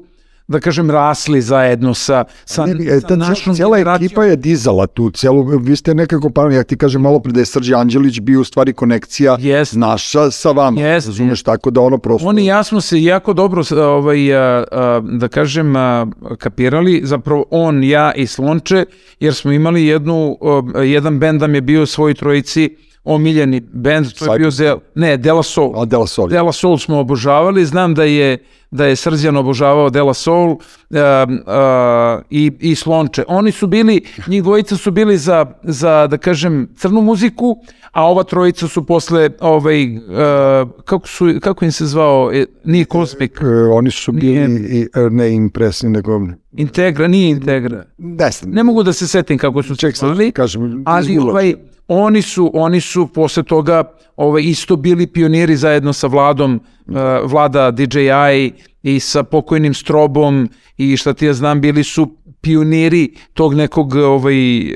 da 0.50 0.60
kažem, 0.60 0.92
rasli 0.92 1.42
zajedno 1.42 1.94
sa, 1.94 2.24
sa, 2.46 2.66
Ne, 2.66 2.86
e, 2.86 3.00
sa 3.00 3.08
ta 3.08 3.16
našom 3.16 3.56
cijela 3.56 3.78
generacijom. 3.78 4.06
ekipa 4.06 4.24
je 4.26 4.36
dizala 4.36 4.88
tu 4.88 5.12
celu, 5.12 5.44
vi 5.44 5.76
ste 5.76 5.94
nekako, 5.94 6.30
pa 6.30 6.52
ja 6.52 6.64
ti 6.64 6.78
kažem 6.78 7.02
malo 7.02 7.20
pre 7.20 7.32
da 7.32 7.40
je 7.40 7.46
Srđe 7.46 7.76
Anđelić 7.76 8.20
bio 8.20 8.42
u 8.42 8.44
stvari 8.44 8.74
konekcija 8.74 9.38
Jest. 9.40 9.76
naša 9.76 10.32
sa 10.32 10.52
vama, 10.52 10.82
Jest, 10.82 11.08
razumeš, 11.08 11.44
tako 11.44 11.72
da 11.72 11.82
ono 11.82 11.98
prosto... 11.98 12.28
Oni 12.28 12.44
i 12.44 12.46
ja 12.46 12.64
smo 12.64 12.82
se 12.82 13.04
jako 13.04 13.34
dobro, 13.34 13.64
ovaj, 13.78 14.36
a, 14.36 14.64
a, 14.72 15.02
da 15.04 15.28
kažem, 15.28 15.76
a, 15.76 16.08
kapirali, 16.38 17.02
zapravo 17.04 17.46
on, 17.50 17.84
ja 17.84 18.14
i 18.14 18.28
Slonče, 18.28 18.86
jer 19.20 19.34
smo 19.34 19.52
imali 19.52 19.86
jednu, 19.86 20.38
o, 20.42 20.82
jedan 20.82 21.20
bend 21.20 21.42
nam 21.42 21.56
je 21.56 21.62
bio 21.62 21.86
svoj 21.86 22.14
trojici 22.14 22.76
omiljeni 23.04 23.60
bend, 23.60 24.14
to 24.14 24.34
je 24.34 24.40
bio. 24.40 24.52
Del, 24.52 24.78
ne, 24.96 25.18
Dela 25.18 25.44
Soul. 25.44 25.82
A 25.82 25.86
Dela 25.86 26.08
Sol. 26.08 26.28
Dela 26.28 26.52
Soul 26.52 26.78
smo 26.78 27.00
obožavali, 27.00 27.66
znam 27.66 27.94
da 27.94 28.04
je 28.04 28.38
da 28.72 28.86
je 28.86 28.96
Srđan 28.96 29.38
obožavao 29.38 29.90
Dela 29.90 30.14
Soul 30.14 30.50
um, 30.50 30.58
uh, 30.58 32.22
i, 32.30 32.52
i 32.60 32.76
Slonče. 32.76 33.24
Oni 33.28 33.52
su 33.52 33.68
bili, 33.68 34.02
njih 34.28 34.44
dvojica 34.44 34.78
su 34.78 34.92
bili 34.92 35.18
za, 35.18 35.46
za, 35.64 36.08
da 36.08 36.18
kažem, 36.18 36.70
crnu 36.78 37.02
muziku, 37.02 37.58
a 37.92 38.06
ova 38.06 38.24
trojica 38.24 38.68
su 38.68 38.86
posle, 38.86 39.30
ovaj, 39.40 39.98
uh, 39.98 40.02
kako, 40.86 41.08
su, 41.08 41.34
kako 41.42 41.66
im 41.66 41.72
se 41.72 41.86
zvao, 41.86 42.32
e, 42.34 42.46
nije 42.64 42.86
Cosmic, 42.86 43.32
E, 43.42 43.46
oni 43.74 43.92
su 43.92 44.12
bili, 44.12 44.68
i, 44.70 44.88
e, 44.96 45.10
ne 45.10 45.34
impresni, 45.34 45.90
nego... 45.90 46.22
Integra, 46.52 47.08
nije 47.08 47.30
Integra. 47.30 47.84
Ne 47.98 48.30
Ne 48.46 48.64
mogu 48.64 48.84
da 48.84 48.94
se 48.94 49.08
setim 49.08 49.38
kako 49.38 49.64
su 49.64 49.76
se 49.76 49.92
zvali. 49.96 50.32
kažem, 50.32 50.84
ali 50.86 51.18
ovaj, 51.18 51.54
oni 51.90 52.22
su 52.22 52.52
oni 52.54 52.82
su 52.82 53.08
posle 53.08 53.44
toga 53.44 53.84
ovaj 54.16 54.44
isto 54.44 54.76
bili 54.76 55.08
pioniri 55.08 55.56
zajedno 55.56 55.94
sa 55.94 56.08
Vladom 56.08 56.56
uh, 56.88 56.96
Vlada 57.32 57.72
DJI 57.72 58.54
i 58.84 59.00
sa 59.00 59.24
pokojnim 59.24 59.74
Strobom 59.74 60.50
i 60.78 60.98
šta 60.98 61.14
ti 61.14 61.26
ja 61.26 61.34
znam 61.34 61.62
bili 61.62 61.84
su 61.84 62.16
pioniri 62.42 63.14
tog 63.34 63.54
nekog 63.54 63.96
ovaj 63.96 64.62
uh, 64.64 64.74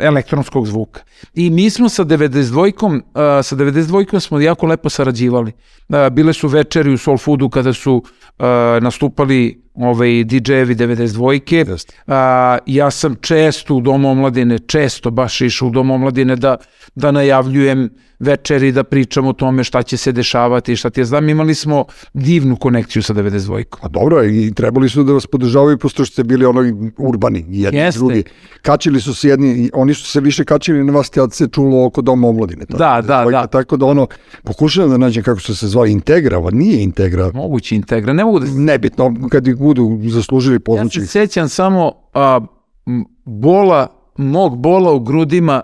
elektronskog 0.00 0.66
zvuka. 0.66 1.00
I 1.34 1.50
mi 1.50 1.70
smo 1.70 1.88
sa 1.88 2.04
92-kom 2.04 2.94
uh, 2.94 3.02
sa 3.42 3.56
92-kom 3.56 4.20
smo 4.20 4.40
jako 4.40 4.66
lepo 4.66 4.88
sarađivali. 4.88 5.52
Uh, 5.88 6.08
bile 6.12 6.32
su 6.32 6.48
večeri 6.48 6.92
u 6.92 6.98
Soul 6.98 7.18
Foodu 7.18 7.48
kada 7.48 7.72
su 7.72 7.94
uh, 7.94 8.44
nastupali 8.80 9.62
ovaj 9.86 10.08
DJ-evi 10.08 10.74
92-ke. 10.74 11.64
Jeste. 11.68 11.94
A, 12.06 12.58
ja 12.66 12.90
sam 12.90 13.14
često 13.20 13.74
u 13.74 13.80
Domu 13.80 14.10
omladine, 14.10 14.58
često 14.58 15.10
baš 15.10 15.40
išao 15.40 15.68
u 15.68 15.70
Domu 15.70 15.94
omladine 15.94 16.36
da, 16.36 16.56
da 16.94 17.10
najavljujem 17.10 17.90
večeri, 18.18 18.72
da 18.72 18.84
pričam 18.84 19.26
o 19.26 19.32
tome 19.32 19.64
šta 19.64 19.82
će 19.82 19.96
se 19.96 20.12
dešavati, 20.12 20.76
šta 20.76 20.90
ti 20.90 21.00
ja 21.00 21.04
znam, 21.04 21.28
imali 21.28 21.54
smo 21.54 21.84
divnu 22.14 22.56
konekciju 22.56 23.02
sa 23.02 23.14
92-kom. 23.14 23.80
A 23.82 23.88
dobro, 23.88 24.24
i 24.24 24.52
trebali 24.54 24.88
su 24.88 25.04
da 25.04 25.12
vas 25.12 25.26
podržavaju, 25.26 25.78
posto 25.78 26.04
što 26.04 26.12
ste 26.12 26.24
bili 26.24 26.44
ono 26.44 26.60
urbani, 26.98 27.44
i 27.50 27.62
jedni 27.62 27.78
i 27.80 27.82
Jeste. 27.82 27.98
drugi. 27.98 28.24
Kačili 28.62 29.00
su 29.00 29.14
se 29.14 29.28
jedni, 29.28 29.48
i 29.48 29.70
oni 29.74 29.94
su 29.94 30.06
se 30.06 30.20
više 30.20 30.44
kačili 30.44 30.84
na 30.84 30.92
vas, 30.92 31.08
kad 31.08 31.32
se 31.32 31.48
čulo 31.48 31.86
oko 31.86 32.02
doma 32.02 32.28
omladine. 32.28 32.66
Tako, 32.66 32.78
Da, 32.78 33.02
da, 33.02 33.24
da. 33.24 33.46
Tako 33.46 33.76
da 33.76 33.86
ono, 33.86 34.06
pokušavam 34.44 34.90
da 34.90 34.96
nađem 34.96 35.22
kako 35.22 35.40
su 35.40 35.56
se 35.56 35.68
zvali, 35.68 35.92
Integra, 35.92 36.38
a 36.38 36.50
nije 36.50 36.82
Integra, 36.82 37.30
Mogući 37.34 37.74
integra, 37.76 38.12
ne 38.12 38.24
mogu 38.24 38.40
da 38.40 38.46
nebitno, 38.50 39.14
kad 39.30 39.46
ih 39.46 39.56
budu 39.56 39.98
zaslužili 40.02 40.54
Ja 40.54 40.60
poznaći. 40.60 41.00
se 41.00 41.06
sećam 41.06 41.48
samo 41.48 41.92
a, 42.14 42.40
bola, 43.24 43.86
mog 44.16 44.58
bola 44.58 44.92
u 44.92 45.00
grudima 45.00 45.62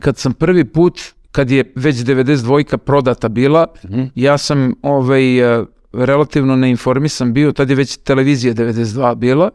kad 0.00 0.16
sam 0.18 0.32
prvi 0.32 0.64
put, 0.64 1.00
kad 1.32 1.50
je 1.50 1.72
već 1.76 1.96
92 1.96 2.76
prodata 2.76 3.28
bila, 3.28 3.66
ja 4.14 4.38
sam 4.38 4.74
ovaj, 4.82 5.44
a, 5.44 5.64
relativno 5.92 6.56
neinformisan 6.56 7.32
bio, 7.32 7.52
tad 7.52 7.70
je 7.70 7.76
već 7.76 7.96
televizija 7.96 8.54
92 8.54 9.14
bila 9.14 9.50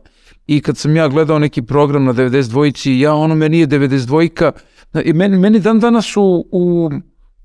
i 0.47 0.61
kad 0.61 0.78
sam 0.78 0.95
ja 0.95 1.07
gledao 1.07 1.39
neki 1.39 1.61
program 1.61 2.03
na 2.03 2.13
92 2.13 2.99
ja 2.99 3.13
ono 3.13 3.36
meni 3.36 3.59
je 3.59 3.67
92 3.67 4.51
i 5.03 5.13
meni, 5.13 5.38
meni 5.38 5.59
dan 5.59 5.80
danas 5.80 6.17
u, 6.17 6.47
u, 6.51 6.89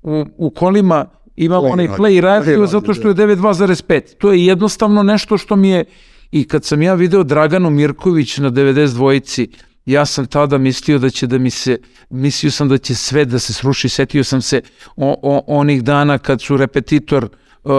u, 0.03 0.25
u 0.37 0.49
kolima 0.49 1.05
imam 1.35 1.63
Play 1.63 1.71
onaj 1.71 1.87
play 1.87 2.21
radio 2.21 2.67
zato 2.67 2.93
što 2.93 3.07
je 3.07 3.15
9.2,5. 3.15 4.17
To 4.17 4.31
je 4.31 4.45
jednostavno 4.45 5.03
nešto 5.03 5.37
što 5.37 5.55
mi 5.55 5.69
je 5.69 5.85
i 6.31 6.47
kad 6.47 6.63
sam 6.63 6.81
ja 6.81 6.93
video 6.93 7.23
Draganu 7.23 7.69
Mirković 7.69 8.37
na 8.37 8.51
92-ci, 8.51 9.49
ja 9.85 10.05
sam 10.05 10.25
tada 10.25 10.57
mislio 10.57 10.99
da 10.99 11.09
će 11.09 11.27
da 11.27 11.37
mi 11.37 11.49
se, 11.49 11.77
mislio 12.09 12.51
sam 12.51 12.69
da 12.69 12.77
će 12.77 12.95
sve 12.95 13.25
da 13.25 13.39
se 13.39 13.53
sruši, 13.53 13.89
setio 13.89 14.23
sam 14.23 14.41
se 14.41 14.61
o, 14.95 15.15
o, 15.21 15.43
onih 15.47 15.83
dana 15.83 16.17
kad 16.17 16.41
su 16.41 16.57
repetitor 16.57 17.23
uh, 17.63 17.71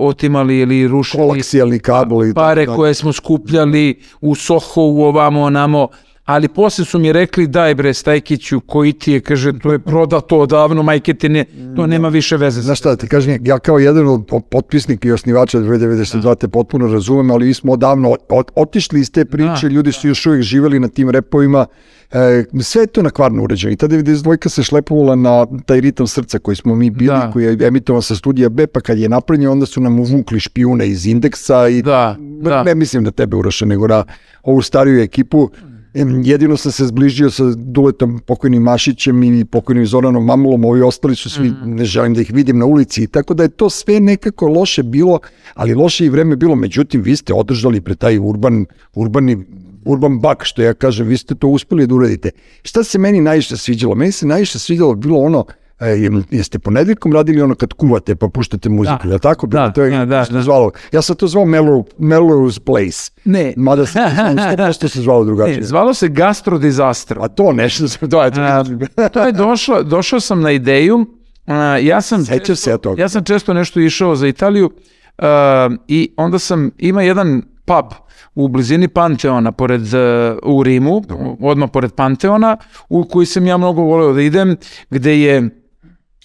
otimali 0.00 0.58
ili 0.58 0.88
rušili 0.88 1.22
Kolaksijalni 1.22 1.78
kabel 1.78 2.30
i 2.30 2.34
pare 2.34 2.66
tako 2.66 2.76
koje 2.76 2.94
smo 2.94 3.12
skupljali 3.12 4.02
u 4.20 4.34
Soho, 4.34 4.82
u 4.82 5.02
ovamo, 5.02 5.42
onamo, 5.42 5.88
ali 6.30 6.48
posle 6.48 6.84
su 6.84 6.98
mi 6.98 7.12
rekli 7.12 7.46
daj 7.46 7.74
bre 7.74 7.94
Stajkiću, 7.94 8.60
koji 8.60 8.92
ti 8.92 9.12
je, 9.12 9.20
kaže, 9.20 9.58
to 9.58 9.72
je 9.72 9.78
prodato 9.78 10.38
odavno, 10.38 10.82
majke 10.82 11.14
ti 11.14 11.28
ne, 11.28 11.44
to 11.76 11.86
nema 11.86 12.08
više 12.08 12.36
veze. 12.36 12.60
Znaš 12.62 12.78
šta, 12.78 12.96
ti 12.96 13.08
kažem, 13.08 13.38
ja 13.42 13.58
kao 13.58 13.78
jedan 13.78 14.06
od 14.08 14.24
potpisnika 14.50 15.08
i 15.08 15.12
osnivača 15.12 15.58
92 15.58 16.34
te 16.36 16.48
potpuno 16.48 16.86
razumem, 16.86 17.30
ali 17.30 17.46
mi 17.46 17.54
smo 17.54 17.72
odavno 17.72 18.08
ot- 18.08 18.26
ot- 18.28 18.50
otišli 18.54 19.00
iz 19.00 19.10
te 19.12 19.24
priče, 19.24 19.68
Da, 19.68 19.68
ljudi 19.68 19.92
su 19.92 20.08
još 20.08 20.26
uvijek 20.26 20.42
živeli 20.42 20.80
na 20.80 20.88
tim 20.88 21.10
repovima, 21.10 21.66
e, 22.12 22.44
sve 22.60 22.82
je 22.82 22.86
to 22.86 23.02
na 23.02 23.10
kvarno 23.10 23.42
uređeno 23.42 23.72
i 23.72 23.76
ta 23.76 23.88
92 23.88 24.48
se 24.48 24.62
šlepovala 24.62 25.14
na 25.16 25.46
taj 25.66 25.80
ritam 25.80 26.06
srca 26.06 26.38
koji 26.38 26.56
smo 26.56 26.74
mi 26.74 26.90
bili, 26.90 27.06
Da. 27.08 27.30
koji 27.32 27.44
je 27.44 27.56
emitovan 27.62 28.02
sa 28.02 28.16
studija 28.16 28.48
B, 28.48 28.66
pa 28.66 28.80
kad 28.80 28.98
je 28.98 29.08
napravljen, 29.08 29.48
onda 29.50 29.66
su 29.66 29.80
nam 29.80 30.00
uvukli 30.00 30.40
špijune 30.40 30.88
iz 30.88 31.06
indeksa 31.06 31.68
i 31.68 31.82
Da, 31.82 32.16
da. 32.42 32.62
ne 32.62 32.74
mislim 32.74 33.04
da 33.04 33.10
tebe 33.10 33.36
Uroše, 33.36 33.66
nego 33.66 33.86
na 33.88 34.04
ovu 34.42 34.62
stariju 34.62 35.00
ekipu. 35.00 35.50
Jedino 35.94 36.56
sam 36.56 36.72
se 36.72 36.86
zbližio 36.86 37.30
sa 37.30 37.44
Duletom 37.56 38.20
pokojnim 38.26 38.62
Mašićem 38.62 39.22
i 39.22 39.44
pokojnim 39.44 39.86
Zoranom 39.86 40.24
Mamulom, 40.24 40.64
ovi 40.64 40.82
ostali 40.82 41.16
su 41.16 41.30
svi, 41.30 41.52
ne 41.64 41.84
želim 41.84 42.14
da 42.14 42.20
ih 42.20 42.30
vidim 42.34 42.58
na 42.58 42.66
ulici, 42.66 43.06
tako 43.06 43.34
da 43.34 43.42
je 43.42 43.48
to 43.48 43.70
sve 43.70 44.00
nekako 44.00 44.48
loše 44.48 44.82
bilo, 44.82 45.18
ali 45.54 45.74
loše 45.74 46.04
i 46.06 46.08
vreme 46.08 46.36
bilo, 46.36 46.54
međutim 46.54 47.02
vi 47.02 47.16
ste 47.16 47.34
održali 47.34 47.80
pre 47.80 47.94
taj 47.94 48.18
urban, 48.18 48.66
urbani 48.94 49.44
urban 49.84 50.20
bak, 50.20 50.44
što 50.44 50.62
ja 50.62 50.74
kažem, 50.74 51.06
vi 51.06 51.16
ste 51.16 51.34
to 51.34 51.48
uspeli 51.48 51.86
da 51.86 51.94
uradite. 51.94 52.30
Šta 52.62 52.84
se 52.84 52.98
meni 52.98 53.20
najviše 53.20 53.56
sviđalo? 53.56 53.94
Meni 53.94 54.12
se 54.12 54.26
najviše 54.26 54.58
sviđalo 54.58 54.94
bilo 54.94 55.18
ono, 55.18 55.44
e, 55.80 55.96
jeste 56.30 56.58
ponedeljkom 56.58 57.12
radili 57.12 57.42
ono 57.42 57.54
kad 57.54 57.72
kuvate 57.72 58.16
pa 58.16 58.28
puštate 58.28 58.68
muziku, 58.68 59.08
Da. 59.08 59.14
li 59.14 59.20
tako? 59.20 59.46
Da, 59.46 59.72
to 59.72 59.82
je, 59.82 59.90
da, 59.90 60.04
da, 60.04 60.24
što 60.24 60.34
da. 60.34 60.42
zvalo. 60.42 60.70
Ja 60.92 61.02
sam 61.02 61.16
to 61.16 61.28
zvao 61.28 61.44
Mellow, 61.44 61.84
Melrose 61.98 62.60
Place. 62.60 63.10
Ne. 63.24 63.54
Mada 63.56 63.86
se, 63.86 63.98
100% 63.98 64.88
se 64.92 65.00
zvalo 65.02 65.24
drugačije. 65.24 65.56
Ne, 65.56 65.62
zvalo 65.62 65.94
se 65.94 66.08
Gastro 66.08 66.58
Disastro. 66.58 67.22
A 67.22 67.28
to 67.28 67.52
nešto 67.52 67.88
sam, 67.88 68.10
to 68.10 68.22
je 68.22 68.30
A, 68.36 68.64
to 69.08 69.26
je 69.26 69.32
došlo, 69.32 69.82
došao 69.82 70.20
sam 70.20 70.40
na 70.40 70.50
ideju, 70.50 71.06
a, 71.46 71.54
ja 71.78 72.00
sam 72.00 72.24
Sećam 72.24 72.38
često- 72.38 72.54
se 72.54 72.70
ja 72.70 72.78
toga. 72.78 73.02
Ja 73.02 73.08
sam 73.08 73.24
često 73.24 73.54
nešto 73.54 73.80
išao 73.80 74.16
za 74.16 74.26
Italiju 74.26 74.70
a, 75.18 75.70
i 75.88 76.12
onda 76.16 76.38
sam, 76.38 76.70
ima 76.78 77.02
jedan 77.02 77.42
pub 77.64 77.86
u 78.34 78.48
blizini 78.48 78.88
Panteona, 78.88 79.52
pored, 79.52 79.94
e, 79.94 79.98
u 80.42 80.62
Rimu, 80.62 81.02
odmah 81.40 81.70
pored 81.72 81.92
Panteona, 81.92 82.56
u 82.88 83.04
koji 83.04 83.26
sam 83.26 83.46
ja 83.46 83.56
mnogo 83.56 83.82
voleo 83.82 84.12
da 84.12 84.20
idem, 84.22 84.56
gde 84.90 85.20
je 85.20 85.59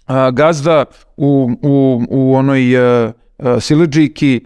a, 0.06 0.32
gazda 0.32 0.86
u, 1.18 1.52
u, 1.62 2.02
u 2.10 2.36
onoj 2.36 2.76
uh, 2.78 3.12
Sileđiki 3.60 4.42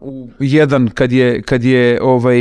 u 0.00 0.28
jedan 0.40 0.88
kad 0.88 1.12
je, 1.12 1.42
kad 1.42 1.64
je 1.64 2.02
ovaj 2.02 2.38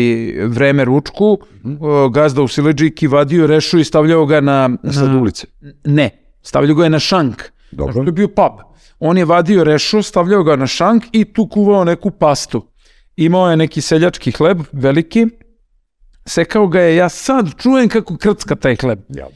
vreme 0.47 0.86
ručku 0.86 1.25
uh, 1.63 2.11
gazda 2.11 2.41
u 2.41 2.47
Sileđiki 2.47 3.07
vadio 3.07 3.47
rešu 3.47 3.79
i 3.79 3.84
stavljao 3.84 4.25
ga 4.25 4.41
na, 4.41 4.69
Sad 4.93 5.09
na 5.09 5.19
ulice. 5.19 5.47
ne, 5.86 6.09
stavljao 6.41 6.75
ga 6.75 6.84
je 6.84 6.89
na 6.89 6.99
šank. 6.99 7.43
Dobro. 7.71 7.93
Znaš, 7.93 8.05
to 8.05 8.09
je 8.09 8.11
bio 8.11 8.27
pub. 8.27 8.59
On 8.99 9.17
je 9.17 9.25
vadio 9.25 9.63
rešu, 9.63 10.01
stavljao 10.01 10.43
ga 10.43 10.55
na 10.55 10.67
šank 10.67 11.03
i 11.11 11.25
tu 11.25 11.47
kuvao 11.47 11.84
neku 11.84 12.11
pastu. 12.11 12.67
Imao 13.15 13.49
je 13.49 13.57
neki 13.57 13.81
seljački 13.81 14.31
hleb 14.31 14.59
veliki 14.71 15.27
sekao 16.25 16.67
ga 16.67 16.81
je, 16.81 16.95
ja 16.95 17.09
sad 17.09 17.49
čujem 17.57 17.89
kako 17.89 18.17
krcka 18.17 18.55
taj 18.55 18.75
hleb. 18.75 18.99
Ja, 19.09 19.27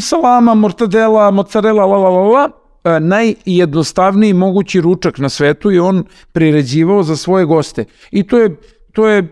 salama, 0.00 0.54
mortadela, 0.54 1.30
mozzarella, 1.30 1.86
la 1.86 1.98
la 1.98 2.08
la 2.08 2.28
la, 2.28 2.50
e, 2.84 3.00
najjednostavniji 3.00 4.32
mogući 4.32 4.80
ručak 4.80 5.18
na 5.18 5.28
svetu 5.28 5.70
je 5.70 5.80
on 5.82 6.04
priređivao 6.32 7.02
za 7.02 7.16
svoje 7.16 7.44
goste. 7.44 7.84
I 8.10 8.22
to 8.22 8.38
je, 8.38 8.56
to 8.92 9.08
je 9.08 9.30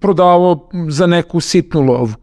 prodavao 0.00 0.68
za 0.88 1.06
neku 1.06 1.40
sitnu 1.40 1.80
lovu. 1.80 2.14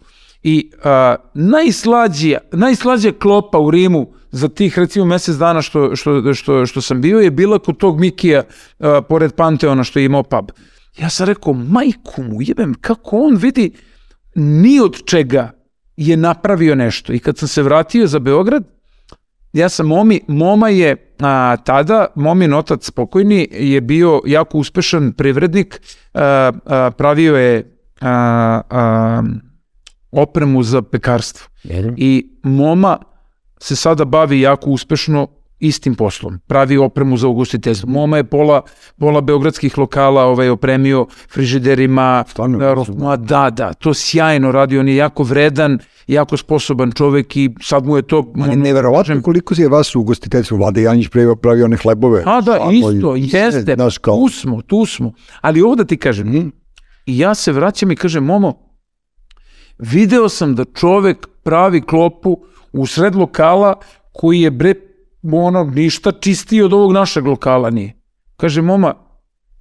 I 0.44 0.72
a, 0.84 1.16
najslađija, 1.34 2.40
najslađija 2.52 3.14
klopa 3.20 3.60
u 3.60 3.72
Rimu 3.72 4.08
za 4.32 4.48
tih 4.48 4.80
recimo 4.80 5.06
mesec 5.06 5.36
dana 5.36 5.62
što, 5.62 5.96
što, 5.96 6.34
što, 6.34 6.66
što 6.66 6.82
sam 6.82 7.02
bio 7.02 7.20
je 7.20 7.32
bila 7.32 7.60
kod 7.60 7.78
tog 7.78 8.00
Mikija 8.00 8.44
a, 8.80 9.02
pored 9.02 9.34
Panteona 9.34 9.84
što 9.84 10.00
je 10.00 10.06
imao 10.06 10.24
pub. 10.24 10.52
Ja 10.98 11.10
sam 11.10 11.26
rekao, 11.26 11.54
majku 11.54 12.24
mu 12.24 12.42
jebem, 12.42 12.74
kako 12.82 13.18
on 13.18 13.36
vidi 13.36 13.72
ni 14.36 14.80
od 14.80 15.04
čega 15.06 15.57
je 15.98 16.18
napravio 16.18 16.76
nešto. 16.76 17.14
I 17.14 17.20
kad 17.20 17.38
sam 17.38 17.48
se 17.48 17.64
vratio 17.64 18.08
za 18.08 18.20
Beograd, 18.20 18.64
ja 19.54 19.70
sam 19.70 19.88
momi, 19.88 20.22
moma 20.28 20.70
je 20.70 21.14
a, 21.20 21.58
tada, 21.64 22.08
momin 22.16 22.54
otac 22.54 22.92
pokojni 22.92 23.48
je 23.52 23.82
bio 23.82 24.22
jako 24.26 24.58
uspešan 24.58 25.12
privrednik, 25.12 25.82
a, 26.14 26.52
a, 26.66 26.92
pravio 26.98 27.36
je 27.36 27.80
a, 28.02 28.62
a, 28.70 29.24
opremu 30.12 30.64
za 30.64 30.82
pekarstvo. 30.82 31.48
I 31.98 32.40
moma 32.44 32.98
se 33.60 33.76
sada 33.76 34.06
bavi 34.06 34.42
jako 34.42 34.70
uspešno 34.70 35.28
istim 35.60 35.96
poslom. 35.96 36.40
Pravi 36.40 36.78
opremu 36.78 37.18
za 37.18 37.28
ugostiteljstvo. 37.28 37.90
Moma 37.90 38.18
je 38.18 38.24
pola, 38.24 38.62
pola 38.98 39.22
beogradskih 39.22 39.78
lokala 39.78 40.24
ovaj, 40.24 40.50
opremio 40.50 41.08
frižiderima. 41.30 42.24
Stvarno? 42.28 42.58
da, 42.58 42.76
ma, 42.96 43.16
da, 43.16 43.50
da, 43.50 43.74
to 43.74 43.94
sjajno 43.94 44.52
radi. 44.52 44.80
On 44.80 44.88
je 44.88 44.96
jako 44.96 45.24
vredan, 45.24 45.80
jako 46.08 46.38
sposoban 46.38 46.92
čovek 46.92 47.38
i 47.38 47.50
sad 47.62 47.86
mu 47.86 47.96
je 47.96 48.02
to... 48.02 48.34
Ali 48.40 48.56
neverovatno 48.56 49.22
koliko 49.22 49.54
je 49.58 49.68
vas 49.68 49.96
u 49.96 50.02
ugostiteljstvu. 50.02 50.58
Vlada 50.58 50.82
Janjić 50.82 51.08
pravio, 51.08 51.36
pravio 51.36 51.66
one 51.66 51.78
hlebove. 51.78 52.24
A 52.26 52.36
da, 52.36 52.44
Slatko 52.44 52.72
isto, 52.72 53.16
i- 53.16 53.30
jeste, 53.34 53.74
Znaš, 53.76 53.98
kao, 53.98 54.16
tu 54.16 54.30
smo, 54.30 54.62
tu 54.62 54.86
smo. 54.86 55.12
Ali 55.42 55.62
ovo 55.62 55.76
da 55.76 55.86
ti 55.86 55.98
kažem, 55.98 56.28
Mhm. 56.28 56.48
i 57.06 57.18
ja 57.18 57.36
se 57.36 57.52
vraćam 57.52 57.92
i 57.92 57.96
kažem, 57.96 58.24
momo, 58.24 58.54
video 59.80 60.30
sam 60.30 60.56
da 60.56 60.66
čovek 60.66 61.28
pravi 61.44 61.82
klopu 61.82 62.38
u 62.74 62.86
sred 62.86 63.16
lokala 63.16 63.76
koji 64.14 64.42
je 64.42 64.52
bre, 64.52 64.74
ono, 65.34 65.64
ništa 65.64 66.12
čistiji 66.12 66.62
od 66.62 66.74
ovog 66.74 66.94
našeg 66.94 67.26
lokala 67.26 67.70
nije. 67.70 67.94
Kaže, 68.38 68.62
moma, 68.62 68.94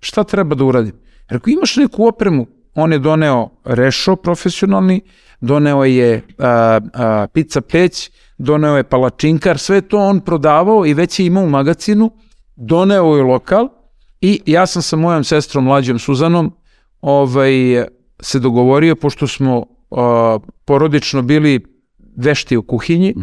šta 0.00 0.24
treba 0.24 0.54
da 0.54 0.64
uradim? 0.64 0.92
Rekao, 1.28 1.50
imaš 1.50 1.76
neku 1.76 2.06
opremu? 2.06 2.46
On 2.74 2.92
je 2.92 2.98
doneo 2.98 3.48
rešo 3.64 4.16
profesionalni, 4.16 5.00
doneo 5.40 5.84
je 5.84 6.22
a, 6.38 6.80
a, 6.94 7.26
pizza 7.32 7.60
peć, 7.60 8.10
doneo 8.38 8.76
je 8.76 8.84
palačinkar, 8.84 9.58
sve 9.58 9.80
to 9.80 9.98
on 9.98 10.20
prodavao 10.20 10.86
i 10.86 10.94
već 10.94 11.18
je 11.20 11.26
imao 11.26 11.44
u 11.44 11.48
magacinu, 11.48 12.10
doneo 12.56 13.16
je 13.16 13.22
lokal 13.22 13.68
i 14.20 14.42
ja 14.46 14.66
sam 14.66 14.82
sa 14.82 14.96
mojom 14.96 15.24
sestrom 15.24 15.64
mlađom 15.64 15.98
Suzanom 15.98 16.52
ovaj, 17.00 17.84
se 18.20 18.38
dogovorio, 18.38 18.96
pošto 18.96 19.26
smo 19.26 19.66
a, 19.90 20.38
porodično 20.64 21.22
bili 21.22 21.64
vešti 22.16 22.56
u 22.56 22.62
kuhinji, 22.62 23.14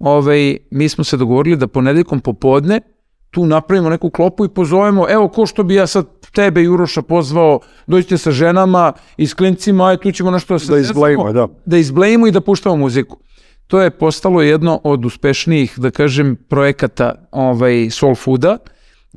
ovaj, 0.00 0.56
mi 0.70 0.88
smo 0.88 1.04
se 1.04 1.16
dogovorili 1.16 1.56
da 1.56 1.66
ponedeljkom 1.66 2.20
popodne 2.20 2.80
tu 3.30 3.46
napravimo 3.46 3.90
neku 3.90 4.10
klopu 4.10 4.44
i 4.44 4.48
pozovemo, 4.48 5.06
evo 5.10 5.28
ko 5.28 5.46
što 5.46 5.62
bi 5.62 5.74
ja 5.74 5.86
sad 5.86 6.06
tebe 6.32 6.62
i 6.62 6.68
Uroša 6.68 7.02
pozvao, 7.02 7.60
dođite 7.86 8.18
sa 8.18 8.30
ženama 8.30 8.92
i 9.16 9.26
s 9.26 9.34
klincima, 9.34 9.86
aj 9.86 9.96
tu 9.96 10.12
ćemo 10.12 10.30
nešto 10.30 10.54
da 10.54 10.58
se 10.58 10.72
Da 10.72 10.78
izblejimo, 10.78 11.32
da. 11.32 11.48
da 11.66 11.76
izblejimo 11.76 12.26
i 12.26 12.30
da 12.30 12.40
puštamo 12.40 12.76
muziku. 12.76 13.18
To 13.66 13.80
je 13.80 13.90
postalo 13.90 14.42
jedno 14.42 14.80
od 14.84 15.04
uspešnijih, 15.04 15.78
da 15.78 15.90
kažem, 15.90 16.36
projekata 16.48 17.28
ovaj, 17.30 17.90
Soul 17.90 18.14
Fooda. 18.14 18.56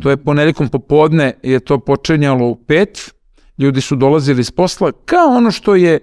To 0.01 0.09
je 0.09 0.17
ponedeljkom 0.17 0.69
popodne 0.69 1.33
je 1.43 1.59
to 1.59 1.79
počinjalo 1.79 2.47
u 2.47 2.55
pet, 2.55 3.13
ljudi 3.57 3.81
su 3.81 3.95
dolazili 3.95 4.43
s 4.43 4.51
posla, 4.51 4.91
kao 5.05 5.27
ono 5.27 5.51
što 5.51 5.75
je 5.75 5.99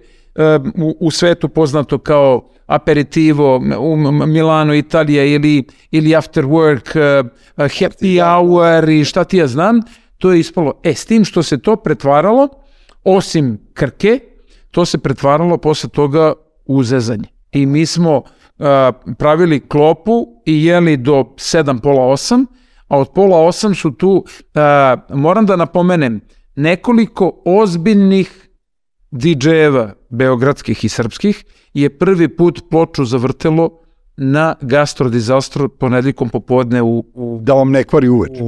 u, 0.76 0.96
u 1.00 1.10
svetu 1.10 1.48
poznato 1.48 1.98
kao 1.98 2.50
aperitivo 2.66 3.56
u 3.80 3.96
Milano, 4.26 4.74
Italija 4.74 5.24
ili, 5.24 5.64
ili 5.90 6.16
after 6.16 6.44
work, 6.44 6.98
e, 6.98 7.22
happy 7.56 8.20
hour 8.24 8.88
i 8.88 9.04
šta 9.04 9.24
ti 9.24 9.36
ja 9.36 9.46
znam, 9.46 9.80
to 10.18 10.32
je 10.32 10.40
ispalo. 10.40 10.72
E, 10.82 10.94
s 10.94 11.06
tim 11.06 11.24
što 11.24 11.42
se 11.42 11.62
to 11.62 11.76
pretvaralo, 11.76 12.48
osim 13.04 13.58
krke, 13.74 14.20
to 14.70 14.84
se 14.84 14.98
pretvaralo 14.98 15.58
posle 15.58 15.90
toga 15.90 16.32
u 16.66 16.82
zezanje. 16.82 17.28
I 17.52 17.66
mi 17.66 17.86
smo 17.86 18.22
a, 18.58 18.92
pravili 19.18 19.60
klopu 19.60 20.26
i 20.46 20.64
jeli 20.64 20.96
do 20.96 21.12
7, 21.12 21.80
pola 21.82 22.02
8, 22.02 22.46
a 22.88 22.98
od 22.98 23.08
pola 23.14 23.36
8 23.36 23.74
su 23.74 23.90
tu, 23.90 24.24
a, 24.54 24.96
moram 25.08 25.46
da 25.46 25.56
napomenem, 25.56 26.20
nekoliko 26.54 27.42
ozbiljnih 27.44 28.49
DJ-eva, 29.10 29.92
beogradskih 30.10 30.84
i 30.84 30.88
srpskih, 30.88 31.44
je 31.74 31.90
prvi 31.98 32.28
put 32.28 32.62
ploču 32.70 33.04
zavrtelo 33.04 33.80
na 34.22 34.54
gastrodizastro 34.60 35.68
ponedeljkom 35.68 36.28
popodne 36.28 36.82
u, 36.82 37.04
u 37.14 37.38
Da 37.42 37.52
vam 37.54 37.70
ne 37.70 37.84
kvari 37.84 38.08
uveč. 38.08 38.30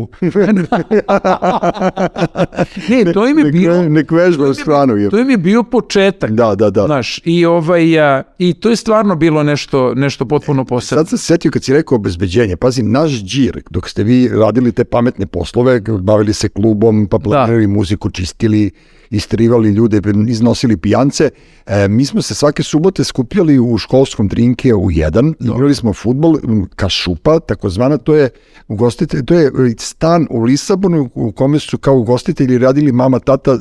ne, 2.89 3.13
to 3.13 3.29
im 3.29 3.39
je 3.39 3.45
Nek, 3.45 3.53
bilo, 3.53 3.83
nek 3.83 4.11
vežba 4.11 4.49
u 4.49 4.55
stranu. 4.55 4.97
Je. 4.97 5.11
to 5.11 5.19
im 5.19 5.31
je 5.31 5.39
bio 5.39 5.63
početak. 5.63 6.31
Da, 6.31 6.55
da, 6.55 6.71
da. 6.71 6.87
Znaš, 6.87 7.21
i, 7.25 7.47
ovaj, 7.47 8.01
a, 8.01 8.23
i 8.39 8.55
to 8.55 8.71
je 8.71 8.77
stvarno 8.77 9.17
bilo 9.17 9.43
nešto, 9.43 9.95
nešto 9.95 10.25
potpuno 10.25 10.65
posebno. 10.65 11.01
Sad 11.01 11.09
sam 11.09 11.19
se 11.19 11.25
setio 11.25 11.51
kad 11.51 11.65
si 11.65 11.73
rekao 11.73 11.97
obezbeđenje. 11.97 12.57
Pazi, 12.57 12.83
naš 12.83 13.11
džir, 13.11 13.63
dok 13.71 13.89
ste 13.89 14.03
vi 14.03 14.29
radili 14.29 14.73
te 14.73 14.85
pametne 14.85 15.27
poslove, 15.27 15.81
bavili 16.01 16.35
se 16.35 16.49
klubom, 16.49 17.07
pa 17.11 17.19
planirali 17.19 17.67
muziku, 17.67 18.11
čistili, 18.11 18.71
istrivali 19.13 19.69
ljude, 19.69 20.01
iznosili 20.29 20.77
pijance, 20.77 21.31
e, 21.67 21.89
mi 21.89 22.05
smo 22.05 22.23
se 22.23 22.35
svake 22.35 22.63
subote 22.63 23.05
skupljali 23.05 23.59
u 23.59 23.79
školskom 23.79 24.29
drinke 24.29 24.75
u 24.75 24.91
jedan, 24.91 25.35
igrali 25.41 25.75
smo 25.75 25.93
futbol, 25.93 26.37
kašupa, 26.77 27.41
takozvana, 27.41 27.97
to 27.97 28.15
je 28.15 28.31
ugostitelj, 28.69 29.25
to 29.25 29.35
je 29.35 29.47
e, 29.47 29.51
stan 29.79 30.27
u 30.31 30.43
Lisabonu 30.43 31.11
u 31.15 31.33
kome 31.33 31.59
su 31.59 31.79
kao 31.79 31.97
ugostitelji 31.97 32.59
radili 32.59 32.93
mama, 32.93 33.19
tata, 33.19 33.53
e, 33.53 33.57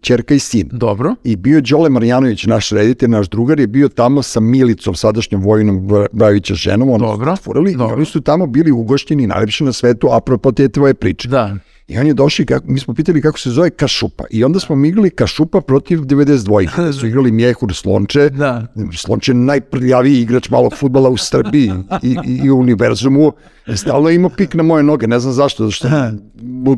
ćerka 0.00 0.34
i 0.34 0.38
sin. 0.38 0.68
Dobro. 0.72 1.14
I 1.24 1.36
bio 1.36 1.56
je 1.56 1.60
Đole 1.60 1.90
Marjanović, 1.90 2.46
naš 2.46 2.70
reditelj, 2.70 3.08
naš 3.08 3.28
drugar, 3.28 3.60
je 3.60 3.66
bio 3.66 3.88
tamo 3.88 4.22
sa 4.22 4.40
Milicom, 4.40 4.94
sadašnjom 4.94 5.42
Vojinom 5.42 5.88
Brajovića 6.12 6.54
ženom, 6.54 6.90
oni 6.90 7.04
Dobro, 7.04 7.36
furali 7.36 7.74
dobro. 7.76 7.96
oni 7.96 8.04
su 8.04 8.20
tamo 8.20 8.46
bili 8.46 8.70
ugošćeni 8.70 9.26
najlepše 9.26 9.64
na 9.64 9.72
svetu, 9.72 10.08
apropo 10.10 10.52
te 10.52 10.68
tvoje 10.68 10.94
priče. 10.94 11.28
Da. 11.28 11.56
I 11.92 11.98
on 11.98 12.06
je 12.06 12.14
došao 12.14 12.42
i 12.42 12.46
kako, 12.46 12.66
mi 12.68 12.80
smo 12.80 12.94
pitali 12.94 13.22
kako 13.22 13.38
se 13.38 13.50
zove 13.50 13.70
Kašupa. 13.70 14.24
I 14.30 14.44
onda 14.44 14.60
smo 14.60 14.76
mi 14.76 14.88
igrali 14.88 15.10
Kašupa 15.10 15.60
protiv 15.60 15.98
92. 15.98 16.92
su 16.98 17.06
igrali 17.06 17.32
Mjehur 17.32 17.74
Slonče. 17.74 18.28
Da. 18.28 18.66
Slonče 18.96 19.32
je 19.32 19.36
najprljaviji 19.36 20.20
igrač 20.20 20.50
malog 20.50 20.74
futbala 20.76 21.10
u 21.10 21.16
Srbiji 21.16 21.72
i, 22.02 22.16
i, 22.26 22.40
i 22.44 22.50
u 22.50 22.58
univerzumu. 22.58 23.32
Stalno 23.76 24.08
je 24.08 24.14
imao 24.14 24.30
pik 24.30 24.54
na 24.54 24.62
moje 24.62 24.82
noge, 24.82 25.06
ne 25.06 25.20
znam 25.20 25.32
zašto, 25.32 25.64
zašto 25.64 25.88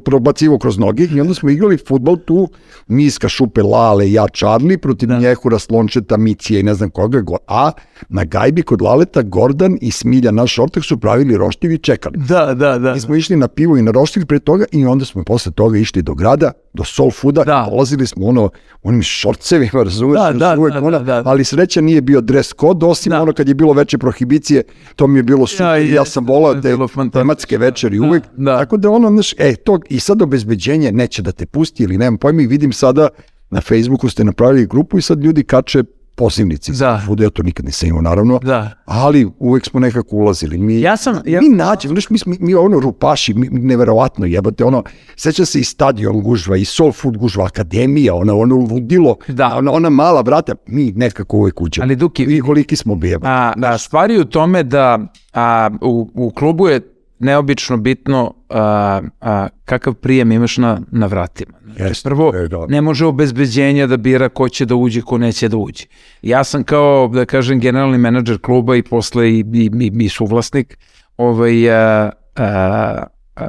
probacivo 0.05 0.59
kroz 0.59 0.79
noge. 0.79 1.05
I 1.05 1.21
onda 1.21 1.35
smo 1.35 1.51
igrali 1.51 1.79
futbol 1.89 2.17
tu, 2.17 2.49
mi 2.87 3.05
iz 3.05 3.19
Kašupe, 3.19 3.63
Lale, 3.63 4.13
ja, 4.13 4.27
Charlie, 4.29 4.79
protiv 4.79 5.09
da. 5.09 5.19
Mjehura, 5.19 5.59
Slončeta, 5.59 6.17
Micije 6.17 6.61
i 6.61 6.63
ne 6.63 6.75
znam 6.75 6.91
koga. 6.91 7.23
A 7.47 7.73
na 8.09 8.25
gajbi 8.25 8.63
kod 8.63 8.83
Laleta, 8.83 9.23
Gordan 9.23 9.79
i 9.81 9.91
Smilja, 9.91 10.31
naš 10.31 10.59
ortak, 10.59 10.85
su 10.85 10.99
pravili 11.01 11.37
roštilj 11.37 11.75
i 11.75 11.79
čekali. 11.79 12.19
Da, 12.19 12.55
da, 12.55 12.79
da. 12.79 12.95
Mi 12.95 13.01
smo 13.01 13.15
išli 13.15 13.37
na 13.37 13.49
pivo 13.49 13.77
i 13.77 13.83
na 13.83 13.91
roštilj 13.91 14.27
pre 14.27 14.39
toga 14.39 14.65
i 14.73 14.87
onda 14.87 15.04
smo 15.05 15.25
posle 15.25 15.53
toga 15.53 15.79
išli 15.79 16.03
do 16.03 16.15
grada, 16.15 16.53
do 16.73 16.85
Soul 16.85 17.11
Fooda, 17.11 17.45
Da. 17.45 17.67
dolazili 17.71 18.07
smo 18.07 18.27
ono, 18.27 18.51
onim 18.83 19.03
šorcevima, 19.03 19.83
razumeš, 19.83 20.21
Da, 20.21 20.33
da, 20.33 20.61
uvek 20.61 20.73
da, 20.75 20.79
ono, 20.81 20.91
da, 20.99 21.23
da. 21.23 21.31
ali 21.31 21.45
sreća 21.45 21.81
nije 21.81 22.01
bio 22.01 22.21
dres 22.21 22.53
kod, 22.53 22.83
osim 22.83 23.11
Da. 23.11 23.23
ono 23.23 23.33
kad 23.33 23.49
je 23.49 23.55
bilo 23.55 23.73
veće 23.73 23.99
prohibicije, 23.99 24.63
to 24.97 25.07
mi 25.07 25.19
je 25.19 25.23
bilo 25.23 25.47
super, 25.47 25.67
ja, 25.67 25.77
je, 25.77 26.07
sam 26.07 26.27
volao 26.27 26.55
te 26.55 26.77
tematske 27.13 27.59
večeri 27.59 27.99
uvek, 27.99 28.23
da. 28.37 28.59
tako 28.59 28.77
da 28.77 28.91
ono, 28.91 29.09
znaš, 29.11 29.33
e, 29.39 29.57
to, 29.57 29.79
i 29.89 30.01
sad 30.01 30.23
obezbeđenje 30.23 30.93
neće 30.93 31.23
da 31.23 31.33
te 31.33 31.47
pusti 31.47 31.83
ili 31.83 31.99
nemam 31.99 32.19
pojma 32.19 32.43
i 32.43 32.47
vidim 32.47 32.73
sada 32.73 33.09
na 33.51 33.61
Facebooku 33.61 34.09
ste 34.09 34.25
napravili 34.25 34.67
grupu 34.67 34.99
i 34.99 35.03
sad 35.03 35.25
ljudi 35.25 35.45
kače 35.45 35.83
pozivnici. 36.15 36.73
Da. 36.73 37.03
Fuda, 37.07 37.25
ja 37.25 37.31
to 37.31 37.43
nikad 37.43 37.65
nisam 37.67 37.89
imao, 37.89 38.03
naravno. 38.03 38.39
Da. 38.39 38.71
Ali 38.85 39.29
uvek 39.39 39.67
smo 39.67 39.81
nekako 39.81 40.17
ulazili. 40.17 40.59
Mi, 40.59 40.81
Ja 40.81 40.97
sam- 40.97 41.21
ja- 41.27 41.41
mi 41.41 41.49
nađemo, 41.49 41.95
znaš, 41.95 42.11
mi, 42.11 42.19
smo- 42.19 42.35
mi 42.41 42.55
ono 42.55 42.81
rupaši, 42.81 43.35
mi, 43.35 43.49
neverovatno 43.51 44.27
jebate, 44.27 44.65
ono, 44.65 44.83
seća 45.17 45.45
se 45.45 45.61
i 45.61 45.65
stadion 45.65 46.21
gužva, 46.21 46.57
i 46.57 46.65
soul 46.65 46.93
food 46.93 47.17
gužva, 47.17 47.45
akademija, 47.45 48.15
ona, 48.15 48.35
ono 48.35 48.57
ludilo, 48.57 49.17
Da. 49.29 49.57
ona, 49.57 49.73
ona 49.73 49.91
mala 49.91 50.21
vrata, 50.21 50.55
mi 50.67 50.93
nekako 50.93 51.37
uvek 51.37 51.61
uđemo. 51.61 51.85
Ali 51.85 51.97
Duki, 51.97 52.23
I 52.25 52.41
koliki 52.41 52.77
smo 52.77 52.95
bijeba. 52.95 53.29
A, 53.29 53.53
a 53.65 53.79
stvari 53.79 54.19
u 54.19 54.25
tome 54.25 54.63
da 54.63 54.99
a, 55.33 55.71
u, 55.81 56.11
u 56.15 56.31
klubu 56.31 56.69
je 56.69 56.94
neobično 57.25 57.77
bitno 57.77 58.35
a, 58.49 59.01
a, 59.21 59.49
kakav 59.65 59.95
prijem 59.95 60.33
imaš 60.33 60.57
na, 60.57 60.81
na 60.91 61.07
vratima. 61.07 61.59
Znači, 61.65 61.83
Jeste, 61.83 62.09
prvo, 62.09 62.33
ne 62.69 62.81
može 62.81 63.07
obezbeđenje 63.07 63.87
da 63.87 63.97
bira 63.97 64.29
ko 64.29 64.49
će 64.49 64.67
da 64.67 64.75
uđe, 64.75 65.03
ko 65.03 65.19
neće 65.19 65.49
da 65.49 65.57
uđe. 65.57 65.85
Ja 66.23 66.45
sam 66.45 66.65
kao, 66.65 67.11
da 67.15 67.25
kažem, 67.25 67.61
generalni 67.61 67.99
menadžer 67.99 68.39
kluba 68.41 68.77
i 68.77 68.83
posle 68.83 69.31
i, 69.31 69.45
i, 69.53 69.71
i, 69.81 70.05
i 70.05 70.09
suvlasnik 70.09 70.79
ovaj, 71.17 71.71
a, 71.71 72.11
a, 72.37 73.03
a, 73.37 73.49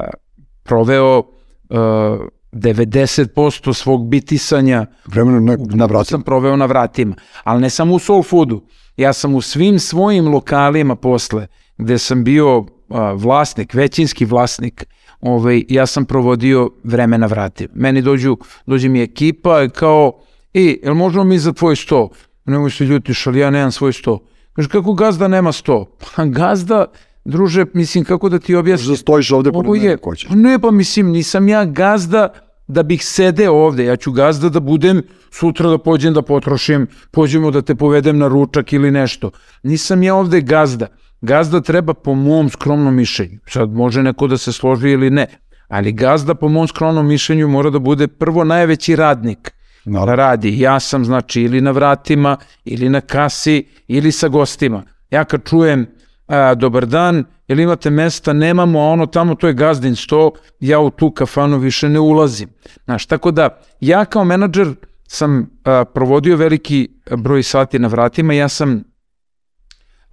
proveo 0.63 1.23
a, 1.69 2.17
90% 2.51 3.73
svog 3.73 4.09
bitisanja 4.09 4.85
Vremeno 5.05 5.39
na, 5.39 5.57
na 5.57 5.85
vratima. 5.85 6.03
sam 6.03 6.21
proveo 6.21 6.55
na 6.55 6.65
vratima, 6.65 7.15
ali 7.43 7.61
ne 7.61 7.69
samo 7.69 7.93
u 7.93 7.99
soul 7.99 8.23
foodu. 8.23 8.63
Ja 8.97 9.13
sam 9.13 9.35
u 9.35 9.41
svim 9.41 9.79
svojim 9.79 10.27
lokalima 10.27 10.95
posle, 10.95 11.47
gde 11.77 11.97
sam 11.97 12.23
bio 12.23 12.65
a, 12.89 13.13
vlasnik, 13.13 13.73
većinski 13.73 14.25
vlasnik, 14.25 14.85
ovaj, 15.21 15.63
ja 15.69 15.85
sam 15.85 16.05
provodio 16.05 16.69
vreme 16.83 17.17
na 17.17 17.27
vratima. 17.27 17.69
Meni 17.75 18.01
dođu, 18.01 18.37
dođe 18.65 18.89
mi 18.89 19.01
ekipa 19.01 19.63
i 19.63 19.69
kao, 19.69 20.19
e, 20.53 20.75
jel 20.83 20.93
možemo 20.93 21.23
mi 21.23 21.39
za 21.39 21.53
tvoj 21.53 21.75
sto? 21.75 22.09
Nemoj 22.45 22.71
se 22.71 22.85
ljutiš, 22.85 23.27
ali 23.27 23.39
ja 23.39 23.49
nemam 23.49 23.71
svoj 23.71 23.93
sto. 23.93 24.19
Kaže, 24.53 24.69
kako 24.69 24.93
gazda 24.93 25.27
nema 25.27 25.51
sto? 25.51 25.85
Pa 26.15 26.25
gazda 26.25 26.85
druže, 27.25 27.65
mislim, 27.73 28.03
kako 28.03 28.29
da 28.29 28.39
ti 28.39 28.55
objasnim? 28.55 28.89
Možda 28.89 29.01
stojiš 29.01 29.31
ovde 29.31 29.51
pored 29.51 29.71
mene 29.71 29.85
je, 29.85 29.93
ako 29.93 30.09
hoćeš. 30.09 30.29
ne 30.29 30.59
pa 30.59 30.71
mislim, 30.71 31.11
nisam 31.11 31.47
ja 31.47 31.65
gazda 31.65 32.29
da 32.67 32.83
bih 32.83 33.05
sedeo 33.05 33.53
ovde, 33.53 33.85
ja 33.85 33.95
ću 33.95 34.11
gazda 34.11 34.49
da 34.49 34.59
budem 34.59 35.01
sutra 35.31 35.69
da 35.69 35.77
pođem 35.77 36.13
da 36.13 36.21
potrošim, 36.21 36.87
pođemo 37.11 37.51
da 37.51 37.61
te 37.61 37.75
povedem 37.75 38.17
na 38.17 38.27
ručak 38.27 38.73
ili 38.73 38.91
nešto. 38.91 39.31
Nisam 39.63 40.03
ja 40.03 40.15
ovde 40.15 40.41
gazda. 40.41 40.87
Gazda 41.25 41.61
treba 41.61 41.93
po 41.93 42.15
mom 42.15 42.49
skromnom 42.49 42.95
mišljenju. 42.95 43.39
Sad 43.47 43.69
može 43.69 44.03
neko 44.03 44.27
da 44.27 44.37
se 44.37 44.53
složi 44.53 44.89
ili 44.89 45.09
ne, 45.09 45.27
ali 45.67 45.91
gazda 45.91 46.35
po 46.35 46.49
mom 46.49 46.67
skromnom 46.67 47.07
mišljenju 47.07 47.47
mora 47.47 47.69
da 47.69 47.79
bude 47.79 48.07
prvo 48.07 48.43
najveći 48.43 48.95
radnik 48.95 49.51
da 49.85 49.91
Naravno. 49.91 50.15
radi. 50.15 50.59
Ja 50.59 50.79
sam 50.79 51.05
znači 51.05 51.41
ili 51.41 51.61
na 51.61 51.71
vratima, 51.71 52.37
ili 52.65 52.89
na 52.89 53.01
kasi, 53.01 53.65
ili 53.87 54.11
sa 54.11 54.27
gostima. 54.27 54.83
Ja 55.11 55.23
kad 55.23 55.49
čujem 55.49 55.87
a, 56.27 56.55
dobar 56.55 56.85
dan, 56.85 57.23
jel 57.47 57.59
imate 57.59 57.89
mesta, 57.89 58.33
nemamo, 58.33 58.79
a 58.79 58.89
ono 58.89 59.05
tamo 59.05 59.35
to 59.35 59.47
je 59.47 59.53
gazdin 59.53 59.95
sto, 59.95 60.31
ja 60.59 60.79
u 60.79 60.89
tu 60.89 61.11
kafanu 61.11 61.57
više 61.57 61.89
ne 61.89 61.99
ulazim. 61.99 62.49
Znaš, 62.85 63.05
tako 63.05 63.31
da 63.31 63.61
ja 63.79 64.05
kao 64.05 64.23
menadžer 64.23 64.73
sam 65.07 65.49
a, 65.63 65.85
provodio 65.85 66.37
veliki 66.37 66.89
broj 67.17 67.43
sati 67.43 67.79
na 67.79 67.87
vratima, 67.87 68.33
ja 68.33 68.49
sam 68.49 68.83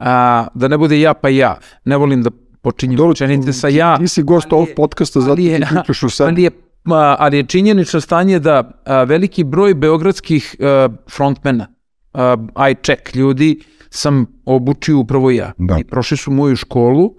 a, 0.03 0.47
da 0.55 0.69
ne 0.69 0.79
bude 0.79 1.01
ja 1.01 1.15
pa 1.15 1.29
ja, 1.29 1.57
ne 1.85 1.97
volim 1.97 2.23
da 2.23 2.31
počinjem 2.63 2.97
Dobro, 2.97 3.13
rečenice 3.13 3.53
sa 3.53 3.69
ja, 3.69 3.97
Ti 3.99 4.09
si 4.09 4.23
gost 4.23 4.53
ovog 4.53 4.69
podcasta, 4.77 5.21
zato 5.21 5.37
ti 5.37 5.61
pričaš 5.71 6.03
u 6.03 6.11
sebi. 6.11 6.31
ali 6.31 6.43
je, 6.43 6.51
a, 6.85 7.17
ali 7.19 7.37
je 7.37 7.43
činjenično 7.43 8.01
stanje 8.01 8.39
da 8.39 8.83
a, 8.85 9.03
veliki 9.05 9.45
broj 9.45 9.75
beogradskih 9.75 10.57
a, 10.61 10.89
frontmena, 11.11 11.67
a, 12.13 12.37
I 12.71 12.75
check 12.83 13.15
ljudi, 13.15 13.61
sam 13.91 14.27
obučio 14.45 14.99
upravo 14.99 15.31
ja. 15.31 15.53
Da. 15.59 15.79
I 15.79 15.85
prošli 15.85 16.17
su 16.17 16.31
moju 16.31 16.57
školu 16.57 17.15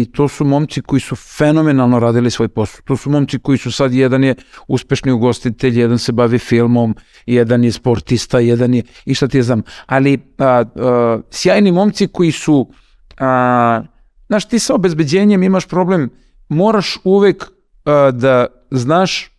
i 0.00 0.04
to 0.12 0.28
su 0.28 0.44
momci 0.44 0.82
koji 0.82 1.00
su 1.00 1.16
fenomenalno 1.16 1.98
radili 1.98 2.30
svoj 2.30 2.48
posao. 2.48 2.82
To 2.84 2.96
su 2.96 3.10
momci 3.10 3.38
koji 3.38 3.58
su 3.58 3.72
sad, 3.72 3.94
jedan 3.94 4.24
je 4.24 4.34
uspešni 4.68 5.12
ugostitelj, 5.12 5.80
jedan 5.80 5.98
se 5.98 6.12
bavi 6.12 6.38
filmom, 6.38 6.96
jedan 7.26 7.64
je 7.64 7.72
sportista, 7.72 8.38
jedan 8.38 8.74
je, 8.74 8.82
i 9.04 9.14
šta 9.14 9.28
ti 9.28 9.36
je 9.36 9.42
znam. 9.42 9.62
Ali 9.86 10.18
a, 10.38 10.64
a, 10.76 11.20
sjajni 11.30 11.72
momci 11.72 12.08
koji 12.08 12.32
su, 12.32 12.70
a, 13.18 13.82
znaš, 14.26 14.48
ti 14.48 14.58
sa 14.58 14.74
obezbeđenjem 14.74 15.42
imaš 15.42 15.66
problem, 15.66 16.10
moraš 16.48 16.98
uvek 17.04 17.44
a, 17.84 18.10
da 18.10 18.46
znaš 18.70 19.30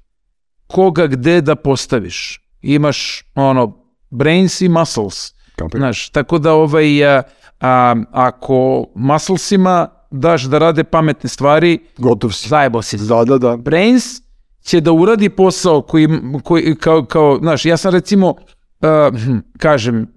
koga 0.68 1.08
gde 1.08 1.41
da 1.41 1.56
postaviš. 1.56 2.41
Imaš 2.62 3.24
ono 3.36 3.84
brains 4.10 4.62
i 4.62 4.70
muscles. 4.70 5.34
Znaš, 5.76 6.10
tako 6.10 6.38
da 6.39 6.54
ovaj 6.54 7.06
a, 7.06 7.24
a, 7.62 7.95
ako 8.12 8.86
musclesima 8.95 9.88
daš 10.14 10.43
da 10.43 10.57
rade 10.57 10.84
pametne 10.84 11.30
stvari, 11.30 11.80
Gotov 11.97 12.32
si. 12.32 12.49
zajebo 12.49 12.82
si. 12.82 12.97
Da, 12.97 13.24
da, 13.26 13.38
da. 13.38 13.57
Brains 13.57 14.22
će 14.64 14.82
da 14.82 14.91
uradi 14.91 15.30
posao 15.30 15.82
koji, 15.82 16.07
koji 16.43 16.76
kao, 16.76 17.05
kao, 17.05 17.38
znaš, 17.41 17.66
ja 17.66 17.78
sam 17.78 17.91
recimo, 17.91 18.30
uh, 18.30 18.38
kažem, 19.57 20.07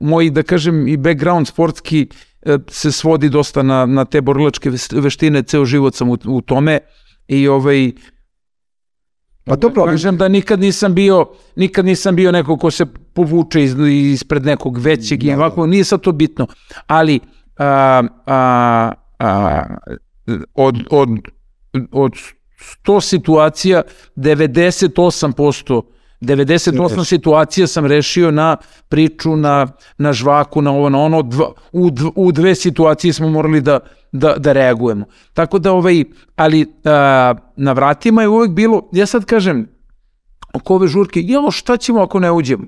moj, 0.00 0.30
da 0.30 0.42
kažem, 0.42 0.88
i 0.88 0.96
background 0.96 1.48
sportski 1.48 2.06
uh, 2.46 2.54
se 2.68 2.92
svodi 2.92 3.28
dosta 3.28 3.62
na, 3.62 3.86
na 3.86 4.04
te 4.04 4.20
borilačke 4.20 4.70
veštine, 4.92 5.42
ceo 5.42 5.64
život 5.64 5.94
sam 5.94 6.10
u, 6.10 6.18
u 6.24 6.40
tome 6.40 6.78
i 7.28 7.48
ovaj, 7.48 7.92
Pa 9.44 9.56
dobro, 9.56 9.82
ali 9.82 9.90
kažem 9.90 10.16
da 10.16 10.28
nikad 10.28 10.60
nisam 10.60 10.94
bio 10.94 11.26
nikad 11.56 11.84
nisam 11.84 12.16
bio 12.16 12.32
neko 12.32 12.56
ko 12.56 12.70
se 12.70 12.86
povuče 13.14 13.62
iz, 13.62 13.74
ispred 14.12 14.44
nekog 14.44 14.78
većeg 14.78 15.24
i 15.24 15.26
Da, 15.26 15.36
da. 15.36 15.38
ovako 15.38 15.66
nije 15.66 15.84
sad 15.84 16.00
to 16.00 16.12
bitno 16.12 16.46
ali 16.86 17.20
a, 17.58 18.02
a, 18.26 18.92
a, 19.20 19.64
od, 20.54 20.76
od, 20.90 21.08
od 21.92 22.12
100 22.84 23.00
situacija 23.00 23.82
98% 24.16 25.82
98 26.20 26.98
Reš. 26.98 27.08
situacija 27.08 27.66
sam 27.66 27.86
rešio 27.86 28.30
na 28.30 28.56
priču, 28.88 29.36
na, 29.36 29.66
na 29.98 30.12
žvaku, 30.12 30.62
na 30.62 30.70
ovo, 30.70 30.88
na 30.88 30.98
ono. 30.98 31.22
Dva, 31.22 31.52
u, 31.72 31.90
dv, 31.90 32.06
u 32.14 32.32
dve 32.32 32.54
situacije 32.54 33.12
smo 33.12 33.28
morali 33.28 33.60
da, 33.60 33.78
da, 34.12 34.34
da 34.36 34.52
reagujemo. 34.52 35.04
Tako 35.34 35.58
da, 35.58 35.72
ovaj, 35.72 36.04
ali 36.36 36.66
a, 36.84 37.34
na 37.56 37.72
vratima 37.72 38.22
je 38.22 38.28
uvek 38.28 38.50
bilo, 38.50 38.88
ja 38.92 39.06
sad 39.06 39.24
kažem, 39.24 39.68
oko 40.54 40.74
ove 40.74 40.88
žurke, 40.88 41.20
jelo 41.20 41.50
šta 41.50 41.76
ćemo 41.76 42.02
ako 42.02 42.20
ne 42.20 42.32
uđemo? 42.32 42.64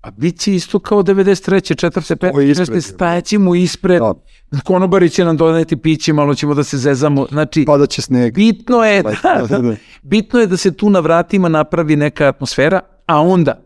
A 0.00 0.10
bit 0.10 0.38
će 0.38 0.54
isto 0.54 0.78
kao 0.78 1.02
93. 1.02 1.54
4. 1.76 2.16
5. 2.16 2.30
Ovo 2.30 2.40
je 2.40 2.50
ispred. 2.50 2.68
16. 2.68 2.80
stajaćemo 2.84 3.54
ispred. 3.54 3.98
Da. 4.00 4.14
Konobari 4.60 5.10
će 5.10 5.24
nam 5.24 5.36
doneti 5.36 5.76
piće, 5.76 6.12
malo 6.12 6.34
ćemo 6.34 6.54
da 6.54 6.64
se 6.64 6.78
zezamo. 6.78 7.26
Znači, 7.26 7.64
pada 7.64 7.86
će 7.86 8.02
sneg. 8.02 8.34
bitno 8.34 8.84
je, 8.84 9.02
Da, 9.02 9.10
da, 9.24 9.46
da, 9.48 9.58
da. 9.60 9.74
bitno 10.02 10.40
je 10.40 10.46
da 10.46 10.56
se 10.56 10.72
tu 10.72 10.90
na 10.90 11.00
vratima 11.00 11.48
napravi 11.48 11.96
neka 11.96 12.26
atmosfera, 12.26 12.80
a 13.06 13.20
onda, 13.20 13.60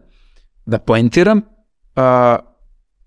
da 0.66 0.78
poentiram, 0.78 1.40
a, 1.96 2.36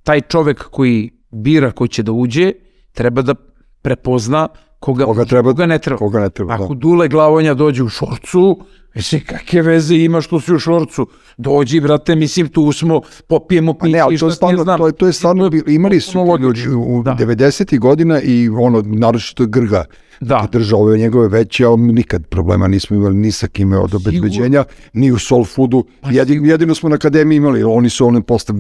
taj 0.04 0.22
čovek 0.22 0.64
koji 0.64 1.12
bira 1.32 1.72
ko 1.72 1.88
će 1.88 2.04
da 2.04 2.12
uđe, 2.12 2.52
treba 2.92 3.22
da 3.22 3.36
prepozna 3.82 4.48
koga, 4.80 5.06
Koga 5.06 5.26
treba- 5.26 5.50
koga 5.50 5.66
ne 5.66 5.80
treba. 5.80 5.98
Koga 5.98 6.20
ne 6.20 6.30
treba, 6.30 6.54
Ako 6.54 6.68
da. 6.68 6.74
Dule 6.76 7.08
Glavonja 7.08 7.54
dođe 7.54 7.84
u 7.84 7.90
šorcu, 7.90 8.60
mislim, 8.96 9.22
kakve 9.26 9.62
veze 9.62 9.96
ima 9.96 10.22
što 10.22 10.40
si 10.40 10.54
u 10.54 10.60
šorcu? 10.60 11.08
Dođi, 11.38 11.80
brate, 11.80 12.16
mislim, 12.16 12.48
tu 12.48 12.72
smo, 12.72 13.02
popijemo 13.28 13.74
Pa 13.74 13.88
ne, 13.88 14.00
ali 14.00 14.18
to 14.18 14.28
je 14.28 14.32
stvarno, 14.32 14.64
znam. 14.64 14.78
to 14.78 14.88
je, 14.88 14.94
to 14.94 15.08
je 15.08 15.14
stvarno, 15.14 15.52
imali 15.68 16.00
su 16.00 16.38
ljudi 16.40 16.68
u 16.70 17.04
Da. 17.04 17.16
90. 17.20 17.80
godina 17.80 18.22
i 18.22 18.50
ono, 18.50 18.84
naročito 18.86 19.46
Grga, 19.46 19.86
Da. 20.20 20.48
držao 20.52 20.80
ove 20.80 20.98
njegove 20.98 21.28
veće, 21.30 21.66
a 21.66 21.76
nikad 21.78 22.26
problema 22.26 22.68
nismo 22.68 22.96
imali 22.96 23.16
ni 23.16 23.32
sa 23.32 23.48
kime 23.48 23.78
od 23.78 23.96
obezbeđenja, 23.96 24.64
ni 24.94 25.12
u 25.12 25.20
Soul 25.20 25.46
Foodu. 25.46 25.86
Pa 26.02 26.10
Jedino, 26.12 26.48
jedino 26.48 26.76
smo 26.76 26.90
na 26.90 26.96
akademiji 26.96 27.38
imali, 27.38 27.64
oni 27.64 27.90
su 27.90 28.08
ono 28.08 28.22
posle 28.22 28.56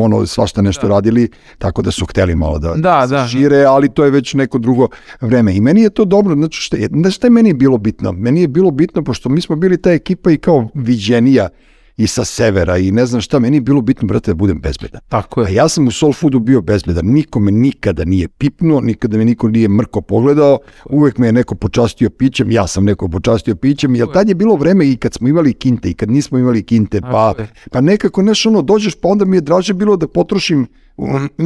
ono, 0.00 0.26
svašta 0.26 0.62
nešto 0.62 0.88
radili, 0.88 1.28
tako 1.58 1.82
da 1.82 1.90
su 1.90 2.06
hteli 2.06 2.34
malo 2.34 2.58
da, 2.58 2.74
Da, 2.74 3.08
se 3.08 3.14
da. 3.14 3.26
šire, 3.28 3.64
ali 3.64 3.88
to 3.88 4.04
je 4.04 4.10
već 4.10 4.34
neko 4.34 4.58
drugo 4.58 4.88
vreme. 5.20 5.54
I 5.54 5.60
meni 5.60 5.82
je 5.82 5.90
to 5.90 6.04
dobro, 6.04 6.34
znači 6.34 6.60
šta, 6.60 6.76
je- 6.76 6.88
šta 7.10 7.26
je 7.26 7.30
meni 7.30 7.52
bilo 7.54 7.78
bitno? 7.78 8.12
Meni 8.12 8.40
je 8.40 8.48
bilo 8.48 8.70
bitno, 8.70 9.04
pošto 9.04 9.28
mi 9.28 9.40
smo 9.40 9.56
bili 9.56 9.76
ta 9.76 9.92
ekipa 9.92 10.30
i 10.30 10.38
kao 10.38 10.68
viđenija 10.74 11.48
i 11.98 12.06
sa 12.06 12.24
severa 12.24 12.78
i 12.78 12.90
ne 12.90 13.06
znam 13.06 13.20
šta, 13.20 13.38
meni 13.38 13.56
je 13.56 13.60
bilo 13.60 13.80
bitno, 13.80 14.08
brate, 14.08 14.30
da 14.30 14.34
budem 14.34 14.60
bezbedan. 14.60 15.00
Tako 15.08 15.40
A 15.40 15.48
je. 15.48 15.54
ja 15.54 15.68
sam 15.68 15.88
u 15.88 15.90
Soul 15.90 16.12
Foodu 16.12 16.38
bio 16.38 16.60
bezbedan, 16.60 17.06
nikome 17.06 17.50
nikada 17.50 18.04
nije 18.04 18.28
pipnuo, 18.28 18.80
nikada 18.80 19.18
me 19.18 19.24
niko 19.24 19.48
nije 19.48 19.68
mrko 19.68 20.00
pogledao, 20.00 20.58
uvek 20.90 21.18
me 21.18 21.26
je 21.26 21.32
neko 21.32 21.54
počastio 21.54 22.10
pićem, 22.10 22.50
ja 22.50 22.66
sam 22.66 22.84
neko 22.84 23.08
počastio 23.08 23.56
pićem, 23.56 23.94
jer 23.94 24.12
tad 24.12 24.28
je 24.28 24.34
bilo 24.34 24.56
vreme 24.56 24.90
i 24.90 24.96
kad 24.96 25.14
smo 25.14 25.28
imali 25.28 25.52
kinte 25.52 25.90
i 25.90 25.94
kad 25.94 26.10
nismo 26.10 26.38
imali 26.38 26.62
kinte, 26.62 27.00
pa, 27.00 27.34
pa 27.70 27.80
nekako 27.80 28.22
neš 28.22 28.46
ono, 28.46 28.62
dođeš 28.62 28.94
pa 28.94 29.08
onda 29.08 29.24
mi 29.24 29.36
je 29.36 29.40
draže 29.40 29.74
bilo 29.74 29.96
da 29.96 30.08
potrošim 30.08 30.66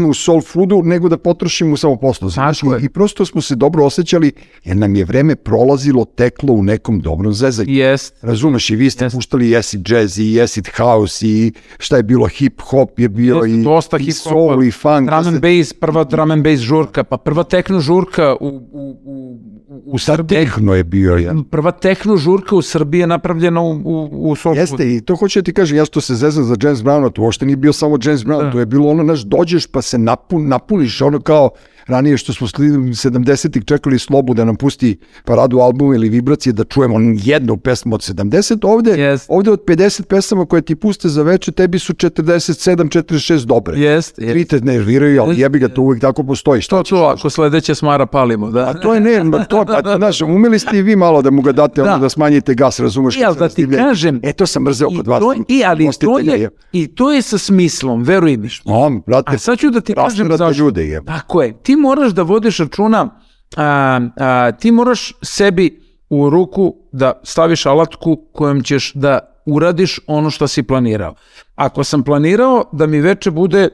u, 0.09 0.15
Soul 0.15 0.41
Foodu 0.41 0.83
nego 0.85 1.09
da 1.09 1.17
potrošim 1.17 1.73
u 1.73 1.77
samoposlu. 1.77 2.31
Tako 2.31 2.75
je. 2.75 2.83
I 2.83 2.89
prosto 2.89 3.27
smo 3.27 3.41
se 3.41 3.55
dobro 3.55 3.85
osjećali 3.85 4.33
jer 4.65 4.77
nam 4.77 4.97
je 4.97 5.05
vreme 5.05 5.37
prolazilo, 5.37 6.05
teklo 6.05 6.55
u 6.55 6.63
nekom 6.63 7.01
dobrom 7.01 7.33
zezanju. 7.33 7.73
Jest. 7.73 8.15
Razumeš, 8.23 8.71
i 8.71 8.77
vi 8.77 8.91
ste 8.91 9.05
Jeste. 9.05 9.17
puštali 9.17 9.49
i 9.49 9.57
acid 9.57 9.89
jazz 9.89 10.19
i 10.19 10.41
acid 10.41 10.69
house 10.77 11.27
i 11.27 11.53
šta 11.79 11.97
je 11.97 12.03
bilo, 12.03 12.27
hip 12.27 12.61
hop 12.61 12.99
je 12.99 13.09
bio 13.09 13.35
Jeste, 13.35 13.51
i, 13.51 13.63
dosta 13.63 13.97
i 13.99 14.13
soul 14.13 14.63
i 14.65 14.71
funk. 14.71 15.07
Drum 15.11 15.27
and 15.27 15.41
bass, 15.41 15.73
prva 15.73 16.05
drum 16.05 16.31
and 16.31 16.45
bass 16.45 16.61
žurka, 16.61 17.05
pa 17.05 17.17
prva 17.17 17.45
techno 17.45 17.81
žurka 17.81 18.37
u, 18.41 18.49
u, 18.73 18.97
u, 19.05 19.39
u 19.85 19.99
Srbiji. 19.99 20.39
tehno 20.39 20.75
je 20.75 20.85
bio, 20.85 21.17
ja. 21.17 21.35
Prva 21.51 21.71
techno 21.71 22.17
žurka 22.17 22.57
u 22.57 22.63
Srbiji 22.63 23.01
je 23.01 23.07
napravljena 23.07 23.61
u, 23.61 23.71
u, 23.85 24.09
u 24.31 24.37
Soul. 24.37 24.57
Jeste, 24.57 24.95
i 24.95 25.01
to 25.01 25.17
hoću 25.17 25.39
da 25.39 25.45
ti 25.45 25.53
kažem, 25.53 25.77
ja 25.77 25.85
što 25.85 26.01
se 26.01 26.15
zezam 26.15 26.45
za 26.45 26.57
James 26.63 26.79
Brown, 26.79 27.13
to 27.13 27.23
uopšte 27.23 27.47
nije 27.47 27.57
bio 27.57 27.73
samo 27.73 27.99
James 28.05 28.21
Brown, 28.21 28.43
Da. 28.45 28.51
to 28.53 28.59
je 28.59 28.67
bilo 28.67 28.89
ono, 28.91 29.05
znaš, 29.05 29.23
dođeš 29.43 29.67
pa 29.67 29.83
se 29.83 29.99
napun, 29.99 30.49
napuniš, 30.49 31.01
ono 31.01 31.21
kao 31.21 31.51
ranije 31.87 32.17
što 32.17 32.33
smo 32.33 32.49
slidi 32.49 32.77
70-ih 32.77 33.65
čekali 33.65 33.99
slobu 33.99 34.35
da 34.35 34.45
nam 34.45 34.57
pusti 34.57 34.97
paradu 35.25 35.59
albuma 35.59 35.95
ili 35.95 36.09
vibracije 36.09 36.53
da 36.53 36.65
čujemo 36.65 36.97
jednu 37.15 37.57
pesmu 37.57 37.95
od 37.95 38.01
70, 38.03 38.59
ovde, 38.65 38.91
Jest. 38.93 39.27
ovde 39.29 39.51
od 39.51 39.65
50 39.65 40.03
pesama 40.03 40.47
koje 40.47 40.63
ti 40.63 40.75
puste 40.75 41.09
za 41.09 41.23
veče, 41.23 41.53
tebi 41.53 41.79
su 41.79 41.93
47, 41.93 42.51
46 42.77 43.45
dobre. 43.45 43.79
Jest, 43.79 44.19
jest. 44.19 44.31
Tri 44.31 44.45
te 44.45 44.61
nerviraju, 44.61 45.23
ali 45.23 45.39
jebi 45.39 45.59
ga, 45.59 45.69
to 45.69 45.83
uvijek 45.83 46.01
tako 46.01 46.23
postoji. 46.23 46.63
Šta 46.63 46.77
To 46.77 46.83
to, 46.83 46.97
ako 46.99 47.31
sledeće 47.31 47.75
smara 47.75 48.07
palimo, 48.07 48.51
da. 48.51 48.61
A 48.61 48.75
to 48.75 48.95
je 48.95 49.01
ne, 49.01 49.13
to, 49.49 49.65
pa, 49.65 49.97
znaš, 49.97 50.21
umeli 50.23 50.59
ste 50.59 50.79
i 50.79 50.83
vi 50.83 50.97
malo 50.97 51.23
da 51.23 51.31
mu 51.31 51.43
ga 51.43 51.53
date, 51.53 51.83
da, 51.83 51.99
Da. 51.99 52.09
smanjite 52.09 52.55
gas, 52.55 52.81
razumeš? 52.81 53.15
Se 53.15 53.21
da 53.39 53.49
ti 53.49 53.69
kažem, 53.69 54.21
E, 54.23 54.33
to 54.33 54.47
sam 54.47 54.63
mrzeo 54.63 54.89
kod 54.89 55.07
vas. 55.07 55.21
to, 55.21 55.35
I, 55.49 55.65
ali 55.65 55.89
to 56.01 56.19
je, 56.19 56.49
i 56.73 56.87
to 56.87 57.13
je 57.13 57.23
sa 57.23 57.39
smislom, 57.39 58.03
veruj 58.03 58.37
mi. 58.37 58.49
On, 58.65 59.03
brate, 59.07 59.35
A 59.35 59.39
sad 59.39 59.59
ću 59.59 59.71
da 59.71 59.81
ti 59.81 59.95
kažem 59.95 60.29
zašto. 60.29 60.53
ljude 60.55 60.85
je. 60.85 61.05
Tako 61.05 61.43
je. 61.43 61.53
Ti 61.55 61.72
moraš 61.77 62.13
da 62.13 62.23
vodiš 62.23 62.59
računa, 62.59 63.21
a, 63.57 64.01
a, 64.17 64.53
ti 64.53 64.71
moraš 64.71 65.13
sebi 65.23 65.83
u 66.11 66.31
ruku 66.31 66.75
da 66.93 67.21
staviš 67.23 67.67
alatku 67.67 68.17
kojom 68.33 68.63
ćeš 68.63 68.93
da 68.95 69.19
uradiš 69.47 70.01
ono 70.07 70.31
što 70.31 70.49
si 70.49 70.63
planirao. 70.63 71.15
Ako 71.55 71.85
sam 71.85 72.03
planirao 72.03 72.65
da 72.73 72.87
mi 72.87 73.01
veče 73.01 73.31
bude 73.31 73.69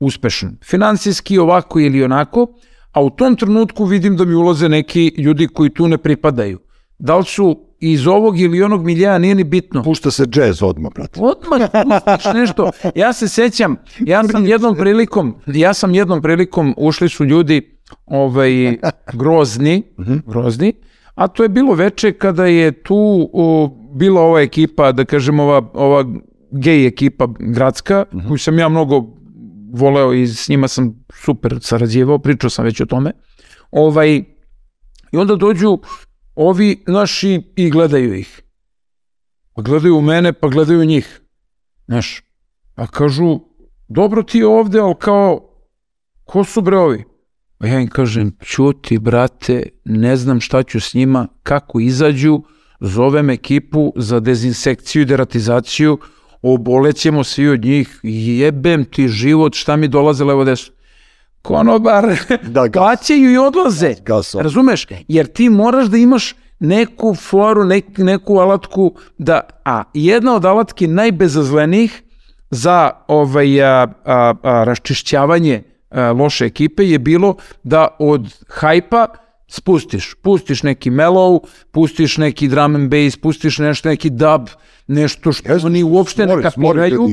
uspešan, 0.00 0.56
finansijski 0.64 1.38
ovako 1.38 1.80
ili 1.80 2.04
onako, 2.04 2.46
a 2.92 3.02
u 3.02 3.10
tom 3.10 3.36
trenutku 3.36 3.84
vidim 3.84 4.16
da 4.16 4.24
mi 4.24 4.34
ulaze 4.34 4.68
neki 4.68 5.14
ljudi 5.18 5.48
koji 5.48 5.70
tu 5.70 5.88
ne 5.88 5.98
pripadaju. 5.98 6.58
Da 7.00 7.16
li 7.16 7.24
su 7.24 7.70
iz 7.80 8.06
ovog 8.06 8.40
ili 8.40 8.62
onog 8.62 8.84
milija, 8.84 9.18
nije 9.18 9.34
ni 9.34 9.44
bitno. 9.44 9.82
Pušta 9.82 10.10
se 10.10 10.24
džez 10.26 10.62
odmah, 10.62 10.92
brate. 10.94 11.20
Odmah 11.22 11.70
pustiš 11.70 12.32
nešto. 12.34 12.70
Ja 12.94 13.12
se 13.12 13.28
sećam, 13.28 13.76
ja 14.00 14.24
sam 14.24 14.46
jednom 14.46 14.76
prilikom, 14.76 15.34
ja 15.46 15.74
sam 15.74 15.94
jednom 15.94 16.22
prilikom, 16.22 16.74
ušli 16.76 17.08
su 17.08 17.24
ljudi 17.24 17.80
ovaj, 18.06 18.78
grozni, 19.12 19.82
grozni, 20.26 20.72
a 21.14 21.28
to 21.28 21.42
je 21.42 21.48
bilo 21.48 21.74
veče 21.74 22.12
kada 22.12 22.46
je 22.46 22.82
tu 22.82 23.30
o, 23.32 23.76
bila 23.94 24.20
ova 24.20 24.40
ekipa, 24.40 24.92
da 24.92 25.04
kažem 25.04 25.40
ova, 25.40 25.70
ova 25.74 26.04
gej 26.50 26.86
ekipa 26.86 27.28
gradska, 27.38 28.04
koju 28.28 28.38
sam 28.38 28.58
ja 28.58 28.68
mnogo 28.68 29.06
voleo 29.72 30.12
i 30.12 30.26
s 30.26 30.48
njima 30.48 30.68
sam 30.68 31.04
super 31.14 31.58
sarađivao, 31.60 32.18
pričao 32.18 32.50
sam 32.50 32.64
već 32.64 32.80
o 32.80 32.86
tome. 32.86 33.12
Ovaj, 33.70 34.16
I 35.12 35.16
onda 35.16 35.36
dođu 35.36 35.78
ovi 36.40 36.84
naši 36.86 37.42
i 37.56 37.70
gledaju 37.70 38.14
ih. 38.14 38.42
Pa 39.54 39.62
gledaju 39.62 40.00
mene, 40.00 40.32
pa 40.32 40.48
gledaju 40.48 40.84
njih. 40.84 41.20
Znaš, 41.86 42.22
a 42.74 42.86
kažu, 42.86 43.40
dobro 43.88 44.22
ti 44.22 44.38
je 44.38 44.46
ovde, 44.46 44.80
ali 44.80 44.94
kao, 44.98 45.40
ko 46.24 46.44
su 46.44 46.60
bre 46.60 46.76
ovi? 46.76 47.04
A 47.58 47.66
ja 47.66 47.80
im 47.80 47.88
kažem, 47.88 48.32
čuti, 48.40 48.98
brate, 48.98 49.62
ne 49.84 50.16
znam 50.16 50.40
šta 50.40 50.62
ću 50.62 50.80
s 50.80 50.94
njima, 50.94 51.28
kako 51.42 51.80
izađu, 51.80 52.42
zovem 52.80 53.30
ekipu 53.30 53.92
za 53.96 54.20
dezinsekciju 54.20 55.02
i 55.02 55.04
deratizaciju, 55.04 55.98
obolećemo 56.42 57.24
svi 57.24 57.48
od 57.48 57.64
njih, 57.64 58.00
jebem 58.02 58.84
ti 58.84 59.08
život, 59.08 59.54
šta 59.54 59.76
mi 59.76 59.88
dolaze 59.88 60.24
levo 60.24 60.44
desno. 60.44 60.74
Konobar, 61.42 62.16
Da, 62.42 62.66
gas. 62.68 62.72
plaćaju 62.72 63.32
i 63.32 63.38
odlaze. 63.38 63.94
Gas, 64.04 64.34
on. 64.34 64.42
Razumeš? 64.42 64.86
Jer 65.08 65.26
ti 65.26 65.48
moraš 65.48 65.86
da 65.86 65.96
imaš 65.96 66.34
neku 66.60 67.14
foru, 67.14 67.64
nek, 67.64 67.84
neku 67.98 68.38
alatku 68.38 68.94
da, 69.18 69.40
a 69.64 69.82
jedna 69.94 70.34
od 70.34 70.44
alatki 70.44 70.86
najbezazlenijih 70.86 72.02
za 72.50 72.90
ovaj, 73.08 73.62
a, 73.62 73.86
a, 74.04 74.34
a, 74.42 74.64
raščišćavanje 74.64 75.62
a, 75.90 76.12
loše 76.12 76.44
ekipe 76.44 76.84
je 76.84 76.98
bilo 76.98 77.36
da 77.62 77.88
od 77.98 78.44
hajpa 78.48 79.06
spustiš. 79.48 80.14
Pustiš 80.22 80.62
neki 80.62 80.90
mellow, 80.90 81.40
pustiš 81.70 82.16
neki 82.16 82.48
drum 82.48 82.74
and 82.74 82.90
bass, 82.90 83.16
pustiš 83.16 83.58
nešto, 83.58 83.88
neki 83.88 84.10
dub, 84.10 84.48
nešto 84.90 85.32
što 85.32 85.52
Jeste, 85.52 85.66
oni 85.66 85.82
uopšte 85.82 86.26
ne 86.26 86.32
smori, 86.32 86.50
smori 86.50 86.80
kapiraju. 86.80 87.08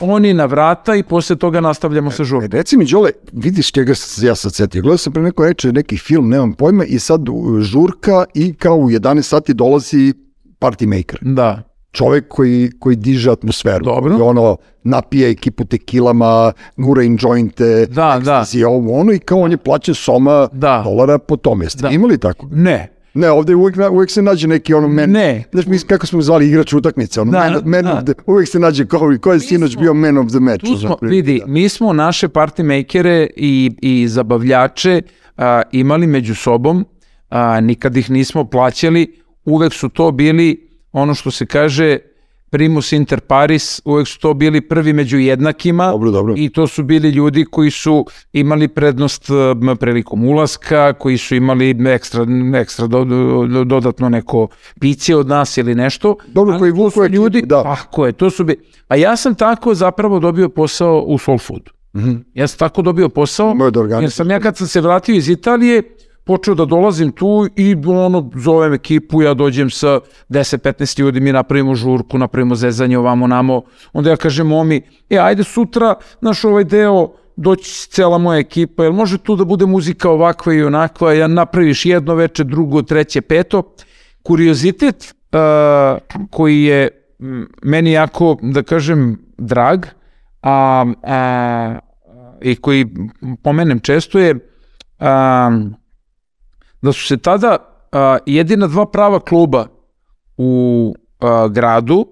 Oni 0.00 0.34
na 0.34 0.44
vrata 0.44 0.94
i 0.94 1.02
posle 1.02 1.36
toga 1.36 1.60
nastavljamo 1.60 2.10
sa 2.10 2.24
žurom. 2.24 2.44
E, 2.44 2.48
reci 2.50 2.76
mi, 2.76 2.84
Đole, 2.84 3.10
vidiš 3.32 3.72
čega 3.72 3.94
se 3.94 4.26
ja 4.26 4.34
sad 4.34 4.54
setio. 4.54 4.82
Gledao 4.82 4.96
sam 4.98 5.12
pre 5.12 5.22
neko 5.22 5.44
reče 5.44 5.72
neki 5.72 5.96
film, 5.96 6.28
nemam 6.28 6.52
pojma, 6.52 6.84
i 6.84 6.98
sad 6.98 7.20
žurka 7.60 8.24
i 8.34 8.54
kao 8.54 8.76
u 8.76 8.90
11 8.90 9.22
sati 9.22 9.54
dolazi 9.54 10.14
party 10.60 10.86
maker. 10.86 11.18
Da. 11.22 11.62
Čovek 11.92 12.28
koji, 12.28 12.70
koji 12.78 12.96
diže 12.96 13.30
atmosferu. 13.30 13.84
Dobro. 13.84 14.18
I 14.18 14.20
ono, 14.20 14.56
napije 14.84 15.30
ekipu 15.30 15.64
tekilama, 15.64 16.52
gura 16.76 17.02
in 17.02 17.18
jointe, 17.20 17.86
Da, 17.86 18.20
da. 18.24 18.38
ekstazi, 18.38 18.64
ovo 18.64 19.00
ono, 19.00 19.12
i 19.12 19.18
kao 19.18 19.38
on 19.40 19.50
je 19.50 19.56
plaćen 19.56 19.94
soma 19.94 20.48
Da. 20.52 20.82
dolara 20.84 21.18
po 21.18 21.36
tome. 21.36 21.64
Jeste 21.64 21.82
Da. 21.82 21.88
imali 21.88 22.18
tako? 22.18 22.48
Ne. 22.52 22.88
Ne, 23.14 23.30
ovde 23.30 23.54
uvek, 23.54 23.76
uvek 23.90 24.10
se 24.10 24.22
nađe 24.22 24.48
neki 24.48 24.74
ono 24.74 24.88
men, 24.88 25.10
Ne. 25.10 25.44
Znaš, 25.52 25.66
mi, 25.66 25.78
kako 25.78 26.06
smo 26.06 26.22
zvali 26.22 26.48
igrač 26.48 26.72
utakmice, 26.72 27.20
ono, 27.20 27.32
Da, 27.32 27.38
man, 27.40 27.62
man 27.64 27.84
da. 27.84 27.92
of 27.92 28.04
the, 28.04 28.12
uvek 28.26 28.48
se 28.48 28.58
nađe 28.58 28.86
kao, 28.86 29.00
ko 29.20 29.32
je 29.32 29.40
sinoć 29.40 29.72
smo- 29.72 29.80
bio 29.80 29.94
man 29.94 30.18
of 30.18 30.28
the 30.28 30.40
match. 30.40 30.64
Tu 30.64 30.78
smo, 30.78 30.96
vidi, 31.02 31.38
da. 31.38 31.46
mi 31.46 31.68
smo 31.68 31.92
naše 31.92 32.28
party 32.28 32.62
makere 32.64 33.26
i, 33.36 33.70
i 33.82 34.08
zabavljače 34.08 35.02
a, 35.36 35.62
imali 35.72 36.06
među 36.06 36.34
sobom, 36.34 36.86
a, 37.30 37.60
nikad 37.60 37.96
ih 37.96 38.10
nismo 38.10 38.44
plaćali, 38.44 39.14
uvek 39.44 39.72
su 39.72 39.88
to 39.88 40.10
bili 40.10 40.68
ono 40.92 41.14
što 41.14 41.30
se 41.30 41.46
kaže 41.46 41.98
primus 42.52 42.92
inter 42.92 43.20
paris, 43.20 43.80
uvek 43.84 44.08
su 44.08 44.18
to 44.20 44.34
bili 44.34 44.60
prvi 44.60 44.92
među 44.92 45.18
jednakima 45.18 45.90
Dobro, 45.90 46.10
dobro. 46.10 46.34
i 46.36 46.48
to 46.48 46.66
su 46.66 46.82
bili 46.82 47.10
ljudi 47.10 47.44
koji 47.44 47.70
su 47.70 48.06
imali 48.32 48.68
prednost 48.68 49.28
prilikom 49.80 50.24
ulaska, 50.24 50.92
koji 50.92 51.18
su 51.18 51.34
imali 51.34 51.76
ekstra, 51.88 52.26
ekstra 52.54 52.86
do, 52.86 53.04
do- 53.04 53.64
dodatno 53.64 54.08
neko 54.08 54.48
piće 54.80 55.16
od 55.16 55.28
nas 55.28 55.56
ili 55.56 55.74
nešto. 55.74 56.16
Dobro, 56.26 56.58
koji 56.58 56.72
vuku 56.72 57.04
ljudi, 57.04 57.42
da. 57.46 57.62
Tako 57.62 58.06
je, 58.06 58.12
to 58.12 58.30
su 58.30 58.44
bi... 58.44 58.56
A 58.88 58.96
ja 58.96 59.16
sam 59.16 59.34
tako 59.34 59.74
zapravo 59.74 60.18
dobio 60.18 60.48
posao 60.48 61.04
u 61.06 61.18
Soul 61.18 61.38
Foodu. 61.38 61.70
Ja 62.34 62.46
sam 62.46 62.58
tako 62.58 62.82
dobio 62.82 63.08
posao, 63.08 63.54
da 63.54 64.00
jer 64.00 64.10
sam 64.10 64.30
ja 64.30 64.40
kad 64.40 64.56
sam 64.56 64.66
se 64.66 64.80
vratio 64.80 65.14
iz 65.14 65.28
Italije, 65.28 65.82
počeo 66.24 66.54
da 66.54 66.64
dolazim 66.64 67.12
tu 67.12 67.48
i 67.56 67.76
ono, 67.86 68.30
zovem 68.36 68.72
ekipu, 68.72 69.22
ja 69.22 69.34
dođem 69.34 69.70
sa 69.70 70.00
10-15 70.28 71.00
ljudi, 71.00 71.20
mi 71.20 71.32
napravimo 71.32 71.74
žurku, 71.74 72.18
napravimo 72.18 72.54
zezanje 72.54 72.98
ovamo 72.98 73.26
namo, 73.26 73.62
onda 73.92 74.10
ja 74.10 74.16
kažem 74.16 74.46
momi, 74.46 74.82
e 75.10 75.18
ajde 75.18 75.44
sutra, 75.44 75.94
naš 76.20 76.44
ovaj 76.44 76.64
deo, 76.64 77.12
doći 77.36 77.90
cela 77.90 78.18
moja 78.18 78.38
ekipa, 78.38 78.84
jel 78.84 78.92
može 78.92 79.18
tu 79.18 79.36
da 79.36 79.44
bude 79.44 79.66
muzika 79.66 80.10
ovakva 80.10 80.54
i 80.54 80.62
onakva, 80.62 81.12
ja 81.12 81.26
napraviš 81.26 81.86
jedno 81.86 82.14
veče, 82.14 82.44
drugo, 82.44 82.82
treće, 82.82 83.20
peto. 83.20 83.74
Kuriozitet 84.22 85.14
uh, 85.32 86.28
koji 86.30 86.62
je 86.62 86.88
meni 87.62 87.92
jako, 87.92 88.36
da 88.42 88.62
kažem, 88.62 89.18
drag, 89.38 89.86
a, 90.42 90.86
a, 91.02 91.78
i 92.40 92.56
koji 92.56 92.86
pomenem 93.42 93.80
često 93.80 94.18
je 94.18 94.38
a, 94.98 95.50
da 96.82 96.92
su 96.92 97.06
se 97.06 97.16
tada 97.16 97.56
a, 97.92 98.18
jedina 98.26 98.66
dva 98.66 98.86
prava 98.86 99.20
kluba 99.20 99.66
u 100.36 100.94
a, 101.20 101.48
gradu 101.48 102.06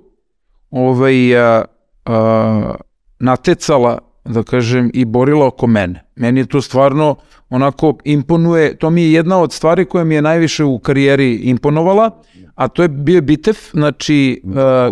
ovaj, 0.71 1.39
a, 1.39 1.65
a, 2.05 2.75
natecala, 3.19 3.99
da 4.25 4.43
kažem, 4.43 4.91
i 4.95 5.05
borila 5.05 5.47
oko 5.47 5.67
mene. 5.67 6.05
Meni 6.17 6.41
je 6.41 6.47
to 6.47 6.63
stvarno 6.63 7.17
onako 7.51 7.99
imponuje, 8.05 8.77
to 8.77 8.91
mi 8.91 9.03
je 9.03 9.13
jedna 9.13 9.39
od 9.39 9.53
stvari 9.53 9.85
koja 9.85 10.05
mi 10.05 10.15
je 10.15 10.23
najviše 10.23 10.65
u 10.65 10.79
karijeri 10.79 11.35
imponovala, 11.35 12.23
a 12.55 12.69
to 12.69 12.83
je 12.83 12.89
bio 12.89 13.23
Bitev, 13.23 13.57
znači 13.73 14.43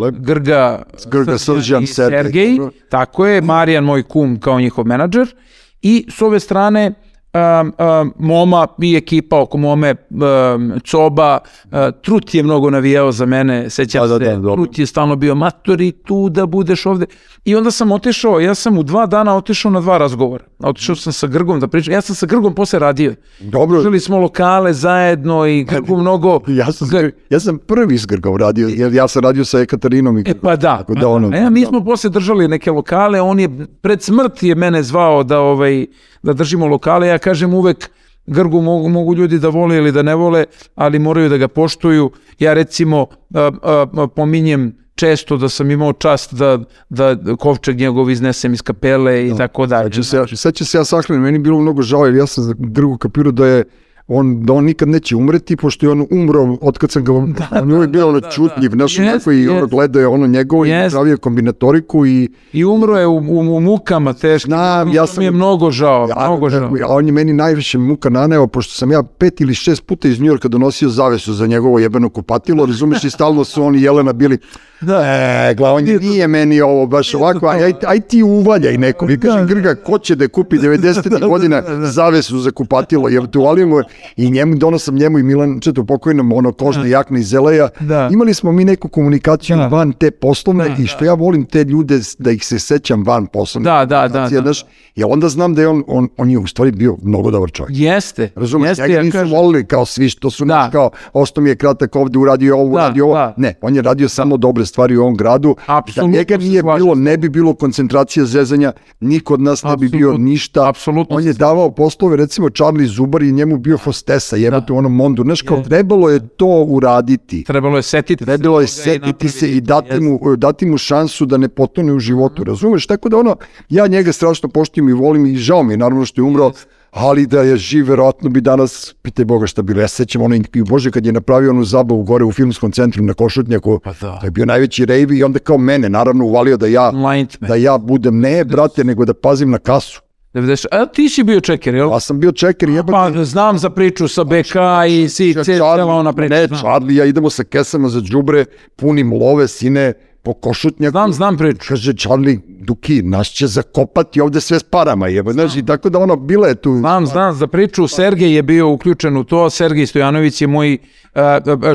Lep. 0.01 0.15
Grga, 0.15 0.83
Grga, 1.11 1.39
Srđan, 1.39 1.87
Sergej, 1.87 2.23
Sergej, 2.23 2.57
dobro. 2.57 2.73
tako 2.91 3.27
je, 3.27 3.41
Marijan 3.41 3.85
moj 3.85 4.03
kum 4.03 4.41
kao 4.41 4.61
njihov 4.61 4.87
menadžer 4.87 5.35
i 5.83 6.07
s 6.11 6.23
ove 6.23 6.41
strane 6.41 6.95
um, 7.35 7.73
um, 8.01 8.13
Moma 8.19 8.67
i 8.79 8.97
ekipa 8.97 9.41
oko 9.41 9.59
Mome, 9.59 9.95
um, 10.11 10.73
Coba, 10.81 11.39
uh, 11.65 11.71
Trut 12.03 12.35
je 12.35 12.43
mnogo 12.43 12.71
navijao 12.71 13.13
za 13.13 13.27
mene, 13.27 13.71
sećam 13.71 14.01
Da, 14.01 14.09
da, 14.09 14.19
se, 14.19 14.25
da, 14.27 14.37
dobro. 14.37 14.55
Trut 14.55 14.79
je 14.79 14.87
stalno 14.87 15.17
bio 15.17 15.35
matori 15.35 15.93
tu 15.93 16.29
da 16.29 16.47
budeš 16.47 16.87
ovde. 16.87 17.07
I 17.45 17.57
onda 17.57 17.71
sam 17.71 17.93
otišao, 17.93 18.41
ja 18.41 18.55
sam 18.55 18.79
u 18.79 18.83
dva 18.83 19.07
dana 19.07 19.37
otišao 19.37 19.71
na 19.71 19.81
dva 19.81 19.99
razgovora. 19.99 20.45
Otišao 20.59 20.97
sam 20.97 21.13
sa 21.13 21.27
Grgom 21.27 21.61
da 21.61 21.69
pričam, 21.69 21.95
ja 21.95 22.01
sam 22.01 22.17
sa 22.17 22.27
Grgom 22.27 22.55
posle 22.55 22.79
radio. 22.79 23.15
Dobro, 23.41 23.83
Žili 23.83 24.01
smo 24.01 24.19
lokale 24.19 24.73
zajedno 24.73 25.47
i 25.47 25.65
Grgu 25.65 25.97
mnogo... 25.97 26.41
ja 26.47 26.73
sam, 26.73 26.89
Gr- 26.89 27.11
ja 27.31 27.41
sam 27.41 27.59
prvi 27.59 27.99
s 27.99 28.07
Grgom 28.07 28.37
radio, 28.37 28.69
jer 28.69 28.95
ja 28.95 29.09
sam 29.09 29.23
radio 29.23 29.45
sa 29.45 29.61
Ekatarinom 29.61 30.19
i 30.19 30.25
E 30.27 30.35
pa 30.35 30.57
da, 30.57 30.77
Tako 30.79 30.95
da 30.95 31.09
ono- 31.09 31.29
da. 31.29 31.37
E, 31.37 31.51
mi 31.51 31.65
smo 31.65 31.85
posle 31.85 32.11
držali 32.11 32.49
neke 32.49 32.71
lokale, 32.71 33.21
on 33.21 33.41
je 33.41 33.49
pred 33.81 34.03
smrt 34.03 34.43
je 34.43 34.55
mene 34.55 34.83
zvao 34.83 35.23
da 35.23 35.41
ovaj 35.41 35.87
da 36.23 36.33
držimo 36.33 36.67
lokale, 36.67 37.09
ja 37.09 37.18
kažem 37.19 37.55
uvek 37.55 37.91
Grgu 38.27 38.61
mogu, 38.63 38.89
mogu 38.89 39.15
ljudi 39.15 39.39
da 39.39 39.49
vole 39.49 39.77
ili 39.77 39.93
da 39.93 40.03
ne 40.03 40.15
vole, 40.15 40.45
ali 40.75 40.99
moraju 40.99 41.29
da 41.29 41.37
ga 41.37 41.49
poštuju. 41.49 42.11
Ja 42.39 42.55
recimo 42.55 43.07
a, 43.35 43.51
a, 43.63 43.87
a, 43.97 44.07
pominjem 44.07 44.77
često 44.95 45.37
da 45.37 45.49
sam 45.49 45.71
imao 45.71 45.93
čast 45.93 46.35
da, 46.35 46.59
da 46.89 47.17
kovčeg 47.39 47.79
njegov 47.79 48.11
iznesem 48.11 48.53
iz 48.53 48.63
kapele 48.63 49.27
i 49.27 49.37
tako 49.37 49.67
dalje. 49.67 49.93
Sad 49.93 49.95
će 49.95 50.03
se, 50.03 50.17
ja- 50.17 50.27
sad 50.37 50.57
se 50.57 50.79
ja 50.79 50.85
saklim, 50.85 51.21
meni 51.21 51.35
je 51.37 51.41
bilo 51.41 51.61
mnogo 51.61 51.83
žao, 51.83 52.05
jer 52.07 52.15
ja 52.15 52.27
sam 52.27 52.45
za 52.45 52.55
Grgu 52.59 52.99
kapirao 52.99 53.33
da 53.33 53.47
je 53.47 53.65
on, 54.09 54.43
da 54.43 54.53
on 54.53 54.65
nikad 54.65 54.89
neće 54.89 55.17
umreti, 55.17 55.57
pošto 55.57 55.87
je 55.87 55.91
on 55.91 56.07
umro 56.11 56.57
od 56.61 56.79
kad 56.79 56.91
sam 56.91 57.05
ga, 57.05 57.13
on 57.13 57.35
je 57.67 57.75
uvijek 57.75 57.91
bio 57.91 58.09
ono 58.09 58.21
čutljiv, 58.23 58.71
znaš, 58.71 58.99
Jest, 58.99 59.09
onako 59.09 59.33
i 59.33 59.49
ono 59.49 59.59
jest. 59.59 59.71
gledao 59.71 60.01
je 60.01 60.07
ono 60.07 60.27
njegovo 60.27 60.67
i 60.67 60.71
Jest. 60.71 60.95
pravio 60.95 61.17
kombinatoriku 61.19 62.07
i 62.07 62.29
I 62.53 62.65
umro 62.65 62.97
je 62.97 63.07
u, 63.07 63.17
u, 63.19 63.57
u 63.57 63.61
mukama 63.61 64.13
teško. 64.13 64.47
Znam, 64.47 64.89
ja 64.89 65.07
sam- 65.07 65.19
mi 65.19 65.25
je 65.25 65.31
mnogo 65.31 65.71
žao, 65.71 66.09
A, 66.15 66.27
mnogo 66.27 66.51
žao. 66.51 66.71
a 66.83 66.87
on 66.89 67.07
je 67.07 67.13
meni 67.13 67.33
najviše 67.33 67.79
muka 67.79 68.09
naneo, 68.11 68.47
pošto 68.47 68.75
sam 68.75 68.93
ja 68.93 69.03
pet 69.03 69.41
ili 69.41 69.55
šest 69.55 69.87
puta 69.87 70.09
iz 70.09 70.21
Njujorka 70.21 70.49
donosio 70.49 70.89
zavesu 70.89 71.33
za 71.33 71.47
njegovo 71.47 71.79
jebeno 71.79 72.09
kupatilo, 72.09 72.67
razumeš, 72.67 73.05
i 73.05 73.11
stalno 73.11 73.45
su 73.45 73.65
oni 73.65 73.79
i 73.79 73.83
Jelena 73.83 74.13
bili, 74.13 74.39
da, 74.81 75.03
e, 75.51 75.55
gla, 75.55 75.73
on 75.73 75.87
je, 75.87 75.99
nije 75.99 76.29
meni 76.29 76.61
ovo 76.61 76.87
baš 76.87 77.15
ovako, 77.15 77.47
aj, 77.49 77.73
aj, 77.87 78.01
ti 78.01 78.23
uvaljaj 78.23 78.79
neko. 78.79 79.11
I 79.11 79.19
kažem, 79.19 79.47
Grga, 79.47 79.75
ko 79.77 79.99
će 79.99 80.15
da 80.15 80.29
kupi 80.29 80.57
90. 80.79 81.29
godina 81.29 81.63
zavesu 81.83 82.39
za 82.39 82.51
kupatilo, 82.51 83.09
jer 83.09 83.27
tu 83.27 83.41
Alimo, 83.41 83.83
i 84.17 84.31
njemu, 84.31 84.55
dono 84.57 84.79
sam 84.79 84.95
njemu 84.95 85.19
i 85.19 85.23
Milan 85.23 85.61
Četu 85.61 85.85
pokojnom, 85.85 86.33
ono, 86.33 86.53
kožne 86.53 86.91
jakne 86.91 87.21
iz 87.21 87.29
Zeleja. 87.29 87.69
Da. 87.81 88.09
Imali 88.13 88.35
smo 88.35 88.53
mi 88.53 88.65
neku 88.65 88.89
komunikaciju 88.89 89.57
Da. 89.57 89.67
van 89.67 89.93
te 89.93 90.11
poslovne 90.11 90.69
Da, 90.69 90.75
i 90.77 90.87
što 90.87 91.05
ja 91.05 91.15
volim 91.15 91.45
te 91.45 91.65
ljude, 91.65 91.99
da 92.19 92.31
ih 92.31 92.45
se 92.45 92.59
sećam 92.59 93.05
van 93.05 93.27
poslovne. 93.27 93.71
Da, 93.71 93.85
da, 93.87 94.09
da, 94.09 94.21
da. 94.21 94.41
znaš, 94.43 94.65
jer 94.97 95.07
onda 95.09 95.29
znam 95.29 95.55
da 95.55 95.63
je 95.63 95.69
on, 95.69 95.85
on, 95.87 96.09
on 96.17 96.31
je 96.31 96.39
u 96.39 96.47
stvari 96.47 96.71
bio 96.73 96.97
mnogo 97.03 97.31
dobar 97.31 97.51
čovjek. 97.51 97.79
Jeste. 97.79 98.31
Razumeš, 98.37 98.69
jeste, 98.69 98.83
njega 98.83 98.95
ja 98.95 99.03
nisu 99.03 99.13
kažem- 99.13 99.31
volili 99.31 99.67
kao 99.67 99.87
svi 99.87 100.09
što 100.09 100.31
su 100.31 100.45
Da. 100.45 100.57
naš 100.57 100.73
kao, 100.73 100.91
ostao 101.13 101.43
mi 101.43 101.51
je 101.51 101.57
kratak 101.57 101.97
ovde, 101.97 102.19
uradio 102.19 102.57
ovo, 102.57 102.65
Da, 102.69 102.75
uradio 102.77 103.05
ovo. 103.05 103.15
da. 103.15 103.35
Ne, 103.37 103.55
on 103.61 103.75
je 103.77 103.83
radio 103.83 104.09
samo 104.09 104.37
dobre 104.37 104.67
stvari 104.67 104.97
u 104.97 105.03
ovom 105.03 105.17
gradu. 105.17 105.57
Apsolutno 105.67 106.13
Da 106.13 106.19
njega 106.19 106.37
nije 106.37 106.63
bilo, 106.63 106.95
ne 106.95 107.17
bi 107.17 107.29
bilo 107.29 107.55
koncentracija 107.55 108.25
zezanja, 108.27 108.73
niko 109.01 109.35
od 109.35 109.41
nas 109.41 109.63
ne 109.63 109.77
bi 109.77 109.89
bio 109.89 110.13
ništa. 110.15 110.69
apsolutno 110.69 111.17
On 111.17 111.25
je 111.25 111.33
davao 111.33 111.71
poslove, 111.71 112.17
recimo 112.17 112.51
Charlie 112.51 112.87
Zubar 112.89 113.23
i 113.23 113.33
njemu 113.33 113.57
bio 113.59 113.79
hostesa, 113.89 114.37
jebate 114.37 114.73
u 114.73 114.77
onom 114.77 114.95
mondu. 114.95 115.23
Znaš, 115.23 115.43
kao 115.43 115.63
trebalo 115.63 116.11
je 116.11 116.29
to 116.29 116.65
uraditi. 116.69 117.45
Trebalo 117.45 117.77
je 117.77 117.83
setiti. 117.83 118.25
se 118.25 118.27
Trebalo 118.27 118.61
je 118.61 118.67
setiti 118.67 119.29
se 119.29 119.51
i 119.51 119.61
dati 119.61 120.01
mu, 120.01 120.37
dati 120.37 120.67
mu 120.67 120.79
šansu 120.79 121.27
da 121.27 121.37
ne 121.37 121.49
potone 121.49 121.93
u 121.93 121.99
životu, 121.99 122.45
razumeš? 122.45 122.87
Tako 122.87 123.09
da 123.09 123.19
ono, 123.19 123.37
ja 123.69 123.87
njega 123.87 124.13
strašno 124.13 124.49
poštujem 124.49 124.89
i 124.89 124.93
volim 124.93 125.27
i 125.27 125.37
žao 125.37 125.63
mi 125.63 125.73
je 125.73 125.77
naravno 125.77 126.05
što 126.05 126.21
je 126.21 126.25
umro, 126.25 126.53
ali 126.91 127.27
da 127.27 127.43
je 127.43 127.57
živ, 127.57 127.89
verovatno 127.89 128.31
bi 128.31 128.41
danas, 128.41 128.95
pitaj 129.03 129.25
Boga 129.25 129.47
šta 129.47 129.63
bilo, 129.63 129.81
ja 129.81 129.89
se 129.89 129.97
sećam 129.97 130.23
ono, 130.23 130.35
i 130.35 130.63
Bože 130.63 130.91
kad 130.91 131.07
je 131.07 131.13
napravio 131.13 131.51
onu 131.51 131.65
zabavu 131.65 132.03
gore 132.03 132.25
u 132.25 132.33
filmskom 132.33 132.73
centru 132.73 133.03
na 133.03 133.15
Košutnjaku, 133.15 133.81
Pa 133.85 133.93
da. 134.01 134.19
to 134.21 134.27
je 134.27 134.31
bio 134.31 134.47
najveći 134.47 134.85
rejv 134.85 135.13
i 135.13 135.23
onda 135.25 135.39
kao 135.39 135.59
mene, 135.59 135.89
naravno 135.89 136.25
uvalio 136.25 136.57
da 136.57 136.67
ja, 136.67 136.93
da 137.41 137.55
ja 137.55 137.79
budem, 137.79 138.21
ne 138.21 138.45
brate, 138.45 138.85
nego 138.85 139.05
da 139.05 139.15
pazim 139.15 139.51
na 139.51 139.59
kasu. 139.59 140.03
90. 140.35 140.67
A 140.73 140.87
ti 140.87 141.09
si 141.09 141.23
bio 141.23 141.41
čeker, 141.41 141.75
jel? 141.75 141.91
Pa 141.91 142.01
sam 142.01 142.21
bio 142.21 142.33
čekar 142.33 142.69
i 142.69 142.75
jebate, 142.75 143.15
Pa 143.15 143.25
znam 143.25 143.59
za 143.59 143.71
priču 143.71 144.09
sa 144.09 144.25
BK 144.25 144.55
i 144.89 145.09
si 145.09 145.35
cela 145.45 145.95
ona 145.95 146.13
priča. 146.13 146.35
Ne. 146.35 146.49
Charlie, 146.49 146.97
ja 146.97 147.05
idemo 147.05 147.31
sa 147.31 147.45
kesama 147.45 147.89
za 147.89 148.01
đubre, 148.01 148.45
punim 148.77 149.13
love, 149.13 149.49
sine, 149.49 149.93
po 150.23 150.35
košutnjaku. 150.35 150.91
Znam, 150.91 151.13
znam 151.13 151.37
priču. 151.39 151.69
Kaže 151.69 151.93
Charlie, 151.93 152.39
Duki, 152.47 153.03
nas 153.03 153.27
će 153.27 153.47
zakopati 153.47 154.21
ovde 154.21 154.41
sve 154.41 154.59
s 154.59 154.63
parama, 154.63 155.09
jebe, 155.09 155.33
znaš, 155.33 155.57
i 155.57 155.67
tako 155.67 155.89
da 155.89 155.99
ono, 155.99 156.17
bila 156.17 156.49
je 156.49 156.55
tu... 156.55 156.77
Znam, 156.77 157.07
znam 157.07 157.35
za 157.35 157.47
priču. 157.47 157.89
Sergej 157.89 158.35
je 158.35 158.43
bio 158.43 158.69
uključen 158.69 159.17
u 159.17 159.25
to. 159.25 159.51
Sergej 159.51 159.87
Stojanović 159.87 160.41
je 160.41 160.47
moj 160.47 160.79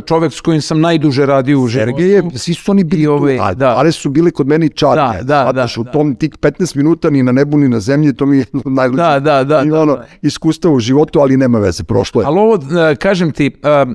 čovek 0.05 0.33
s 0.33 0.41
kojim 0.41 0.61
sam 0.61 0.81
najduže 0.81 1.25
radio 1.25 1.59
u 1.59 1.67
životu. 1.67 1.97
Sergej 1.97 2.13
je, 2.13 2.23
svi 2.35 2.53
su 2.53 2.71
oni 2.71 2.83
bili 2.83 3.07
ove, 3.07 3.37
tu, 3.37 3.43
a 3.43 3.53
da. 3.53 3.73
pare 3.75 3.91
su 3.91 4.09
bile 4.09 4.31
kod 4.31 4.47
meni 4.47 4.69
čarke. 4.69 5.17
Da, 5.17 5.23
da, 5.23 5.43
Znataš, 5.43 5.75
da, 5.75 5.81
u 5.81 5.83
da. 5.83 5.91
tom 5.91 6.15
tih 6.15 6.29
15 6.29 6.77
minuta 6.77 7.09
ni 7.09 7.23
na 7.23 7.31
nebu 7.31 7.57
ni 7.57 7.69
na 7.69 7.79
zemlji, 7.79 8.13
to 8.13 8.25
mi 8.25 8.37
je 8.37 8.45
najluđe. 8.65 9.03
Da, 9.03 9.19
da, 9.19 9.43
da, 9.43 9.61
I 9.65 9.69
da, 9.69 9.81
ono, 9.81 9.95
da. 9.95 10.05
iskustvo 10.21 10.73
u 10.73 10.79
životu, 10.79 11.19
ali 11.19 11.37
nema 11.37 11.59
veze, 11.59 11.83
prošlo 11.83 12.21
je. 12.21 12.27
Ali 12.27 12.39
ovo, 12.39 12.53
uh, 12.53 12.97
kažem 12.99 13.31
ti, 13.31 13.51
uh, 13.63 13.93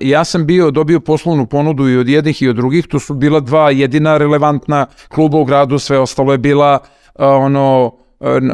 ja 0.00 0.24
sam 0.24 0.46
bio, 0.46 0.70
dobio 0.70 1.00
poslovnu 1.00 1.46
ponudu 1.46 1.88
i 1.88 1.96
od 1.96 2.08
jednih 2.08 2.42
i 2.42 2.48
od 2.48 2.56
drugih, 2.56 2.86
to 2.86 2.98
su 2.98 3.14
bila 3.14 3.40
dva 3.40 3.70
jedina 3.70 4.16
relevantna 4.16 4.86
kluba 5.08 5.38
u 5.38 5.44
gradu, 5.44 5.78
sve 5.78 5.98
ostalo 5.98 6.32
je 6.32 6.38
bila 6.38 6.78
ono, 7.18 7.92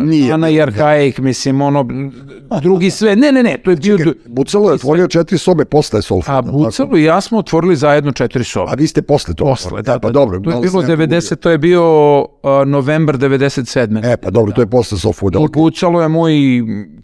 Nije 0.02 0.32
Ana 0.32 0.48
i 0.48 0.52
bilo, 0.52 0.62
Arkaik, 0.62 1.18
mislim, 1.18 1.60
ono, 1.60 1.86
drugi 2.62 2.90
sve, 2.90 3.16
ne, 3.16 3.32
ne, 3.32 3.42
ne, 3.42 3.58
to 3.64 3.70
je 3.70 3.76
bio, 3.76 3.98
Bucalo 4.26 4.68
je 4.68 4.74
otvorio 4.74 5.08
četiri 5.08 5.38
sobe 5.38 5.64
posle 5.64 6.02
Solfa. 6.02 6.36
a 6.38 6.42
Bucalo 6.42 6.96
i 6.96 7.04
ja 7.04 7.20
smo 7.20 7.38
otvorili 7.38 7.76
zajedno 7.76 8.12
četiri 8.12 8.44
sobe. 8.44 8.70
A 8.70 8.74
vi 8.74 8.86
ste 8.86 9.02
posle 9.02 9.34
to. 9.34 9.44
Posle, 9.44 9.82
da, 9.82 9.98
pa 9.98 10.08
da, 10.08 10.12
dobro. 10.12 10.40
To 10.40 10.50
je 10.50 10.56
bilo 10.56 10.82
sam 10.82 10.90
ja 10.90 10.96
90, 10.96 11.36
to 11.36 11.50
je 11.50 11.58
bio 11.58 11.82
novembar 12.66 13.18
97. 13.18 14.12
E, 14.12 14.16
pa 14.16 14.30
dobro, 14.30 14.52
to 14.52 14.60
je 14.60 14.66
posle. 14.66 14.98
I 15.44 15.48
Bucalo 15.54 16.02
je 16.02 16.08
moj 16.08 16.32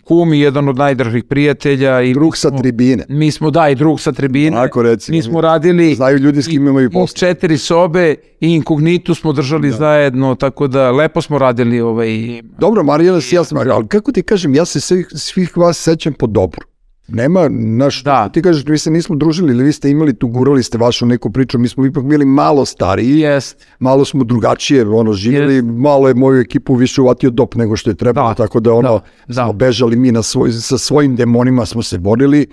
kum 0.05 0.33
i 0.33 0.41
jedan 0.41 0.69
od 0.69 0.77
najdržih 0.77 1.25
prijatelja 1.25 2.03
i 2.03 2.15
Drug 2.15 2.37
sa 2.37 2.51
tribine. 2.51 3.05
mi 3.09 3.31
smo, 3.31 3.51
da, 3.51 3.69
i 3.69 3.75
drug 3.75 4.01
sa 4.01 4.13
tribine. 4.13 4.57
Tako 4.57 4.83
recimo. 4.83 5.17
Mi 5.17 5.23
smo 5.23 5.41
radili 5.41 5.95
Znaju 5.95 6.19
ljudi 6.19 6.43
s 6.43 6.47
kim 6.49 6.67
imaju 6.67 6.87
i 6.87 6.91
posle. 6.91 7.17
četiri 7.17 7.59
sobe 7.59 8.15
i 8.41 8.55
inkognitu 8.55 9.15
smo 9.15 9.33
držali 9.33 9.71
zajedno, 9.71 10.35
tako 10.35 10.67
da 10.67 10.91
lepo 10.91 11.23
smo 11.23 11.39
radili 11.39 11.81
ovaj... 11.81 12.43
Dobro, 12.59 12.83
Marijana 12.83 13.21
si 13.21 13.35
ja 13.35 13.45
sam, 13.45 13.59
ali 13.59 13.89
kako 13.89 14.13
ti 14.13 14.23
kažem, 14.23 14.55
ja 14.55 14.65
se 14.65 14.81
svih, 14.81 15.09
svih 15.15 15.57
vas 15.57 15.79
sećam 15.79 16.13
po 16.13 16.27
dobru. 16.27 16.67
Nema, 17.09 17.49
naš, 17.51 18.05
Da. 18.05 18.29
ti 18.29 18.43
kažeš, 18.43 18.67
mi 18.67 18.79
se 18.79 18.91
nismo 18.91 19.17
družili 19.17 19.53
ili 19.53 19.65
vi 19.65 19.73
ste 19.73 19.91
imali 19.91 20.15
tu, 20.15 20.29
gurali 20.29 20.63
ste 20.63 20.79
vašu 20.79 21.07
neku 21.07 21.31
priču, 21.31 21.59
mi 21.59 21.69
smo 21.69 21.87
ipak 21.87 22.05
bili 22.05 22.25
malo 22.25 22.65
stariji, 22.65 23.19
Jest. 23.19 23.67
malo 23.79 24.05
smo 24.05 24.25
drugačije 24.25 24.89
ono, 24.89 25.13
živjeli, 25.13 25.63
malo 25.63 26.09
je 26.09 26.15
moju 26.15 26.41
ekipu 26.41 26.75
više 26.75 27.01
uvatio 27.03 27.31
dop 27.31 27.55
nego 27.55 27.77
što 27.77 27.91
je 27.91 27.95
trebalo, 27.97 28.29
Da. 28.29 28.35
tako 28.35 28.61
da 28.61 28.73
ono, 28.73 29.01
Da. 29.27 29.35
smo 29.35 29.47
Da. 29.47 29.53
bežali 29.53 29.97
mi 29.97 30.13
na 30.13 30.23
svoj, 30.23 30.53
sa 30.53 30.79
svojim 30.79 31.17
demonima 31.17 31.67
smo 31.67 31.83
se 31.83 31.99
borili, 31.99 32.47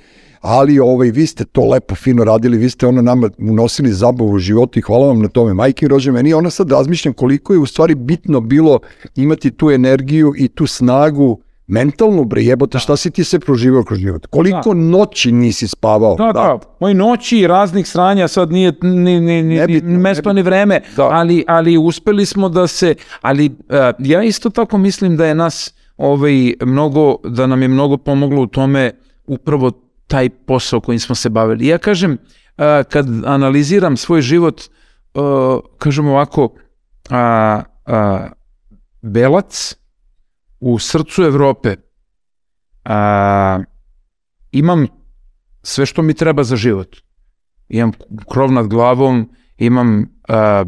ali 0.45 0.79
ovaj, 0.79 1.11
vi 1.11 1.27
ste 1.27 1.45
to 1.45 1.65
lepo, 1.65 1.95
fino 1.95 2.23
radili, 2.23 2.57
vi 2.57 2.69
ste 2.69 2.87
ono 2.87 3.01
nama 3.01 3.29
unosili 3.37 3.93
zabavu 3.93 4.31
u 4.31 4.37
životu 4.37 4.79
i 4.79 4.81
hvala 4.81 5.07
vam 5.07 5.21
na 5.21 5.27
tome. 5.27 5.53
Majke 5.53 5.87
rođe 5.87 6.11
meni, 6.11 6.33
ona 6.33 6.49
sad 6.49 6.71
razmišljam 6.71 7.13
koliko 7.13 7.53
je 7.53 7.59
u 7.59 7.65
stvari 7.65 7.95
bitno 7.95 8.41
bilo 8.41 8.79
imati 9.15 9.51
tu 9.51 9.71
energiju 9.71 10.33
i 10.37 10.47
tu 10.47 10.67
snagu 10.67 11.39
mentalnu 11.67 12.25
bre 12.25 12.43
jebote, 12.43 12.79
šta 12.79 12.97
si 12.97 13.11
ti 13.11 13.23
se 13.23 13.39
proživao 13.39 13.83
kroz 13.83 13.99
život? 13.99 14.25
Koliko 14.25 14.73
noći 14.73 15.31
nisi 15.31 15.67
spavao? 15.67 16.15
Da, 16.15 16.31
da, 16.33 16.59
moji 16.79 16.93
noći 16.93 17.37
i 17.37 17.47
raznih 17.47 17.87
sranja, 17.87 18.27
sad 18.27 18.51
nije 18.51 18.73
ni, 18.81 18.91
ni, 18.91 19.21
ni, 19.21 19.43
ni 19.43 19.55
Nebitno, 19.55 19.99
mesto 19.99 20.33
ni 20.33 20.41
vreme, 20.41 20.81
Da. 20.95 21.03
ali, 21.03 21.43
ali 21.47 21.77
uspeli 21.77 22.25
smo 22.25 22.49
da 22.49 22.67
se, 22.67 22.95
ali 23.21 23.45
e, 23.45 23.91
ja 23.99 24.23
isto 24.23 24.49
tako 24.49 24.77
mislim 24.77 25.17
da 25.17 25.25
je 25.25 25.35
nas 25.35 25.73
ovaj, 25.97 26.53
mnogo, 26.61 27.15
da 27.23 27.47
nam 27.47 27.61
je 27.61 27.67
mnogo 27.67 27.97
pomoglo 27.97 28.41
u 28.41 28.47
tome 28.47 28.91
upravo 29.27 29.71
taj 30.07 30.29
posao 30.29 30.81
kojim 30.81 30.99
smo 30.99 31.15
se 31.15 31.29
bavili. 31.29 31.67
Ja 31.67 31.77
kažem, 31.77 32.17
e, 32.57 32.83
kad 32.83 33.07
analiziram 33.25 33.97
svoj 33.97 34.21
život, 34.21 34.61
e, 34.61 35.19
kažem 35.77 36.07
ovako, 36.07 36.53
a, 37.09 37.61
a, 37.85 38.27
Belac 39.01 39.75
u 40.59 40.79
srcu 40.79 41.23
Evrope, 41.23 41.75
a, 42.85 43.59
imam 44.51 44.87
sve 45.63 45.85
što 45.85 46.01
mi 46.01 46.13
treba 46.13 46.43
za 46.43 46.55
život. 46.55 46.95
Imam 47.69 47.91
krov 48.31 48.51
nad 48.51 48.67
glavom, 48.67 49.29
imam 49.57 50.05
a, 50.27 50.65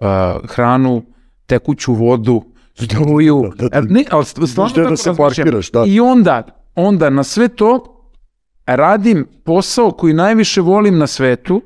a, 0.00 0.38
hranu, 0.48 1.02
tekuću 1.46 1.94
vodu, 1.94 2.44
struju. 2.74 3.42
Da, 3.56 3.68
da, 3.68 3.80
da. 3.80 3.94
Ne, 3.94 4.04
ali 4.10 4.24
st- 4.24 4.46
stvarno 4.46 4.72
Gde 4.72 4.82
da 4.82 4.88
tako 4.88 4.96
se 4.96 5.14
parkiraš, 5.16 5.70
da. 5.70 5.84
I 5.86 6.00
onda, 6.00 6.42
onda 6.74 7.10
na 7.10 7.24
sve 7.24 7.48
to 7.48 7.97
radim 8.76 9.26
posao 9.44 9.90
koji 9.90 10.14
najviše 10.14 10.60
volim 10.60 10.98
na 10.98 11.06
svetu 11.06 11.62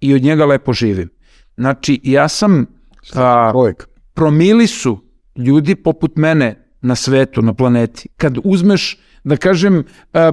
i 0.00 0.14
od 0.14 0.22
njega 0.22 0.44
lepo 0.46 0.72
živim. 0.72 1.08
Znači, 1.56 2.00
ja 2.02 2.28
sam 2.28 2.66
a, 3.14 3.52
promili 4.14 4.66
su 4.66 4.98
ljudi 5.36 5.74
poput 5.74 6.16
mene 6.16 6.68
na 6.80 6.94
svetu, 6.94 7.42
na 7.42 7.54
planeti. 7.54 8.08
Kad 8.16 8.38
uzmeš, 8.44 8.98
da 9.24 9.36
kažem, 9.36 9.84
a, 10.12 10.20
a, 10.20 10.32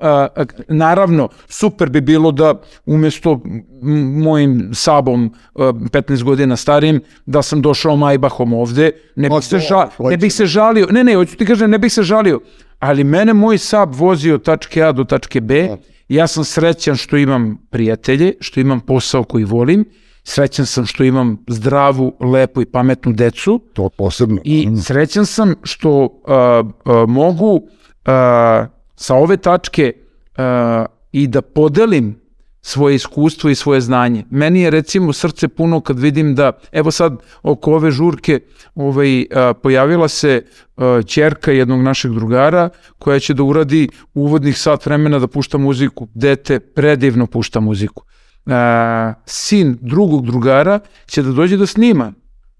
a, 0.00 0.28
a, 0.36 0.44
naravno, 0.68 1.28
super 1.48 1.88
bi 1.90 2.00
bilo 2.00 2.32
da 2.32 2.60
umjesto 2.86 3.40
m- 3.44 4.22
mojim 4.22 4.70
sabom 4.74 5.34
a, 5.54 5.58
15 5.58 6.22
godina 6.22 6.56
starijim, 6.56 7.00
da 7.26 7.42
sam 7.42 7.62
došao 7.62 7.96
Majbahom 7.96 8.52
ovde, 8.52 8.90
ne 9.16 9.28
bih, 9.28 9.44
se 9.44 9.58
ža, 9.58 9.88
hoće. 9.96 10.10
ne 10.10 10.16
bih 10.16 10.34
se 10.34 10.46
žalio, 10.46 10.86
ne, 10.90 11.04
ne, 11.04 11.14
hoću 11.14 11.36
ti 11.36 11.46
kažem, 11.46 11.70
ne 11.70 11.78
bih 11.78 11.92
se 11.92 12.02
žalio, 12.02 12.40
ali 12.84 13.04
mene 13.04 13.32
moj 13.32 13.58
sab 13.58 13.94
vozio 13.94 14.34
od 14.34 14.42
tačke 14.44 14.82
A 14.82 14.92
do 14.92 15.04
tačke 15.04 15.40
B, 15.40 15.76
ja 16.08 16.26
sam 16.26 16.44
srećan 16.44 16.96
što 16.96 17.16
imam 17.16 17.56
prijatelje, 17.70 18.32
što 18.40 18.60
imam 18.60 18.80
posao 18.80 19.24
koji 19.24 19.44
volim, 19.44 19.84
srećan 20.24 20.66
sam 20.66 20.86
što 20.86 21.04
imam 21.04 21.38
zdravu, 21.48 22.12
lepu 22.20 22.62
i 22.62 22.66
pametnu 22.66 23.12
decu. 23.12 23.60
To 23.72 23.88
posebno. 23.88 24.40
i 24.44 24.68
srećan 24.82 25.26
sam 25.26 25.54
što 25.62 26.22
a, 26.26 26.62
a, 26.84 27.04
mogu 27.08 27.60
a, 28.04 28.66
sa 28.96 29.14
ove 29.14 29.36
tačke 29.36 29.92
a, 30.36 30.86
i 31.12 31.26
da 31.26 31.42
podelim 31.42 32.20
svoje 32.66 32.94
iskustvo 32.94 33.50
i 33.50 33.54
svoje 33.54 33.80
znanje. 33.80 34.24
Meni 34.30 34.60
je 34.60 34.70
recimo 34.70 35.12
srce 35.12 35.48
puno 35.48 35.80
kad 35.80 35.98
vidim 35.98 36.34
da, 36.34 36.52
evo 36.72 36.90
sad 36.90 37.16
oko 37.42 37.74
ove 37.74 37.90
žurke 37.90 38.40
ovaj, 38.74 39.26
a, 39.34 39.52
pojavila 39.62 40.08
se 40.08 40.42
a, 40.76 41.00
ćerka 41.06 41.52
jednog 41.52 41.82
našeg 41.82 42.12
drugara 42.12 42.68
koja 42.98 43.18
će 43.20 43.34
da 43.34 43.42
uradi 43.42 43.88
uvodnih 44.14 44.58
sat 44.58 44.86
vremena 44.86 45.18
da 45.18 45.26
pušta 45.26 45.58
muziku. 45.58 46.08
Dete 46.14 46.60
predivno 46.60 47.26
pušta 47.26 47.60
muziku. 47.60 48.04
A, 48.46 49.14
sin 49.26 49.78
drugog 49.80 50.26
drugara 50.26 50.80
će 51.06 51.22
da 51.22 51.32
dođe 51.32 51.56
da 51.56 51.66
snima. 51.66 52.12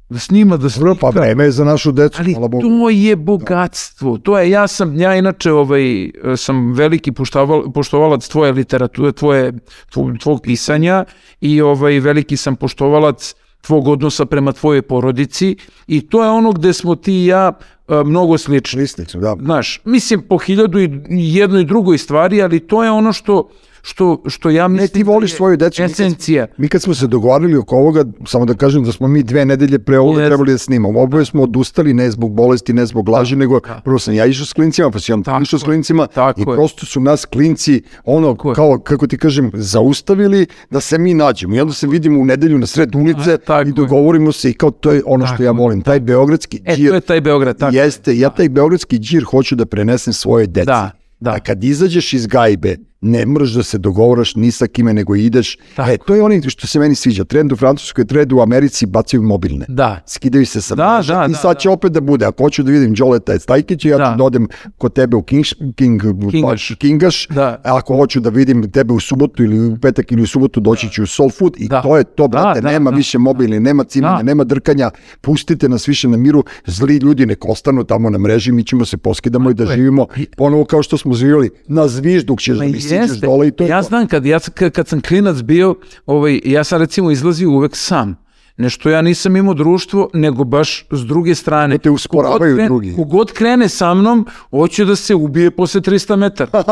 Da 0.09 0.19
snima, 0.19 0.57
da 0.57 0.69
Dobro, 0.69 0.95
pa 1.01 1.09
vreme 1.09 1.45
je 1.45 1.51
za 1.51 1.65
našu 1.65 1.93
decu, 1.93 2.17
Ali 2.21 2.33
hvala 2.33 2.49
Bogu. 2.49 2.63
to 2.63 2.91
je 2.91 3.17
bogatstvo. 3.17 4.19
To 4.19 4.39
je, 4.39 4.51
ja 4.51 4.67
sam, 4.67 5.01
ja 5.01 5.15
inače 5.15 5.53
ovaj, 5.53 6.11
sam 6.37 6.73
veliki 6.73 7.13
poštoval, 7.13 7.73
poštovalac 7.73 8.29
tvoje 8.29 8.53
literature, 8.53 9.13
tvoje, 9.13 9.53
tvog, 9.93 10.19
tvog 10.19 10.41
pisanja 10.43 11.05
i 11.41 11.61
ovaj, 11.61 12.01
veliki 12.01 12.37
sam 12.37 12.57
poštovalac 12.57 13.35
tvog 13.61 13.89
odnosa 13.89 14.25
prema 14.25 14.53
tvojoj 14.53 14.83
porodici 14.83 15.57
i 15.87 16.01
to 16.09 16.25
je 16.25 16.31
ono 16.31 16.53
gde 16.53 16.73
smo 16.73 16.95
ti 16.97 17.13
i 17.13 17.27
ja 17.27 17.53
a, 17.89 18.03
mnogo 18.03 18.39
slični. 18.39 18.81
Listično, 18.81 19.21
da. 19.21 19.37
Znaš, 19.41 19.81
mislim 19.85 20.23
po 20.29 20.39
hiljadu 20.39 20.79
i 20.81 20.91
jednoj 21.09 21.63
i 21.63 21.65
drugoj 21.65 21.99
stvari, 21.99 22.43
ali 22.43 22.61
to 22.61 22.85
je 22.85 22.91
ono 22.91 23.13
što 23.13 23.49
što, 23.87 24.22
što 24.26 24.51
ja 24.51 24.68
mislim... 24.68 24.82
Ne, 24.82 24.89
ti 24.89 25.03
voliš 25.03 25.30
da 25.30 25.35
je 25.35 25.37
svoju 25.37 25.57
decu. 25.57 25.82
Mi 25.82 25.85
kad- 25.85 25.93
Esencija. 25.93 26.47
Mi 26.57 26.68
kad 26.68 26.82
smo 26.82 26.95
se 26.95 27.07
dogovarali 27.07 27.57
oko 27.57 27.76
ovoga, 27.76 28.05
samo 28.26 28.45
da 28.45 28.55
kažem 28.55 28.85
da 28.85 28.93
smo 28.93 29.09
mi 29.09 29.22
dve 29.22 29.45
nedelje 29.45 29.78
pre 29.78 29.99
ovoga 29.99 30.20
Jeste. 30.20 30.30
trebali 30.30 30.53
da 30.53 30.59
snimamo. 30.59 31.01
Oboje 31.01 31.24
smo 31.24 31.43
odustali 31.43 31.95
ne 31.95 32.11
zbog 32.11 32.32
bolesti, 32.32 32.72
ne 32.72 32.87
zbog 32.87 33.09
laži, 33.09 33.37
nego 33.37 33.61
prvo 33.85 33.99
sam 33.99 34.14
ja 34.14 34.26
išao 34.26 34.47
s 34.47 34.53
klincima, 34.53 34.91
pa 34.91 34.99
sam 34.99 35.22
Tako 35.22 35.43
išao 35.43 35.59
s 35.59 35.62
klincima 35.62 36.07
tako 36.07 36.41
i 36.41 36.43
je. 36.43 36.47
prosto 36.47 36.87
su 36.87 37.01
nas 37.01 37.24
klinci 37.24 37.82
ono 38.05 38.28
Tako 38.28 38.53
kao, 38.53 38.78
kako 38.78 39.07
ti 39.07 39.18
kažem, 39.18 39.51
zaustavili 39.55 40.47
da 40.70 40.80
se 40.80 40.99
mi 40.99 41.14
nađemo. 41.14 41.55
I 41.55 41.61
onda 41.61 41.72
se 41.74 41.87
vidimo 41.87 42.20
u 42.20 42.24
nedelju 42.24 42.59
na 42.59 42.66
sred 42.66 42.95
ulice 42.95 43.39
A, 43.47 43.62
i 43.62 43.66
je. 43.66 43.72
dogovorimo 43.72 44.32
se 44.32 44.51
i 44.51 44.55
kao 44.55 44.70
to 44.70 44.93
je 44.93 45.03
ono 45.07 45.26
što 45.26 45.32
Tako 45.32 45.43
ja 45.43 45.47
je. 45.47 45.53
volim. 45.53 45.82
Taj 45.82 46.01
beogradski 46.01 46.61
E, 46.64 46.76
džir 46.76 46.89
to 46.89 46.95
je 46.95 47.01
taj 47.03 47.20
Beograd, 47.20 47.59
tako. 47.59 47.76
jeste, 47.76 48.18
ja 48.18 48.30
taj 48.30 48.49
beogradski 48.49 48.99
džir 48.99 49.24
hoću 49.24 49.57
da 49.57 49.66
prenesem 49.66 50.12
svoje 50.12 50.47
deci. 50.47 50.66
Da, 50.66 50.91
da. 51.20 51.30
A 51.30 51.41
kad 51.41 51.64
izađeš 51.64 52.12
iz 52.12 52.26
gajbe, 52.26 52.76
ne 53.05 53.27
moraš 53.27 53.51
da 53.51 53.63
se 53.63 53.79
dogovaraš 53.79 54.35
ni 54.35 54.51
sa 54.51 54.67
kime, 54.67 54.95
nego 54.95 55.15
ideš. 55.17 55.59
Tako. 55.77 55.91
E, 55.91 55.97
to 56.07 56.15
je 56.15 56.23
ono 56.23 56.35
što 56.49 56.67
se 56.67 56.79
meni 56.79 56.95
sviđa. 56.95 57.25
Trend 57.25 57.53
u 57.53 57.57
Francuskoj, 57.57 58.05
trend 58.05 58.33
u 58.33 58.41
Americi 58.41 58.87
bacaju 58.87 59.23
mobilne. 59.23 59.67
Da. 59.69 60.01
Skidaju 60.07 60.47
se 60.47 60.61
sa 60.61 60.75
Da, 60.75 60.95
mreža 60.97 61.15
da, 61.19 61.27
i 61.27 61.29
da, 61.29 61.35
sad 61.35 61.59
će 61.59 61.71
opet 61.71 61.93
da 61.93 62.01
bude. 62.01 62.27
Ako 62.27 62.43
hoću 62.43 62.63
da 62.63 62.71
vidim 62.71 62.95
Đoleta 62.95 63.39
Stajkića, 63.39 63.89
ja 63.89 63.99
Da. 63.99 64.13
ću 64.13 64.19
da 64.19 64.25
odem 64.25 64.49
kod 64.79 64.93
tebe 64.93 65.17
u 65.17 65.23
King, 65.23 65.45
King, 65.77 66.03
Kingaš. 66.31 66.73
Kingaš. 66.79 67.27
Da. 67.29 67.61
A 67.65 67.77
ako 67.77 67.97
hoću 67.97 68.21
da 68.21 68.31
vidim 68.31 68.71
tebe 68.71 68.93
u 68.93 69.01
subotu 69.01 69.45
ili 69.45 69.67
u 69.69 69.77
petak 69.83 70.13
ili 70.13 70.23
u 70.23 70.27
subotu, 70.27 70.61
doći 70.61 70.91
ću 70.91 71.03
u 71.03 71.07
Soul 71.07 71.31
Food 71.31 71.55
i 71.59 71.69
Da. 71.69 71.83
to 71.83 71.97
je 71.97 72.05
to, 72.05 72.23
Da, 72.23 72.29
brate. 72.29 72.61
da, 72.61 72.71
nema 72.71 72.91
da. 72.91 72.97
više 72.97 73.19
mobilni, 73.19 73.61
nema 73.61 73.85
cimanja, 73.85 74.17
Da. 74.17 74.23
nema 74.23 74.45
drkanja. 74.45 74.91
Pustite 75.21 75.69
nas 75.69 75.89
više 75.89 76.09
na 76.09 76.17
miru. 76.17 76.45
Zli 76.67 76.97
ljudi 76.97 77.27
nek 77.27 77.45
ostanu 77.49 77.85
tamo 77.85 78.11
na 78.11 78.19
mreži, 78.19 78.53
mi 78.53 78.65
ćemo 78.65 78.85
se 78.85 78.97
poskidamo 78.97 79.51
i 79.51 79.55
da 79.55 79.67
živimo 79.67 80.07
ponovo 80.37 80.65
kao 80.65 80.83
što 80.83 80.97
smo 80.99 81.15
živjeli 81.15 81.51
na 81.67 81.89
zvižduk 81.89 82.41
ćeš 82.41 82.57
da 82.59 82.65
jeste. 82.95 83.26
dole 83.26 83.49
i 83.49 83.51
to 83.51 83.64
je 83.64 83.68
ja 83.68 83.82
to. 83.82 83.88
znam 83.88 84.07
kad, 84.07 84.26
ja, 84.26 84.38
kad, 84.55 84.72
kad 84.72 84.88
sam 84.88 85.01
klinac 85.01 85.36
bio, 85.36 85.74
ovaj, 86.07 86.40
ja 86.45 86.64
sam 86.64 86.78
recimo 86.80 87.11
izlazio 87.11 87.51
uvek 87.51 87.76
sam. 87.76 88.24
Nešto 88.57 88.90
ja 88.90 89.03
nisam 89.03 89.36
imao 89.36 89.55
društvo, 89.55 90.11
nego 90.12 90.45
baš 90.45 90.86
s 90.90 91.01
druge 91.01 91.34
strane. 91.34 91.74
Da 91.74 91.82
te 91.82 91.90
usporavaju 91.90 92.38
Kogod 92.38 92.55
krene- 92.55 92.66
drugi. 92.66 92.95
Kogod 92.97 93.32
krene 93.32 93.68
sa 93.68 93.95
mnom, 93.95 94.26
hoće 94.51 94.84
da 94.84 94.97
se 94.97 95.14
ubije 95.14 95.51
posle 95.51 95.80
300 95.80 96.16
metara. 96.16 96.51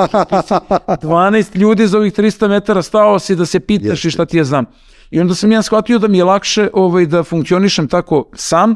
12 1.02 1.56
ljudi 1.56 1.86
za 1.86 1.98
ovih 1.98 2.12
300 2.12 2.48
metara 2.48 2.82
stao 2.82 3.18
si 3.18 3.36
da 3.36 3.46
se 3.46 3.60
pitaš 3.60 4.04
i 4.04 4.10
šta 4.10 4.26
ti 4.26 4.36
ja 4.36 4.44
znam. 4.44 4.64
I 5.10 5.20
onda 5.20 5.34
sam 5.34 5.52
ja 5.52 5.62
shvatio 5.62 5.98
da 5.98 6.08
mi 6.08 6.18
je 6.18 6.24
lakše 6.24 6.68
ovaj, 6.72 7.06
da 7.06 7.22
funkcionišem 7.22 7.88
tako 7.88 8.24
sam, 8.34 8.74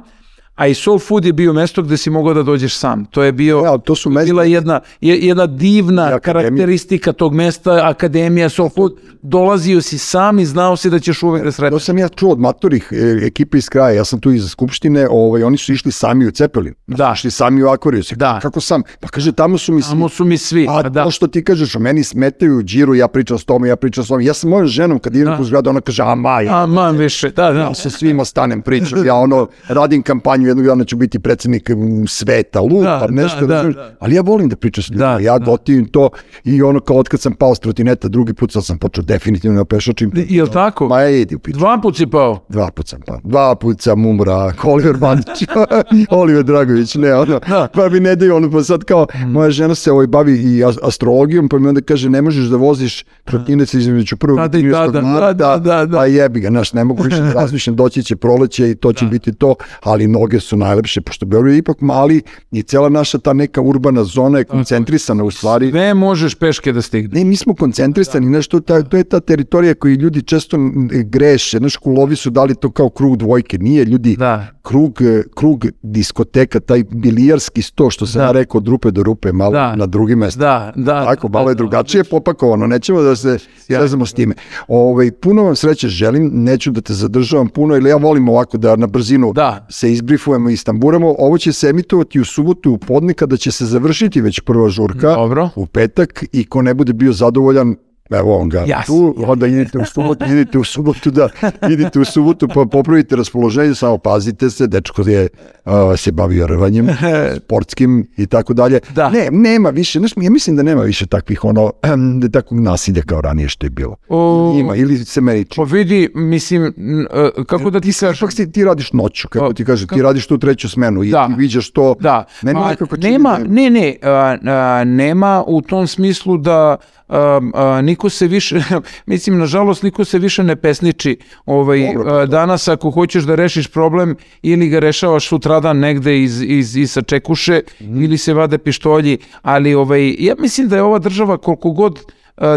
a 0.57 0.67
i 0.67 0.75
Soul 0.75 0.99
Food 0.99 1.25
je 1.25 1.33
bio 1.35 1.53
mesto 1.53 1.83
gde 1.83 1.97
si 1.97 2.11
mogao 2.11 2.35
da 2.35 2.43
dođeš 2.43 2.77
sam. 2.77 3.05
To 3.05 3.23
je 3.23 3.33
bio, 3.33 3.59
Ja, 3.59 3.79
to 3.79 3.95
su 3.95 4.11
mesta- 4.11 4.25
bila 4.25 4.45
jedna, 4.45 4.81
je- 5.01 5.19
jedna 5.19 5.47
divna 5.47 6.09
I 6.09 6.21
karakteristika 6.21 7.13
tog 7.13 7.35
mesta, 7.35 7.81
akademija, 7.85 8.49
Soul 8.49 8.69
Food, 8.71 8.93
dolazio 9.23 9.81
si 9.83 9.99
sam 9.99 10.39
i 10.39 10.47
znao 10.47 10.77
si 10.77 10.91
da 10.91 10.99
ćeš 10.99 11.23
uvek 11.23 11.43
da 11.43 11.49
To 11.49 11.53
sretneš. 11.53 11.83
sam 11.83 11.99
ja 11.99 12.09
čuo 12.09 12.33
od 12.33 12.39
matorih 12.41 12.89
e, 12.93 13.27
ekipe 13.27 13.59
iz 13.59 13.69
kraja, 13.69 13.91
ja 13.91 14.05
sam 14.05 14.21
tu 14.21 14.31
iz 14.31 14.47
Skupštine, 14.47 15.09
ovaj, 15.11 15.43
oni 15.43 15.57
su 15.57 15.73
išli 15.73 15.93
sami 15.93 16.27
u 16.27 16.31
Cepelin, 16.31 16.75
Da. 16.87 17.13
išli 17.15 17.31
sami 17.31 17.63
u 17.63 17.69
Akvariju. 17.69 18.03
Se, 18.05 18.17
Da. 18.17 18.39
Kako 18.41 18.61
sam? 18.61 18.83
Pa 19.01 19.09
kaže, 19.09 19.33
tamo 19.33 19.59
su 19.59 19.73
mi 19.73 19.83
svi. 19.83 19.91
Tamo 19.91 20.09
su 20.09 20.25
mi 20.25 20.39
svi. 20.39 20.67
A 20.71 20.83
da. 20.83 21.05
to 21.05 21.11
što 21.11 21.27
ti 21.27 21.45
kažeš, 21.45 21.77
o 21.77 21.81
meni 21.81 22.05
smetaju 22.05 22.57
u 22.57 22.63
džiru, 22.63 22.95
ja 22.95 23.09
pričam 23.09 23.39
s 23.39 23.45
tome, 23.45 23.69
ja 23.69 23.77
pričam 23.77 24.05
s 24.05 24.09
tome. 24.09 24.25
Ja 24.25 24.35
sam 24.35 24.51
mojom 24.51 24.67
ženom, 24.69 24.99
kad 24.99 25.15
idem 25.15 25.27
Da. 25.27 25.39
u 25.41 25.45
zgradu, 25.45 25.71
ona 25.71 25.81
kaže, 25.81 26.03
a 26.03 26.15
ma, 26.15 26.41
ja, 26.41 26.57
A, 26.57 26.67
man 26.67 26.97
više, 26.97 27.31
da, 27.31 27.53
da. 27.53 27.61
ja 27.61 27.75
se 27.75 27.91
svima 27.91 28.25
stanem 28.25 28.63
pričam, 28.63 29.07
ja 29.07 29.15
ono, 29.15 29.49
radim 29.69 30.03
kampanju, 30.03 30.46
jednog 30.47 30.67
dana 30.67 30.85
ću 30.85 30.97
biti 30.97 31.19
predsednik 31.19 31.71
m, 31.71 31.77
sveta, 32.09 32.61
lupam, 32.61 32.83
Da, 32.83 33.07
nešto, 33.13 33.47
da, 33.47 33.63
da, 33.63 33.69
da. 33.69 33.91
ali 34.01 34.15
ja 34.15 34.23
volim 34.23 34.49
da 34.49 34.57
pričam 34.57 34.83
s 34.83 34.89
ljudima, 34.89 35.07
Da, 35.07 35.19
ja 35.19 35.39
da. 35.39 35.45
gotivim 35.45 35.85
to 35.87 36.11
i 36.45 36.63
ono 36.63 36.81
kao 36.81 36.97
od 36.97 37.09
kad 37.09 37.21
sam 37.21 37.33
pao 37.33 37.55
s 37.55 37.61
trotineta, 37.61 38.09
drugi 38.09 38.35
put 38.35 38.53
sad 38.53 38.65
sam 38.65 38.79
počeo 38.79 39.05
definitivno 39.05 39.59
da 39.59 39.65
pešačim. 39.67 40.11
Jel 40.15 40.47
tako? 40.47 40.89
Ma 40.89 41.05
idi 41.05 41.35
u 41.35 41.39
piču. 41.39 41.59
Dva 41.59 41.79
put 41.79 41.97
si 41.97 42.07
pao. 42.07 42.45
Dva 42.49 42.71
put 42.71 42.89
sam 42.89 43.01
pa. 43.07 43.19
Dva 43.25 43.55
put 43.55 43.81
sam 43.81 44.07
umra, 44.07 44.53
Oliver 44.65 44.97
Bandić, 44.97 45.45
Oliver 46.11 46.45
Dragović, 46.45 46.95
ne, 46.95 47.15
ono, 47.15 47.41
Da. 47.41 47.69
pa 47.75 47.89
mi 47.89 48.01
ne 48.01 48.17
daju, 48.17 48.37
ono, 48.37 48.51
pa 48.51 48.63
sad 48.63 48.85
kao, 48.85 49.07
moja 49.27 49.51
žena 49.51 49.75
se 49.75 49.93
ovaj 49.93 50.07
bavi 50.07 50.33
i 50.33 50.59
as- 50.59 50.79
astrologijom, 50.83 51.49
pa 51.49 51.59
mi 51.59 51.69
onda 51.69 51.81
kaže, 51.81 52.11
ne 52.11 52.23
možeš 52.23 52.45
da 52.45 52.57
voziš 52.57 53.05
trotinec 53.25 53.75
između 53.75 54.17
prvog 54.17 54.39
Tada 54.39 54.59
i 54.59 54.63
30. 54.63 54.73
tada, 54.73 55.01
marta, 55.01 55.33
da, 55.33 55.57
da, 55.59 55.87
da. 55.87 55.97
pa 55.99 56.07
jebi 56.07 56.41
ga, 56.41 56.49
znaš, 56.49 56.73
ne 56.73 56.85
mogu 56.85 57.03
više 57.03 57.17
da 57.19 57.33
razmišljam, 57.33 57.77
doći 57.77 58.03
će 58.03 58.17
proleće 58.17 58.71
i 58.71 58.75
to 58.75 58.93
će 58.93 59.05
biti 59.07 59.33
to, 59.33 59.55
ali 59.83 60.07
noge 60.07 60.36
su 60.41 60.57
najlepše, 60.57 61.01
pošto 61.01 61.27
Beograd 61.27 61.55
je 61.55 61.59
ipak 61.59 61.81
mali 61.81 62.23
i 62.53 62.63
cela 62.63 62.89
naša 62.89 63.19
ta 63.19 63.33
neka 63.33 63.61
urbana 63.61 64.05
zona 64.05 64.39
je 64.39 64.45
koncentrisana 64.45 65.25
u 65.25 65.31
stvari. 65.31 65.71
Sve 65.71 65.95
možeš 65.95 66.35
peške 66.35 66.73
da 66.73 66.83
stigne. 66.83 67.09
Ne, 67.13 67.25
mi 67.25 67.37
smo 67.37 67.55
koncentrisani, 67.55 68.27
znaš, 68.27 68.49
to, 68.49 68.61
ta, 68.61 68.83
to 68.83 68.97
je 68.97 69.05
ta 69.05 69.21
teritorija 69.21 69.75
koju 69.75 69.95
ljudi 69.95 70.23
često 70.23 70.57
m, 70.57 70.89
greše, 71.05 71.59
znaš, 71.59 71.77
kulovi 71.77 72.17
su 72.17 72.31
dali 72.31 72.55
to 72.55 72.71
kao 72.71 72.89
krug 72.91 73.17
dvojke, 73.17 73.59
nije 73.59 73.85
ljudi, 73.85 74.17
Da. 74.17 74.47
krug, 74.63 75.03
e, 75.03 75.23
krug 75.35 75.67
diskoteka, 75.83 76.61
taj 76.61 76.85
bilijarski 76.91 77.63
sto, 77.63 77.91
što 77.91 78.07
sam 78.07 78.19
Da. 78.19 78.25
ja 78.25 78.33
rekao, 78.33 78.59
od 78.59 78.69
rupe 78.69 78.91
do 78.91 79.03
rupe, 79.03 79.33
malo 79.33 79.53
Da. 79.53 79.77
na 79.77 79.87
drugim 79.87 80.19
mestima. 80.19 80.45
Da, 80.45 80.73
da. 80.77 81.05
Tako, 81.05 81.29
malo 81.29 81.45
da, 81.45 81.51
je 81.51 81.55
da. 81.55 81.59
drugačije 81.59 82.05
popakovano, 82.05 82.67
nećemo 82.67 83.03
da 83.03 83.17
se 83.17 83.39
svezamo 83.59 84.07
s 84.07 84.13
time. 84.13 84.35
Ovaj, 84.69 85.11
puno 85.11 85.43
vam 85.43 85.57
sreće 85.57 85.89
želim, 85.89 86.31
neću 86.35 86.71
da 86.71 86.81
te 86.81 86.95
zadržavam 86.95 87.49
puno, 87.49 87.77
ili 87.77 87.91
ja 87.91 87.97
volim 87.97 88.29
ovako 88.29 88.59
da 88.59 88.77
na 88.77 88.87
brzinu 88.87 89.33
Da. 89.33 89.67
se 89.71 89.93
izbrifujemo 90.27 90.51
i 90.51 90.53
istamburamo. 90.53 91.15
Ovo 91.19 91.39
će 91.39 91.53
se 91.53 91.69
emitovati 91.69 92.21
u 92.21 92.25
subotu 92.25 92.73
u 92.73 92.79
podne 92.79 93.15
kada 93.15 93.37
će 93.37 93.53
se 93.53 93.67
završiti 93.67 94.21
već 94.21 94.41
prva 94.41 94.69
žurka 94.69 95.15
Dobro. 95.15 95.49
u 95.57 95.67
petak 95.67 96.25
i 96.33 96.45
ko 96.45 96.63
ne 96.63 96.75
bude 96.75 96.93
bio 96.93 97.13
zadovoljan 97.13 97.77
Evo 98.11 98.37
on 98.37 98.49
ga 98.49 98.65
Jasno, 98.67 98.95
tu, 98.95 99.15
onda 99.27 99.47
idite 99.47 99.79
u 99.79 99.85
subotu, 99.85 100.25
idite 100.25 100.59
u 100.59 100.65
subotu 100.65 101.11
da, 101.11 101.29
idite 101.71 101.99
u 102.01 102.05
subotu 102.05 102.49
pa 102.49 102.65
popravite 102.73 103.17
raspoloženje, 103.17 103.75
samo 103.75 103.99
pazite 103.99 104.51
se, 104.51 104.67
dečko 104.67 105.03
je, 105.03 105.29
uh, 105.65 105.73
se 105.97 106.13
bavio 106.13 106.47
rvanjem, 106.47 106.89
sportskim 107.39 108.07
i 108.17 108.27
tako 108.27 108.55
dalje. 108.55 108.81
Da. 108.95 109.11
Ne, 109.11 109.29
nema 109.31 109.71
više, 109.71 109.99
znaš, 109.99 110.13
ja 110.17 110.31
mislim 110.31 110.57
da 110.57 110.63
nema 110.63 110.83
više 110.83 111.07
takvih 111.07 111.45
ono, 111.45 111.73
da 112.19 112.29
takvog 112.41 112.61
nasilja 112.61 113.03
kao 113.03 113.21
ranije 113.21 113.49
što 113.49 113.67
je 113.67 113.71
bilo. 113.71 113.97
O, 114.09 114.55
Ima, 114.59 114.77
ili 114.77 115.05
se 115.05 115.21
meni 115.21 115.45
čini. 115.45 115.67
Pa 115.67 115.73
vidi, 115.73 116.09
mislim, 116.15 116.65
e, 116.67 117.45
kako 117.47 117.71
da 117.71 117.81
ti 117.81 117.93
kažem, 118.01 118.27
Ipak 118.27 118.35
ti, 118.35 118.53
ti 118.53 118.65
radiš 118.65 118.93
noću, 118.93 119.29
kako 119.29 119.47
Pa, 119.47 119.55
ti 119.55 119.65
kaže, 119.65 119.87
ti 119.87 120.03
radiš 120.03 120.27
tu 120.27 120.39
treću 120.39 120.69
smenu 120.69 121.03
i 121.03 121.11
Da. 121.11 121.27
ti 121.27 121.33
viđaš 121.37 121.71
to. 121.71 121.95
Da, 122.01 122.25
Meni 122.43 122.61
pa, 122.61 122.69
nekako 122.69 122.97
čini 122.97 123.13
nema, 123.13 123.39
da 123.39 123.45
ne, 123.49 123.71
ne, 123.71 123.97
a, 124.03 124.37
a, 124.45 124.85
nema 124.85 125.45
u 125.47 125.63
tom 125.63 125.87
smislu 125.87 126.37
da 126.39 126.77
a, 127.09 127.41
a, 127.55 127.83
niko 127.97 128.11
se 128.11 128.27
više, 128.27 128.61
mislim, 129.07 129.39
nažalost, 129.39 129.83
niko 129.83 130.05
se 130.05 130.19
više 130.19 130.43
ne 130.45 130.57
pesniči 130.57 131.17
ovaj, 131.47 131.93
Dobro, 131.95 132.15
a, 132.15 132.27
danas 132.27 132.69
ako 132.69 132.91
hoćeš 132.91 133.25
da 133.25 133.35
rešiš 133.35 133.69
problem 133.69 134.17
ili 134.43 134.69
ga 134.69 134.79
rešavaš 134.79 135.29
sutradan 135.29 135.79
negde 135.79 136.23
iz, 136.23 136.43
iz, 136.43 136.77
iz 136.77 136.93
sačekuše 136.93 137.61
Mhm. 137.81 138.05
ili 138.05 138.19
se 138.19 138.35
vade 138.35 138.59
pištolji, 138.59 139.19
ali 139.43 139.75
ovaj, 139.75 140.15
ja 140.19 140.35
mislim 140.39 140.69
da 140.69 140.77
je 140.77 140.83
ova 140.83 140.99
država 140.99 141.39
koliko 141.39 141.71
god 141.71 142.01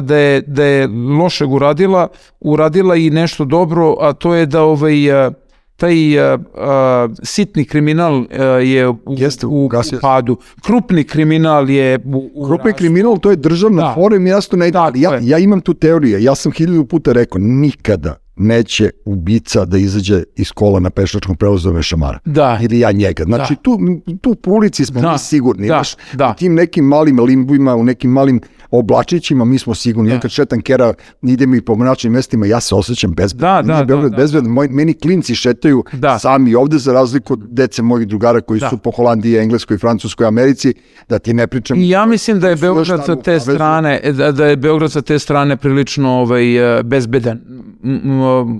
da 0.01 0.17
je, 0.17 0.41
da 0.41 0.63
je 0.63 0.87
lošeg 1.19 1.51
uradila, 1.51 2.07
uradila 2.39 2.95
i 2.95 3.09
nešto 3.09 3.45
dobro, 3.45 3.95
a 3.99 4.13
to 4.13 4.33
je 4.33 4.45
da 4.45 4.63
ovaj, 4.63 5.11
a, 5.11 5.31
taj 5.79 5.93
a, 6.21 6.37
a, 6.55 7.09
sitni 7.23 7.65
kriminal 7.65 8.25
a, 8.31 8.43
je 8.43 8.87
u, 8.87 8.97
Jeste, 9.09 9.45
u, 9.45 9.65
u 9.65 9.69
padu. 10.01 10.37
Krupni 10.61 11.03
kriminal 11.03 11.69
je 11.69 11.99
u, 12.05 12.29
u 12.33 12.45
Krupni 12.45 12.65
rastu. 12.65 12.77
kriminal, 12.77 13.17
to 13.17 13.29
je 13.29 13.35
državna 13.37 13.81
Da. 13.81 13.93
fora 13.93 14.17
i 14.17 14.25
jasno 14.25 14.57
ne 14.57 14.71
ali 14.75 15.01
Ja, 15.01 15.19
ja 15.21 15.37
imam 15.37 15.61
tu 15.61 15.73
teoriju, 15.73 16.19
ja 16.19 16.35
sam 16.35 16.51
hiljadu 16.51 16.85
puta 16.85 17.11
rekao, 17.11 17.39
nikada 17.39 18.15
neće 18.35 18.89
ubica 19.05 19.65
da 19.65 19.77
izađe 19.77 20.23
iz 20.35 20.51
kola 20.51 20.79
na 20.79 20.89
pešačkom 20.89 21.35
prevozu 21.35 21.71
da 21.71 21.81
šamara. 21.81 22.19
Da. 22.25 22.59
Ili 22.61 22.79
ja 22.79 22.91
njega. 22.91 23.23
Znači, 23.23 23.53
Da. 23.53 23.61
tu, 23.61 23.79
tu 24.21 24.35
po 24.35 24.51
ulici 24.51 24.85
smo 24.85 25.01
Da. 25.01 25.11
mi 25.11 25.19
sigurni. 25.19 25.67
Da. 25.67 25.73
Znaš, 25.73 25.95
Da. 26.13 26.29
U 26.29 26.39
tim 26.39 26.53
nekim 26.53 26.85
malim 26.85 27.19
limbujima, 27.19 27.75
u 27.75 27.83
nekim 27.83 28.11
malim 28.11 28.41
oblačićima 28.71 29.45
mi 29.45 29.59
smo 29.59 29.75
sigurni. 29.75 30.09
Ja 30.09 30.15
Da. 30.15 30.21
kad 30.21 30.31
šetam 30.31 30.61
kera, 30.61 30.93
idem 31.23 31.55
i 31.55 31.61
po 31.61 31.75
mračnim 31.75 32.13
mestima, 32.13 32.45
ja 32.45 32.59
se 32.59 32.75
osjećam 32.75 33.11
bezbedno. 33.11 33.47
Da, 33.47 33.61
da, 33.63 33.77
je 33.77 33.85
Beograd 33.85 34.11
da, 34.11 34.17
da. 34.17 34.23
bezbedan. 34.23 34.51
Moj, 34.51 34.67
meni 34.67 34.93
klinci 34.93 35.35
šetaju 35.35 35.83
Da. 35.93 36.19
sami 36.19 36.55
ovde 36.55 36.77
za 36.77 36.93
razliku 36.93 37.33
od 37.33 37.39
dece 37.49 37.81
mojih 37.81 38.07
drugara 38.07 38.41
koji 38.41 38.59
Da. 38.59 38.69
su 38.69 38.77
po 38.77 38.91
Holandiji, 38.91 39.37
Engleskoj, 39.37 39.77
Francuskoj, 39.77 40.27
Americi, 40.27 40.73
da 41.09 41.19
ti 41.19 41.33
ne 41.33 41.47
pričam 41.47 41.77
I 41.77 41.89
ja 41.89 42.05
mislim 42.05 42.39
da 42.39 42.49
je 42.49 42.55
Beograd 42.55 43.05
sa 43.05 43.15
te 43.15 43.39
strane 43.39 44.01
da, 44.11 44.31
da 44.31 44.45
je 44.45 44.55
Beograd 44.55 44.91
sa 44.91 45.01
te 45.01 45.19
strane 45.19 45.57
prilično 45.57 46.09
ovaj 46.11 46.79
e, 46.79 46.83
bezbedan. 46.83 47.39
M- 47.83 48.01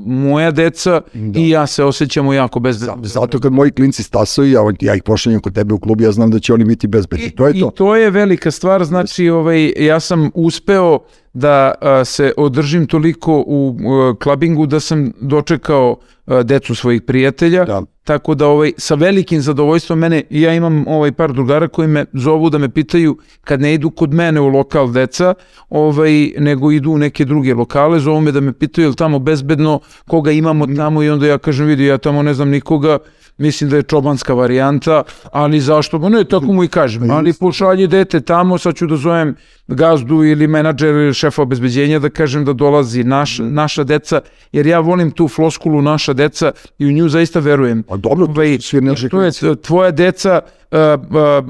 moja 0.05 0.51
deca 0.51 1.01
i 1.35 1.49
ja 1.49 1.67
se 1.67 1.83
osjećamo 1.83 2.33
jako 2.33 2.59
bezbedno. 2.59 2.97
Zato 3.03 3.39
kad 3.39 3.53
moji 3.53 3.71
klinci 3.71 4.03
stasaju, 4.03 4.51
ja, 4.51 4.61
ja 4.81 4.95
ih 4.95 5.03
pošaljem 5.03 5.39
kod 5.39 5.53
tebe 5.53 5.73
u 5.73 5.79
klub, 5.79 6.01
ja 6.01 6.11
znam 6.11 6.31
da 6.31 6.39
će 6.39 6.53
oni 6.53 6.65
biti 6.65 6.87
bezbedni. 6.87 7.29
To 7.31 7.47
je 7.47 7.53
I 7.53 7.59
to. 7.59 7.69
to 7.69 7.95
je 7.95 8.09
velika 8.09 8.51
stvar, 8.51 8.85
znači 8.85 9.29
ovaj, 9.29 9.73
ja 9.77 9.98
ja 9.99 10.01
sam 10.01 10.31
uspeo 10.33 10.99
da 11.33 11.73
a, 11.81 12.05
se 12.05 12.31
održim 12.37 12.87
toliko 12.87 13.43
u 13.47 13.75
a, 13.79 14.13
klabingu 14.23 14.65
da 14.65 14.79
sam 14.79 15.11
dočekao 15.21 15.97
a, 16.25 16.43
decu 16.43 16.75
svojih 16.75 17.01
prijatelja, 17.01 17.65
Da. 17.65 17.81
tako 18.03 18.35
da 18.35 18.47
ovaj, 18.47 18.71
sa 18.77 18.95
velikim 18.95 19.41
zadovoljstvom 19.41 19.99
mene, 19.99 20.23
ja 20.29 20.53
imam 20.53 20.85
ovaj 20.87 21.11
par 21.11 21.33
drugara 21.33 21.67
koji 21.67 21.87
me 21.87 22.05
zovu 22.13 22.49
da 22.49 22.57
me 22.57 22.69
pitaju 22.69 23.17
kad 23.43 23.61
ne 23.61 23.73
idu 23.73 23.89
kod 23.89 24.13
mene 24.13 24.39
u 24.41 24.47
lokal 24.47 24.91
deca, 24.91 25.33
ovaj, 25.69 26.33
nego 26.37 26.71
idu 26.71 26.91
u 26.91 26.97
neke 26.97 27.25
druge 27.25 27.53
lokale, 27.53 27.99
zovu 27.99 28.21
me 28.21 28.31
da 28.31 28.39
me 28.39 28.53
pitaju 28.53 28.85
je 28.85 28.89
li 28.89 28.95
tamo 28.95 29.19
bezbedno, 29.19 29.79
koga 30.07 30.31
imamo 30.31 30.67
tamo 30.75 31.03
i 31.03 31.09
onda 31.09 31.27
ja 31.27 31.37
kažem 31.37 31.67
vidi 31.67 31.85
ja 31.85 31.97
tamo 31.97 32.23
ne 32.23 32.33
znam 32.33 32.49
nikoga, 32.49 32.97
mislim 33.39 33.69
da 33.69 33.75
je 33.75 33.83
čobanska 33.83 34.33
varijanta, 34.33 35.03
ali 35.31 35.59
zašto? 35.59 35.99
Ma 35.99 36.09
ne, 36.09 36.23
tako 36.23 36.45
mu 36.45 36.63
i 36.63 36.67
kažem, 36.67 37.11
ali 37.11 37.33
pošalji 37.33 37.87
dete 37.87 38.21
tamo, 38.21 38.57
sad 38.57 38.75
ću 38.75 38.87
da 38.87 38.95
zovem 38.95 39.35
gazdu 39.67 40.23
ili 40.23 40.47
menadžer 40.47 40.95
ili 40.95 41.13
šefa 41.13 41.41
obezbeđenja 41.41 41.99
da 41.99 42.09
kažem 42.09 42.45
da 42.45 42.53
dolazi 42.53 43.03
naš, 43.03 43.37
naša 43.39 43.83
deca, 43.83 44.21
jer 44.51 44.67
ja 44.67 44.79
volim 44.79 45.11
tu 45.11 45.27
floskulu 45.27 45.81
naša 45.81 46.13
deca 46.13 46.51
i 46.79 46.85
u 46.85 46.91
nju 46.91 47.09
zaista 47.09 47.39
verujem. 47.39 47.83
A 47.89 47.97
dobro, 47.97 48.27
to 48.27 48.31
Ovaj, 48.31 48.59
svi 48.59 48.81
naši 48.81 49.09
to 49.09 49.21
je 49.21 49.31
tvoja 49.61 49.91
deca, 49.91 50.41
a, 50.71 50.97
a, 51.11 51.41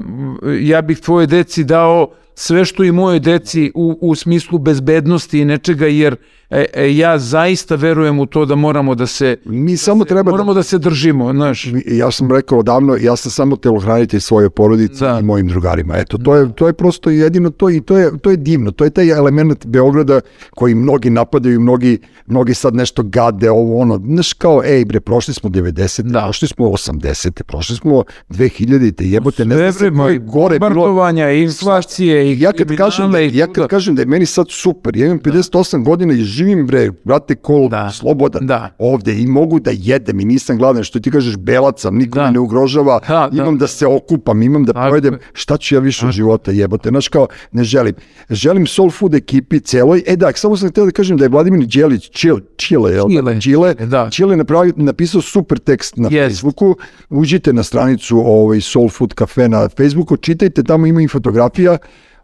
ja 0.60 0.82
bih 0.82 1.00
tvoje 1.00 1.26
deci 1.26 1.64
dao 1.64 2.10
sve 2.34 2.64
što 2.64 2.84
i 2.84 2.92
moje 2.92 3.20
deci 3.20 3.72
u, 3.74 3.98
u 4.00 4.14
smislu 4.14 4.58
bezbednosti 4.58 5.40
i 5.40 5.44
nečega, 5.44 5.86
jer 5.86 6.16
e, 6.50 6.66
e, 6.74 6.96
ja 6.96 7.18
zaista 7.18 7.74
verujem 7.74 8.18
u 8.18 8.26
to 8.26 8.44
da 8.44 8.54
moramo 8.54 8.94
da 8.94 9.06
se 9.06 9.36
Mi 9.44 9.76
samo 9.76 10.04
treba 10.04 10.22
da 10.22 10.30
moramo 10.30 10.54
da 10.54 10.62
se 10.62 10.78
držimo, 10.78 11.32
znaš. 11.32 11.66
ja 11.86 12.10
sam 12.10 12.32
rekao 12.32 12.58
odavno, 12.58 12.96
ja 13.00 13.16
sam 13.16 13.30
samo 13.30 13.56
telohranitelj 13.56 14.20
svoje 14.20 14.50
porodice 14.50 15.04
Da. 15.04 15.18
i 15.20 15.22
mojim 15.22 15.48
drugarima. 15.48 15.96
Eto, 15.96 16.18
to 16.18 16.36
je, 16.36 16.52
to 16.54 16.66
je 16.66 16.72
prosto 16.72 17.10
jedino 17.10 17.50
to 17.50 17.70
i 17.70 17.80
to 17.80 17.98
je, 17.98 18.18
to 18.18 18.30
je 18.30 18.36
divno. 18.36 18.70
To 18.70 18.84
je 18.84 18.90
taj 18.90 19.10
element 19.10 19.66
Beograda 19.66 20.20
koji 20.50 20.74
mnogi 20.74 21.10
napadaju 21.10 21.60
mnogi, 21.60 21.98
mnogi 22.26 22.54
sad 22.54 22.74
nešto 22.74 23.02
gade, 23.02 23.50
ovo 23.50 23.80
ono. 23.80 24.00
Znaš 24.06 24.32
kao, 24.32 24.62
ej 24.64 24.84
bre, 24.84 25.00
prošli 25.00 25.34
smo 25.34 25.50
90. 25.50 26.02
Da. 26.02 26.20
prošli 26.20 26.48
smo 26.48 26.66
80. 26.66 27.42
prošli 27.42 27.76
smo 27.76 28.04
2000. 28.30 29.02
jebote, 29.02 29.44
ne 29.44 29.56
znam 29.72 29.90
vreme, 29.90 30.18
gore 30.18 30.58
bilo. 30.58 31.42
inflacije 31.42 32.32
i 32.32 32.40
Ja 32.40 32.52
kad 32.52 32.76
kažem, 32.76 33.12
da, 33.12 33.18
ja 33.18 33.46
kad 33.46 33.68
kažem 33.68 33.94
da 33.94 34.02
je 34.02 34.06
meni 34.06 34.26
sad 34.26 34.46
super, 34.50 34.96
ja 34.96 35.06
imam 35.06 35.20
58 35.20 35.84
godina 35.84 36.14
i 36.14 36.16
živim 36.16 36.39
bre, 36.66 36.90
brate, 37.04 37.34
kol, 37.34 37.68
Da. 37.68 37.90
slobodan 37.90 38.46
Da. 38.46 38.70
ovde 38.78 39.14
i 39.14 39.26
mogu 39.26 39.60
da 39.60 39.70
jedem 39.70 40.20
i 40.20 40.24
nisam 40.24 40.58
gladan, 40.58 40.84
što 40.84 41.00
ti 41.00 41.10
kažeš 41.10 41.36
belac 41.36 41.80
sam, 41.80 41.96
niko 41.96 42.18
Da. 42.18 42.24
me 42.24 42.30
ne 42.30 42.38
ugrožava, 42.38 43.00
Da, 43.08 43.28
da. 43.32 43.42
imam 43.42 43.58
da 43.58 43.66
se 43.66 43.86
okupam, 43.86 44.42
imam 44.42 44.64
da 44.64 44.72
Tako 44.72 44.88
pojedem, 44.90 45.14
je. 45.14 45.18
šta 45.32 45.56
ću 45.56 45.74
ja 45.74 45.80
više 45.80 46.06
od 46.06 46.12
života 46.12 46.50
jebote, 46.50 46.88
znaš 46.88 47.08
kao, 47.08 47.26
ne 47.52 47.64
želim. 47.64 47.94
Želim 48.30 48.66
soul 48.66 48.90
food 48.90 49.14
ekipi 49.14 49.60
celoj, 49.60 50.02
e 50.06 50.16
da, 50.16 50.32
samo 50.34 50.56
sam 50.56 50.68
htio 50.68 50.84
da 50.84 50.90
kažem 50.90 51.16
da 51.16 51.24
je 51.24 51.28
Vladimir 51.28 51.66
Đelić, 51.66 52.10
Čile, 52.10 52.40
Čile, 52.56 52.92
jel? 52.92 53.06
Čile. 53.10 53.40
Čile, 53.40 53.74
Da. 53.74 54.10
Čile 54.10 54.36
napravio, 54.36 54.72
napisao 54.76 55.20
super 55.20 55.58
tekst 55.58 55.96
na 55.96 56.08
Jest. 56.08 56.30
Facebooku, 56.30 56.76
uđite 57.10 57.52
na 57.52 57.62
stranicu 57.62 58.18
ovaj, 58.18 58.60
Soul 58.60 58.88
Food 58.88 59.14
Cafe 59.14 59.48
na 59.48 59.68
Facebooku, 59.68 60.16
čitajte, 60.16 60.62
tamo 60.62 60.86
ima 60.86 61.02
i 61.02 61.08
fotografija, 61.08 61.78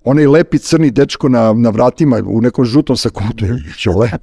onaj 0.07 0.27
lepi 0.27 0.59
crni 0.59 0.91
dečko 0.91 1.29
na, 1.29 1.53
na 1.53 1.71
vratima 1.71 2.21
u 2.27 2.41
nekom 2.41 2.65
žutom 2.65 2.97
sakutu 2.97 3.45
je 3.45 3.63
čole. 3.77 4.11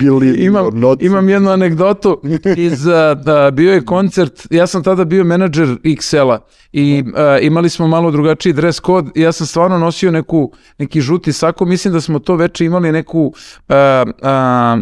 Bili 0.00 0.44
imam, 0.44 0.68
noci. 0.72 1.04
imam 1.04 1.28
jednu 1.28 1.50
anegdotu 1.50 2.20
iz, 2.56 2.84
da, 3.24 3.50
bio 3.52 3.72
je 3.72 3.84
koncert, 3.84 4.46
ja 4.50 4.66
sam 4.66 4.82
tada 4.82 5.04
bio 5.04 5.24
menadžer 5.24 5.76
XL-a 5.84 6.38
i 6.72 7.04
a, 7.16 7.38
imali 7.42 7.68
smo 7.68 7.88
malo 7.88 8.10
drugačiji 8.10 8.52
dress 8.52 8.80
code 8.80 9.10
ja 9.14 9.32
sam 9.32 9.46
stvarno 9.46 9.78
nosio 9.78 10.10
neku, 10.10 10.52
neki 10.78 11.00
žuti 11.00 11.32
sako, 11.32 11.64
mislim 11.64 11.94
da 11.94 12.00
smo 12.00 12.18
to 12.18 12.36
veče 12.36 12.64
imali 12.64 12.92
neku 12.92 13.32
a, 13.68 14.04
a, 14.22 14.76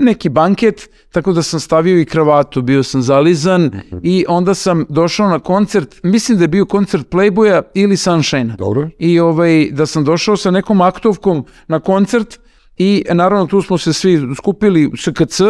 neki 0.00 0.28
banket, 0.28 0.90
tako 1.12 1.32
da 1.32 1.42
sam 1.42 1.60
stavio 1.60 2.00
i 2.00 2.04
kravatu, 2.04 2.62
bio 2.62 2.82
sam 2.82 3.02
zalizan 3.02 3.70
i 4.02 4.24
onda 4.28 4.54
sam 4.54 4.86
došao 4.88 5.28
na 5.28 5.38
koncert, 5.38 6.00
mislim 6.02 6.38
da 6.38 6.44
je 6.44 6.48
bio 6.48 6.66
koncert 6.66 7.08
Playboya 7.10 7.62
ili 7.74 7.96
Sunshine. 7.96 8.54
Dobro. 8.58 8.88
I 8.98 9.20
ovaj, 9.20 9.68
da 9.70 9.86
sam 9.86 10.04
došao 10.04 10.36
sa 10.36 10.50
nekom 10.50 10.80
aktovkom 10.80 11.44
na 11.68 11.80
koncert 11.80 12.38
i 12.76 13.04
naravno 13.12 13.46
tu 13.46 13.62
smo 13.62 13.78
se 13.78 13.92
svi 13.92 14.20
skupili 14.36 14.86
u 14.86 14.96
SKC, 14.96 15.40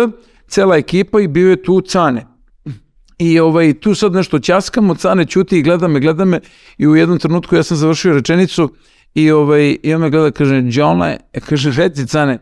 cela 0.48 0.77
ekipa 0.77 1.20
i 1.20 1.28
bio 1.28 1.51
je 1.51 1.62
tu 1.62 1.81
Cane. 1.81 2.27
I 3.18 3.40
ovaj, 3.40 3.74
tu 3.74 3.94
sad 3.94 4.12
nešto 4.12 4.39
ćaskamo, 4.39 4.94
Cane 4.94 5.24
ćuti 5.24 5.59
i 5.59 5.62
gleda 5.62 5.89
me, 5.89 6.01
gleda 6.01 6.24
me 6.24 6.40
i 6.78 6.86
u 6.86 6.97
jednom 6.97 7.18
trenutku 7.18 7.56
ja 7.56 7.62
sam 7.62 7.77
završio 7.77 8.12
rečenicu 8.12 8.74
i, 9.14 9.31
ovaj, 9.31 9.77
i 9.82 9.94
on 9.94 10.01
me 10.01 10.10
gleda, 10.10 10.31
kaže, 10.31 10.62
Đole, 10.62 11.16
e, 11.32 11.40
kaže, 11.40 11.70
reci 11.77 12.06
Cane, 12.06 12.39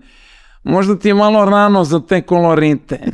možda 0.69 0.99
ti 0.99 1.09
je 1.09 1.15
malo 1.15 1.45
rano 1.45 1.85
za 1.85 2.01
te 2.01 2.23
kolorite. 2.23 2.99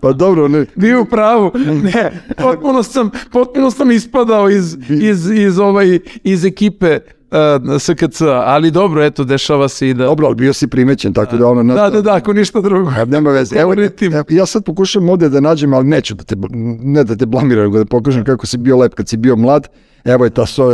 Pa 0.00 0.12
dobro, 0.12 0.48
ne, 0.48 0.66
Bio 0.74 1.02
u 1.02 1.04
pravu. 1.04 1.52
Ne, 1.82 2.24
potpuno 2.36 2.82
sam, 2.82 3.10
potpuno 3.32 3.70
sam 3.70 3.90
ispadao 3.90 4.50
iz, 4.50 4.76
iz, 4.88 5.30
iz, 5.30 5.58
ovaj, 5.58 5.98
iz 6.24 6.44
ekipe 6.44 6.98
uh, 7.30 7.80
SKC, 7.80 8.20
ali 8.44 8.70
dobro, 8.70 9.04
eto, 9.04 9.24
dešava 9.24 9.68
se 9.68 9.88
i 9.88 9.94
da... 9.94 10.04
dobro, 10.04 10.26
ali 10.26 10.36
bio 10.36 10.52
si 10.52 10.66
primećen, 10.66 11.12
tako 11.12 11.36
da 11.36 11.48
ono... 11.48 11.74
Da, 11.74 11.90
da, 11.90 12.02
da, 12.02 12.14
ako 12.14 12.32
ništa 12.32 12.60
drugo. 12.60 12.90
E, 12.98 13.06
Nema 13.06 13.30
veze. 13.30 13.56
Evo, 13.56 13.74
evo, 14.00 14.24
ja 14.28 14.46
sad 14.46 14.64
pokušam 14.64 15.08
ovde 15.08 15.28
da 15.28 15.40
nađem, 15.40 15.74
ali 15.74 15.86
neću 15.86 16.14
da 16.14 16.24
te, 16.24 16.36
ne 16.82 17.04
da 17.04 17.16
te 17.16 17.26
blamiram, 17.26 17.64
nego 17.64 17.78
da 17.78 17.84
pokažem 17.84 18.24
kako 18.24 18.46
si 18.46 18.58
bio 18.58 18.76
lep 18.76 18.94
kad 18.94 19.08
si 19.08 19.16
bio 19.16 19.36
mlad. 19.36 19.68
Evo 20.04 20.24
je 20.24 20.30
ta, 20.30 20.46
so, 20.46 20.70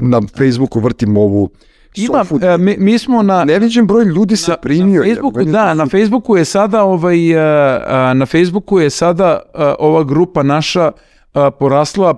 na 0.00 0.20
Facebooku 0.36 0.80
vrtim 0.80 1.16
ovu 1.16 1.50
Ima, 1.96 2.24
sofu. 2.24 2.38
e, 2.44 2.58
mi, 2.58 2.76
mi 2.78 2.98
smo 2.98 3.22
na... 3.22 3.44
Neviđen 3.44 3.86
broj 3.86 4.04
ljudi 4.04 4.36
se 4.36 4.54
primio. 4.62 5.02
Na 5.02 5.08
Facebooku, 5.08 5.44
da, 5.44 5.74
na 5.74 5.86
Facebooku 5.86 6.36
je 6.36 6.44
sada 6.44 6.82
ovaj 6.84 7.30
e, 7.30 8.14
na 8.14 8.26
Facebooku 8.26 8.78
je 8.80 8.90
sada 8.90 9.40
ova 9.78 10.04
grupa 10.04 10.42
naša 10.42 10.92
a, 11.34 11.50
porasla 11.50 12.14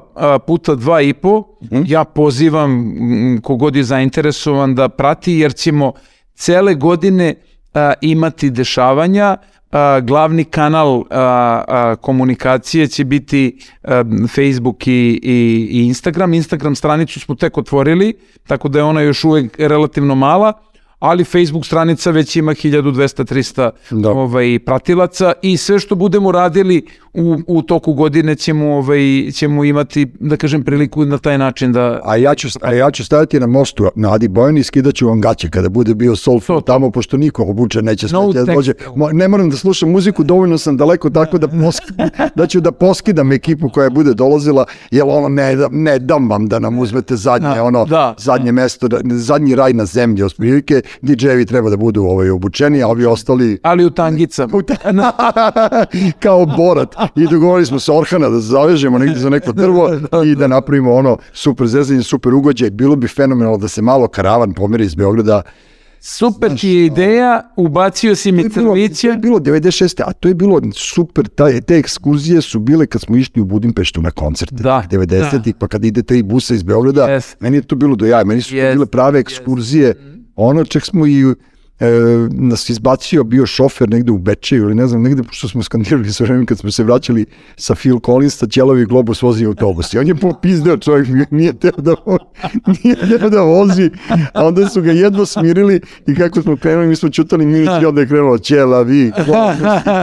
puta 0.46 0.74
dva 0.74 1.00
i 1.00 1.12
po. 1.12 1.44
Ja 1.86 2.04
pozivam 2.04 2.70
m, 2.70 3.40
kogod 3.42 3.76
je 3.76 3.84
zainteresovan 3.84 4.74
da 4.74 4.88
prati 4.88 5.32
jer 5.32 5.54
ćemo 5.54 5.92
cele 6.34 6.74
godine 6.74 7.34
imati 8.00 8.50
dešavanja. 8.50 9.36
A, 9.70 10.00
glavni 10.00 10.44
kanal 10.44 11.04
a, 11.10 11.64
a, 11.68 11.96
komunikacije 11.96 12.86
će 12.86 13.04
biti 13.04 13.58
a, 13.82 14.04
Facebook 14.34 14.86
i, 14.86 15.20
i, 15.22 15.68
i 15.70 15.86
Instagram. 15.86 16.34
Instagram 16.34 16.74
stranicu 16.74 17.20
smo 17.20 17.34
tek 17.34 17.58
otvorili, 17.58 18.14
tako 18.46 18.68
da 18.68 18.78
je 18.78 18.84
ona 18.84 19.00
još 19.00 19.24
uvek 19.24 19.58
relativno 19.58 20.14
mala 20.14 20.52
ali 20.98 21.24
Facebook 21.24 21.66
stranica 21.66 22.10
već 22.10 22.36
ima 22.36 22.54
1200-300 22.54 23.70
Da. 23.90 24.10
ovaj, 24.10 24.58
pratilaca 24.66 25.32
i 25.42 25.56
sve 25.56 25.78
što 25.78 25.94
budemo 25.94 26.32
radili 26.32 26.86
u, 27.18 27.36
u 27.48 27.62
toku 27.62 27.92
godine 27.94 28.34
ćemo, 28.34 28.66
ovaj, 28.68 28.98
ćemo 29.32 29.64
imati, 29.64 30.06
da 30.20 30.36
kažem, 30.36 30.62
priliku 30.62 31.04
na 31.04 31.18
taj 31.18 31.38
način 31.38 31.72
da... 31.72 32.00
A 32.04 32.16
ja, 32.16 32.34
ću, 32.34 32.48
a 32.62 32.72
ja 32.72 32.90
ću 32.90 33.04
stajati 33.04 33.40
na 33.40 33.46
mostu 33.48 33.86
na 33.94 34.12
Adi 34.12 34.28
Bojani 34.28 34.60
i 34.60 34.64
skidat 34.64 34.94
ću 34.94 35.08
vam 35.08 35.20
gaće 35.20 35.50
kada 35.50 35.68
bude 35.68 35.94
bio 35.94 36.16
Soul 36.16 36.40
Food 36.40 36.64
tamo, 36.66 36.90
pošto 36.90 37.16
niko 37.16 37.42
obuče 37.44 37.82
neće 37.82 38.06
No 38.06 38.22
smeti 38.22 38.38
da 38.38 38.44
text. 38.44 38.54
dođe. 38.54 38.72
Mo- 38.88 39.12
Ne 39.12 39.28
moram 39.28 39.50
da 39.50 39.56
slušam 39.56 39.90
muziku, 39.90 40.24
dovoljno 40.24 40.58
sam 40.58 40.76
daleko 40.76 41.10
tako 41.10 41.38
da, 41.38 41.48
posk- 41.48 41.92
da 42.34 42.46
ću 42.46 42.60
da 42.60 42.72
poskidam 42.72 43.32
ekipu 43.32 43.68
koja 43.68 43.90
bude 43.90 44.14
dolazila, 44.14 44.64
jer 44.90 45.02
ono 45.06 45.28
ne, 45.28 45.56
da- 45.56 45.68
ne 45.70 45.98
dam 45.98 46.30
vam 46.30 46.46
da 46.46 46.58
nam 46.58 46.78
uzmete 46.78 47.16
zadnje, 47.16 47.48
Da, 47.48 47.62
ono, 47.62 47.84
da. 47.84 48.14
zadnje 48.18 48.52
mesto, 48.52 48.88
da- 48.88 49.00
zadnji 49.06 49.54
raj 49.54 49.72
na 49.72 49.84
zemlji, 49.86 50.22
otprilike, 50.22 50.80
DJ-evi 51.02 51.44
treba 51.44 51.70
da 51.70 51.76
budu 51.76 52.02
ovaj, 52.02 52.30
obučeni, 52.30 52.82
a 52.82 52.88
ovi 52.88 53.06
ostali 53.06 53.58
Ali 53.62 53.84
u 53.84 53.90
tangicama. 53.90 54.56
u 54.56 54.62
te- 54.62 54.76
kao 56.22 56.46
borat 56.48 56.94
i 57.16 57.26
dogovorili 57.30 57.66
smo 57.66 57.80
se 57.80 57.92
Orhana 57.92 58.28
da 58.28 58.40
zavežemo 58.40 58.98
negdje 58.98 59.18
za 59.18 59.30
neko 59.30 59.52
drvo 59.52 59.90
i 60.32 60.34
da 60.34 60.46
napravimo 60.46 60.94
ono 60.94 61.16
super 61.32 61.66
zezanje, 61.66 62.02
super 62.02 62.34
ugođaj. 62.34 62.70
Bilo 62.70 62.96
bi 62.96 63.08
fenomenalno 63.08 63.58
da 63.58 63.68
se 63.68 63.82
malo 63.82 64.08
karavan 64.08 64.54
pomeri 64.54 64.84
iz 64.84 64.94
Beograda. 64.94 65.42
Super 66.00 66.58
ti 66.60 66.68
je 66.68 66.86
ideja, 66.86 67.50
ubacio 67.56 68.16
si 68.16 68.32
mi 68.32 68.48
bilo, 68.48 68.74
to 68.74 69.08
je 69.08 69.16
bilo 69.16 69.38
96. 69.38 70.02
A 70.06 70.12
to 70.12 70.28
je 70.28 70.34
bilo 70.34 70.60
super, 70.74 71.28
taj, 71.28 71.60
te 71.60 71.76
ekskurzije 71.78 72.40
su 72.40 72.58
bile 72.58 72.86
kad 72.86 73.00
smo 73.00 73.16
išli 73.16 73.42
u 73.42 73.44
Budimpeštu 73.44 74.02
na 74.02 74.10
koncerte. 74.10 74.54
Da, 74.54 74.84
90-ih, 74.90 75.54
pa 75.58 75.68
kad 75.68 75.84
ide 75.84 76.02
tri 76.02 76.22
busa 76.22 76.54
iz 76.54 76.62
Beograda, 76.62 77.06
Yes. 77.06 77.34
meni 77.40 77.56
je 77.56 77.62
to 77.62 77.76
bilo 77.76 77.96
do 77.96 78.06
jaja, 78.06 78.24
meni 78.24 78.42
su 78.42 78.54
Yes, 78.54 78.72
bile 78.72 78.86
prave 78.86 79.20
ekskurzije. 79.20 79.94
Ono, 80.36 80.64
čak 80.64 80.84
smo 80.86 81.06
i 81.06 81.34
e, 81.80 81.86
nas 82.30 82.70
izbacio, 82.70 83.24
bio 83.24 83.46
šofer 83.46 83.88
negde 83.88 84.12
u 84.12 84.18
Bečeju 84.18 84.62
ili 84.62 84.74
ne 84.74 84.86
znam, 84.86 85.02
negde, 85.02 85.22
pošto 85.22 85.48
smo 85.48 85.62
skandirali 85.62 86.12
sve 86.12 86.26
vreme 86.26 86.46
kad 86.46 86.58
smo 86.58 86.70
se 86.70 86.84
vraćali 86.84 87.26
sa 87.56 87.74
Phil 87.74 87.98
Collinsa, 88.06 88.46
Ćelovi 88.46 88.84
globus 88.84 89.22
vozi 89.22 89.44
autobus. 89.44 89.94
I 89.94 89.98
on 89.98 90.06
je 90.06 90.14
popizdeo 90.14 90.76
čovjek, 90.76 91.30
nije 91.30 91.52
teo 91.52 91.72
da, 91.76 91.94
nije 92.84 93.18
teo 93.18 93.30
da 93.30 93.40
vozi, 93.40 93.90
a 94.32 94.46
onda 94.46 94.68
su 94.68 94.82
ga 94.82 94.92
jedno 94.92 95.26
smirili 95.26 95.80
i 96.06 96.14
kako 96.14 96.42
smo 96.42 96.56
krenuli, 96.56 96.86
mi 96.86 96.96
smo 96.96 97.08
čutali 97.08 97.46
minut 97.46 97.82
i 97.82 97.86
onda 97.86 98.00
je 98.00 98.06
krenulo 98.06 98.38
Ćela, 98.38 98.82
vi, 98.82 99.12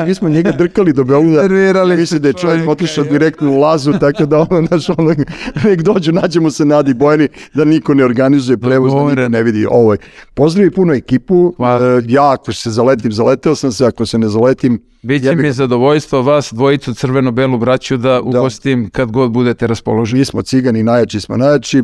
mi 0.07 0.15
smo 0.15 0.29
njega 0.29 0.51
drkali 0.51 0.93
do 0.93 1.03
Beograda, 1.03 1.41
Nervirali 1.41 1.97
misli 1.97 2.19
da 2.19 2.27
je 2.27 2.33
čovjek 2.33 2.69
otišao 2.69 3.03
direktno 3.03 3.51
u 3.51 3.59
lazu, 3.59 3.93
tako 3.99 4.25
da 4.25 4.39
ono, 4.49 4.67
znaš, 4.67 4.89
ono, 4.89 5.15
nek 5.63 5.81
dođu, 5.81 6.11
nađemo 6.11 6.51
se 6.51 6.65
Nadi 6.65 6.93
Bojani, 6.93 7.27
da 7.53 7.65
niko 7.65 7.93
ne 7.93 8.05
organizuje 8.05 8.57
prevoz, 8.57 8.93
da 8.93 9.03
niko 9.03 9.29
ne 9.29 9.43
vidi 9.43 9.65
ovo. 9.69 9.95
Pozdravi 10.33 10.71
puno 10.71 10.93
ekipu, 10.93 11.55
Hvala. 11.65 11.97
E, 11.97 12.01
ja 12.07 12.31
ako 12.31 12.53
se 12.53 12.69
zaletim, 12.71 13.11
zaleteo 13.11 13.55
sam 13.55 13.71
se, 13.71 13.85
ako 13.85 14.05
se 14.05 14.17
ne 14.17 14.29
zaletim, 14.29 14.81
Biće 15.01 15.25
jebi 15.25 15.41
mi 15.41 15.51
zadovoljstvo 15.51 16.21
vas 16.21 16.53
dvojicu 16.53 16.93
crveno-belu 16.93 17.57
braću 17.57 17.97
da 17.97 18.21
ugostim 18.21 18.89
kad 18.89 19.11
god 19.11 19.31
budete 19.31 19.67
raspoloženi. 19.67 20.19
mi 20.19 20.25
smo 20.25 20.41
cigani, 20.41 20.83
najjači 20.83 21.19
smo 21.19 21.37
najjači, 21.37 21.77
E, 21.79 21.83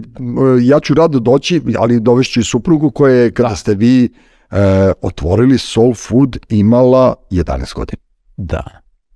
ja 0.61 0.79
ću 0.79 0.93
rado 0.93 1.19
doći, 1.19 1.61
ali 1.77 1.99
dovešću 1.99 2.39
i 2.39 2.43
suprugu 2.43 2.91
koja 2.91 3.15
je, 3.15 3.31
kada 3.31 3.49
Da. 3.49 3.55
ste 3.55 3.75
vi 3.75 4.09
e, 4.51 4.57
otvorili 5.01 5.57
Soul 5.57 5.93
Food, 5.93 6.37
imala 6.49 7.15
11 7.31 7.75
godina. 7.75 8.01
Da. 8.37 8.63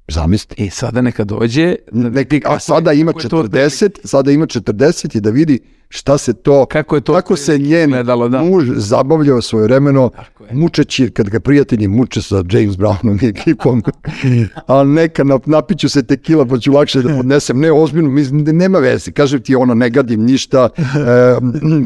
Zamislite. 0.07 0.63
I 0.63 0.69
sada 0.69 1.01
neka 1.01 1.23
dođe, 1.23 1.75
Neki, 1.91 2.41
a 2.45 2.59
sada 2.59 2.93
ima 2.93 3.11
kako 3.11 3.21
je 3.21 3.29
to 3.29 3.43
40, 3.43 3.89
sada 4.03 4.31
ima 4.31 4.45
40 4.45 5.17
i 5.17 5.21
da 5.21 5.29
vidi 5.29 5.59
šta 5.89 6.17
se 6.17 6.33
to, 6.33 6.65
kako 6.65 6.95
je 6.95 7.01
to 7.01 7.13
kako 7.13 7.35
se 7.35 7.57
njen 7.57 7.89
gledalo, 7.89 8.29
da. 8.29 8.43
muž 8.43 8.69
zabavljao 8.75 9.41
svoje 9.41 9.63
vremeno, 9.63 10.11
mučeći, 10.51 11.09
kad 11.09 11.29
ga 11.29 11.39
prijatelji 11.39 11.87
muče 11.87 12.21
sa 12.21 12.35
James 12.35 12.75
Brownom 12.75 13.23
i 13.23 13.27
ekipom, 13.27 13.83
a 14.67 14.83
neka 14.83 15.23
nap, 15.23 15.45
napiću 15.45 15.89
se 15.89 16.03
tekila 16.03 16.45
pa 16.45 16.57
ću 16.57 16.71
lakše 16.71 17.01
da 17.01 17.15
podnesem, 17.15 17.59
ne 17.59 17.71
ozbiljno, 17.71 18.09
mislim, 18.09 18.43
nema 18.43 18.79
veze, 18.79 19.11
kažem 19.11 19.41
ti 19.41 19.55
ono, 19.55 19.73
ne 19.73 19.89
gadim 19.89 20.23
ništa, 20.23 20.69
e, 20.77 20.85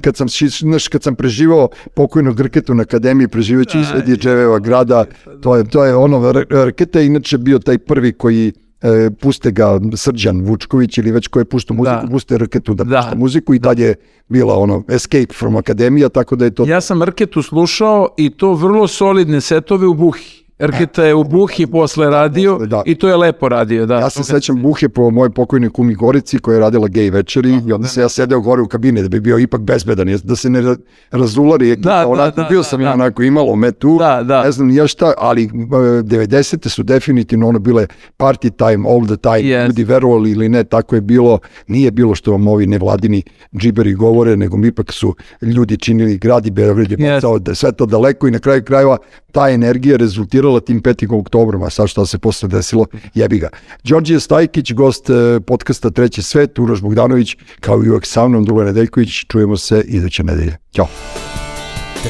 kad 0.02 0.16
sam, 0.16 0.28
znaš, 0.60 0.88
kad 0.88 1.04
sam 1.04 1.16
preživao 1.16 1.70
pokojnog 1.96 2.40
Rketu 2.40 2.74
na 2.74 2.82
akademiji, 2.82 3.28
preživeći 3.28 3.80
izvedi 3.80 4.18
Dževeva 4.18 4.60
grada, 4.60 5.06
to 5.42 5.56
je, 5.56 5.64
to 5.64 5.86
je 5.86 5.96
ono, 5.96 6.34
Rketa 6.66 7.00
je 7.00 7.06
inače 7.06 7.38
bio 7.38 7.60
taj 7.60 7.78
prvi 7.78 8.14
koji 8.14 8.54
e, 8.82 9.10
puste 9.22 9.52
ga 9.52 9.80
Srđan 9.96 10.42
Vučković 10.42 10.98
ili 10.98 11.12
već 11.12 11.28
ko 11.28 11.40
je 11.40 11.46
puštao 11.46 11.78
muziku, 11.78 12.02
Da. 12.02 12.12
puste 12.12 12.38
Rketu 12.38 12.74
da, 12.74 12.84
Da. 12.84 13.02
pušta 13.02 13.16
muziku 13.16 13.54
i 13.54 13.60
tad 13.60 13.80
je 13.80 13.96
bila 14.28 14.58
ono 14.58 14.84
Escape 14.90 15.34
from 15.40 15.56
Akademija, 15.56 16.10
tako 16.10 16.36
da 16.36 16.46
je 16.46 16.52
to 16.56 16.66
Ja 16.68 16.82
sam 16.82 17.04
Rketu 17.04 17.42
slušao 17.42 18.08
i 18.18 18.30
to 18.30 18.54
vrlo 18.54 18.88
solidne 18.88 19.42
setove 19.42 19.88
u 19.88 19.94
Buhi. 19.94 20.49
Rketa 20.62 21.04
je 21.04 21.16
u 21.16 21.24
Buhi 21.24 21.68
posle 21.68 22.10
radio 22.10 22.58
Da. 22.58 22.84
i 22.86 22.96
to 22.96 23.10
je 23.10 23.18
lepo 23.18 23.50
radio. 23.50 23.86
Da. 23.86 23.96
Ja 23.96 24.10
se 24.10 24.24
sećam 24.26 24.62
Buhe 24.62 24.90
po 24.90 25.10
mojoj 25.10 25.30
pokojnoj 25.30 25.70
kumi 25.70 25.96
Gorici 25.96 26.40
koja 26.40 26.56
je 26.56 26.60
radila 26.60 26.88
gej 26.88 27.10
večeri 27.10 27.60
i 27.68 27.74
onda 27.74 27.88
se 27.88 28.02
ja 28.02 28.10
sedeo 28.10 28.40
gore 28.42 28.62
u 28.62 28.68
kabine 28.68 29.02
da 29.02 29.10
bi 29.10 29.20
bio 29.20 29.38
ipak 29.40 29.62
bezbedan, 29.62 30.18
da 30.24 30.36
se 30.36 30.50
ne 30.50 30.62
ra- 30.62 30.78
razulari 31.12 31.72
ekipa. 31.72 31.90
Da, 32.06 32.16
da, 32.16 32.32
da, 32.34 32.44
bio 32.44 32.60
da, 32.60 32.64
sam 32.64 32.80
da. 32.80 32.86
ja 32.86 32.94
onako 32.94 33.24
imalo 33.24 33.56
me 33.56 33.72
tu, 33.72 33.98
Da, 34.00 34.24
da. 34.24 34.44
ne 34.44 34.52
znam 34.52 34.68
ni 34.68 34.76
ja 34.76 34.88
šta, 34.88 35.14
ali 35.18 35.44
e, 35.44 35.48
90. 35.48 36.70
su 36.70 36.84
definitivno 36.84 37.48
ono 37.48 37.60
bile 37.60 37.88
party 38.18 38.50
time, 38.52 38.90
all 38.90 39.06
the 39.06 39.18
time, 39.18 39.40
Yes. 39.50 39.68
ljudi 39.68 39.84
verovali 39.84 40.32
ili 40.32 40.50
ne, 40.50 40.64
tako 40.64 40.96
je 40.96 41.02
bilo, 41.02 41.40
nije 41.68 41.92
bilo 41.92 42.16
što 42.16 42.32
vam 42.32 42.48
ovi 42.48 42.68
nevladini 42.68 43.24
džiberi 43.56 43.94
govore, 43.94 44.36
nego 44.36 44.58
mi 44.58 44.68
ipak 44.68 44.92
su 44.92 45.16
ljudi 45.42 45.78
činili 45.78 46.18
grad 46.18 46.46
i 46.46 46.52
Beograd 46.52 46.92
je 46.92 46.98
Yes. 46.98 47.40
da 47.40 47.56
sve 47.56 47.72
to 47.72 47.86
daleko 47.86 48.28
i 48.28 48.32
na 48.32 48.40
kraju 48.40 48.64
krajeva 48.64 48.98
ta 49.32 49.50
energija 49.50 49.98
rezultirala 49.98 50.49
tim 50.60 50.82
5. 50.82 51.20
oktobrom, 51.20 51.64
a 51.64 51.70
sad 51.70 51.88
šta 51.88 52.06
se 52.06 52.18
posle 52.18 52.50
desilo, 52.50 52.86
jebi 53.14 53.40
ga. 53.40 53.50
Đorđe 53.84 54.20
Stajkić, 54.20 54.74
gost 54.74 55.10
e, 55.10 55.40
podcasta 55.48 55.90
Treći 55.90 56.22
svet, 56.22 56.60
Uroš 56.60 56.82
Bogdanović, 56.82 57.36
kao 57.60 57.84
i 57.84 57.90
uvek 57.90 58.06
sa 58.06 58.28
mnom, 58.28 58.46
Dule 58.46 58.66
Nedeljković, 58.66 59.26
čujemo 59.28 59.58
se 59.58 59.84
iduće 59.88 60.24
nedelje. 60.24 60.58
Ćao. 60.76 60.88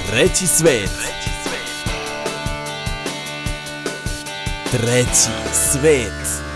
Treći 0.09 0.47
svet. 0.47 0.91
Treći 4.71 5.29
svet. 5.53 6.48